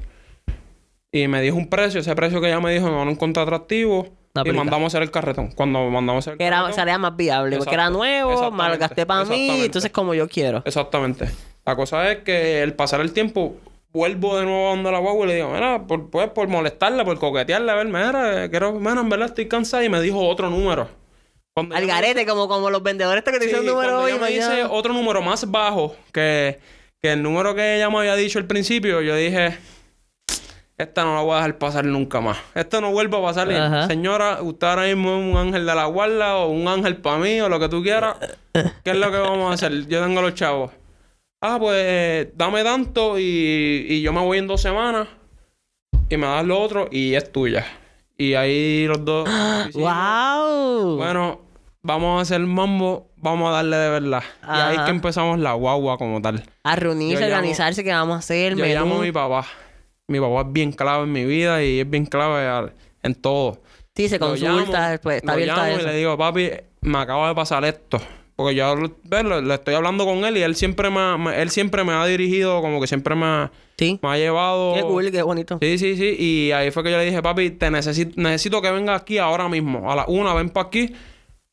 Y 1.12 1.28
me 1.28 1.42
dijo 1.42 1.56
un 1.58 1.70
precio. 1.70 2.00
Ese 2.02 2.16
precio 2.16 2.42
que 2.42 2.48
ella 2.48 2.60
me 2.60 2.74
dijo 2.74 2.90
no 2.90 3.06
lo 3.06 3.12
encontré 3.12 3.44
atractivo. 3.44 4.08
No 4.36 4.42
y 4.46 4.52
mandamos 4.52 4.86
a 4.86 4.98
hacer 4.98 5.04
el 5.04 5.12
carretón. 5.12 5.52
Cuando 5.52 5.88
mandamos 5.92 6.26
a 6.28 6.32
hacer 6.32 6.42
el 6.42 6.48
era, 6.48 6.58
carretón... 6.58 6.74
salía 6.76 6.98
más 6.98 7.16
viable, 7.16 7.58
porque 7.58 7.76
era 7.76 7.92
nuevo, 7.92 8.32
Exactamente. 8.32 8.58
malgasté 8.64 9.06
para 9.06 9.26
mí, 9.26 9.66
entonces 9.66 9.92
como 9.92 10.16
yo 10.16 10.28
quiero. 10.28 10.64
Exactamente. 10.66 11.30
La 11.66 11.76
cosa 11.76 12.12
es 12.12 12.20
que 12.24 12.64
el 12.64 12.74
pasar 12.74 13.00
el 13.02 13.14
tiempo, 13.14 13.56
vuelvo 13.94 14.40
de 14.40 14.46
nuevo 14.46 14.68
a 14.68 14.70
donde 14.72 14.92
la 14.92 14.98
guagua 14.98 15.26
y 15.26 15.30
le 15.30 15.36
digo, 15.36 15.52
mira, 15.54 15.84
por, 15.86 16.10
pues, 16.10 16.30
por 16.30 16.48
molestarla, 16.48 17.06
por 17.06 17.20
coquetearla, 17.20 17.74
a 17.74 17.76
ver, 17.76 17.86
mira, 17.86 18.50
quiero, 18.50 18.74
mira, 18.80 19.00
en 19.02 19.10
verdad 19.10 19.28
estoy 19.28 19.48
cansada 19.48 19.84
y 19.86 19.90
me 19.90 20.02
dijo 20.02 20.20
otro 20.28 20.50
número. 20.50 20.90
Cuando 21.56 21.76
Al 21.76 21.86
me 21.86 22.26
como, 22.26 22.48
como 22.48 22.70
los 22.72 22.82
vendedores 22.82 23.20
estos 23.20 23.34
que 23.34 23.40
te 23.40 23.46
Sí, 23.46 23.52
dicen 23.52 23.70
un 23.70 23.76
número 23.76 24.02
hoy 24.02 24.12
y 24.12 24.14
ella 24.16 24.22
me 24.24 24.30
dice 24.32 24.48
mañana. 24.50 24.72
otro 24.72 24.94
número 24.94 25.22
más 25.22 25.50
bajo 25.52 25.96
que, 26.12 26.60
que 27.00 27.14
el 27.14 27.22
número 27.22 27.54
que 27.54 27.76
ella 27.76 27.90
me 27.92 28.00
había 28.00 28.16
dicho 28.16 28.40
al 28.40 28.46
principio, 28.46 29.02
yo 29.02 29.16
dije, 29.16 29.60
esta 30.80 31.04
no 31.04 31.14
la 31.14 31.22
voy 31.22 31.34
a 31.34 31.36
dejar 31.38 31.60
pasar 31.60 31.86
nunca 31.86 32.22
más. 32.22 32.40
Esto 32.56 32.82
no 32.82 32.92
vuelve 32.92 33.18
a 33.18 33.22
pasar. 33.22 33.52
Ajá. 33.54 33.88
Señora, 33.88 34.42
usted 34.42 34.66
ahora 34.66 34.84
mismo 34.86 35.16
es 35.16 35.32
un 35.32 35.38
ángel 35.38 35.66
de 35.68 35.76
la 35.76 35.86
guarda 35.86 36.38
o 36.38 36.50
un 36.50 36.68
ángel 36.68 36.98
para 36.98 37.20
mí 37.20 37.40
o 37.40 37.48
lo 37.50 37.60
que 37.60 37.70
tú 37.70 37.84
quieras. 37.84 38.16
¿Qué 38.84 38.90
es 38.90 38.98
lo 38.98 39.12
que 39.12 39.18
vamos 39.18 39.52
a 39.52 39.54
hacer? 39.54 39.88
Yo 39.88 40.02
tengo 40.04 40.22
los 40.24 40.34
chavos. 40.34 40.72
Ah, 41.40 41.58
pues 41.60 42.30
dame 42.36 42.64
tanto 42.64 43.20
y, 43.20 43.86
y 43.90 44.02
yo 44.02 44.12
me 44.12 44.22
voy 44.22 44.40
en 44.40 44.48
dos 44.48 44.62
semanas 44.62 45.08
y 46.10 46.18
me 46.18 46.26
das 46.26 46.46
lo 46.46 46.60
otro 46.60 46.88
y 46.92 47.14
es 47.14 47.32
tuya. 47.32 47.64
Y 48.18 48.34
ahí 48.36 48.88
los 48.88 49.04
dos... 49.04 49.28
¡Wow! 49.74 50.98
bueno, 50.98 51.42
vamos 51.82 52.20
a 52.20 52.22
hacer 52.22 52.40
mambo, 52.42 53.12
vamos 53.18 53.50
a 53.50 53.54
darle 53.54 53.78
de 53.78 53.90
verdad. 53.90 54.24
Y 54.44 54.52
ahí 54.52 54.76
es 54.76 54.82
que 54.84 54.92
empezamos 54.92 55.40
la 55.40 55.54
guagua 55.54 55.98
como 55.98 56.22
tal. 56.22 56.44
a 56.64 56.76
reunirse, 56.76 57.26
organizarse, 57.26 57.84
que 57.84 57.92
vamos 57.92 58.16
a 58.16 58.20
hacer, 58.20 58.56
Yo 58.56 58.66
llamo 58.66 58.98
a 58.98 59.02
mi 59.02 59.12
papá. 59.12 59.46
Mi 60.08 60.20
papá 60.20 60.42
es 60.42 60.54
bien 60.54 60.72
clave 60.72 61.04
en 61.04 61.12
mi 61.12 61.26
vida 61.26 61.64
y 61.64 61.80
es 61.80 61.90
bien 61.90 62.06
clave 62.06 62.72
en 63.02 63.16
todo. 63.16 63.62
Sí, 63.96 64.10
se 64.10 64.18
Lo 64.18 64.28
consulta, 64.28 64.90
llamo, 64.90 65.02
pues, 65.02 65.18
está 65.18 65.28
lo 65.28 65.34
abierto 65.34 65.54
a 65.54 65.68
llamo 65.68 65.80
eso. 65.80 65.82
y 65.88 65.92
le 65.92 65.98
digo, 65.98 66.18
papi, 66.18 66.52
me 66.82 66.98
acaba 66.98 67.28
de 67.30 67.36
pasar 67.36 67.64
esto. 67.66 68.00
Porque 68.36 68.56
yo 68.56 68.76
le, 68.76 69.42
le 69.42 69.54
estoy 69.54 69.76
hablando 69.76 70.06
con 70.06 70.26
él 70.26 70.38
y 70.38 70.42
él 70.42 70.56
siempre 70.56 70.90
me, 70.90 71.00
ha- 71.00 71.18
me- 71.18 71.40
él 71.42 71.50
siempre 71.52 71.84
me 71.84 71.94
ha 71.94 72.06
dirigido, 72.06 72.62
como 72.62 72.82
que 72.82 72.88
siempre 72.88 73.16
me 73.16 73.26
ha, 73.26 73.52
Sí. 73.78 74.00
me 74.02 74.10
ha 74.10 74.18
llevado. 74.18 74.74
Qué 74.74 74.82
cool, 74.82 75.12
qué 75.12 75.22
bonito. 75.22 75.58
Sí, 75.62 75.78
sí, 75.78 75.96
sí. 75.98 76.16
Y 76.20 76.52
ahí 76.52 76.72
fue 76.72 76.84
que 76.84 76.92
yo 76.92 76.98
le 76.98 77.06
dije, 77.06 77.22
papi, 77.22 77.52
te 77.52 77.70
necesito, 77.70 78.14
necesito 78.20 78.62
que 78.62 78.72
venga 78.72 78.96
aquí 78.96 79.18
ahora 79.20 79.48
mismo. 79.50 79.92
A 79.92 79.96
la 79.96 80.06
una, 80.08 80.34
ven 80.34 80.50
para 80.50 80.68
aquí. 80.68 80.94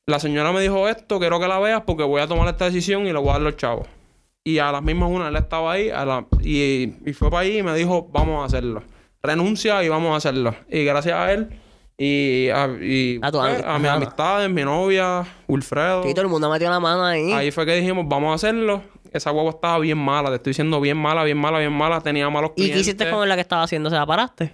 La 0.07 0.19
señora 0.19 0.53
me 0.53 0.61
dijo 0.63 0.89
esto, 0.89 1.19
quiero 1.21 1.39
que 1.39 1.47
la 1.49 1.59
veas 1.59 1.83
porque 1.87 2.03
voy 2.03 2.21
a 2.23 2.27
tomar 2.27 2.49
esta 2.49 2.65
decisión 2.65 3.07
y 3.07 3.13
le 3.13 3.19
voy 3.19 3.29
a 3.29 3.33
dar 3.33 3.43
los 3.43 3.57
chavos. 3.57 3.87
Y 4.43 4.59
a 4.59 4.73
las 4.73 4.83
mismas 4.83 5.11
una, 5.11 5.29
él 5.29 5.37
estaba 5.37 5.73
ahí 5.73 5.91
a 5.91 6.05
la- 6.07 6.27
y, 6.43 6.95
y 7.05 7.13
fue 7.13 7.31
para 7.31 7.43
ahí 7.43 7.59
y 7.59 7.63
me 7.63 7.75
dijo, 7.75 8.09
vamos 8.11 8.43
a 8.43 8.47
hacerlo. 8.47 8.83
Renuncia 9.23 9.85
y 9.85 9.89
vamos 9.91 10.13
a 10.15 10.17
hacerlo. 10.17 10.55
Y 10.71 10.85
gracias 10.85 11.15
a 11.15 11.31
él 11.33 11.51
y 12.03 12.49
a, 12.49 12.67
y, 12.81 13.19
A 13.23 13.31
tu 13.31 13.39
pues, 13.39 13.59
ami- 13.59 13.65
a 13.67 13.79
mis 13.79 13.91
amistades, 13.91 14.49
mi 14.49 14.63
novia, 14.65 15.23
Wilfredo. 15.47 16.03
Sí, 16.05 16.15
todo 16.15 16.23
el 16.23 16.29
mundo 16.29 16.49
metió 16.49 16.71
la 16.71 16.81
mano 16.81 17.05
ahí. 17.05 17.31
Ahí 17.33 17.51
fue 17.51 17.67
que 17.67 17.75
dijimos, 17.75 18.07
vamos 18.09 18.33
a 18.33 18.35
hacerlo. 18.37 18.83
Esa 19.13 19.31
guagua 19.31 19.51
estaba 19.51 19.79
bien 19.81 19.99
mala, 19.99 20.31
te 20.31 20.37
estoy 20.37 20.51
diciendo 20.53 20.81
bien 20.81 20.97
mala, 20.97 21.25
bien 21.25 21.37
mala, 21.37 21.59
bien 21.59 21.73
mala. 21.73 22.01
Tenía 22.01 22.31
malos 22.31 22.53
¿Y 22.53 22.63
clientes. 22.63 22.75
qué 22.77 22.81
hiciste 22.81 23.11
con 23.11 23.29
la 23.29 23.35
que 23.35 23.43
estaba 23.43 23.65
haciendo? 23.65 23.91
¿Se 23.91 23.97
la 23.97 24.07
paraste? 24.07 24.47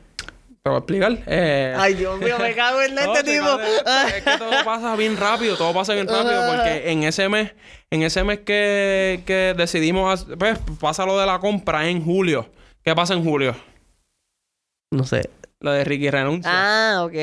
Te 0.62 0.70
voy 0.70 0.74
a 0.74 0.78
explicar. 0.78 1.18
Eh, 1.28 1.72
Ay, 1.78 1.94
Dios 1.94 2.18
mío, 2.18 2.36
me 2.40 2.52
cago 2.52 2.80
en 2.82 2.98
este 2.98 3.22
te 3.22 3.32
tipo. 3.34 3.44
cabe- 3.46 4.16
es 4.16 4.22
que 4.24 4.38
todo 4.38 4.50
pasa 4.64 4.96
bien 4.96 5.16
rápido, 5.16 5.56
todo 5.56 5.72
pasa 5.72 5.94
bien 5.94 6.08
rápido 6.08 6.42
porque 6.56 6.90
en 6.90 7.04
ese 7.04 7.28
mes, 7.28 7.52
en 7.92 8.02
ese 8.02 8.24
mes 8.24 8.40
que, 8.40 9.22
que 9.24 9.54
decidimos, 9.56 10.12
hacer- 10.22 10.36
pues 10.36 10.58
pasa 10.80 11.06
lo 11.06 11.16
de 11.16 11.26
la 11.26 11.38
compra 11.38 11.88
en 11.88 12.04
julio. 12.04 12.48
¿Qué 12.82 12.92
pasa 12.96 13.14
en 13.14 13.22
julio? 13.22 13.54
No 14.90 15.04
sé. 15.04 15.30
Lo 15.60 15.72
de 15.72 15.84
Ricky 15.84 16.10
renuncia. 16.10 16.50
Ah, 16.52 17.02
ok, 17.04 17.12
ok. 17.12 17.16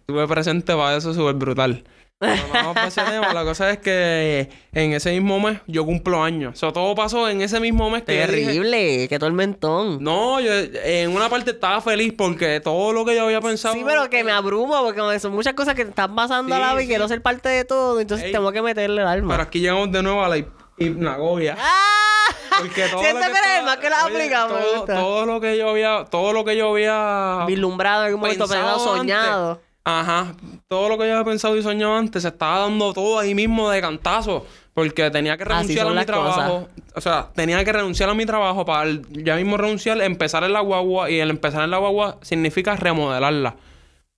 Estuve 0.00 0.26
presente 0.28 0.74
para 0.74 0.96
eso 0.96 1.12
súper 1.12 1.34
brutal. 1.34 1.84
Vamos 2.20 2.74
para 2.74 2.86
ese 2.86 3.02
tema. 3.02 3.34
La 3.34 3.44
cosa 3.44 3.70
es 3.70 3.78
que 3.78 4.48
en 4.72 4.92
ese 4.94 5.12
mismo 5.12 5.38
mes 5.40 5.58
yo 5.66 5.84
cumplo 5.84 6.22
años. 6.22 6.54
O 6.54 6.56
sea, 6.56 6.72
todo 6.72 6.94
pasó 6.94 7.28
en 7.28 7.42
ese 7.42 7.60
mismo 7.60 7.90
mes 7.90 8.02
que 8.04 8.16
yo 8.16 8.22
dije- 8.32 8.46
Terrible, 8.46 9.08
qué 9.08 9.18
tormentón. 9.18 10.02
No, 10.02 10.40
yo 10.40 10.50
en 10.54 11.10
una 11.14 11.28
parte 11.28 11.50
estaba 11.50 11.82
feliz 11.82 12.14
porque 12.16 12.60
todo 12.60 12.94
lo 12.94 13.04
que 13.04 13.14
yo 13.14 13.24
había 13.24 13.42
pensado. 13.42 13.74
Sí, 13.74 13.82
pero 13.84 14.08
que 14.08 14.24
me 14.24 14.32
abrumo 14.32 14.80
porque 14.82 15.20
son 15.20 15.34
muchas 15.34 15.52
cosas 15.52 15.74
que 15.74 15.84
te 15.84 15.90
están 15.90 16.14
pasando 16.14 16.54
Sí, 16.54 16.62
a 16.62 16.64
la 16.66 16.72
vez 16.74 16.84
y 16.84 16.86
sí. 16.86 16.88
quiero 16.92 17.08
ser 17.08 17.20
parte 17.20 17.50
de 17.50 17.64
todo, 17.66 18.00
entonces 18.00 18.26
Ey. 18.28 18.32
tengo 18.32 18.50
que 18.52 18.62
meterle 18.62 19.02
el 19.02 19.08
alma. 19.08 19.34
Pero 19.34 19.42
aquí 19.42 19.60
llegamos 19.60 19.92
de 19.92 20.02
nuevo 20.02 20.24
a 20.24 20.28
la 20.28 20.38
hip- 20.78 20.86
hipnagogia. 20.96 21.56
¡Ah! 21.58 22.24
Porque 22.58 22.86
todo 22.88 23.00
Siento 23.00 23.18
lo 23.20 23.24
que 23.26 23.30
eres 23.30 23.36
estaba- 23.40 23.58
el 23.58 23.64
más 23.64 23.76
que 23.78 23.90
la 23.90 24.04
oye, 24.06 24.14
aplica, 24.16 24.46
me 24.46 24.54
todo, 24.54 24.76
gusta. 24.76 24.94
todo 24.94 25.26
lo 25.26 25.40
que 25.40 25.58
yo 25.58 25.68
había, 25.70 26.04
todo 26.10 26.32
lo 26.32 26.44
que 26.44 26.56
yo 26.56 26.70
había 26.70 27.44
Vislumbrado 27.46 28.02
en 28.02 28.06
algún 28.06 28.20
momento, 28.20 28.46
pensado 28.46 28.70
antes, 28.74 28.84
soñado. 28.98 29.60
Ajá. 29.84 30.34
Todo 30.68 30.88
lo 30.88 30.96
que 30.96 31.06
yo 31.06 31.12
había 31.14 31.24
pensado 31.24 31.56
y 31.56 31.62
soñado 31.62 31.94
antes 31.96 32.22
se 32.22 32.28
estaba 32.28 32.60
dando 32.60 32.92
todo 32.94 33.18
ahí 33.18 33.34
mismo 33.34 33.68
de 33.70 33.80
cantazo. 33.80 34.46
Porque 34.72 35.08
tenía 35.10 35.36
que 35.36 35.44
renunciar 35.44 35.86
a 35.86 35.90
mi 35.90 36.04
trabajo. 36.04 36.68
O 36.96 37.00
sea, 37.00 37.28
tenía 37.34 37.64
que 37.64 37.72
renunciar 37.72 38.08
a 38.10 38.14
mi 38.14 38.26
trabajo 38.26 38.64
para 38.64 38.82
el- 38.88 39.06
ya 39.24 39.36
mismo 39.36 39.56
renunciar, 39.56 40.00
empezar 40.00 40.42
en 40.44 40.52
la 40.52 40.60
guagua. 40.60 41.10
Y 41.10 41.20
el 41.20 41.30
empezar 41.30 41.62
en 41.64 41.70
la 41.70 41.78
guagua 41.78 42.16
significa 42.22 42.74
remodelarla. 42.76 43.54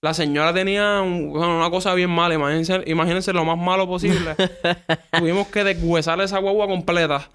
La 0.01 0.13
señora 0.13 0.53
tenía 0.53 1.01
un- 1.01 1.35
una 1.35 1.69
cosa 1.71 1.93
bien 1.95 2.09
mala. 2.09 2.35
Imagínense, 2.35 2.83
imagínense 2.85 3.33
lo 3.33 3.43
más 3.45 3.57
malo 3.57 3.87
posible. 3.87 4.35
Tuvimos 5.17 5.47
que 5.47 5.63
deshuesar 5.63 6.21
esa 6.21 6.39
guagua 6.39 6.67
completa. 6.67 7.29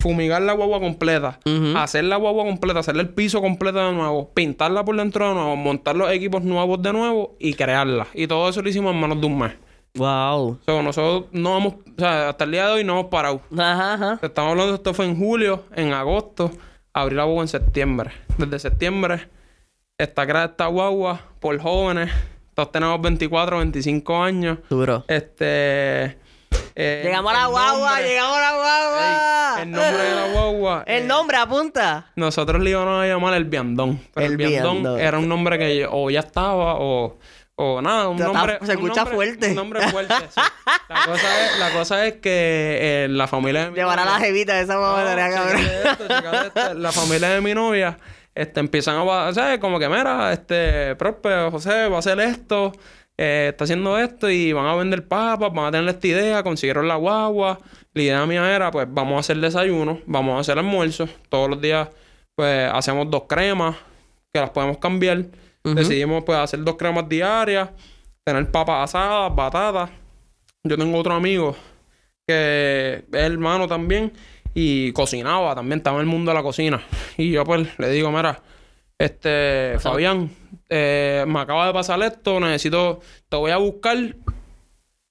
Fumigar 0.00 0.42
la 0.42 0.52
guagua 0.52 0.80
completa. 0.80 1.38
Hacer 1.76 2.04
la 2.04 2.16
guagua 2.16 2.44
completa. 2.44 2.80
Hacerle 2.80 3.02
el 3.02 3.08
piso 3.08 3.40
completo 3.40 3.78
de 3.84 3.92
nuevo. 3.92 4.30
Pintarla 4.32 4.84
por 4.84 4.96
dentro 4.96 5.28
de 5.28 5.34
nuevo. 5.34 5.56
Montar 5.56 5.96
los 5.96 6.10
equipos 6.12 6.42
nuevos 6.44 6.80
de 6.82 6.92
nuevo. 6.92 7.36
Y 7.40 7.54
crearla. 7.54 8.06
Y 8.14 8.26
todo 8.26 8.48
eso 8.48 8.62
lo 8.62 8.68
hicimos 8.68 8.94
en 8.94 9.00
menos 9.00 9.20
de 9.20 9.26
un 9.26 9.38
mes. 9.38 9.52
Wow. 9.96 10.58
Nosotros 10.66 11.24
no 11.32 11.56
hemos... 11.56 11.74
O 11.74 11.78
sea, 11.98 12.28
hasta 12.30 12.44
el 12.44 12.50
día 12.52 12.66
de 12.66 12.72
hoy 12.74 12.84
no 12.84 12.92
hemos 12.98 13.06
parado. 13.10 13.40
Ajá, 13.56 13.94
ajá. 13.94 14.18
Estamos 14.22 14.50
hablando 14.52 14.72
de 14.72 14.76
esto 14.76 14.92
fue 14.94 15.06
en 15.06 15.16
julio, 15.16 15.64
en 15.74 15.92
agosto, 15.92 16.50
abrí 16.92 17.14
la 17.16 17.24
guagua 17.24 17.42
en 17.42 17.48
septiembre. 17.48 18.10
Desde 18.36 18.58
septiembre 18.58 19.28
está 19.96 20.26
creada 20.26 20.46
esta 20.46 20.66
guagua 20.66 21.20
por 21.44 21.60
jóvenes. 21.60 22.10
Todos 22.54 22.72
tenemos 22.72 22.98
24, 23.02 23.58
25 23.58 24.22
años. 24.22 24.58
Duro. 24.70 25.04
Este. 25.08 26.16
eh, 26.74 27.02
Llegamos 27.04 27.34
a 27.34 27.36
la 27.40 27.46
guagua, 27.48 27.86
nombre- 27.90 28.08
llegamos 28.08 28.36
a 28.38 28.40
la 28.40 28.52
guagua. 28.54 29.54
Ey, 29.58 29.62
el 29.64 29.70
nombre 29.70 30.02
de 30.04 30.14
la 30.14 30.26
guagua. 30.32 30.84
El 30.86 31.02
eh, 31.02 31.06
nombre, 31.06 31.36
apunta. 31.36 32.06
Nosotros 32.16 32.62
le 32.62 32.70
íbamos 32.70 33.02
a 33.02 33.06
llamar 33.06 33.34
el 33.34 33.44
Viandón. 33.44 34.00
Pero 34.14 34.24
el, 34.26 34.32
El 34.32 34.36
Viandón, 34.38 34.72
Viandón. 34.80 35.00
era 35.00 35.18
un 35.18 35.28
nombre 35.28 35.58
que 35.58 35.76
yo- 35.80 35.90
o 35.92 36.08
ya 36.08 36.20
estaba 36.20 36.76
o, 36.76 37.18
o 37.56 37.82
nada, 37.82 38.08
un 38.08 38.16
nombre. 38.16 38.56
se 38.62 38.64
un 38.64 38.70
escucha 38.70 39.00
nombre- 39.02 39.14
fuerte. 39.14 39.48
Un 39.50 39.54
nombre 39.54 39.88
fuerte, 39.88 40.14
sí. 40.34 40.40
La 40.88 41.04
cosa 41.04 41.44
es, 41.44 41.58
la 41.58 41.70
cosa 41.72 42.06
es 42.06 42.12
que 42.14 42.78
eh, 42.80 43.06
la 43.10 43.26
familia 43.26 43.64
de 43.64 43.70
mi 43.70 43.76
Llevará 43.76 44.04
novia- 44.06 44.18
la 44.18 44.24
jevita 44.24 44.54
de 44.54 44.62
esa 44.62 44.78
mamá 44.78 45.02
esto, 45.12 46.08
chécate 46.08 46.46
esto. 46.46 46.74
La 46.74 46.90
familia 46.90 47.28
de 47.28 47.40
mi 47.42 47.52
novia 47.52 47.98
este, 48.34 48.60
empiezan 48.60 48.96
a... 48.96 49.32
¿Sabes? 49.32 49.58
Como 49.58 49.78
que, 49.78 49.88
mira, 49.88 50.32
este... 50.32 50.96
Prosper, 50.96 51.50
José 51.50 51.88
va 51.88 51.96
a 51.96 51.98
hacer 52.00 52.18
esto. 52.20 52.72
eh, 53.16 53.48
está 53.50 53.64
haciendo 53.64 53.98
esto 53.98 54.28
y 54.30 54.52
van 54.52 54.66
a 54.66 54.74
vender 54.74 55.06
papas. 55.06 55.52
Van 55.52 55.66
a 55.66 55.70
tener 55.70 55.88
esta 55.88 56.06
idea. 56.06 56.42
Consiguieron 56.42 56.88
la 56.88 56.96
guagua. 56.96 57.60
La 57.92 58.02
idea 58.02 58.26
mía 58.26 58.54
era, 58.54 58.70
pues, 58.70 58.86
vamos 58.90 59.16
a 59.16 59.20
hacer 59.20 59.38
desayuno. 59.38 60.00
Vamos 60.06 60.36
a 60.36 60.40
hacer 60.40 60.58
almuerzo. 60.58 61.08
Todos 61.28 61.48
los 61.50 61.60
días, 61.60 61.88
pues, 62.34 62.70
hacemos 62.72 63.10
dos 63.10 63.24
cremas. 63.28 63.76
Que 64.32 64.40
las 64.40 64.50
podemos 64.50 64.78
cambiar. 64.78 65.24
Decidimos, 65.62 66.24
pues, 66.24 66.38
hacer 66.38 66.62
dos 66.64 66.76
cremas 66.76 67.08
diarias. 67.08 67.70
Tener 68.24 68.50
papas 68.50 68.90
asadas, 68.90 69.34
batatas. 69.34 69.90
Yo 70.64 70.76
tengo 70.76 70.98
otro 70.98 71.14
amigo 71.14 71.54
que 72.26 73.04
es 73.12 73.20
hermano 73.20 73.68
también 73.68 74.10
y 74.54 74.92
cocinaba 74.92 75.54
también, 75.54 75.78
estaba 75.78 75.96
en 75.96 76.02
el 76.02 76.06
mundo 76.06 76.30
de 76.30 76.36
la 76.36 76.42
cocina. 76.42 76.80
Y 77.16 77.30
yo 77.32 77.44
pues 77.44 77.68
le 77.78 77.88
digo, 77.90 78.10
mira, 78.12 78.40
este, 78.98 79.76
Fabián, 79.80 80.30
eh, 80.68 81.24
me 81.26 81.40
acaba 81.40 81.66
de 81.66 81.72
pasar 81.72 82.00
esto, 82.02 82.38
necesito, 82.40 83.00
te 83.28 83.36
voy 83.36 83.50
a 83.50 83.56
buscar 83.56 83.96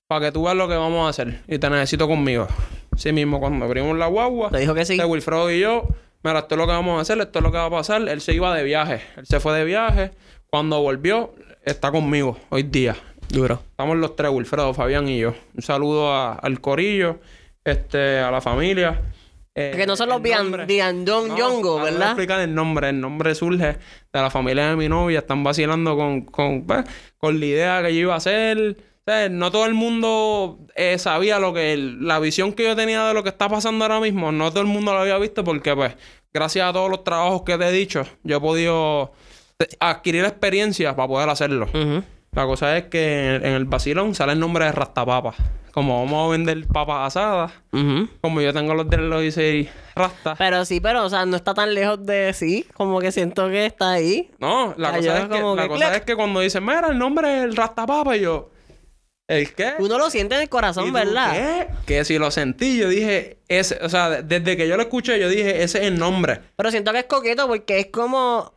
para 0.07 0.25
que 0.27 0.31
tú 0.31 0.43
veas 0.43 0.55
lo 0.55 0.67
que 0.67 0.75
vamos 0.75 1.05
a 1.05 1.09
hacer 1.09 1.41
y 1.47 1.57
te 1.59 1.69
necesito 1.69 2.07
conmigo. 2.07 2.47
Sí 2.95 3.11
mismo, 3.11 3.39
cuando 3.39 3.65
abrimos 3.65 3.97
la 3.97 4.07
guagua, 4.07 4.49
Te 4.49 4.59
dijo 4.59 4.73
que 4.73 4.85
sí. 4.85 4.93
este 4.93 5.05
Wilfredo 5.05 5.51
y 5.51 5.59
yo, 5.59 5.87
mira, 6.23 6.39
esto 6.39 6.55
es 6.55 6.59
lo 6.59 6.65
que 6.67 6.73
vamos 6.73 6.97
a 6.99 7.01
hacer, 7.01 7.19
esto 7.19 7.39
es 7.39 7.43
lo 7.43 7.51
que 7.51 7.57
va 7.57 7.65
a 7.65 7.69
pasar. 7.71 8.07
Él 8.07 8.21
se 8.21 8.33
iba 8.33 8.55
de 8.55 8.63
viaje, 8.63 9.01
él 9.17 9.25
se 9.25 9.39
fue 9.39 9.53
de 9.57 9.63
viaje. 9.65 10.11
Cuando 10.47 10.79
volvió, 10.81 11.33
está 11.63 11.91
conmigo 11.91 12.37
hoy 12.49 12.63
día. 12.63 12.95
Duro. 13.29 13.59
Estamos 13.71 13.97
los 13.97 14.15
tres, 14.15 14.29
Wilfredo, 14.31 14.73
Fabián 14.75 15.07
y 15.09 15.17
yo. 15.19 15.33
Un 15.55 15.61
saludo 15.63 16.13
a- 16.13 16.33
al 16.35 16.61
corillo, 16.61 17.19
este, 17.63 18.19
a 18.19 18.29
la 18.29 18.41
familia. 18.41 19.01
Eh, 19.55 19.73
Que 19.75 19.85
no 19.85 19.95
son 19.95 20.09
los 20.09 20.21
Biandón 20.21 21.27
No, 21.27 21.37
Yongo, 21.37 21.71
ahora 21.71 21.81
voy 21.83 21.89
a 21.89 21.91
¿verdad? 21.91 22.07
explicar 22.09 22.39
el 22.41 22.55
nombre. 22.55 22.89
El 22.89 22.99
nombre 22.99 23.35
surge 23.35 23.77
de 24.11 24.21
la 24.21 24.29
familia 24.29 24.69
de 24.69 24.75
mi 24.75 24.89
novia. 24.89 25.19
Están 25.19 25.43
vacilando 25.43 25.95
con, 25.95 26.21
con, 26.25 26.65
pues, 26.65 26.83
con 27.17 27.39
la 27.39 27.45
idea 27.45 27.83
que 27.83 27.93
yo 27.93 28.01
iba 28.01 28.13
a 28.15 28.17
hacer. 28.17 28.77
O 29.05 29.11
sea, 29.11 29.29
no 29.29 29.51
todo 29.51 29.65
el 29.65 29.73
mundo 29.73 30.59
eh, 30.75 30.97
sabía 30.97 31.37
lo 31.37 31.53
que... 31.53 31.77
la 31.77 32.19
visión 32.19 32.53
que 32.53 32.63
yo 32.63 32.75
tenía 32.75 33.05
de 33.07 33.13
lo 33.13 33.21
que 33.21 33.29
está 33.29 33.47
pasando 33.49 33.85
ahora 33.85 33.99
mismo. 33.99 34.31
No 34.31 34.49
todo 34.49 34.61
el 34.61 34.67
mundo 34.67 34.93
lo 34.93 34.99
había 34.99 35.17
visto 35.17 35.43
porque, 35.43 35.75
pues, 35.75 35.95
gracias 36.33 36.67
a 36.67 36.73
todos 36.73 36.89
los 36.89 37.03
trabajos 37.03 37.43
que 37.43 37.57
te 37.57 37.67
he 37.67 37.71
dicho, 37.71 38.05
yo 38.23 38.37
he 38.37 38.41
podido 38.41 39.11
adquirir 39.79 40.25
experiencia 40.25 40.95
para 40.95 41.07
poder 41.07 41.29
hacerlo. 41.29 41.67
Ujú. 41.73 42.03
La 42.35 42.45
cosa 42.45 42.77
es 42.77 42.85
que 42.85 43.35
en, 43.35 43.45
el 43.45 43.65
vacilón 43.65 44.15
sale 44.15 44.33
el 44.33 44.39
nombre 44.39 44.65
de 44.65 44.71
Rastapapa. 44.71 45.35
Como 45.71 46.03
vamos 46.03 46.27
a 46.27 46.31
vender 46.31 46.67
papas 46.67 47.07
asadas, 47.07 47.51
como 48.21 48.41
yo 48.41 48.53
tengo 48.53 48.75
los 48.75 48.87
de 48.87 48.97
los 48.97 49.21
16 49.21 49.69
Rasta. 49.95 50.35
Pero 50.37 50.65
sí, 50.65 50.79
pero, 50.79 51.03
o 51.03 51.09
sea, 51.09 51.25
no 51.25 51.35
está 51.35 51.55
tan 51.55 51.73
lejos 51.73 52.05
de 52.05 52.31
sí. 52.33 52.67
Como 52.75 52.99
que 52.99 53.11
siento 53.11 53.49
que 53.49 53.65
está 53.65 53.91
ahí. 53.93 54.29
No, 54.37 54.75
la 54.77 54.95
cosa, 54.95 55.17
es 55.17 55.23
que, 55.23 55.29
como 55.29 55.55
la 55.55 55.63
que 55.63 55.67
cosa 55.69 55.95
es 55.95 56.01
que 56.01 56.15
cuando 56.15 56.41
dicen, 56.41 56.63
mira, 56.63 56.87
el 56.89 56.97
nombre 56.99 57.39
es 57.39 57.43
el 57.45 57.55
Rastapapa, 57.55 58.15
y 58.15 58.21
yo, 58.21 58.51
¿el 59.27 59.53
qué? 59.55 59.73
Uno 59.79 59.97
lo 59.97 60.11
siente 60.11 60.35
en 60.35 60.41
el 60.41 60.45
¿Y 60.45 60.49
corazón, 60.49 60.93
¿verdad? 60.93 61.31
¿Qué? 61.33 61.67
Que 61.87 62.05
si 62.05 62.19
lo 62.19 62.29
sentí, 62.29 62.77
yo 62.77 62.89
dije, 62.89 63.39
ese, 63.47 63.79
o 63.81 63.89
sea, 63.89 64.21
desde 64.21 64.55
que 64.55 64.67
yo 64.67 64.77
lo 64.77 64.83
escuché, 64.83 65.19
yo 65.19 65.27
dije, 65.27 65.63
ese 65.63 65.79
es 65.79 65.85
el 65.85 65.97
nombre. 65.97 66.39
Pero 66.55 66.69
siento 66.69 66.91
que 66.91 66.99
es 66.99 67.05
coqueto 67.05 67.47
porque 67.47 67.79
es 67.79 67.87
como. 67.87 68.53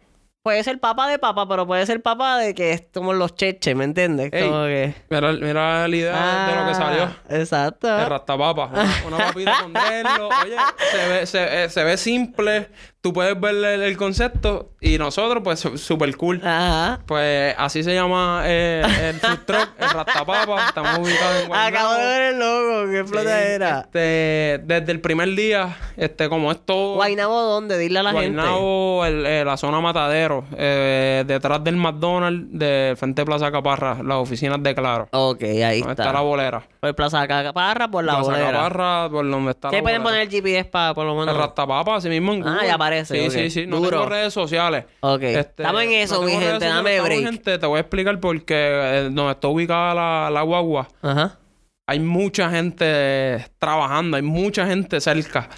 Puede 0.47 0.63
ser 0.63 0.79
papa 0.79 1.09
de 1.09 1.19
papa, 1.19 1.49
pero 1.49 1.67
puede 1.67 1.85
ser 1.87 2.01
papa 2.01 2.39
de 2.39 2.55
que 2.55 2.71
es 2.71 2.85
como 2.95 3.13
los 3.13 3.35
cheches, 3.35 3.75
¿me 3.75 3.83
entiendes? 3.83 4.33
Ey, 4.33 4.49
Como 4.49 4.63
que. 4.67 4.95
Mira, 5.11 5.33
mira 5.33 5.89
la 5.89 5.97
idea 5.97 6.47
de 6.47 6.55
lo 6.55 6.69
que 6.69 6.75
salió. 6.77 7.03
Ah, 7.03 7.17
Exacto. 7.31 7.89
El 7.99 8.07
rastapapa. 8.07 8.67
Una, 8.67 8.95
una 9.09 9.17
papita 9.27 9.57
con 9.63 9.73
dedo. 9.73 10.29
Oye, 10.29 10.57
se 10.93 11.09
ve, 11.09 11.27
se, 11.27 11.65
eh, 11.65 11.69
se 11.69 11.83
ve 11.83 11.97
simple. 11.97 12.69
Tú 13.07 13.13
puedes 13.13 13.39
ver 13.41 13.55
el, 13.55 13.83
el 13.83 13.97
concepto. 13.97 14.71
Y 14.81 14.99
nosotros, 14.99 15.41
pues, 15.45 15.61
su- 15.61 15.79
super 15.79 16.15
cool. 16.17 16.41
Ajá. 16.45 16.99
Pues 17.07 17.55
así 17.57 17.85
se 17.85 17.95
llama 17.95 18.43
eh, 18.47 18.83
el 19.11 19.21
food 19.21 19.39
truck, 19.47 19.69
el 19.79 19.91
rastapapa. 19.91 20.67
Estamos 20.69 20.99
ubicados 20.99 21.45
en 21.45 21.53
Acabo 21.55 21.93
de 21.93 21.99
Guaynabo. 21.99 21.99
ver 21.99 22.23
el 22.23 22.39
logo, 22.41 22.91
qué 22.91 23.03
Sí, 23.05 23.09
flotadera. 23.09 23.81
este, 23.85 24.61
desde 24.65 24.91
el 24.91 25.01
primer 25.01 25.29
día, 25.37 25.77
este, 25.97 26.29
como 26.29 26.51
es 26.51 26.59
todo... 26.65 26.95
Guaynabo, 26.97 27.43
¿dónde? 27.43 27.79
Dile 27.79 28.01
a 28.01 28.03
la 28.03 28.11
gente. 28.13 28.41
Guaynabo, 28.41 29.07
eh, 29.07 29.43
la 29.47 29.57
zona 29.57 29.81
Matadero, 29.81 30.45
eh, 30.57 31.23
detrás 31.29 31.63
del 31.63 31.77
McDonald's, 31.77 32.47
de 32.59 32.95
frente 32.99 33.23
de 33.23 33.27
Plaza 33.27 33.53
Caparra, 33.53 33.99
las 34.03 34.17
oficinas 34.19 34.61
de 34.65 34.75
Claro. 34.75 35.09
Ok, 35.13 35.43
ahí 35.45 35.79
está. 35.79 35.93
está 35.93 36.13
la 36.13 36.21
bolera. 36.23 36.63
Por 36.81 36.95
Plaza 36.97 37.27
Caparra, 37.29 37.89
por 37.89 38.03
la 38.05 38.17
Plaza 38.17 38.31
bolera. 38.33 38.51
Caparra, 38.53 39.09
por 39.11 39.31
donde 39.31 39.51
está 39.53 39.71
¿Qué 39.71 39.77
la 39.77 39.83
pueden 39.83 40.03
bolera. 40.03 40.23
poner 40.25 40.35
el 40.35 40.43
GPS 40.43 40.65
para 40.71 40.93
por 40.95 41.07
lo 41.07 41.15
menos? 41.15 41.35
El 41.35 41.41
Rastapapa, 41.41 41.97
así 41.97 42.09
mismo 42.09 42.33
en 42.35 42.47
Ah, 42.47 42.61
ya 42.67 42.75
aparece, 42.75 42.96
Sí, 43.05 43.31
sí, 43.31 43.51
sí. 43.51 43.67
No 43.67 43.77
Duro. 43.77 43.91
tengo 43.91 44.07
redes 44.07 44.33
sociales. 44.33 44.85
Ok. 45.01 45.23
Estamos 45.23 45.83
en 45.83 45.93
eso, 45.93 46.23
mi 46.23 46.29
tengo 46.29 46.41
redes 46.41 46.51
gente, 46.53 46.67
dame 46.67 47.01
break. 47.01 47.23
gente, 47.25 47.59
te 47.59 47.67
voy 47.67 47.77
a 47.79 47.81
explicar 47.81 48.19
porque 48.21 48.55
eh, 48.57 49.09
donde 49.11 49.33
está 49.33 49.49
ubicada 49.49 49.95
la, 49.95 50.31
la 50.31 50.43
guagua, 50.43 50.89
Ajá. 51.03 51.39
hay 51.87 52.01
mucha 52.01 52.51
gente 52.51 53.45
trabajando, 53.59 54.17
hay 54.17 54.23
mucha 54.23 54.67
gente 54.67 55.01
cerca. 55.01 55.49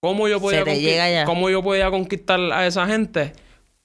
¿Cómo 0.00 0.28
yo 0.28 0.40
podía, 0.40 0.64
conquist-. 0.64 1.24
¿Cómo 1.24 1.50
yo 1.50 1.62
podía 1.62 1.90
conquistar 1.90 2.38
a 2.52 2.66
esa 2.66 2.86
gente? 2.86 3.32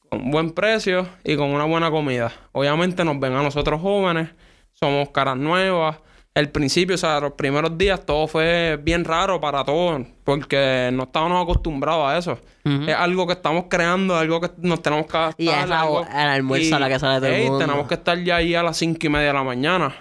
Con 0.10 0.30
buen 0.30 0.52
precio 0.52 1.08
y 1.24 1.38
con 1.38 1.50
una 1.52 1.64
buena 1.66 1.90
comida. 1.90 2.32
Obviamente 2.52 3.04
nos 3.06 3.18
ven 3.20 3.34
a 3.34 3.42
nosotros 3.42 3.80
jóvenes, 3.82 4.30
somos 4.74 5.10
caras 5.10 5.38
nuevas. 5.38 5.98
El 6.34 6.50
principio, 6.50 6.96
o 6.96 6.98
sea, 6.98 7.20
los 7.20 7.34
primeros 7.34 7.78
días 7.78 8.06
todo 8.06 8.26
fue 8.26 8.80
bien 8.82 9.04
raro 9.04 9.42
para 9.42 9.66
todos 9.66 10.02
porque 10.24 10.90
no 10.94 11.04
estábamos 11.04 11.44
acostumbrados 11.44 12.08
a 12.10 12.18
eso. 12.18 12.40
Es 12.88 12.96
algo 12.96 13.28
que 13.28 13.34
estamos 13.34 13.66
creando, 13.68 14.16
algo 14.16 14.40
que 14.40 14.50
nos 14.60 14.82
tenemos 14.82 15.08
que 15.08 15.18
adaptar. 15.18 15.36
Y 15.46 15.50
es 15.50 15.68
la- 15.68 15.82
algo- 15.82 16.06
el 16.06 16.16
almuerzo 16.18 16.76
a 16.76 16.80
la 16.80 16.88
que 16.88 17.00
sale 17.00 17.18
todo 17.20 17.28
el 17.28 17.34
ey, 17.34 17.44
mundo. 17.50 17.60
tenemos 17.66 17.88
que 17.88 17.96
estar 17.96 18.18
ya 18.24 18.38
ahí 18.38 18.56
a 18.56 18.64
las 18.64 18.78
cinco 18.78 19.00
y 19.08 19.10
media 19.10 19.28
de 19.28 19.34
la 19.34 19.44
mañana 19.44 19.94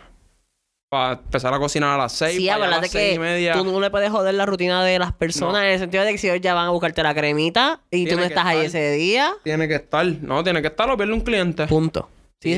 para 0.89 1.15
empezar 1.15 1.53
a 1.53 1.59
cocinar 1.59 1.95
a 1.95 2.03
las 2.03 2.13
seis. 2.13 2.37
Sí, 2.37 2.47
para 2.49 2.65
a 2.67 2.69
las 2.69 2.81
seis 2.81 2.93
que 2.93 3.15
y 3.15 3.19
media. 3.19 3.55
tú 3.55 3.65
no 3.65 3.81
le 3.81 3.91
puedes 3.91 4.11
joder 4.11 4.35
la 4.35 4.47
rutina 4.47 4.85
de 4.85 5.01
las 5.01 5.13
personas 5.13 5.55
No. 5.55 5.63
en 5.63 5.71
el 5.73 5.79
sentido 5.81 6.05
de 6.05 6.13
que 6.13 6.19
si 6.19 6.29
ellos 6.29 6.41
ya 6.43 6.55
van 6.55 6.67
a 6.67 6.71
buscarte 6.71 7.03
la 7.03 7.13
cremita 7.15 7.81
y 7.91 8.05
tú 8.05 8.11
Tiene 8.11 8.15
no 8.15 8.29
que 8.29 8.35
estás 8.35 8.47
ahí 8.47 8.67
ese 8.67 8.93
día, 8.93 9.33
Tiene 9.43 9.67
que 9.67 9.75
estar, 9.77 10.07
no, 10.07 10.45
tiene 10.45 10.61
que 10.63 10.69
estar 10.69 10.89
o 10.91 10.97
pierde 10.97 11.13
un 11.13 11.23
cliente. 11.23 11.67
punto. 11.67 12.09
Sí, 12.41 12.51
y- 12.51 12.55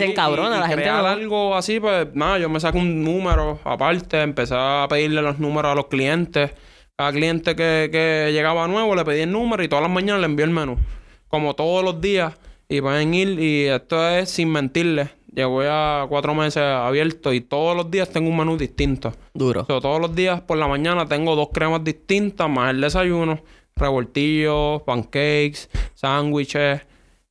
y 0.56 0.60
la 0.60 0.66
gente. 0.68 0.82
crear 0.82 1.02
no. 1.02 1.08
algo 1.08 1.54
así, 1.56 1.80
pues 1.80 2.08
nada, 2.14 2.38
yo 2.38 2.48
me 2.48 2.60
saco 2.60 2.78
un 2.78 3.02
número 3.04 3.58
aparte, 3.64 4.20
empecé 4.22 4.54
a 4.56 4.86
pedirle 4.88 5.22
los 5.22 5.38
números 5.38 5.72
a 5.72 5.74
los 5.74 5.86
clientes. 5.86 6.52
Cada 6.96 7.10
cliente 7.12 7.56
que, 7.56 7.88
que 7.90 8.30
llegaba 8.32 8.68
nuevo 8.68 8.94
le 8.94 9.04
pedí 9.04 9.22
el 9.22 9.32
número 9.32 9.62
y 9.64 9.68
todas 9.68 9.82
las 9.82 9.90
mañanas 9.90 10.20
le 10.20 10.26
envié 10.26 10.44
el 10.44 10.50
menú. 10.52 10.76
Como 11.28 11.54
todos 11.54 11.82
los 11.84 12.00
días. 12.00 12.34
Y 12.68 12.80
pueden 12.80 13.12
ir, 13.12 13.38
y 13.40 13.64
esto 13.66 14.08
es 14.08 14.30
sin 14.30 14.50
mentirles. 14.50 15.10
Llevo 15.34 15.62
ya 15.62 16.06
cuatro 16.08 16.34
meses 16.34 16.62
abierto 16.62 17.32
y 17.32 17.40
todos 17.40 17.76
los 17.76 17.90
días 17.90 18.08
tengo 18.10 18.30
un 18.30 18.36
menú 18.36 18.56
distinto. 18.56 19.12
Duro. 19.34 19.64
So, 19.66 19.80
todos 19.80 20.00
los 20.00 20.14
días 20.14 20.40
por 20.42 20.58
la 20.58 20.68
mañana 20.68 21.06
tengo 21.06 21.34
dos 21.34 21.48
cremas 21.52 21.82
distintas, 21.82 22.48
más 22.48 22.70
el 22.70 22.80
desayuno, 22.80 23.40
revoltillos, 23.76 24.82
pancakes, 24.82 25.68
sándwiches, 25.94 26.82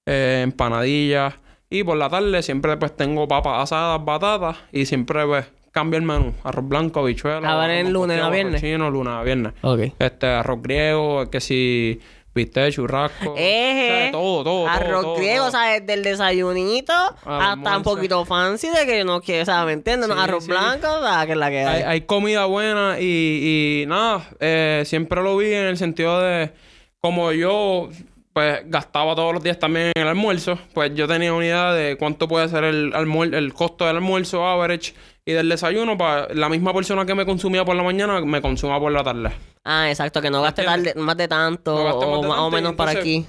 eh, 0.06 0.41
empanadillas. 0.43 1.36
Y 1.72 1.86
por 1.86 1.97
la 1.97 2.09
tarde 2.09 2.43
siempre 2.43 2.76
pues 2.76 2.95
tengo 2.97 3.30
papas 3.30 3.63
asadas, 3.63 4.03
batatas 4.03 4.57
y 4.74 4.86
siempre 4.86 5.26
pues 5.26 5.45
cambio 5.72 5.97
el 5.97 6.03
menú. 6.03 6.34
Arroz 6.43 6.67
blanco, 6.67 6.99
habichuelas. 6.99 7.49
A 7.49 7.55
ver, 7.55 7.80
arroz 7.80 7.91
lunes 7.93 8.22
a 8.22 8.30
viernes. 8.30 8.61
chino, 8.61 8.91
lunes 8.91 9.13
a 9.13 9.24
viernes. 9.24 9.53
Este, 9.97 10.28
arroz 10.28 10.61
griego, 10.61 11.30
que 11.30 11.39
si 11.39 12.01
viste 12.36 12.69
churrasco. 12.74 13.36
Eje. 13.38 13.86
O 13.86 13.88
sea, 13.88 14.11
todo, 14.11 14.43
todo, 14.43 14.67
Arroz 14.67 15.01
todo, 15.01 15.15
griego, 15.15 15.43
todo. 15.43 15.51
¿sabes? 15.51 15.88
Del 15.88 16.03
desayunito 16.03 16.93
hasta 17.26 17.78
un 17.78 17.84
poquito 17.84 18.26
fancy 18.26 18.67
de 18.67 18.86
que 18.86 19.05
no 19.05 19.22
quiere, 19.22 19.45
¿sabes? 19.45 19.67
¿Me 19.67 19.74
entiendes? 19.74 20.09
Sí, 20.09 20.15
arroz 20.19 20.43
sí. 20.43 20.49
blanco, 20.51 20.88
¿sabes? 20.88 21.26
Que 21.26 21.32
es 21.32 21.38
la 21.38 21.49
que 21.49 21.59
hay. 21.59 21.65
Hay, 21.65 21.84
hay 21.84 22.01
comida 22.01 22.45
buena 22.47 22.97
y, 22.99 23.84
y 23.84 23.86
nada, 23.88 24.28
eh, 24.41 24.84
siempre 24.86 25.22
lo 25.24 25.38
vi 25.38 25.53
en 25.53 25.67
el 25.67 25.78
sentido 25.78 26.19
de 26.19 26.51
como 26.99 27.32
yo 27.32 27.89
pues 28.34 28.61
gastaba 28.65 29.13
todos 29.15 29.34
los 29.34 29.43
días 29.43 29.59
también 29.59 29.91
en 29.95 30.01
el 30.03 30.07
almuerzo, 30.07 30.57
pues 30.73 30.93
yo 30.95 31.07
tenía 31.07 31.34
una 31.34 31.45
idea 31.45 31.73
de 31.73 31.97
cuánto 31.97 32.27
puede 32.27 32.47
ser 32.49 32.63
el, 32.63 32.93
almuer- 32.93 33.34
el 33.36 33.53
costo 33.53 33.86
del 33.86 33.97
almuerzo 33.97 34.45
average 34.47 34.93
y 35.25 35.34
del 35.34 35.49
desayuno 35.49 35.97
para 35.97 36.34
la 36.34 36.47
misma 36.49 36.73
persona 36.73 37.05
que 37.05 37.13
me 37.13 37.25
consumía 37.25 37.63
por 37.65 37.75
la 37.75 37.84
mañana 37.84 38.21
me 38.21 38.41
consuma 38.41 38.79
por 38.79 38.91
la 38.91 39.03
tarde. 39.03 39.32
Ah, 39.65 39.89
exacto, 39.89 40.21
que 40.21 40.29
no 40.32 40.41
gaste 40.41 40.63
tarde- 40.63 40.93
más 40.95 41.17
de 41.17 41.27
tanto 41.27 41.75
No 41.75 41.84
gaste 41.84 42.05
más 42.05 42.17
o 42.17 42.21
de 42.21 42.27
más 42.27 42.38
o 42.38 42.41
tanto 42.43 42.55
menos 42.55 42.73
para 42.73 42.91
aquí. 42.91 43.25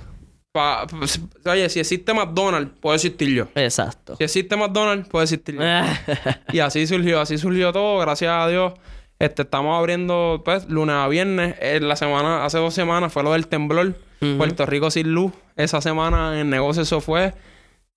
Pa- 0.53 0.87
pues, 0.87 1.19
oye, 1.47 1.69
si 1.71 1.81
existe 1.81 2.13
McDonald's, 2.13 2.73
puede 2.79 2.97
existir 2.97 3.29
yo. 3.31 3.47
Exacto. 3.55 4.17
Si 4.17 4.25
existe 4.25 4.55
McDonald's, 4.57 5.09
puede 5.09 5.25
existir 5.25 5.55
yo. 5.57 5.63
Y 6.53 6.59
así 6.61 6.87
surgió, 6.87 7.21
así 7.21 7.39
surgió 7.39 7.73
todo, 7.73 7.99
gracias 8.01 8.31
a 8.33 8.49
Dios. 8.49 8.73
Este, 9.23 9.43
estamos 9.43 9.79
abriendo, 9.79 10.43
pues, 10.45 10.69
lunes 10.69 10.97
a 10.97 11.07
viernes. 11.07 11.55
En 11.61 11.87
la 11.87 11.95
semana, 11.95 12.45
hace 12.45 12.59
dos 12.59 12.75
semanas 12.75 13.13
fue 13.13 13.23
lo 13.23 13.33
del 13.33 13.47
temblor. 13.47 13.95
Puerto 14.37 14.67
Rico 14.67 14.91
sin 14.91 15.13
luz. 15.13 15.33
Esa 15.55 15.81
semana 15.81 16.33
en 16.35 16.41
el 16.41 16.51
negocio 16.51 16.83
eso 16.83 17.01
fue 17.01 17.33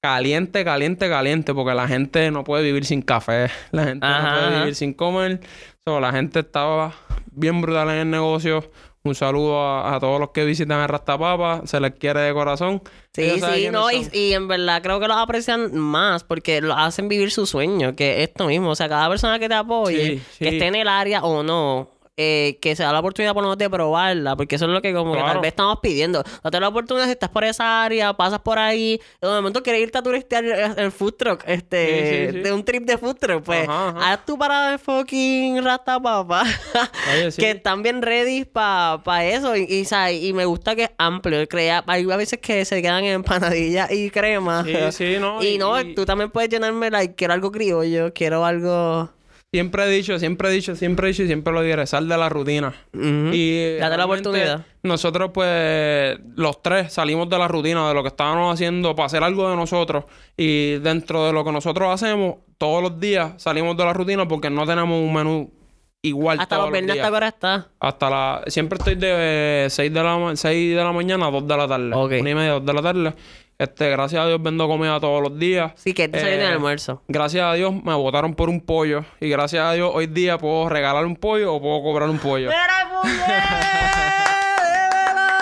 caliente, 0.04 0.64
caliente, 0.64 1.10
caliente. 1.10 1.56
Porque 1.56 1.74
la 1.74 1.88
gente 1.88 2.30
no 2.30 2.44
puede 2.44 2.64
vivir 2.64 2.86
sin 2.86 3.02
café. 3.02 3.50
La 3.72 3.86
gente 3.86 4.06
Ajá, 4.06 4.22
no 4.22 4.30
puede 4.36 4.48
ajá. 4.50 4.60
vivir 4.60 4.76
sin 4.76 4.94
comer. 4.94 5.40
So, 5.84 6.00
la 6.00 6.12
gente 6.12 6.42
estaba 6.42 6.94
bien 7.32 7.60
brutal 7.60 7.90
en 7.90 7.96
el 7.98 8.10
negocio. 8.12 8.72
Un 9.06 9.14
saludo 9.14 9.62
a, 9.62 9.96
a 9.96 10.00
todos 10.00 10.20
los 10.20 10.32
que 10.32 10.44
visitan 10.44 10.82
el 10.82 10.88
Rastapapa. 10.88 11.62
Se 11.66 11.80
les 11.80 11.94
quiere 11.94 12.22
de 12.22 12.34
corazón. 12.34 12.82
Sí, 13.14 13.40
sí, 13.40 13.70
no, 13.72 13.90
y, 13.92 14.34
en 14.34 14.48
verdad 14.48 14.82
creo 14.82 15.00
que 15.00 15.08
los 15.08 15.16
aprecian 15.16 15.78
más 15.78 16.24
porque 16.24 16.60
lo 16.60 16.74
hacen 16.74 17.08
vivir 17.08 17.30
su 17.30 17.46
sueño, 17.46 17.96
que 17.96 18.24
es 18.24 18.30
esto 18.30 18.48
mismo. 18.48 18.72
O 18.72 18.76
sea, 18.76 18.90
cada 18.90 19.08
persona 19.08 19.38
que 19.38 19.48
te 19.48 19.54
apoye, 19.54 20.18
Sí, 20.18 20.24
que 20.40 20.50
esté 20.50 20.66
en 20.66 20.76
el 20.76 20.88
área 20.88 21.24
o 21.24 21.44
no, 21.44 21.95
eh, 22.18 22.58
que 22.62 22.76
se 22.76 22.84
da 22.84 22.94
la 22.94 23.00
oportunidad 23.00 23.34
por 23.34 23.44
lo 23.44 23.50
menos 23.50 23.58
de 23.58 23.70
probarla, 23.70 24.36
porque 24.36 24.56
eso 24.56 24.66
es 24.66 24.72
lo 24.72 24.82
que 24.82 24.94
como 24.94 25.14
que 25.14 25.20
tal 25.20 25.40
vez 25.40 25.50
estamos 25.50 25.80
pidiendo. 25.82 26.24
Date 26.44 26.60
la 26.60 26.70
oportunidad 26.70 27.06
si 27.06 27.12
estás 27.12 27.30
por 27.30 27.44
esa 27.44 27.84
área, 27.84 28.14
pasas 28.14 28.40
por 28.40 28.58
ahí, 28.58 29.02
de 29.22 29.28
momento 29.28 29.62
quieres 29.62 29.82
irte 29.82 29.98
a 29.98 30.02
turistear 30.02 30.46
el, 30.46 30.80
el 30.80 30.92
food 30.92 31.14
truck, 31.16 31.44
este, 31.46 31.86
Sí, 31.86 32.32
sí, 32.32 32.38
sí. 32.38 32.44
de 32.44 32.54
un 32.54 32.64
trip 32.64 32.84
de 32.86 32.98
food 32.98 33.16
truck, 33.18 33.44
pues 33.44 33.68
Ajá, 33.68 33.90
ajá. 33.90 34.14
haz 34.14 34.26
tu 34.26 34.38
parada 34.38 34.72
de 34.72 34.78
fucking 34.78 35.62
rasta 35.64 36.00
papa. 36.00 36.44
Oye, 37.14 37.30
que 37.36 37.52
están 37.52 37.84
bien 37.84 38.02
ready 38.02 38.46
para 38.46 39.26
eso. 39.26 39.56
Y, 39.56 39.64
y, 39.70 40.28
y 40.28 40.34
me 40.34 40.46
gusta 40.46 40.76
que 40.76 40.84
es 40.84 40.92
amplio. 40.98 41.46
Crea, 41.48 41.84
hay 41.88 42.10
a 42.10 42.16
veces 42.18 42.40
que 42.40 42.64
se 42.66 42.82
quedan 42.82 43.04
en 43.04 43.14
empanadilla 43.14 43.88
y 43.92 44.10
crema. 44.10 44.64
Sí, 44.64 44.74
sí, 44.92 45.18
no, 45.20 45.44
Y, 45.44 45.48
y- 45.48 45.58
no, 45.58 45.80
y- 45.82 45.94
tú 45.96 46.06
también 46.06 46.32
puedes 46.32 46.50
llenarme, 46.50 46.90
like, 46.90 47.16
quiero 47.16 47.34
algo 47.34 47.52
criollo, 47.52 48.14
quiero 48.14 48.46
algo. 48.46 49.10
Siempre 49.56 49.86
he 49.86 49.90
dicho, 49.90 50.20
siempre 50.20 50.50
he 50.50 50.52
dicho, 50.52 50.76
siempre 50.76 51.08
he 51.08 51.12
dicho 51.12 51.24
y 51.24 51.28
siempre 51.28 51.54
lo 51.54 51.62
diré, 51.62 51.88
sal 51.88 52.10
de 52.10 52.18
la 52.18 52.28
rutina. 52.28 52.74
Ujú. 52.94 53.30
Y 53.32 53.78
Date 53.78 53.96
la 53.96 54.04
oportunidad. 54.04 54.66
Nosotros, 54.84 55.32
pues, 55.34 56.20
los 56.36 56.62
tres 56.62 56.92
salimos 56.92 57.30
de 57.30 57.38
la 57.38 57.48
rutina, 57.48 57.88
de 57.88 57.94
lo 57.94 58.02
que 58.02 58.10
estábamos 58.10 58.54
haciendo 58.54 58.94
para 58.98 59.06
hacer 59.06 59.24
algo 59.24 59.50
de 59.50 59.56
nosotros. 59.56 60.04
Y 60.36 60.74
dentro 60.80 61.26
de 61.26 61.32
lo 61.32 61.46
que 61.46 61.54
nosotros 61.54 61.90
hacemos, 61.90 62.36
todos 62.58 62.84
los 62.84 63.00
días 63.00 63.42
salimos 63.42 63.78
de 63.78 63.86
la 63.86 63.94
rutina 63.94 64.28
porque 64.28 64.50
no 64.50 64.66
tenemos 64.66 65.02
un 65.02 65.14
menú 65.14 65.54
igual 66.02 66.38
Hasta 66.40 66.58
todos 66.58 66.70
los 66.70 66.74
viernes 66.74 66.98
hasta 66.98 67.08
ahora 67.08 67.28
está. 67.30 67.68
Hasta 67.80 68.10
la... 68.10 68.44
Siempre 68.48 68.78
estoy 68.78 68.96
de 68.96 69.68
6 69.70 69.94
de 69.94 70.04
la, 70.04 70.18
ma- 70.18 70.36
6 70.36 70.76
de 70.76 70.84
la 70.84 70.92
mañana 70.92 71.28
a 71.28 71.32
2 71.32 71.48
de 71.48 71.58
la 71.58 71.68
tarde. 71.68 71.92
Ok. 71.96 72.12
Una 72.20 72.30
y 72.30 72.36
media, 72.36 72.52
2 72.52 72.66
de 72.66 72.74
la 72.74 72.82
tarde. 72.82 73.14
Este, 73.58 73.90
gracias 73.90 74.22
a 74.22 74.28
Dios 74.28 74.42
vendo 74.44 74.68
comida 74.68 75.00
todos 75.00 75.22
los 75.22 75.40
días. 75.40 75.72
Sí, 75.76 75.94
que 75.94 76.10
te 76.10 76.20
en 76.20 76.28
el 76.28 76.42
Eh, 76.42 76.46
almuerzo. 76.48 77.02
Gracias 77.08 77.44
a 77.46 77.54
Dios 77.54 77.74
me 77.74 77.94
votaron 77.94 78.36
por 78.36 78.50
un 78.50 78.60
pollo. 78.60 79.06
Y 79.22 79.30
gracias 79.30 79.64
a 79.66 79.72
Dios 79.74 79.92
hoy 79.94 80.08
día 80.08 80.38
puedo 80.38 80.68
regalar 80.68 81.06
un 81.06 81.16
pollo 81.16 81.54
o 81.54 81.62
puedo 81.62 81.82
cobrar 81.82 82.10
un 82.10 82.20
pollo. 82.20 82.50
¡Mira, 82.50 82.66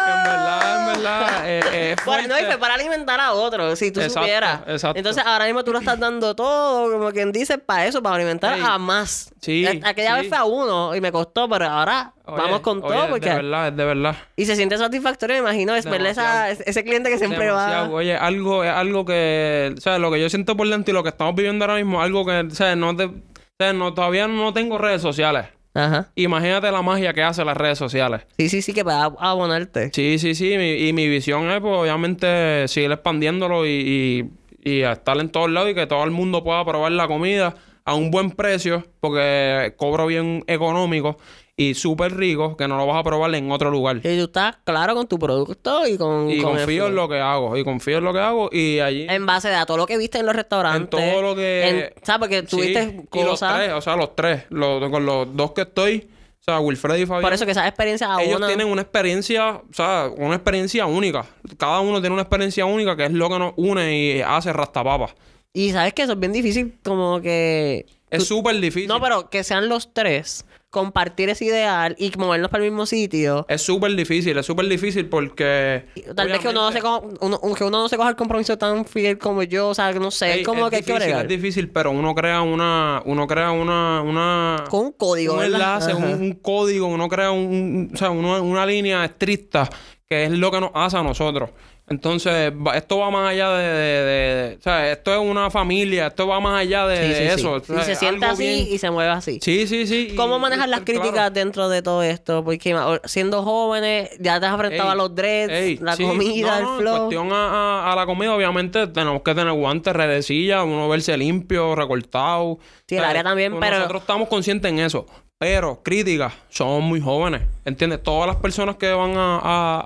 En 0.06 0.24
verdad, 0.24 0.80
en 0.80 0.86
verdad, 0.94 1.44
eh, 1.50 1.60
eh, 1.72 1.96
es 1.98 2.06
Para, 2.06 2.28
no, 2.28 2.40
y 2.40 2.44
fue 2.46 2.58
para 2.58 2.74
alimentar 2.76 3.20
a 3.20 3.34
otros, 3.34 3.78
si 3.80 3.92
tú 3.92 4.00
Exacto, 4.02 4.22
supieras. 4.22 4.62
exacto. 4.68 4.98
Entonces, 4.98 5.24
ahora 5.26 5.46
mismo 5.46 5.64
tú 5.64 5.72
lo 5.72 5.80
estás 5.80 6.00
dando 6.00 6.36
todo, 6.36 6.92
como 6.92 7.12
quien 7.12 7.32
dice, 7.32 7.58
para 7.58 7.86
eso, 7.86 8.02
para 8.04 8.16
alimentar 8.16 8.58
Ey, 8.58 8.64
a 8.66 8.78
más. 8.78 9.32
sí, 9.42 9.66
Aquella 9.84 10.16
sí. 10.16 10.22
vez 10.22 10.30
fue 10.30 10.38
a 10.38 10.44
uno 10.46 10.96
y 10.96 11.02
me 11.02 11.12
costó, 11.12 11.48
pero 11.50 11.66
ahora 11.66 12.14
Oye, 12.26 12.38
vamos 12.38 12.60
con 12.62 12.80
oye, 12.84 12.88
todo. 12.94 13.04
es 13.04 13.10
porque... 13.10 13.30
De 13.30 13.36
verdad, 13.36 13.68
es 13.70 13.76
de 13.78 13.86
verdad. 13.86 14.16
Y 14.36 14.46
se 14.46 14.56
siente 14.56 14.78
satisfactorio, 14.78 15.36
me 15.38 15.42
imagino, 15.42 15.76
es 15.76 15.86
verle 15.86 16.10
esa, 16.12 16.50
ese 16.52 16.84
cliente 16.84 17.10
que 17.10 17.18
siempre 17.18 17.46
Demasiado. 17.46 17.90
va. 17.90 17.96
Oye, 17.96 18.16
algo, 18.16 18.64
es 18.64 18.72
algo 18.72 19.06
que, 19.06 19.74
o 19.78 19.82
sea, 19.82 19.98
lo 20.00 20.12
que 20.12 20.22
yo 20.22 20.30
siento 20.30 20.56
por 20.56 20.68
dentro 20.68 20.92
y 20.92 20.94
lo 20.94 21.04
que 21.04 21.10
estamos 21.10 21.36
viviendo 21.36 21.66
ahora 21.66 21.76
mismo, 21.78 22.02
algo 22.02 22.26
que, 22.26 22.40
o 22.40 22.50
sea, 22.52 22.76
no 22.76 22.96
te, 22.96 23.06
o 23.06 23.14
sea, 23.60 23.74
no, 23.74 23.94
todavía 23.94 24.28
no 24.28 24.54
tengo 24.54 24.78
redes 24.78 25.02
sociales. 25.02 25.46
Ajá. 25.76 26.12
Imagínate 26.16 26.72
la 26.72 26.82
magia 26.82 27.14
que 27.14 27.24
hace 27.24 27.44
las 27.44 27.58
redes 27.58 27.78
sociales. 27.80 28.22
Sí, 28.38 28.50
sí, 28.50 28.62
sí, 28.62 28.74
que 28.74 28.84
va 28.84 29.04
a 29.06 29.14
abonarte. 29.32 29.90
Sí, 29.94 30.20
sí, 30.20 30.36
sí. 30.36 30.56
mi- 30.58 30.88
y 30.88 30.94
mi 30.94 31.08
visión 31.08 31.50
es, 31.50 31.60
pues, 31.62 31.74
obviamente, 31.76 32.68
seguir 32.68 32.92
expandiéndolo 32.92 33.66
y, 33.66 34.30
y, 34.64 34.70
y 34.72 34.82
estar 34.82 35.18
en 35.18 35.30
todos 35.30 35.50
lados 35.50 35.72
y 35.72 35.76
que 35.76 35.88
todo 35.88 36.04
el 36.04 36.12
mundo 36.12 36.44
pueda 36.44 36.64
probar 36.64 36.92
la 36.92 37.08
comida 37.08 37.56
a 37.86 37.96
un 37.96 38.12
buen 38.12 38.32
precio, 38.32 38.86
porque 39.00 39.74
cobro 39.78 40.06
bien 40.08 40.44
económico 40.48 41.18
y 41.56 41.76
súper 41.76 42.16
rico, 42.18 42.58
que 42.58 42.68
no 42.68 42.78
lo 42.78 42.88
vas 42.88 42.98
a 42.98 43.04
probar 43.04 43.34
en 43.36 43.52
otro 43.52 43.70
lugar. 43.70 43.98
Y 43.98 44.02
tú 44.02 44.24
estás 44.24 44.58
claro 44.64 44.96
con 44.96 45.08
tu 45.08 45.20
producto 45.20 45.86
y 45.88 45.98
con. 45.98 46.30
Y 46.30 46.42
con 46.42 46.56
confío 46.56 46.88
en 46.88 46.96
lo 46.96 47.08
que 47.08 47.20
hago. 47.20 47.56
Y 47.58 47.64
confío 47.64 48.00
en 48.00 48.04
lo 48.04 48.14
que 48.14 48.20
hago. 48.20 48.50
Y 48.52 48.80
allí. 48.80 49.06
En 49.10 49.26
base 49.26 49.54
a 49.54 49.66
todo 49.66 49.78
lo 49.78 49.86
que 49.86 49.98
viste 49.98 50.18
en 50.20 50.26
los 50.26 50.36
restaurantes. 50.36 51.00
En 51.00 51.12
todo 51.12 51.22
lo 51.22 51.36
que. 51.36 51.70
en- 51.70 51.94
¿Sabes? 52.04 52.20
Porque 52.20 52.40
Sí, 52.42 52.48
tuviste 52.48 52.84
Y 53.12 53.20
los 53.24 53.30
cosas. 53.32 53.56
tres, 53.56 53.74
o 53.74 53.82
sea, 53.82 53.96
los 53.96 54.16
tres. 54.16 54.46
Los, 54.50 54.90
con 54.90 55.06
los 55.06 55.36
dos 55.36 55.52
que 55.52 55.62
estoy. 55.62 56.08
O 56.40 56.44
sea, 56.44 56.60
Wilfred 56.60 56.96
y 56.98 57.06
Fabián. 57.06 57.22
Por 57.22 57.32
eso 57.34 57.46
que 57.46 57.52
esa 57.52 57.66
experiencia 57.68 58.10
ellos 58.20 58.46
tienen 58.46 58.68
una 58.68 58.82
experiencia, 58.82 59.52
o 59.52 59.74
sea, 59.74 60.10
una 60.18 60.36
experiencia 60.36 60.86
única. 60.86 61.26
Cada 61.58 61.80
uno 61.80 62.02
tiene 62.02 62.14
una 62.16 62.24
experiencia 62.24 62.66
única 62.66 62.98
que 62.98 63.06
es 63.06 63.12
lo 63.12 63.30
que 63.30 63.40
nos 63.40 63.54
une 63.56 63.98
y 64.18 64.22
hace 64.22 64.52
Rastapapa. 64.52 65.16
Y 65.54 65.72
sabes 65.72 65.94
que 65.94 66.02
eso 66.02 66.14
es 66.14 66.20
bien 66.20 66.34
difícil, 66.34 66.78
como 66.84 67.22
que. 67.22 67.86
Es 68.10 68.28
súper 68.28 68.60
difícil. 68.60 68.90
No, 68.90 69.00
pero 69.00 69.30
que 69.30 69.44
sean 69.46 69.70
los 69.70 69.94
tres, 69.94 70.46
compartir 70.74 71.30
ese 71.30 71.46
ideal 71.46 71.96
y 72.00 72.12
movernos 72.18 72.50
para 72.50 72.64
el 72.64 72.72
mismo 72.72 72.88
sitio. 72.88 73.46
Es 73.48 73.62
súper 73.62 73.96
difícil, 73.96 74.36
es 74.40 74.46
súper 74.48 74.66
difícil 74.68 75.08
porque. 75.08 75.86
Tal 76.16 76.28
vez 76.30 76.40
que 76.40 76.48
uno, 76.50 76.64
no 76.66 76.72
se 76.72 76.82
coja, 76.82 77.00
uno, 77.22 77.40
que 77.56 77.64
uno 77.64 77.82
no 77.84 77.88
se 77.88 77.96
coja 77.96 78.10
el 78.10 78.16
compromiso 78.16 78.58
tan 78.58 78.84
fiel 78.84 79.20
como 79.20 79.44
yo, 79.44 79.68
o 79.70 79.76
sea, 79.76 79.92
no 79.94 80.10
sé, 80.10 80.40
es 80.40 80.46
como 80.48 80.66
es 80.66 80.70
que 80.72 80.76
hay 80.78 80.82
que 80.82 80.92
difícil, 80.94 81.10
bregar. 81.14 81.26
Es 81.26 81.30
difícil, 81.30 81.70
pero 81.70 81.92
uno 81.92 82.16
crea 82.16 82.42
una. 82.42 83.04
Uno 83.06 83.28
crea 83.28 83.52
una. 83.52 84.02
una 84.02 84.64
Con 84.68 84.86
un 84.88 84.92
código, 84.94 85.36
un 85.36 85.44
enlace, 85.44 85.94
un, 85.94 86.32
código, 86.42 86.88
uno 86.88 87.08
crea 87.08 87.30
un, 87.30 87.46
un- 87.46 87.92
o 87.94 87.98
sea, 87.98 88.10
uno- 88.10 88.42
una 88.42 88.66
línea 88.66 89.06
estricta 89.06 89.70
que 90.10 90.26
es 90.26 90.32
lo 90.32 90.50
que 90.52 90.60
nos 90.60 90.72
hace 90.74 90.98
a 90.98 91.04
nosotros. 91.04 91.52
Entonces, 91.90 92.54
esto 92.76 92.98
va 93.00 93.12
más 93.12 93.30
allá 93.32 93.50
de, 93.52 93.64
de- 93.64 94.04
de- 94.04 94.56
O 94.58 94.62
sea, 94.62 94.90
esto 94.90 95.14
es 95.14 95.20
una 95.20 95.50
familia, 95.52 96.08
esto 96.08 96.26
va 96.26 96.40
más 96.40 96.62
allá 96.62 96.88
de, 96.88 96.96
Sí, 97.08 97.14
sí. 97.14 97.24
eso. 97.42 97.58
Y 97.58 97.84
se 97.84 97.96
siente 97.96 98.26
algo 98.26 98.34
así 98.36 98.44
bien- 98.48 98.68
y 98.72 98.78
se 98.78 98.90
mueve 98.90 99.12
así. 99.12 99.40
Sí, 99.42 99.68
sí, 99.68 99.86
sí. 99.86 100.14
¿Cómo 100.16 100.38
y 100.38 100.40
manejar 100.40 100.70
las 100.70 100.80
críticas 100.82 101.12
claro. 101.12 101.34
dentro 101.34 101.68
de 101.68 101.82
todo 101.82 102.02
esto? 102.02 102.42
Porque 102.46 102.74
siendo 103.04 103.44
jóvenes, 103.44 104.12
ya 104.20 104.40
te 104.40 104.46
has 104.46 104.54
enfrentado 104.54 104.90
a 104.92 104.96
los 104.96 105.14
dreads, 105.14 105.52
ey, 105.52 105.78
la 105.82 105.98
comida, 105.98 106.62
no, 106.62 106.66
no, 106.66 106.74
el 106.74 106.76
En 106.76 106.78
flow. 106.80 106.98
cuestión 107.00 107.34
a, 107.34 107.50
a- 107.90 107.92
a 107.92 107.96
la 107.98 108.06
comida, 108.06 108.34
obviamente, 108.34 108.88
tenemos 108.88 109.22
que 109.22 109.36
tener 109.36 109.52
guantes, 109.54 109.94
redecillas, 109.94 110.64
uno 110.64 110.88
verse 110.88 111.18
limpio, 111.18 111.76
recortado. 111.76 112.60
Sí, 112.88 112.96
el 112.96 113.04
área 113.04 113.24
también, 113.24 113.60
pero- 113.60 113.76
Nosotros 113.78 114.02
estamos 114.04 114.30
conscientes 114.30 114.72
en 114.72 114.80
eso. 114.80 115.06
Pero, 115.44 115.82
críticas, 115.84 116.34
somos 116.50 116.82
muy 116.82 117.02
jóvenes. 117.02 117.42
¿Entiendes? 117.66 118.02
Todas 118.02 118.28
las 118.28 118.38
personas 118.38 118.78
que 118.78 118.92
van 118.94 119.18
a, 119.18 119.40
a- 119.44 119.84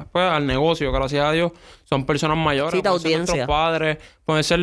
a, 0.00 0.06
pues, 0.10 0.24
al 0.24 0.44
negocio, 0.46 0.90
gracias 0.90 1.24
a 1.24 1.30
Dios, 1.32 1.52
son 1.84 2.04
personas 2.04 2.36
mayores. 2.36 2.72
Sí, 2.72 2.78
de 2.82 2.90
pueden 2.90 3.00
ser 3.02 3.18
nuestros 3.18 3.46
padres, 3.46 3.98
pueden 4.24 4.42
ser... 4.42 4.60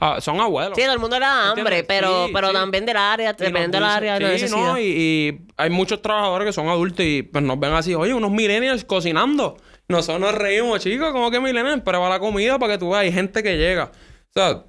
ah, 0.00 0.20
son 0.20 0.40
abuelos. 0.40 0.74
Sí, 0.76 0.82
todo 0.82 0.92
el 0.94 0.98
mundo 1.00 1.18
le 1.18 1.26
da 1.26 1.50
hambre, 1.50 1.78
¿Entiendes? 1.78 1.84
pero, 1.88 2.26
Sí, 2.26 2.32
pero 2.32 2.48
sí. 2.48 2.54
también 2.54 2.86
del 2.86 2.96
área, 2.96 3.30
Y 3.30 3.32
dependiendo 3.32 3.78
del 3.78 3.84
área, 3.84 4.14
de 4.14 4.20
la 4.20 4.28
necesidad. 4.28 4.58
no, 4.64 4.78
y, 4.78 4.82
y 4.84 5.40
hay 5.56 5.70
muchos 5.70 6.00
trabajadores 6.00 6.46
que 6.46 6.52
son 6.52 6.68
adultos 6.68 7.04
y 7.04 7.22
pues 7.24 7.42
nos 7.42 7.58
ven 7.58 7.72
así, 7.72 7.94
oye, 7.96 8.14
unos 8.14 8.30
millennials 8.30 8.84
cocinando. 8.84 9.56
Nosotros 9.88 10.20
nos 10.20 10.34
reímos, 10.36 10.80
chicos, 10.80 11.10
como 11.10 11.30
que 11.32 11.40
millennials, 11.40 11.82
pero 11.84 12.00
va 12.00 12.08
la 12.08 12.20
comida 12.20 12.58
para 12.60 12.74
que 12.74 12.78
tú 12.78 12.90
veas, 12.90 13.02
hay 13.02 13.12
gente 13.12 13.42
que 13.42 13.56
llega. 13.58 13.90
O 13.90 14.32
sea, 14.32 14.62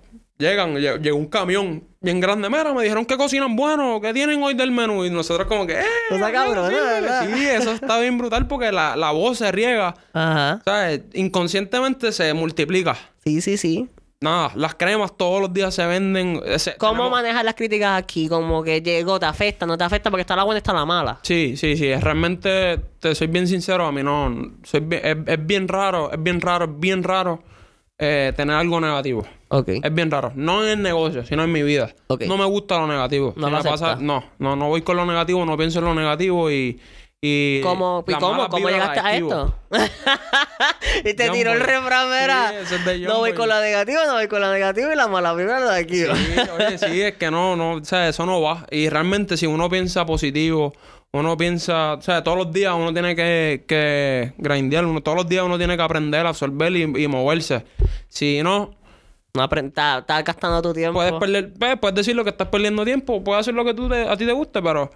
llegan, 0.44 0.76
lle- 0.76 1.00
llegó 1.02 1.18
un 1.18 1.26
camión 1.28 1.84
bien 2.02 2.20
grande, 2.20 2.50
mira, 2.50 2.74
me 2.74 2.84
dijeron 2.84 3.06
que 3.06 3.18
cocinan 3.18 3.56
bueno, 3.56 4.00
que 4.02 4.14
tienen 4.14 4.44
hoy 4.44 4.54
del 4.54 4.72
menú. 4.72 5.04
Y 5.06 5.10
nosotros 5.10 5.48
como 5.48 5.66
que, 5.66 5.80
¡eh! 5.80 5.86
Cosa 6.10 6.32
cabrona, 6.32 6.70
sí, 6.70 6.76
¿verdad? 6.76 7.28
Sí, 7.36 7.46
eso 7.48 7.72
está 7.72 8.00
bien 8.00 8.18
brutal 8.18 8.48
porque 8.48 8.72
la, 8.72 8.96
la 8.96 9.12
voz 9.12 9.40
se 9.40 9.52
riega. 9.52 9.96
Ajá. 10.14 10.62
¿Sabes? 10.64 11.02
Inconscientemente 11.14 12.12
se 12.12 12.34
multiplica. 12.34 12.96
Sí, 13.24 13.42
sí, 13.42 13.58
sí. 13.58 13.88
nada, 14.20 14.52
las 14.56 14.76
cremas 14.76 15.18
todos 15.18 15.42
los 15.42 15.52
días 15.54 15.74
se 15.76 15.86
venden. 15.86 16.40
¿Cómo 16.78 17.10
manejas 17.10 17.44
las 17.44 17.56
críticas 17.56 17.98
aquí? 18.02 18.28
Como 18.30 18.64
que 18.64 18.82
llegó, 18.82 19.20
te 19.20 19.26
afecta, 19.26 19.66
no 19.66 19.78
te 19.78 19.84
afecta 19.84 20.10
porque 20.10 20.22
está 20.22 20.36
la 20.36 20.44
buena 20.44 20.58
y 20.58 20.60
está 20.60 20.72
la 20.74 20.86
mala. 20.86 21.20
Sí, 21.24 21.56
sí, 21.58 21.76
sí. 21.76 21.94
Realmente, 21.96 22.80
te 23.00 23.16
soy 23.16 23.28
bien 23.28 23.48
sincero, 23.48 23.86
a 23.86 23.92
mí 23.92 24.02
no. 24.04 24.52
Soy 24.64 24.80
bien- 24.82 25.02
es, 25.06 25.18
es 25.26 25.46
bien 25.46 25.68
raro, 25.68 26.12
es 26.12 26.22
bien 26.22 26.40
raro, 26.42 26.66
es 26.66 26.80
bien 26.80 27.04
raro 27.04 27.44
eh, 27.98 28.32
tener 28.36 28.56
algo 28.56 28.80
negativo. 28.82 29.26
Ok. 29.54 29.70
Es 29.84 29.94
bien 29.94 30.10
raro. 30.10 30.32
No 30.36 30.64
en 30.64 30.70
el 30.70 30.82
negocio, 30.82 31.24
sino 31.26 31.44
en 31.44 31.52
mi 31.52 31.62
vida. 31.62 31.94
Ok. 32.08 32.24
No 32.24 32.38
me 32.38 32.46
gusta 32.46 32.80
lo 32.80 32.88
negativo. 32.88 33.34
No 33.36 33.48
Si 33.48 33.52
lo 33.52 33.58
me 33.60 33.70
pasa, 33.70 33.98
no, 34.00 34.24
no, 34.40 34.56
no 34.56 34.68
voy 34.68 34.82
con 34.82 34.98
lo 34.98 35.06
negativo, 35.06 35.46
no 35.46 35.56
pienso 35.56 35.78
en 35.78 35.86
lo 35.86 35.94
negativo 35.94 36.50
y. 36.50 36.82
y 37.22 37.62
¿Cómo, 37.62 38.04
¿y 38.08 38.12
las 38.12 38.20
cómo, 38.20 38.50
cómo 38.50 38.70
llegaste 38.70 39.00
a 39.00 39.16
esto? 39.16 39.56
y 41.06 41.14
te 41.14 41.28
John 41.28 41.38
tiró 41.38 41.54
el 41.54 41.60
refrán. 41.60 42.08
Sí, 42.66 42.76
es 42.96 43.02
no 43.02 43.20
voy 43.20 43.30
Boy. 43.30 43.38
con 43.38 43.48
la 43.48 43.62
negativa, 43.62 44.08
no 44.08 44.14
voy 44.14 44.28
con 44.28 44.42
la 44.42 44.52
negativa 44.52 44.92
y 44.92 44.96
la 44.96 45.08
mala 45.08 45.36
vibra 45.36 45.64
de 45.72 45.80
aquí. 45.80 46.02
Sí, 46.02 46.40
oye, 46.58 46.78
sí, 46.80 47.02
es 47.04 47.14
que 47.18 47.30
no, 47.30 47.56
no, 47.56 47.74
o 47.74 47.86
sea, 47.86 48.10
eso 48.10 48.26
no 48.26 48.42
va. 48.42 48.66
Y 48.72 48.90
realmente 48.90 49.38
si 49.38 49.46
uno 49.46 49.70
piensa 49.70 50.04
positivo, 50.04 50.74
uno 51.12 51.38
piensa, 51.38 51.94
o 51.94 52.02
sea, 52.02 52.24
todos 52.24 52.40
los 52.40 52.52
días 52.52 52.74
uno 52.76 52.92
tiene 52.92 53.16
que, 53.16 53.66
que 53.68 54.34
grindear, 54.40 54.84
uno, 54.84 55.04
todos 55.04 55.16
los 55.16 55.30
días 55.30 55.44
uno 55.44 55.60
tiene 55.60 55.78
que 55.78 55.84
aprender 55.84 56.26
a 56.26 56.30
absorber 56.30 56.76
y, 56.76 57.04
y 57.04 57.08
moverse. 57.08 57.66
Si 58.08 58.42
no, 58.42 58.72
No 59.36 59.46
Estás 59.46 60.24
gastando 60.24 60.62
tu 60.62 60.74
tiempo. 60.74 61.00
puedes 61.00 61.14
perder, 61.14 61.52
pues, 61.58 61.80
puedes 61.80 61.96
decir 61.96 62.16
lo 62.16 62.24
que 62.24 62.30
estás 62.30 62.50
perdiendo 62.50 62.86
tiempo, 62.86 63.24
puedes 63.24 63.40
hacer 63.42 63.56
lo 63.56 63.66
que 63.66 63.74
tú 63.74 63.90
te- 63.90 64.08
a 64.08 64.16
ti 64.16 64.28
te 64.28 64.32
guste, 64.32 64.62
pero 64.62 64.92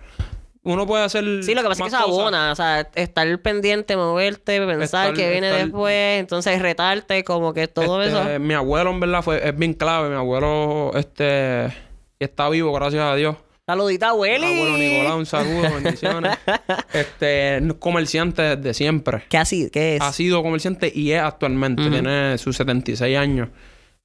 uno 0.62 0.86
puede 0.86 1.04
hacer 1.06 1.24
Sí, 1.44 1.56
lo 1.56 1.64
que 1.64 1.70
pasa 1.70 1.86
es 1.88 1.92
que 1.92 1.98
eso 1.98 2.06
abona, 2.06 2.52
o 2.52 2.56
sea, 2.56 2.88
estar 2.94 3.40
pendiente, 3.42 3.98
moverte, 3.98 4.64
pensar 4.64 5.16
que 5.16 5.32
viene 5.32 5.48
estar- 5.50 5.64
después, 5.64 6.20
entonces 6.20 6.62
retarte, 6.62 7.24
como 7.24 7.52
que 7.52 7.68
todo 7.68 8.04
Este, 8.04 8.34
eso. 8.36 8.40
Mi 8.40 8.54
abuelo, 8.54 8.92
en 8.92 9.00
verdad, 9.00 9.24
fue, 9.24 9.42
es 9.44 9.58
bien 9.58 9.74
clave. 9.74 10.10
Mi 10.10 10.16
abuelo, 10.16 10.92
este, 10.94 11.74
está 12.20 12.48
vivo, 12.50 12.72
gracias 12.74 13.02
a 13.02 13.16
Dios. 13.16 13.38
Saludita, 13.66 14.14
Willy. 14.14 14.46
Abuelo 14.46 14.78
Nicolás, 14.78 15.14
un 15.16 15.26
saludo, 15.26 15.64
bendiciones. 15.82 16.38
este, 16.94 17.58
es 17.58 17.74
comerciante 17.80 18.56
desde 18.56 18.76
siempre. 18.76 19.24
¿Qué 19.30 19.38
así? 19.40 19.72
¿Qué 19.72 19.96
es? 19.96 20.02
Ha 20.04 20.14
sido 20.14 20.44
comerciante 20.44 20.92
y 20.94 21.14
es 21.14 21.24
actualmente. 21.24 21.90
Tiene 21.90 22.38
sus 22.38 22.56
76 22.56 23.18
años. 23.18 23.50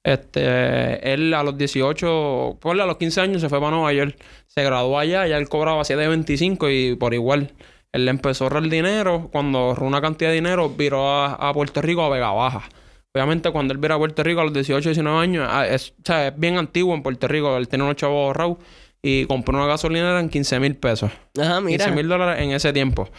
Este, 0.05 1.13
él 1.13 1.33
a 1.33 1.43
los 1.45 1.57
18, 1.57 2.59
ponle 2.61 2.83
a 2.83 2.87
los 2.87 2.97
15 2.97 3.21
años 3.21 3.41
se 3.41 3.49
fue 3.49 3.61
para 3.61 3.71
Nueva 3.71 3.93
York. 3.93 4.17
Se 4.47 4.63
graduó 4.63 4.99
allá, 4.99 5.27
ya 5.27 5.39
él 5.39 5.49
cobraba 5.49 5.83
7.25 5.83 6.69
y 6.71 6.97
por 6.97 7.15
igual. 7.15 7.53
Él 7.93 8.07
le 8.07 8.11
empezó 8.11 8.45
a 8.45 8.47
ahorrar 8.47 8.69
dinero. 8.69 9.29
Cuando 9.31 9.59
ahorró 9.59 9.87
una 9.87 10.01
cantidad 10.01 10.31
de 10.31 10.37
dinero, 10.37 10.71
viró 10.71 11.09
a, 11.09 11.35
a 11.35 11.53
Puerto 11.53 11.83
Rico 11.83 12.03
a 12.03 12.09
Vega 12.09 12.33
Baja. 12.33 12.69
Obviamente, 13.15 13.51
cuando 13.51 13.75
él 13.75 13.79
vira 13.79 13.97
a 13.97 13.99
Puerto 13.99 14.23
Rico 14.23 14.41
a 14.41 14.45
los 14.45 14.55
18, 14.55 14.89
19 14.89 15.19
años, 15.19 15.47
ah, 15.49 15.67
es, 15.67 15.91
o 15.91 16.03
sea, 16.03 16.29
es 16.29 16.39
bien 16.39 16.57
antiguo 16.57 16.95
en 16.95 17.03
Puerto 17.03 17.29
Rico. 17.29 17.57
Él 17.59 17.69
tiene 17.69 17.85
unos 17.85 17.97
chavos 17.97 18.27
ahorrados 18.27 18.57
y 19.03 19.27
compró 19.27 19.57
una 19.57 19.67
gasolinera 19.67 20.19
en 20.19 20.31
15 20.31 20.61
mil 20.61 20.77
pesos. 20.77 21.13
Ajá, 21.39 21.61
mira. 21.61 21.85
15 21.85 21.97
mil 21.97 22.09
dólares 22.09 22.43
en 22.43 22.53
ese 22.53 22.73
tiempo. 22.73 23.11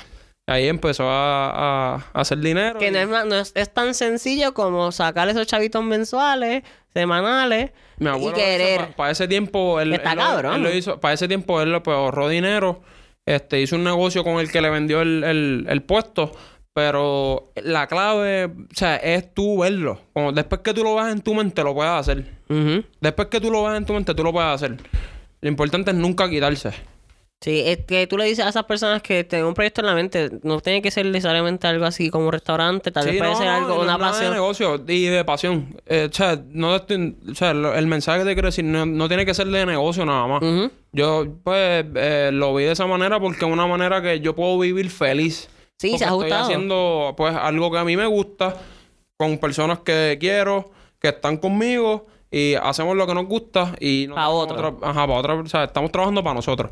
Ahí 0.45 0.67
empezó 0.67 1.05
a, 1.09 2.05
hacer 2.13 2.39
dinero. 2.39 2.77
Que 2.77 2.89
y- 2.89 2.91
no, 2.91 2.99
es, 2.99 3.25
no 3.25 3.35
es, 3.35 3.51
es 3.55 3.73
tan 3.73 3.93
sencillo 3.93 4.53
como 4.53 4.91
sacar 4.91 5.29
esos 5.29 5.47
chavitos 5.47 5.83
mensuales, 5.83 6.63
semanales 6.93 7.71
Mi 7.97 8.07
y 8.07 8.09
abuelo 8.09 8.35
querer. 8.35 8.93
para 8.95 9.11
ese 9.11 9.27
tiempo 9.27 9.79
él, 9.79 9.93
Está 9.93 10.11
él 10.11 10.17
lo- 10.17 10.23
cabrón. 10.25 10.55
él 10.55 10.63
lo 10.63 10.75
hizo, 10.75 10.99
para 10.99 11.13
ese 11.13 11.27
tiempo 11.29 11.61
él 11.61 11.81
pues, 11.81 11.95
ahorró 11.95 12.27
dinero, 12.27 12.81
este, 13.25 13.61
hizo 13.61 13.77
un 13.77 13.85
negocio 13.85 14.23
con 14.25 14.39
el 14.39 14.51
que 14.51 14.61
le 14.61 14.69
vendió 14.69 15.01
el, 15.01 15.23
el- 15.23 15.65
el 15.69 15.81
puesto, 15.81 16.33
pero 16.73 17.51
la 17.55 17.87
clave, 17.87 18.45
o 18.45 18.75
sea, 18.75 18.97
es 18.97 19.33
tú 19.33 19.59
verlo. 19.61 20.01
Como 20.11 20.33
después 20.33 20.59
que 20.61 20.73
tú 20.73 20.83
lo 20.83 20.95
veas 20.95 21.11
en 21.13 21.21
tu 21.21 21.33
mente 21.35 21.63
lo 21.63 21.73
puedes 21.73 21.93
hacer. 21.93 22.25
Después 22.99 23.29
que 23.29 23.39
tú 23.39 23.49
lo 23.49 23.63
veas 23.63 23.77
en 23.77 23.85
tu 23.85 23.93
mente 23.93 24.13
tú 24.13 24.23
lo 24.23 24.33
puedes 24.33 24.49
hacer. 24.49 24.75
Lo 25.39 25.49
importante 25.49 25.91
es 25.91 25.97
nunca 25.97 26.29
quitarse. 26.29 26.71
Sí, 27.43 27.61
es 27.65 27.79
que 27.85 28.07
tú 28.07 28.17
le 28.17 28.23
dices 28.23 28.45
a 28.45 28.49
esas 28.49 28.63
personas 28.63 29.01
que 29.01 29.25
tienen 29.25 29.45
un 29.47 29.53
proyecto 29.53 29.81
en 29.81 29.87
la 29.87 29.93
mente, 29.95 30.29
no 30.43 30.61
tiene 30.61 30.81
que 30.81 30.89
ser 30.91 31.05
necesariamente 31.07 31.67
algo 31.67 31.83
así 31.83 32.09
como 32.09 32.27
un 32.27 32.31
restaurante, 32.31 32.89
tal 32.89 33.03
vez 33.05 33.13
Sí, 33.15 33.17
puede 33.19 33.31
no, 33.31 33.37
ser 33.37 33.47
algo, 33.49 33.67
no 33.69 33.81
una 33.81 33.97
nada 33.97 34.05
de 34.05 34.11
pasión. 34.13 34.33
negocio 34.33 34.83
y 34.87 35.05
de 35.07 35.25
pasión. 35.25 35.75
Eh, 35.85 36.07
o 36.09 36.13
sea, 36.15 36.41
no 36.51 36.75
o 36.75 37.35
sea, 37.35 37.51
el 37.51 37.87
mensaje 37.87 38.19
que 38.19 38.25
te 38.25 38.33
quiero 38.33 38.47
decir 38.47 38.63
no, 38.63 38.85
no 38.85 39.07
tiene 39.09 39.25
que 39.25 39.33
ser 39.33 39.47
de 39.47 39.65
negocio 39.65 40.05
nada 40.05 40.25
más. 40.25 40.41
Yo, 40.93 41.25
pues, 41.43 41.85
eh, 41.95 42.29
lo 42.31 42.55
vi 42.55 42.63
de 42.63 42.71
esa 42.71 42.85
manera 42.87 43.19
porque 43.19 43.43
es 43.45 43.51
una 43.51 43.67
manera 43.67 44.01
que 44.01 44.21
yo 44.21 44.33
puedo 44.35 44.57
vivir 44.59 44.89
feliz. 44.89 45.49
Sí, 45.79 45.89
Porque 45.89 45.97
se 45.97 46.05
ha 46.05 46.13
Estoy 46.13 46.31
haciendo, 46.31 47.13
pues, 47.17 47.35
algo 47.35 47.69
que 47.71 47.77
a 47.77 47.83
mí 47.83 47.97
me 47.97 48.05
gusta, 48.05 48.55
con 49.17 49.37
personas 49.37 49.79
que 49.79 50.17
quiero, 50.17 50.71
que 51.01 51.09
están 51.09 51.35
conmigo, 51.35 52.05
y 52.31 52.53
hacemos 52.55 52.95
lo 52.95 53.05
que 53.05 53.13
nos 53.13 53.25
gusta 53.25 53.75
y... 53.81 54.05
no 54.07 54.15
Pa' 54.15 54.21
tenemos 54.21 54.43
otro. 54.43 54.67
otra- 54.69 54.89
ajá, 54.89 55.07
para 55.07 55.19
otra... 55.19 55.33
O 55.35 55.45
sea, 55.45 55.65
estamos 55.65 55.91
trabajando 55.91 56.23
para 56.23 56.35
nosotros. 56.35 56.71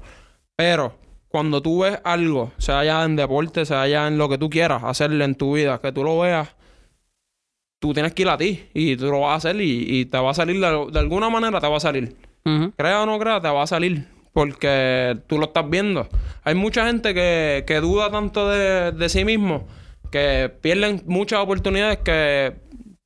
Pero, 0.55 0.95
cuando 1.27 1.61
tú 1.61 1.79
ves 1.81 1.99
algo, 2.03 2.51
sea 2.57 2.83
ya 2.83 3.03
en 3.03 3.15
deporte, 3.15 3.65
sea 3.65 3.87
ya 3.87 4.07
en 4.07 4.17
lo 4.17 4.29
que 4.29 4.37
tú 4.37 4.49
quieras 4.49 4.83
hacerle 4.83 5.25
en 5.25 5.35
tu 5.35 5.53
vida, 5.55 5.79
que 5.79 5.91
tú 5.91 6.03
lo 6.03 6.19
veas, 6.19 6.55
tú 7.79 7.93
tienes 7.93 8.13
que 8.13 8.23
ir 8.23 8.29
a 8.29 8.37
ti 8.37 8.65
y 8.73 8.95
tú 8.95 9.05
lo 9.05 9.21
vas 9.21 9.31
a 9.31 9.35
hacer 9.35 9.61
y, 9.61 9.99
y 9.99 10.05
te 10.05 10.17
va 10.17 10.31
a 10.31 10.33
salir, 10.33 10.59
de, 10.59 10.87
de 10.91 10.99
alguna 10.99 11.29
manera 11.29 11.59
te 11.59 11.67
va 11.67 11.77
a 11.77 11.79
salir. 11.79 12.15
Ujú. 12.45 12.71
Crea 12.77 13.03
o 13.03 13.05
no 13.05 13.17
crea, 13.19 13.41
te 13.41 13.47
va 13.47 13.63
a 13.63 13.67
salir. 13.67 14.07
Porque 14.33 15.17
tú 15.27 15.37
lo 15.37 15.47
estás 15.47 15.69
viendo. 15.69 16.07
Hay 16.43 16.55
mucha 16.55 16.85
gente 16.87 17.13
que, 17.13 17.65
que 17.67 17.81
duda 17.81 18.09
tanto 18.09 18.49
de, 18.49 18.93
de 18.93 19.09
sí 19.09 19.25
mismo 19.25 19.67
que 20.11 20.51
pierden 20.61 21.01
muchas 21.05 21.39
oportunidades 21.39 21.99
que 21.99 22.53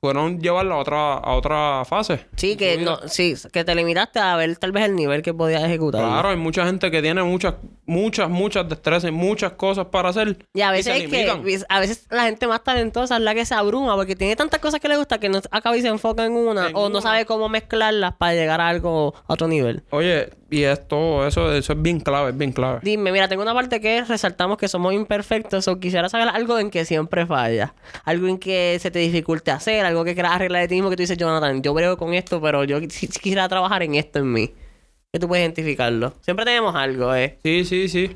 pudieron 0.05 0.39
llevarlo 0.39 0.75
a 0.75 0.77
otra, 0.77 1.13
a 1.15 1.33
otra 1.33 1.83
fase. 1.85 2.27
Sí, 2.35 2.55
que 2.55 2.77
no, 2.77 2.99
sí, 3.07 3.33
que 3.51 3.63
te 3.63 3.73
limitaste 3.73 4.19
a 4.19 4.35
ver 4.35 4.55
tal 4.57 4.71
vez 4.71 4.85
el 4.85 4.95
nivel 4.95 5.23
que 5.23 5.33
podías 5.33 5.63
ejecutar. 5.63 6.01
Claro, 6.01 6.29
hay 6.29 6.37
mucha 6.37 6.63
gente 6.65 6.91
que 6.91 7.01
tiene 7.01 7.23
muchas, 7.23 7.55
muchas, 7.87 8.29
muchas 8.29 8.69
destrezas 8.69 9.09
y 9.09 9.11
muchas 9.11 9.53
cosas 9.53 9.87
para 9.87 10.09
hacer. 10.09 10.37
Y 10.53 10.61
a 10.61 10.71
veces 10.71 11.03
es 11.03 11.09
que 11.09 11.63
a 11.67 11.79
veces 11.79 12.05
la 12.11 12.25
gente 12.25 12.45
más 12.47 12.63
talentosa 12.63 13.15
es 13.17 13.21
la 13.23 13.33
que 13.33 13.45
se 13.45 13.55
abruma 13.55 13.95
porque 13.95 14.15
tiene 14.15 14.35
tantas 14.35 14.59
cosas 14.59 14.79
que 14.79 14.89
le 14.89 14.97
gusta 14.97 15.19
que 15.19 15.29
no 15.29 15.41
acaba 15.49 15.75
y 15.75 15.81
se 15.81 15.87
enfoca 15.87 16.25
en 16.25 16.33
una 16.33 16.67
En 16.67 16.75
o 16.75 16.89
no 16.89 17.01
sabe 17.01 17.25
cómo 17.25 17.49
mezclarlas 17.49 18.13
para 18.15 18.33
llegar 18.33 18.61
a 18.61 18.67
algo 18.67 19.15
a 19.27 19.33
otro 19.33 19.47
nivel. 19.47 19.83
Oye, 19.89 20.29
y 20.49 20.63
esto, 20.63 21.25
eso, 21.25 21.51
eso 21.53 21.73
es 21.73 21.81
bien 21.81 21.99
clave, 21.99 22.29
es 22.29 22.37
bien 22.37 22.51
clave. 22.51 22.79
Dime, 22.83 23.11
mira, 23.11 23.27
tengo 23.27 23.41
una 23.41 23.53
parte 23.53 23.81
que 23.81 24.03
resaltamos 24.03 24.57
que 24.57 24.67
somos 24.67 24.93
imperfectos 24.93 25.67
o 25.67 25.79
quisiera 25.79 26.07
saber 26.09 26.27
algo 26.29 26.59
en 26.59 26.69
que 26.69 26.85
siempre 26.85 27.25
falla. 27.25 27.73
Algo 28.03 28.27
en 28.27 28.37
que 28.37 28.77
se 28.79 28.91
te 28.91 28.99
dificulte 28.99 29.51
hacer, 29.51 29.85
algo 29.85 30.03
que 30.05 30.13
quieras 30.13 30.33
arreglar 30.33 30.61
de 30.61 30.67
ti 30.67 30.75
mismo 30.75 30.89
que 30.89 30.95
tú 30.95 31.01
dices, 31.03 31.17
Jonathan, 31.17 31.61
yo 31.63 31.73
brego 31.73 31.97
con 31.97 32.13
esto, 32.13 32.39
pero 32.41 32.63
yo 32.63 32.79
quis- 32.79 33.19
quisiera 33.19 33.49
trabajar 33.49 33.81
en 33.83 33.95
esto 33.95 34.19
en 34.19 34.31
mí. 34.31 34.53
Que 35.11 35.19
tú 35.19 35.27
puedes 35.27 35.43
identificarlo. 35.43 36.13
Siempre 36.21 36.45
tenemos 36.45 36.75
algo, 36.75 37.15
¿eh? 37.15 37.39
Sí, 37.43 37.63
sí, 37.65 37.87
sí. 37.89 38.15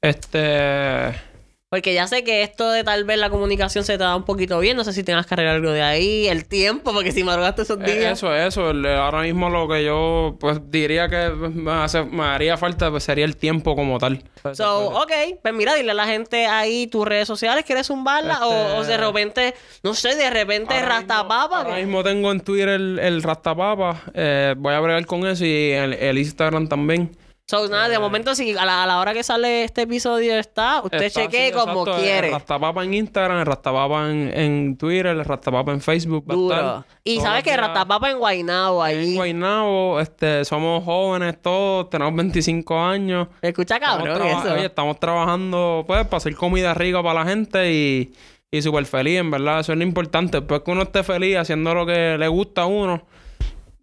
Este... 0.00 1.33
Porque 1.74 1.92
ya 1.92 2.06
sé 2.06 2.22
que 2.22 2.44
esto 2.44 2.70
de 2.70 2.84
tal 2.84 3.02
vez 3.02 3.18
la 3.18 3.30
comunicación 3.30 3.82
se 3.82 3.94
te 3.98 4.04
da 4.04 4.14
un 4.14 4.22
poquito 4.22 4.60
bien. 4.60 4.76
No 4.76 4.84
sé 4.84 4.92
si 4.92 5.02
tengas 5.02 5.26
que 5.26 5.34
arreglar 5.34 5.56
algo 5.56 5.72
de 5.72 5.82
ahí, 5.82 6.28
el 6.28 6.44
tiempo, 6.46 6.92
porque 6.92 7.10
si 7.10 7.24
madrugaste 7.24 7.62
esos 7.62 7.80
Eh, 7.80 7.84
días. 7.98 8.12
Eso, 8.12 8.32
eso. 8.32 8.70
El- 8.70 8.86
ahora 8.86 9.22
mismo 9.22 9.50
lo 9.50 9.66
que 9.66 9.82
yo 9.84 10.36
pues 10.38 10.60
diría 10.70 11.08
que 11.08 11.30
me, 11.30 11.72
hace- 11.72 12.04
me 12.04 12.22
haría 12.22 12.56
falta 12.56 12.92
pues, 12.92 13.02
sería 13.02 13.24
el 13.24 13.36
tiempo 13.36 13.74
como 13.74 13.98
tal. 13.98 14.22
So, 14.52 14.90
ok, 15.02 15.10
pues 15.42 15.52
mira, 15.52 15.74
dile 15.74 15.90
a 15.90 15.94
la 15.94 16.06
gente 16.06 16.46
ahí 16.46 16.86
tus 16.86 17.04
redes 17.08 17.26
sociales, 17.26 17.64
¿quieres 17.64 17.88
zumbarla? 17.88 18.46
O, 18.46 18.76
o 18.78 18.84
de 18.84 18.96
repente, 18.96 19.54
no 19.82 19.94
sé, 19.94 20.14
de 20.14 20.30
repente 20.30 20.74
Ahora 20.74 20.88
rastapapa. 20.90 21.58
Ahora 21.62 21.74
que- 21.74 21.82
mismo 21.82 22.04
tengo 22.04 22.30
en 22.30 22.40
Twitter 22.40 22.68
el, 22.68 23.00
el 23.00 23.20
Rastapapa. 23.22 24.00
Eh, 24.14 24.54
voy 24.56 24.74
a 24.74 24.80
bregar 24.80 25.06
con 25.06 25.26
eso 25.26 25.44
y 25.44 25.72
el, 25.72 25.94
el 25.94 26.18
Instagram 26.18 26.68
también. 26.68 27.16
So, 27.46 27.68
nada, 27.68 27.90
de 27.90 27.98
momento, 27.98 28.34
si 28.34 28.56
a 28.56 28.64
la, 28.64 28.84
a 28.84 28.86
la 28.86 28.98
hora 28.98 29.12
que 29.12 29.22
sale 29.22 29.64
este 29.64 29.82
episodio 29.82 30.34
está, 30.38 30.80
usted 30.82 31.02
Está 31.02 31.20
chequee 31.22 31.48
así, 31.48 31.52
como 31.52 31.82
exacto, 31.82 32.00
quiere. 32.02 32.26
El 32.28 32.32
Rastapapa 32.32 32.84
en 32.84 32.94
Instagram, 32.94 33.38
el 33.40 33.46
Rastapapa 33.46 34.10
en, 34.10 34.32
en 34.38 34.76
Twitter, 34.78 35.06
el 35.08 35.24
Rastapapa 35.26 35.72
en 35.72 35.82
Facebook. 35.82 36.24
va 36.26 36.32
a 36.32 36.36
Duro. 36.36 36.54
estar 36.56 36.84
Y 37.04 37.20
sabes 37.20 37.44
que 37.44 37.50
días 37.50 37.60
Ratapapa 37.60 38.10
en 38.10 38.18
Guaynabo 38.18 38.86
En 38.86 38.98
ahí. 38.98 39.14
Guaynabo, 39.14 40.00
este, 40.00 40.42
somos 40.46 40.82
jóvenes 40.84 41.42
todos, 41.42 41.90
tenemos 41.90 42.14
25 42.16 42.80
años. 42.82 43.28
Escucha 43.42 43.76
Estamos 43.76 43.98
cabrón 44.04 44.16
traba- 44.26 44.42
eso. 44.46 44.54
oye, 44.54 44.64
estamos 44.64 44.98
trabajando 44.98 45.84
pues 45.86 46.02
para 46.06 46.16
hacer 46.16 46.34
comida 46.36 46.72
rica 46.72 47.02
para 47.02 47.24
la 47.24 47.26
gente 47.30 47.70
y, 47.70 48.14
y 48.50 48.62
súper 48.62 48.86
feliz, 48.86 49.18
en 49.18 49.30
verdad. 49.30 49.60
Eso 49.60 49.72
es 49.72 49.78
lo 49.78 49.84
importante. 49.84 50.38
Después 50.38 50.62
que 50.62 50.70
uno 50.70 50.84
esté 50.84 51.02
feliz 51.02 51.36
haciendo 51.36 51.74
lo 51.74 51.84
que 51.84 52.16
le 52.16 52.28
gusta 52.28 52.62
a 52.62 52.66
uno, 52.66 53.06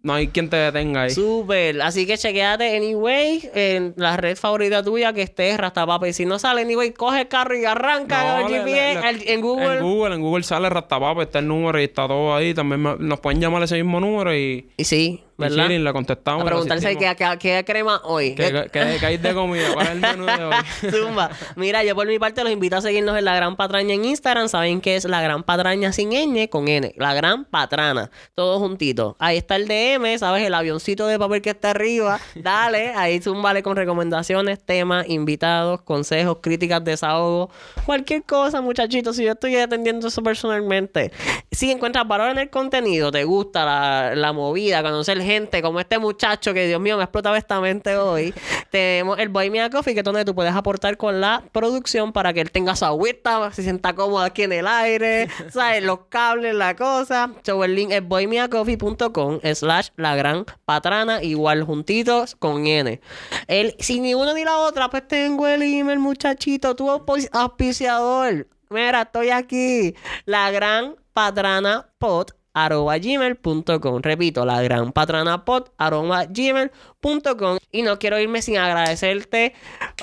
no 0.02 0.14
hay 0.14 0.28
quien 0.28 0.48
te 0.50 0.56
detenga 0.56 1.02
ahí. 1.02 1.10
Súper. 1.10 1.80
Así 1.82 2.06
que 2.06 2.18
chequeate 2.18 2.76
anyway 2.76 3.48
en 3.54 3.94
la 3.96 4.16
red 4.16 4.36
favorita 4.36 4.82
tuya 4.82 5.12
que 5.12 5.22
esté 5.22 5.56
Rastapapa. 5.56 6.08
Y 6.08 6.12
si 6.12 6.26
no 6.26 6.38
sale 6.38 6.62
anyway, 6.62 6.90
coge 6.92 7.20
el 7.20 7.28
carro 7.28 7.56
y 7.56 7.64
arranca 7.64 8.40
No, 8.40 8.46
el 8.46 8.52
le- 8.52 8.58
GPS 8.58 8.94
le- 8.94 9.00
le- 9.00 9.08
al- 9.08 9.28
en 9.28 9.40
Google. 9.40 9.76
En 9.78 9.82
Google, 9.82 10.14
en 10.16 10.20
Google 10.22 10.42
sale 10.44 10.68
Rastapapa, 10.68 11.22
está 11.22 11.38
el 11.38 11.48
número 11.48 11.80
y 11.80 11.84
está 11.84 12.06
todo 12.08 12.34
ahí. 12.34 12.52
También 12.54 12.82
me- 12.82 12.96
nos 12.98 13.20
pueden 13.20 13.40
llamar 13.40 13.62
ese 13.62 13.76
mismo 13.76 14.00
número 14.00 14.34
y, 14.36 14.68
Y 14.76 14.84
sí. 14.84 15.22
Y 15.38 15.42
¿verdad? 15.42 15.64
chilling, 15.66 15.84
le 15.84 15.92
contestamos. 15.92 16.42
A 16.42 16.44
y 16.44 16.46
preguntarse 16.48 16.96
qué, 16.96 17.16
qué, 17.16 17.36
qué 17.38 17.64
crema 17.64 18.00
hoy. 18.04 18.34
¿Qué, 18.34 18.52
qué, 18.52 18.68
qué- 18.72 18.96
qué 19.00 19.06
hay 19.06 19.16
de 19.16 19.34
comida? 19.34 19.72
¿Cuál 19.72 19.86
es 19.86 19.92
el 19.92 20.00
menú 20.00 20.26
de 20.26 20.44
hoy? 20.44 20.54
Zumba. 20.90 21.30
Mira, 21.56 21.82
yo 21.84 21.94
por 21.94 22.06
mi 22.06 22.18
parte 22.18 22.44
los 22.44 22.52
invito 22.52 22.76
a 22.76 22.80
seguirnos 22.82 23.16
en 23.18 23.24
La 23.24 23.34
Gran 23.34 23.56
Patraña 23.56 23.94
en 23.94 24.04
Instagram. 24.04 24.48
Saben 24.48 24.80
que 24.80 24.96
es 24.96 25.04
La 25.06 25.20
Gran 25.22 25.42
Patraña 25.42 25.92
sin 25.92 26.10
ñ, 26.10 26.48
con 26.48 26.68
N. 26.68 26.92
La 26.96 27.14
Gran 27.14 27.44
Patrana. 27.46 28.10
Todo 28.34 28.58
juntito. 28.58 29.16
Ahí 29.18 29.38
está 29.38 29.56
el 29.56 29.66
DM, 29.66 30.18
¿sabes? 30.18 30.44
El 30.46 30.54
avioncito 30.54 31.06
de 31.06 31.18
papel 31.18 31.40
que 31.42 31.50
está 31.50 31.70
arriba. 31.70 32.20
Dale, 32.34 32.92
ahí 32.94 33.20
zúmbale 33.20 33.62
con 33.62 33.74
recomendaciones, 33.76 34.62
temas, 34.64 35.08
invitados, 35.08 35.80
consejos, 35.82 36.38
críticas, 36.42 36.84
desahogo. 36.84 37.50
Cualquier 37.86 38.22
cosa, 38.24 38.60
muchachitos. 38.60 39.16
Si 39.16 39.24
yo 39.24 39.32
estoy 39.32 39.56
atendiendo 39.56 40.08
eso 40.08 40.22
personalmente. 40.22 41.10
Si 41.50 41.70
encuentras 41.70 42.06
valor 42.06 42.30
en 42.30 42.38
el 42.38 42.50
contenido, 42.50 43.10
te 43.10 43.24
gusta 43.24 43.64
la, 43.64 44.14
la 44.14 44.32
movida, 44.32 44.82
conocer 44.82 45.21
gente 45.22 45.62
como 45.62 45.80
este 45.80 45.98
muchacho 45.98 46.52
que, 46.54 46.66
Dios 46.66 46.80
mío, 46.80 46.96
me 46.96 47.02
ha 47.02 47.04
explotado 47.04 47.36
esta 47.36 47.60
mente 47.60 47.96
hoy. 47.96 48.34
Tenemos 48.70 49.18
el 49.18 49.28
Boy 49.28 49.50
Mia 49.50 49.70
Coffee, 49.70 49.94
que 49.94 50.00
es 50.00 50.04
donde 50.04 50.24
tú 50.24 50.34
puedes 50.34 50.54
aportar 50.54 50.96
con 50.96 51.20
la 51.20 51.42
producción 51.52 52.12
para 52.12 52.32
que 52.32 52.40
él 52.40 52.50
tenga 52.50 52.74
su 52.76 52.84
agüita, 52.84 53.52
se 53.52 53.62
sienta 53.62 53.94
cómodo 53.94 54.20
aquí 54.20 54.42
en 54.42 54.52
el 54.52 54.66
aire, 54.66 55.28
¿sabes? 55.50 55.82
Los 55.82 56.06
cables, 56.08 56.54
la 56.54 56.74
cosa. 56.76 57.30
So, 57.44 57.62
el 57.64 57.74
link 57.74 57.90
es 57.92 58.06
boymiacoffee.com 58.06 59.40
slash 59.54 59.88
la 59.96 60.16
gran 60.16 60.44
patrana, 60.64 61.22
igual 61.22 61.62
juntitos 61.64 62.34
con 62.36 62.66
N. 62.66 63.00
El, 63.46 63.74
si 63.78 64.00
ni 64.00 64.14
uno 64.14 64.34
ni 64.34 64.44
la 64.44 64.58
otra, 64.58 64.88
pues 64.90 65.06
tengo 65.06 65.46
el 65.46 65.62
email, 65.62 65.98
muchachito, 65.98 66.74
tu 66.76 66.88
auspici- 66.88 67.28
auspiciador. 67.32 68.46
Mira, 68.70 69.02
estoy 69.02 69.30
aquí. 69.30 69.94
La 70.24 70.50
gran 70.50 70.96
patrana 71.12 71.90
pot 71.98 72.34
arroba 72.54 72.98
gmail.com 72.98 74.00
repito 74.02 74.44
la 74.44 74.60
gran 74.62 74.92
patrana 74.92 75.44
pot 75.44 75.72
arroba 75.78 76.26
gmail.com 76.26 77.58
y 77.70 77.82
no 77.82 77.98
quiero 77.98 78.18
irme 78.18 78.42
sin 78.42 78.58
agradecerte 78.58 79.54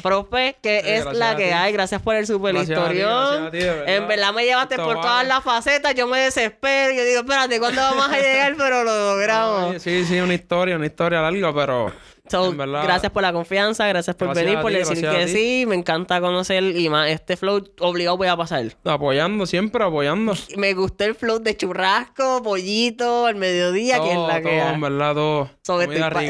profe 0.01 0.55
que 0.61 0.79
Eh, 0.79 0.97
es 0.97 1.05
la 1.13 1.35
que 1.35 1.53
hay. 1.53 1.71
Gracias 1.73 2.01
por 2.01 2.15
el 2.15 2.25
super 2.25 2.55
historión. 2.55 3.51
en 3.53 4.07
verdad 4.07 4.33
me 4.33 4.45
llevaste 4.45 4.75
Esto 4.75 4.85
por 4.85 4.95
vale. 4.95 5.07
todas 5.07 5.27
las 5.27 5.43
facetas. 5.43 5.93
Yo 5.95 6.07
me 6.07 6.19
desespero. 6.19 6.93
Yo 6.93 7.03
digo 7.05 7.19
espérate 7.19 7.59
¿cuándo 7.59 7.81
vamos 7.81 8.09
a 8.09 8.17
llegar? 8.17 8.55
pero 8.57 8.83
lo 8.83 9.11
logramos. 9.15 9.73
Ay, 9.73 9.79
sí, 9.79 10.05
sí, 10.05 10.19
una 10.19 10.33
historia, 10.33 10.75
una 10.75 10.85
historia 10.87 11.21
larga, 11.21 11.53
pero 11.53 11.91
So, 12.29 12.51
verdad, 12.53 12.83
gracias 12.83 13.11
por 13.11 13.23
la 13.23 13.33
confianza, 13.33 13.87
gracias 13.87 14.15
por 14.15 14.33
venir, 14.35 14.57
a 14.57 14.61
por 14.61 14.71
ti, 14.71 14.77
decir 14.77 15.01
que 15.09 15.25
ti. 15.25 15.31
sí. 15.31 15.65
Me 15.67 15.75
encanta 15.75 16.21
conocer 16.21 16.63
y 16.63 16.89
más 16.89 17.09
este 17.09 17.37
flow 17.37 17.63
obligado 17.79 18.17
voy 18.17 18.27
a 18.27 18.37
pasar. 18.37 18.65
apoyando, 18.85 19.45
siempre 19.45 19.83
apoyando. 19.83 20.33
Me 20.57 20.73
gustó 20.73 21.05
el 21.05 21.15
flow 21.15 21.39
de 21.39 21.55
churrasco, 21.57 22.41
pollito, 22.43 23.25
al 23.25 23.35
mediodía, 23.35 23.99
que 23.99 24.09
es 24.09 24.15
Todo, 24.15 24.27
la 24.27 24.37
que 24.41 24.43
todo, 24.43 24.51
hay. 24.67 24.73
en 24.73 24.81
verdad, 24.81 25.13
todo. 25.13 25.49
So, 25.63 25.81
estoy 25.81 25.99
para 25.99 26.21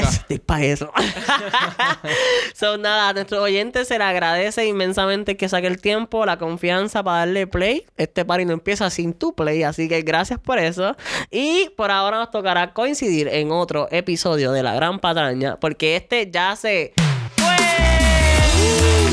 pa' 0.46 0.64
eso. 0.64 0.92
so, 2.54 2.78
nada, 2.78 3.10
a 3.10 3.14
nuestros 3.14 3.42
oyentes 3.42 3.88
se 3.88 3.98
le 3.98 4.04
agradece 4.04 4.66
inmensamente 4.66 5.38
que 5.38 5.50
saque 5.50 5.68
el 5.68 5.80
tiempo, 5.82 6.26
la 6.26 6.38
confianza 6.38 7.04
para 7.04 7.20
darle 7.20 7.48
play. 7.48 7.86
Este 7.98 8.26
party 8.26 8.46
no 8.46 8.54
empieza 8.54 8.90
sin 8.90 9.14
tu 9.14 9.34
play, 9.34 9.64
así 9.64 9.88
que 9.88 10.02
gracias 10.02 10.40
por 10.40 10.60
eso. 10.60 10.96
Y 11.32 11.70
por 11.78 11.92
ahora 11.92 12.18
nos 12.18 12.32
tocará 12.32 12.74
coincidir 12.74 13.28
en 13.30 13.52
otro 13.52 13.88
episodio 13.92 14.52
de 14.52 14.64
La 14.64 14.74
Gran 14.76 15.00
Patraña, 15.00 15.58
porque 15.60 15.89
este 15.96 16.30
ya 16.30 16.56
se... 16.56 16.94
¡Fue! 17.38 19.09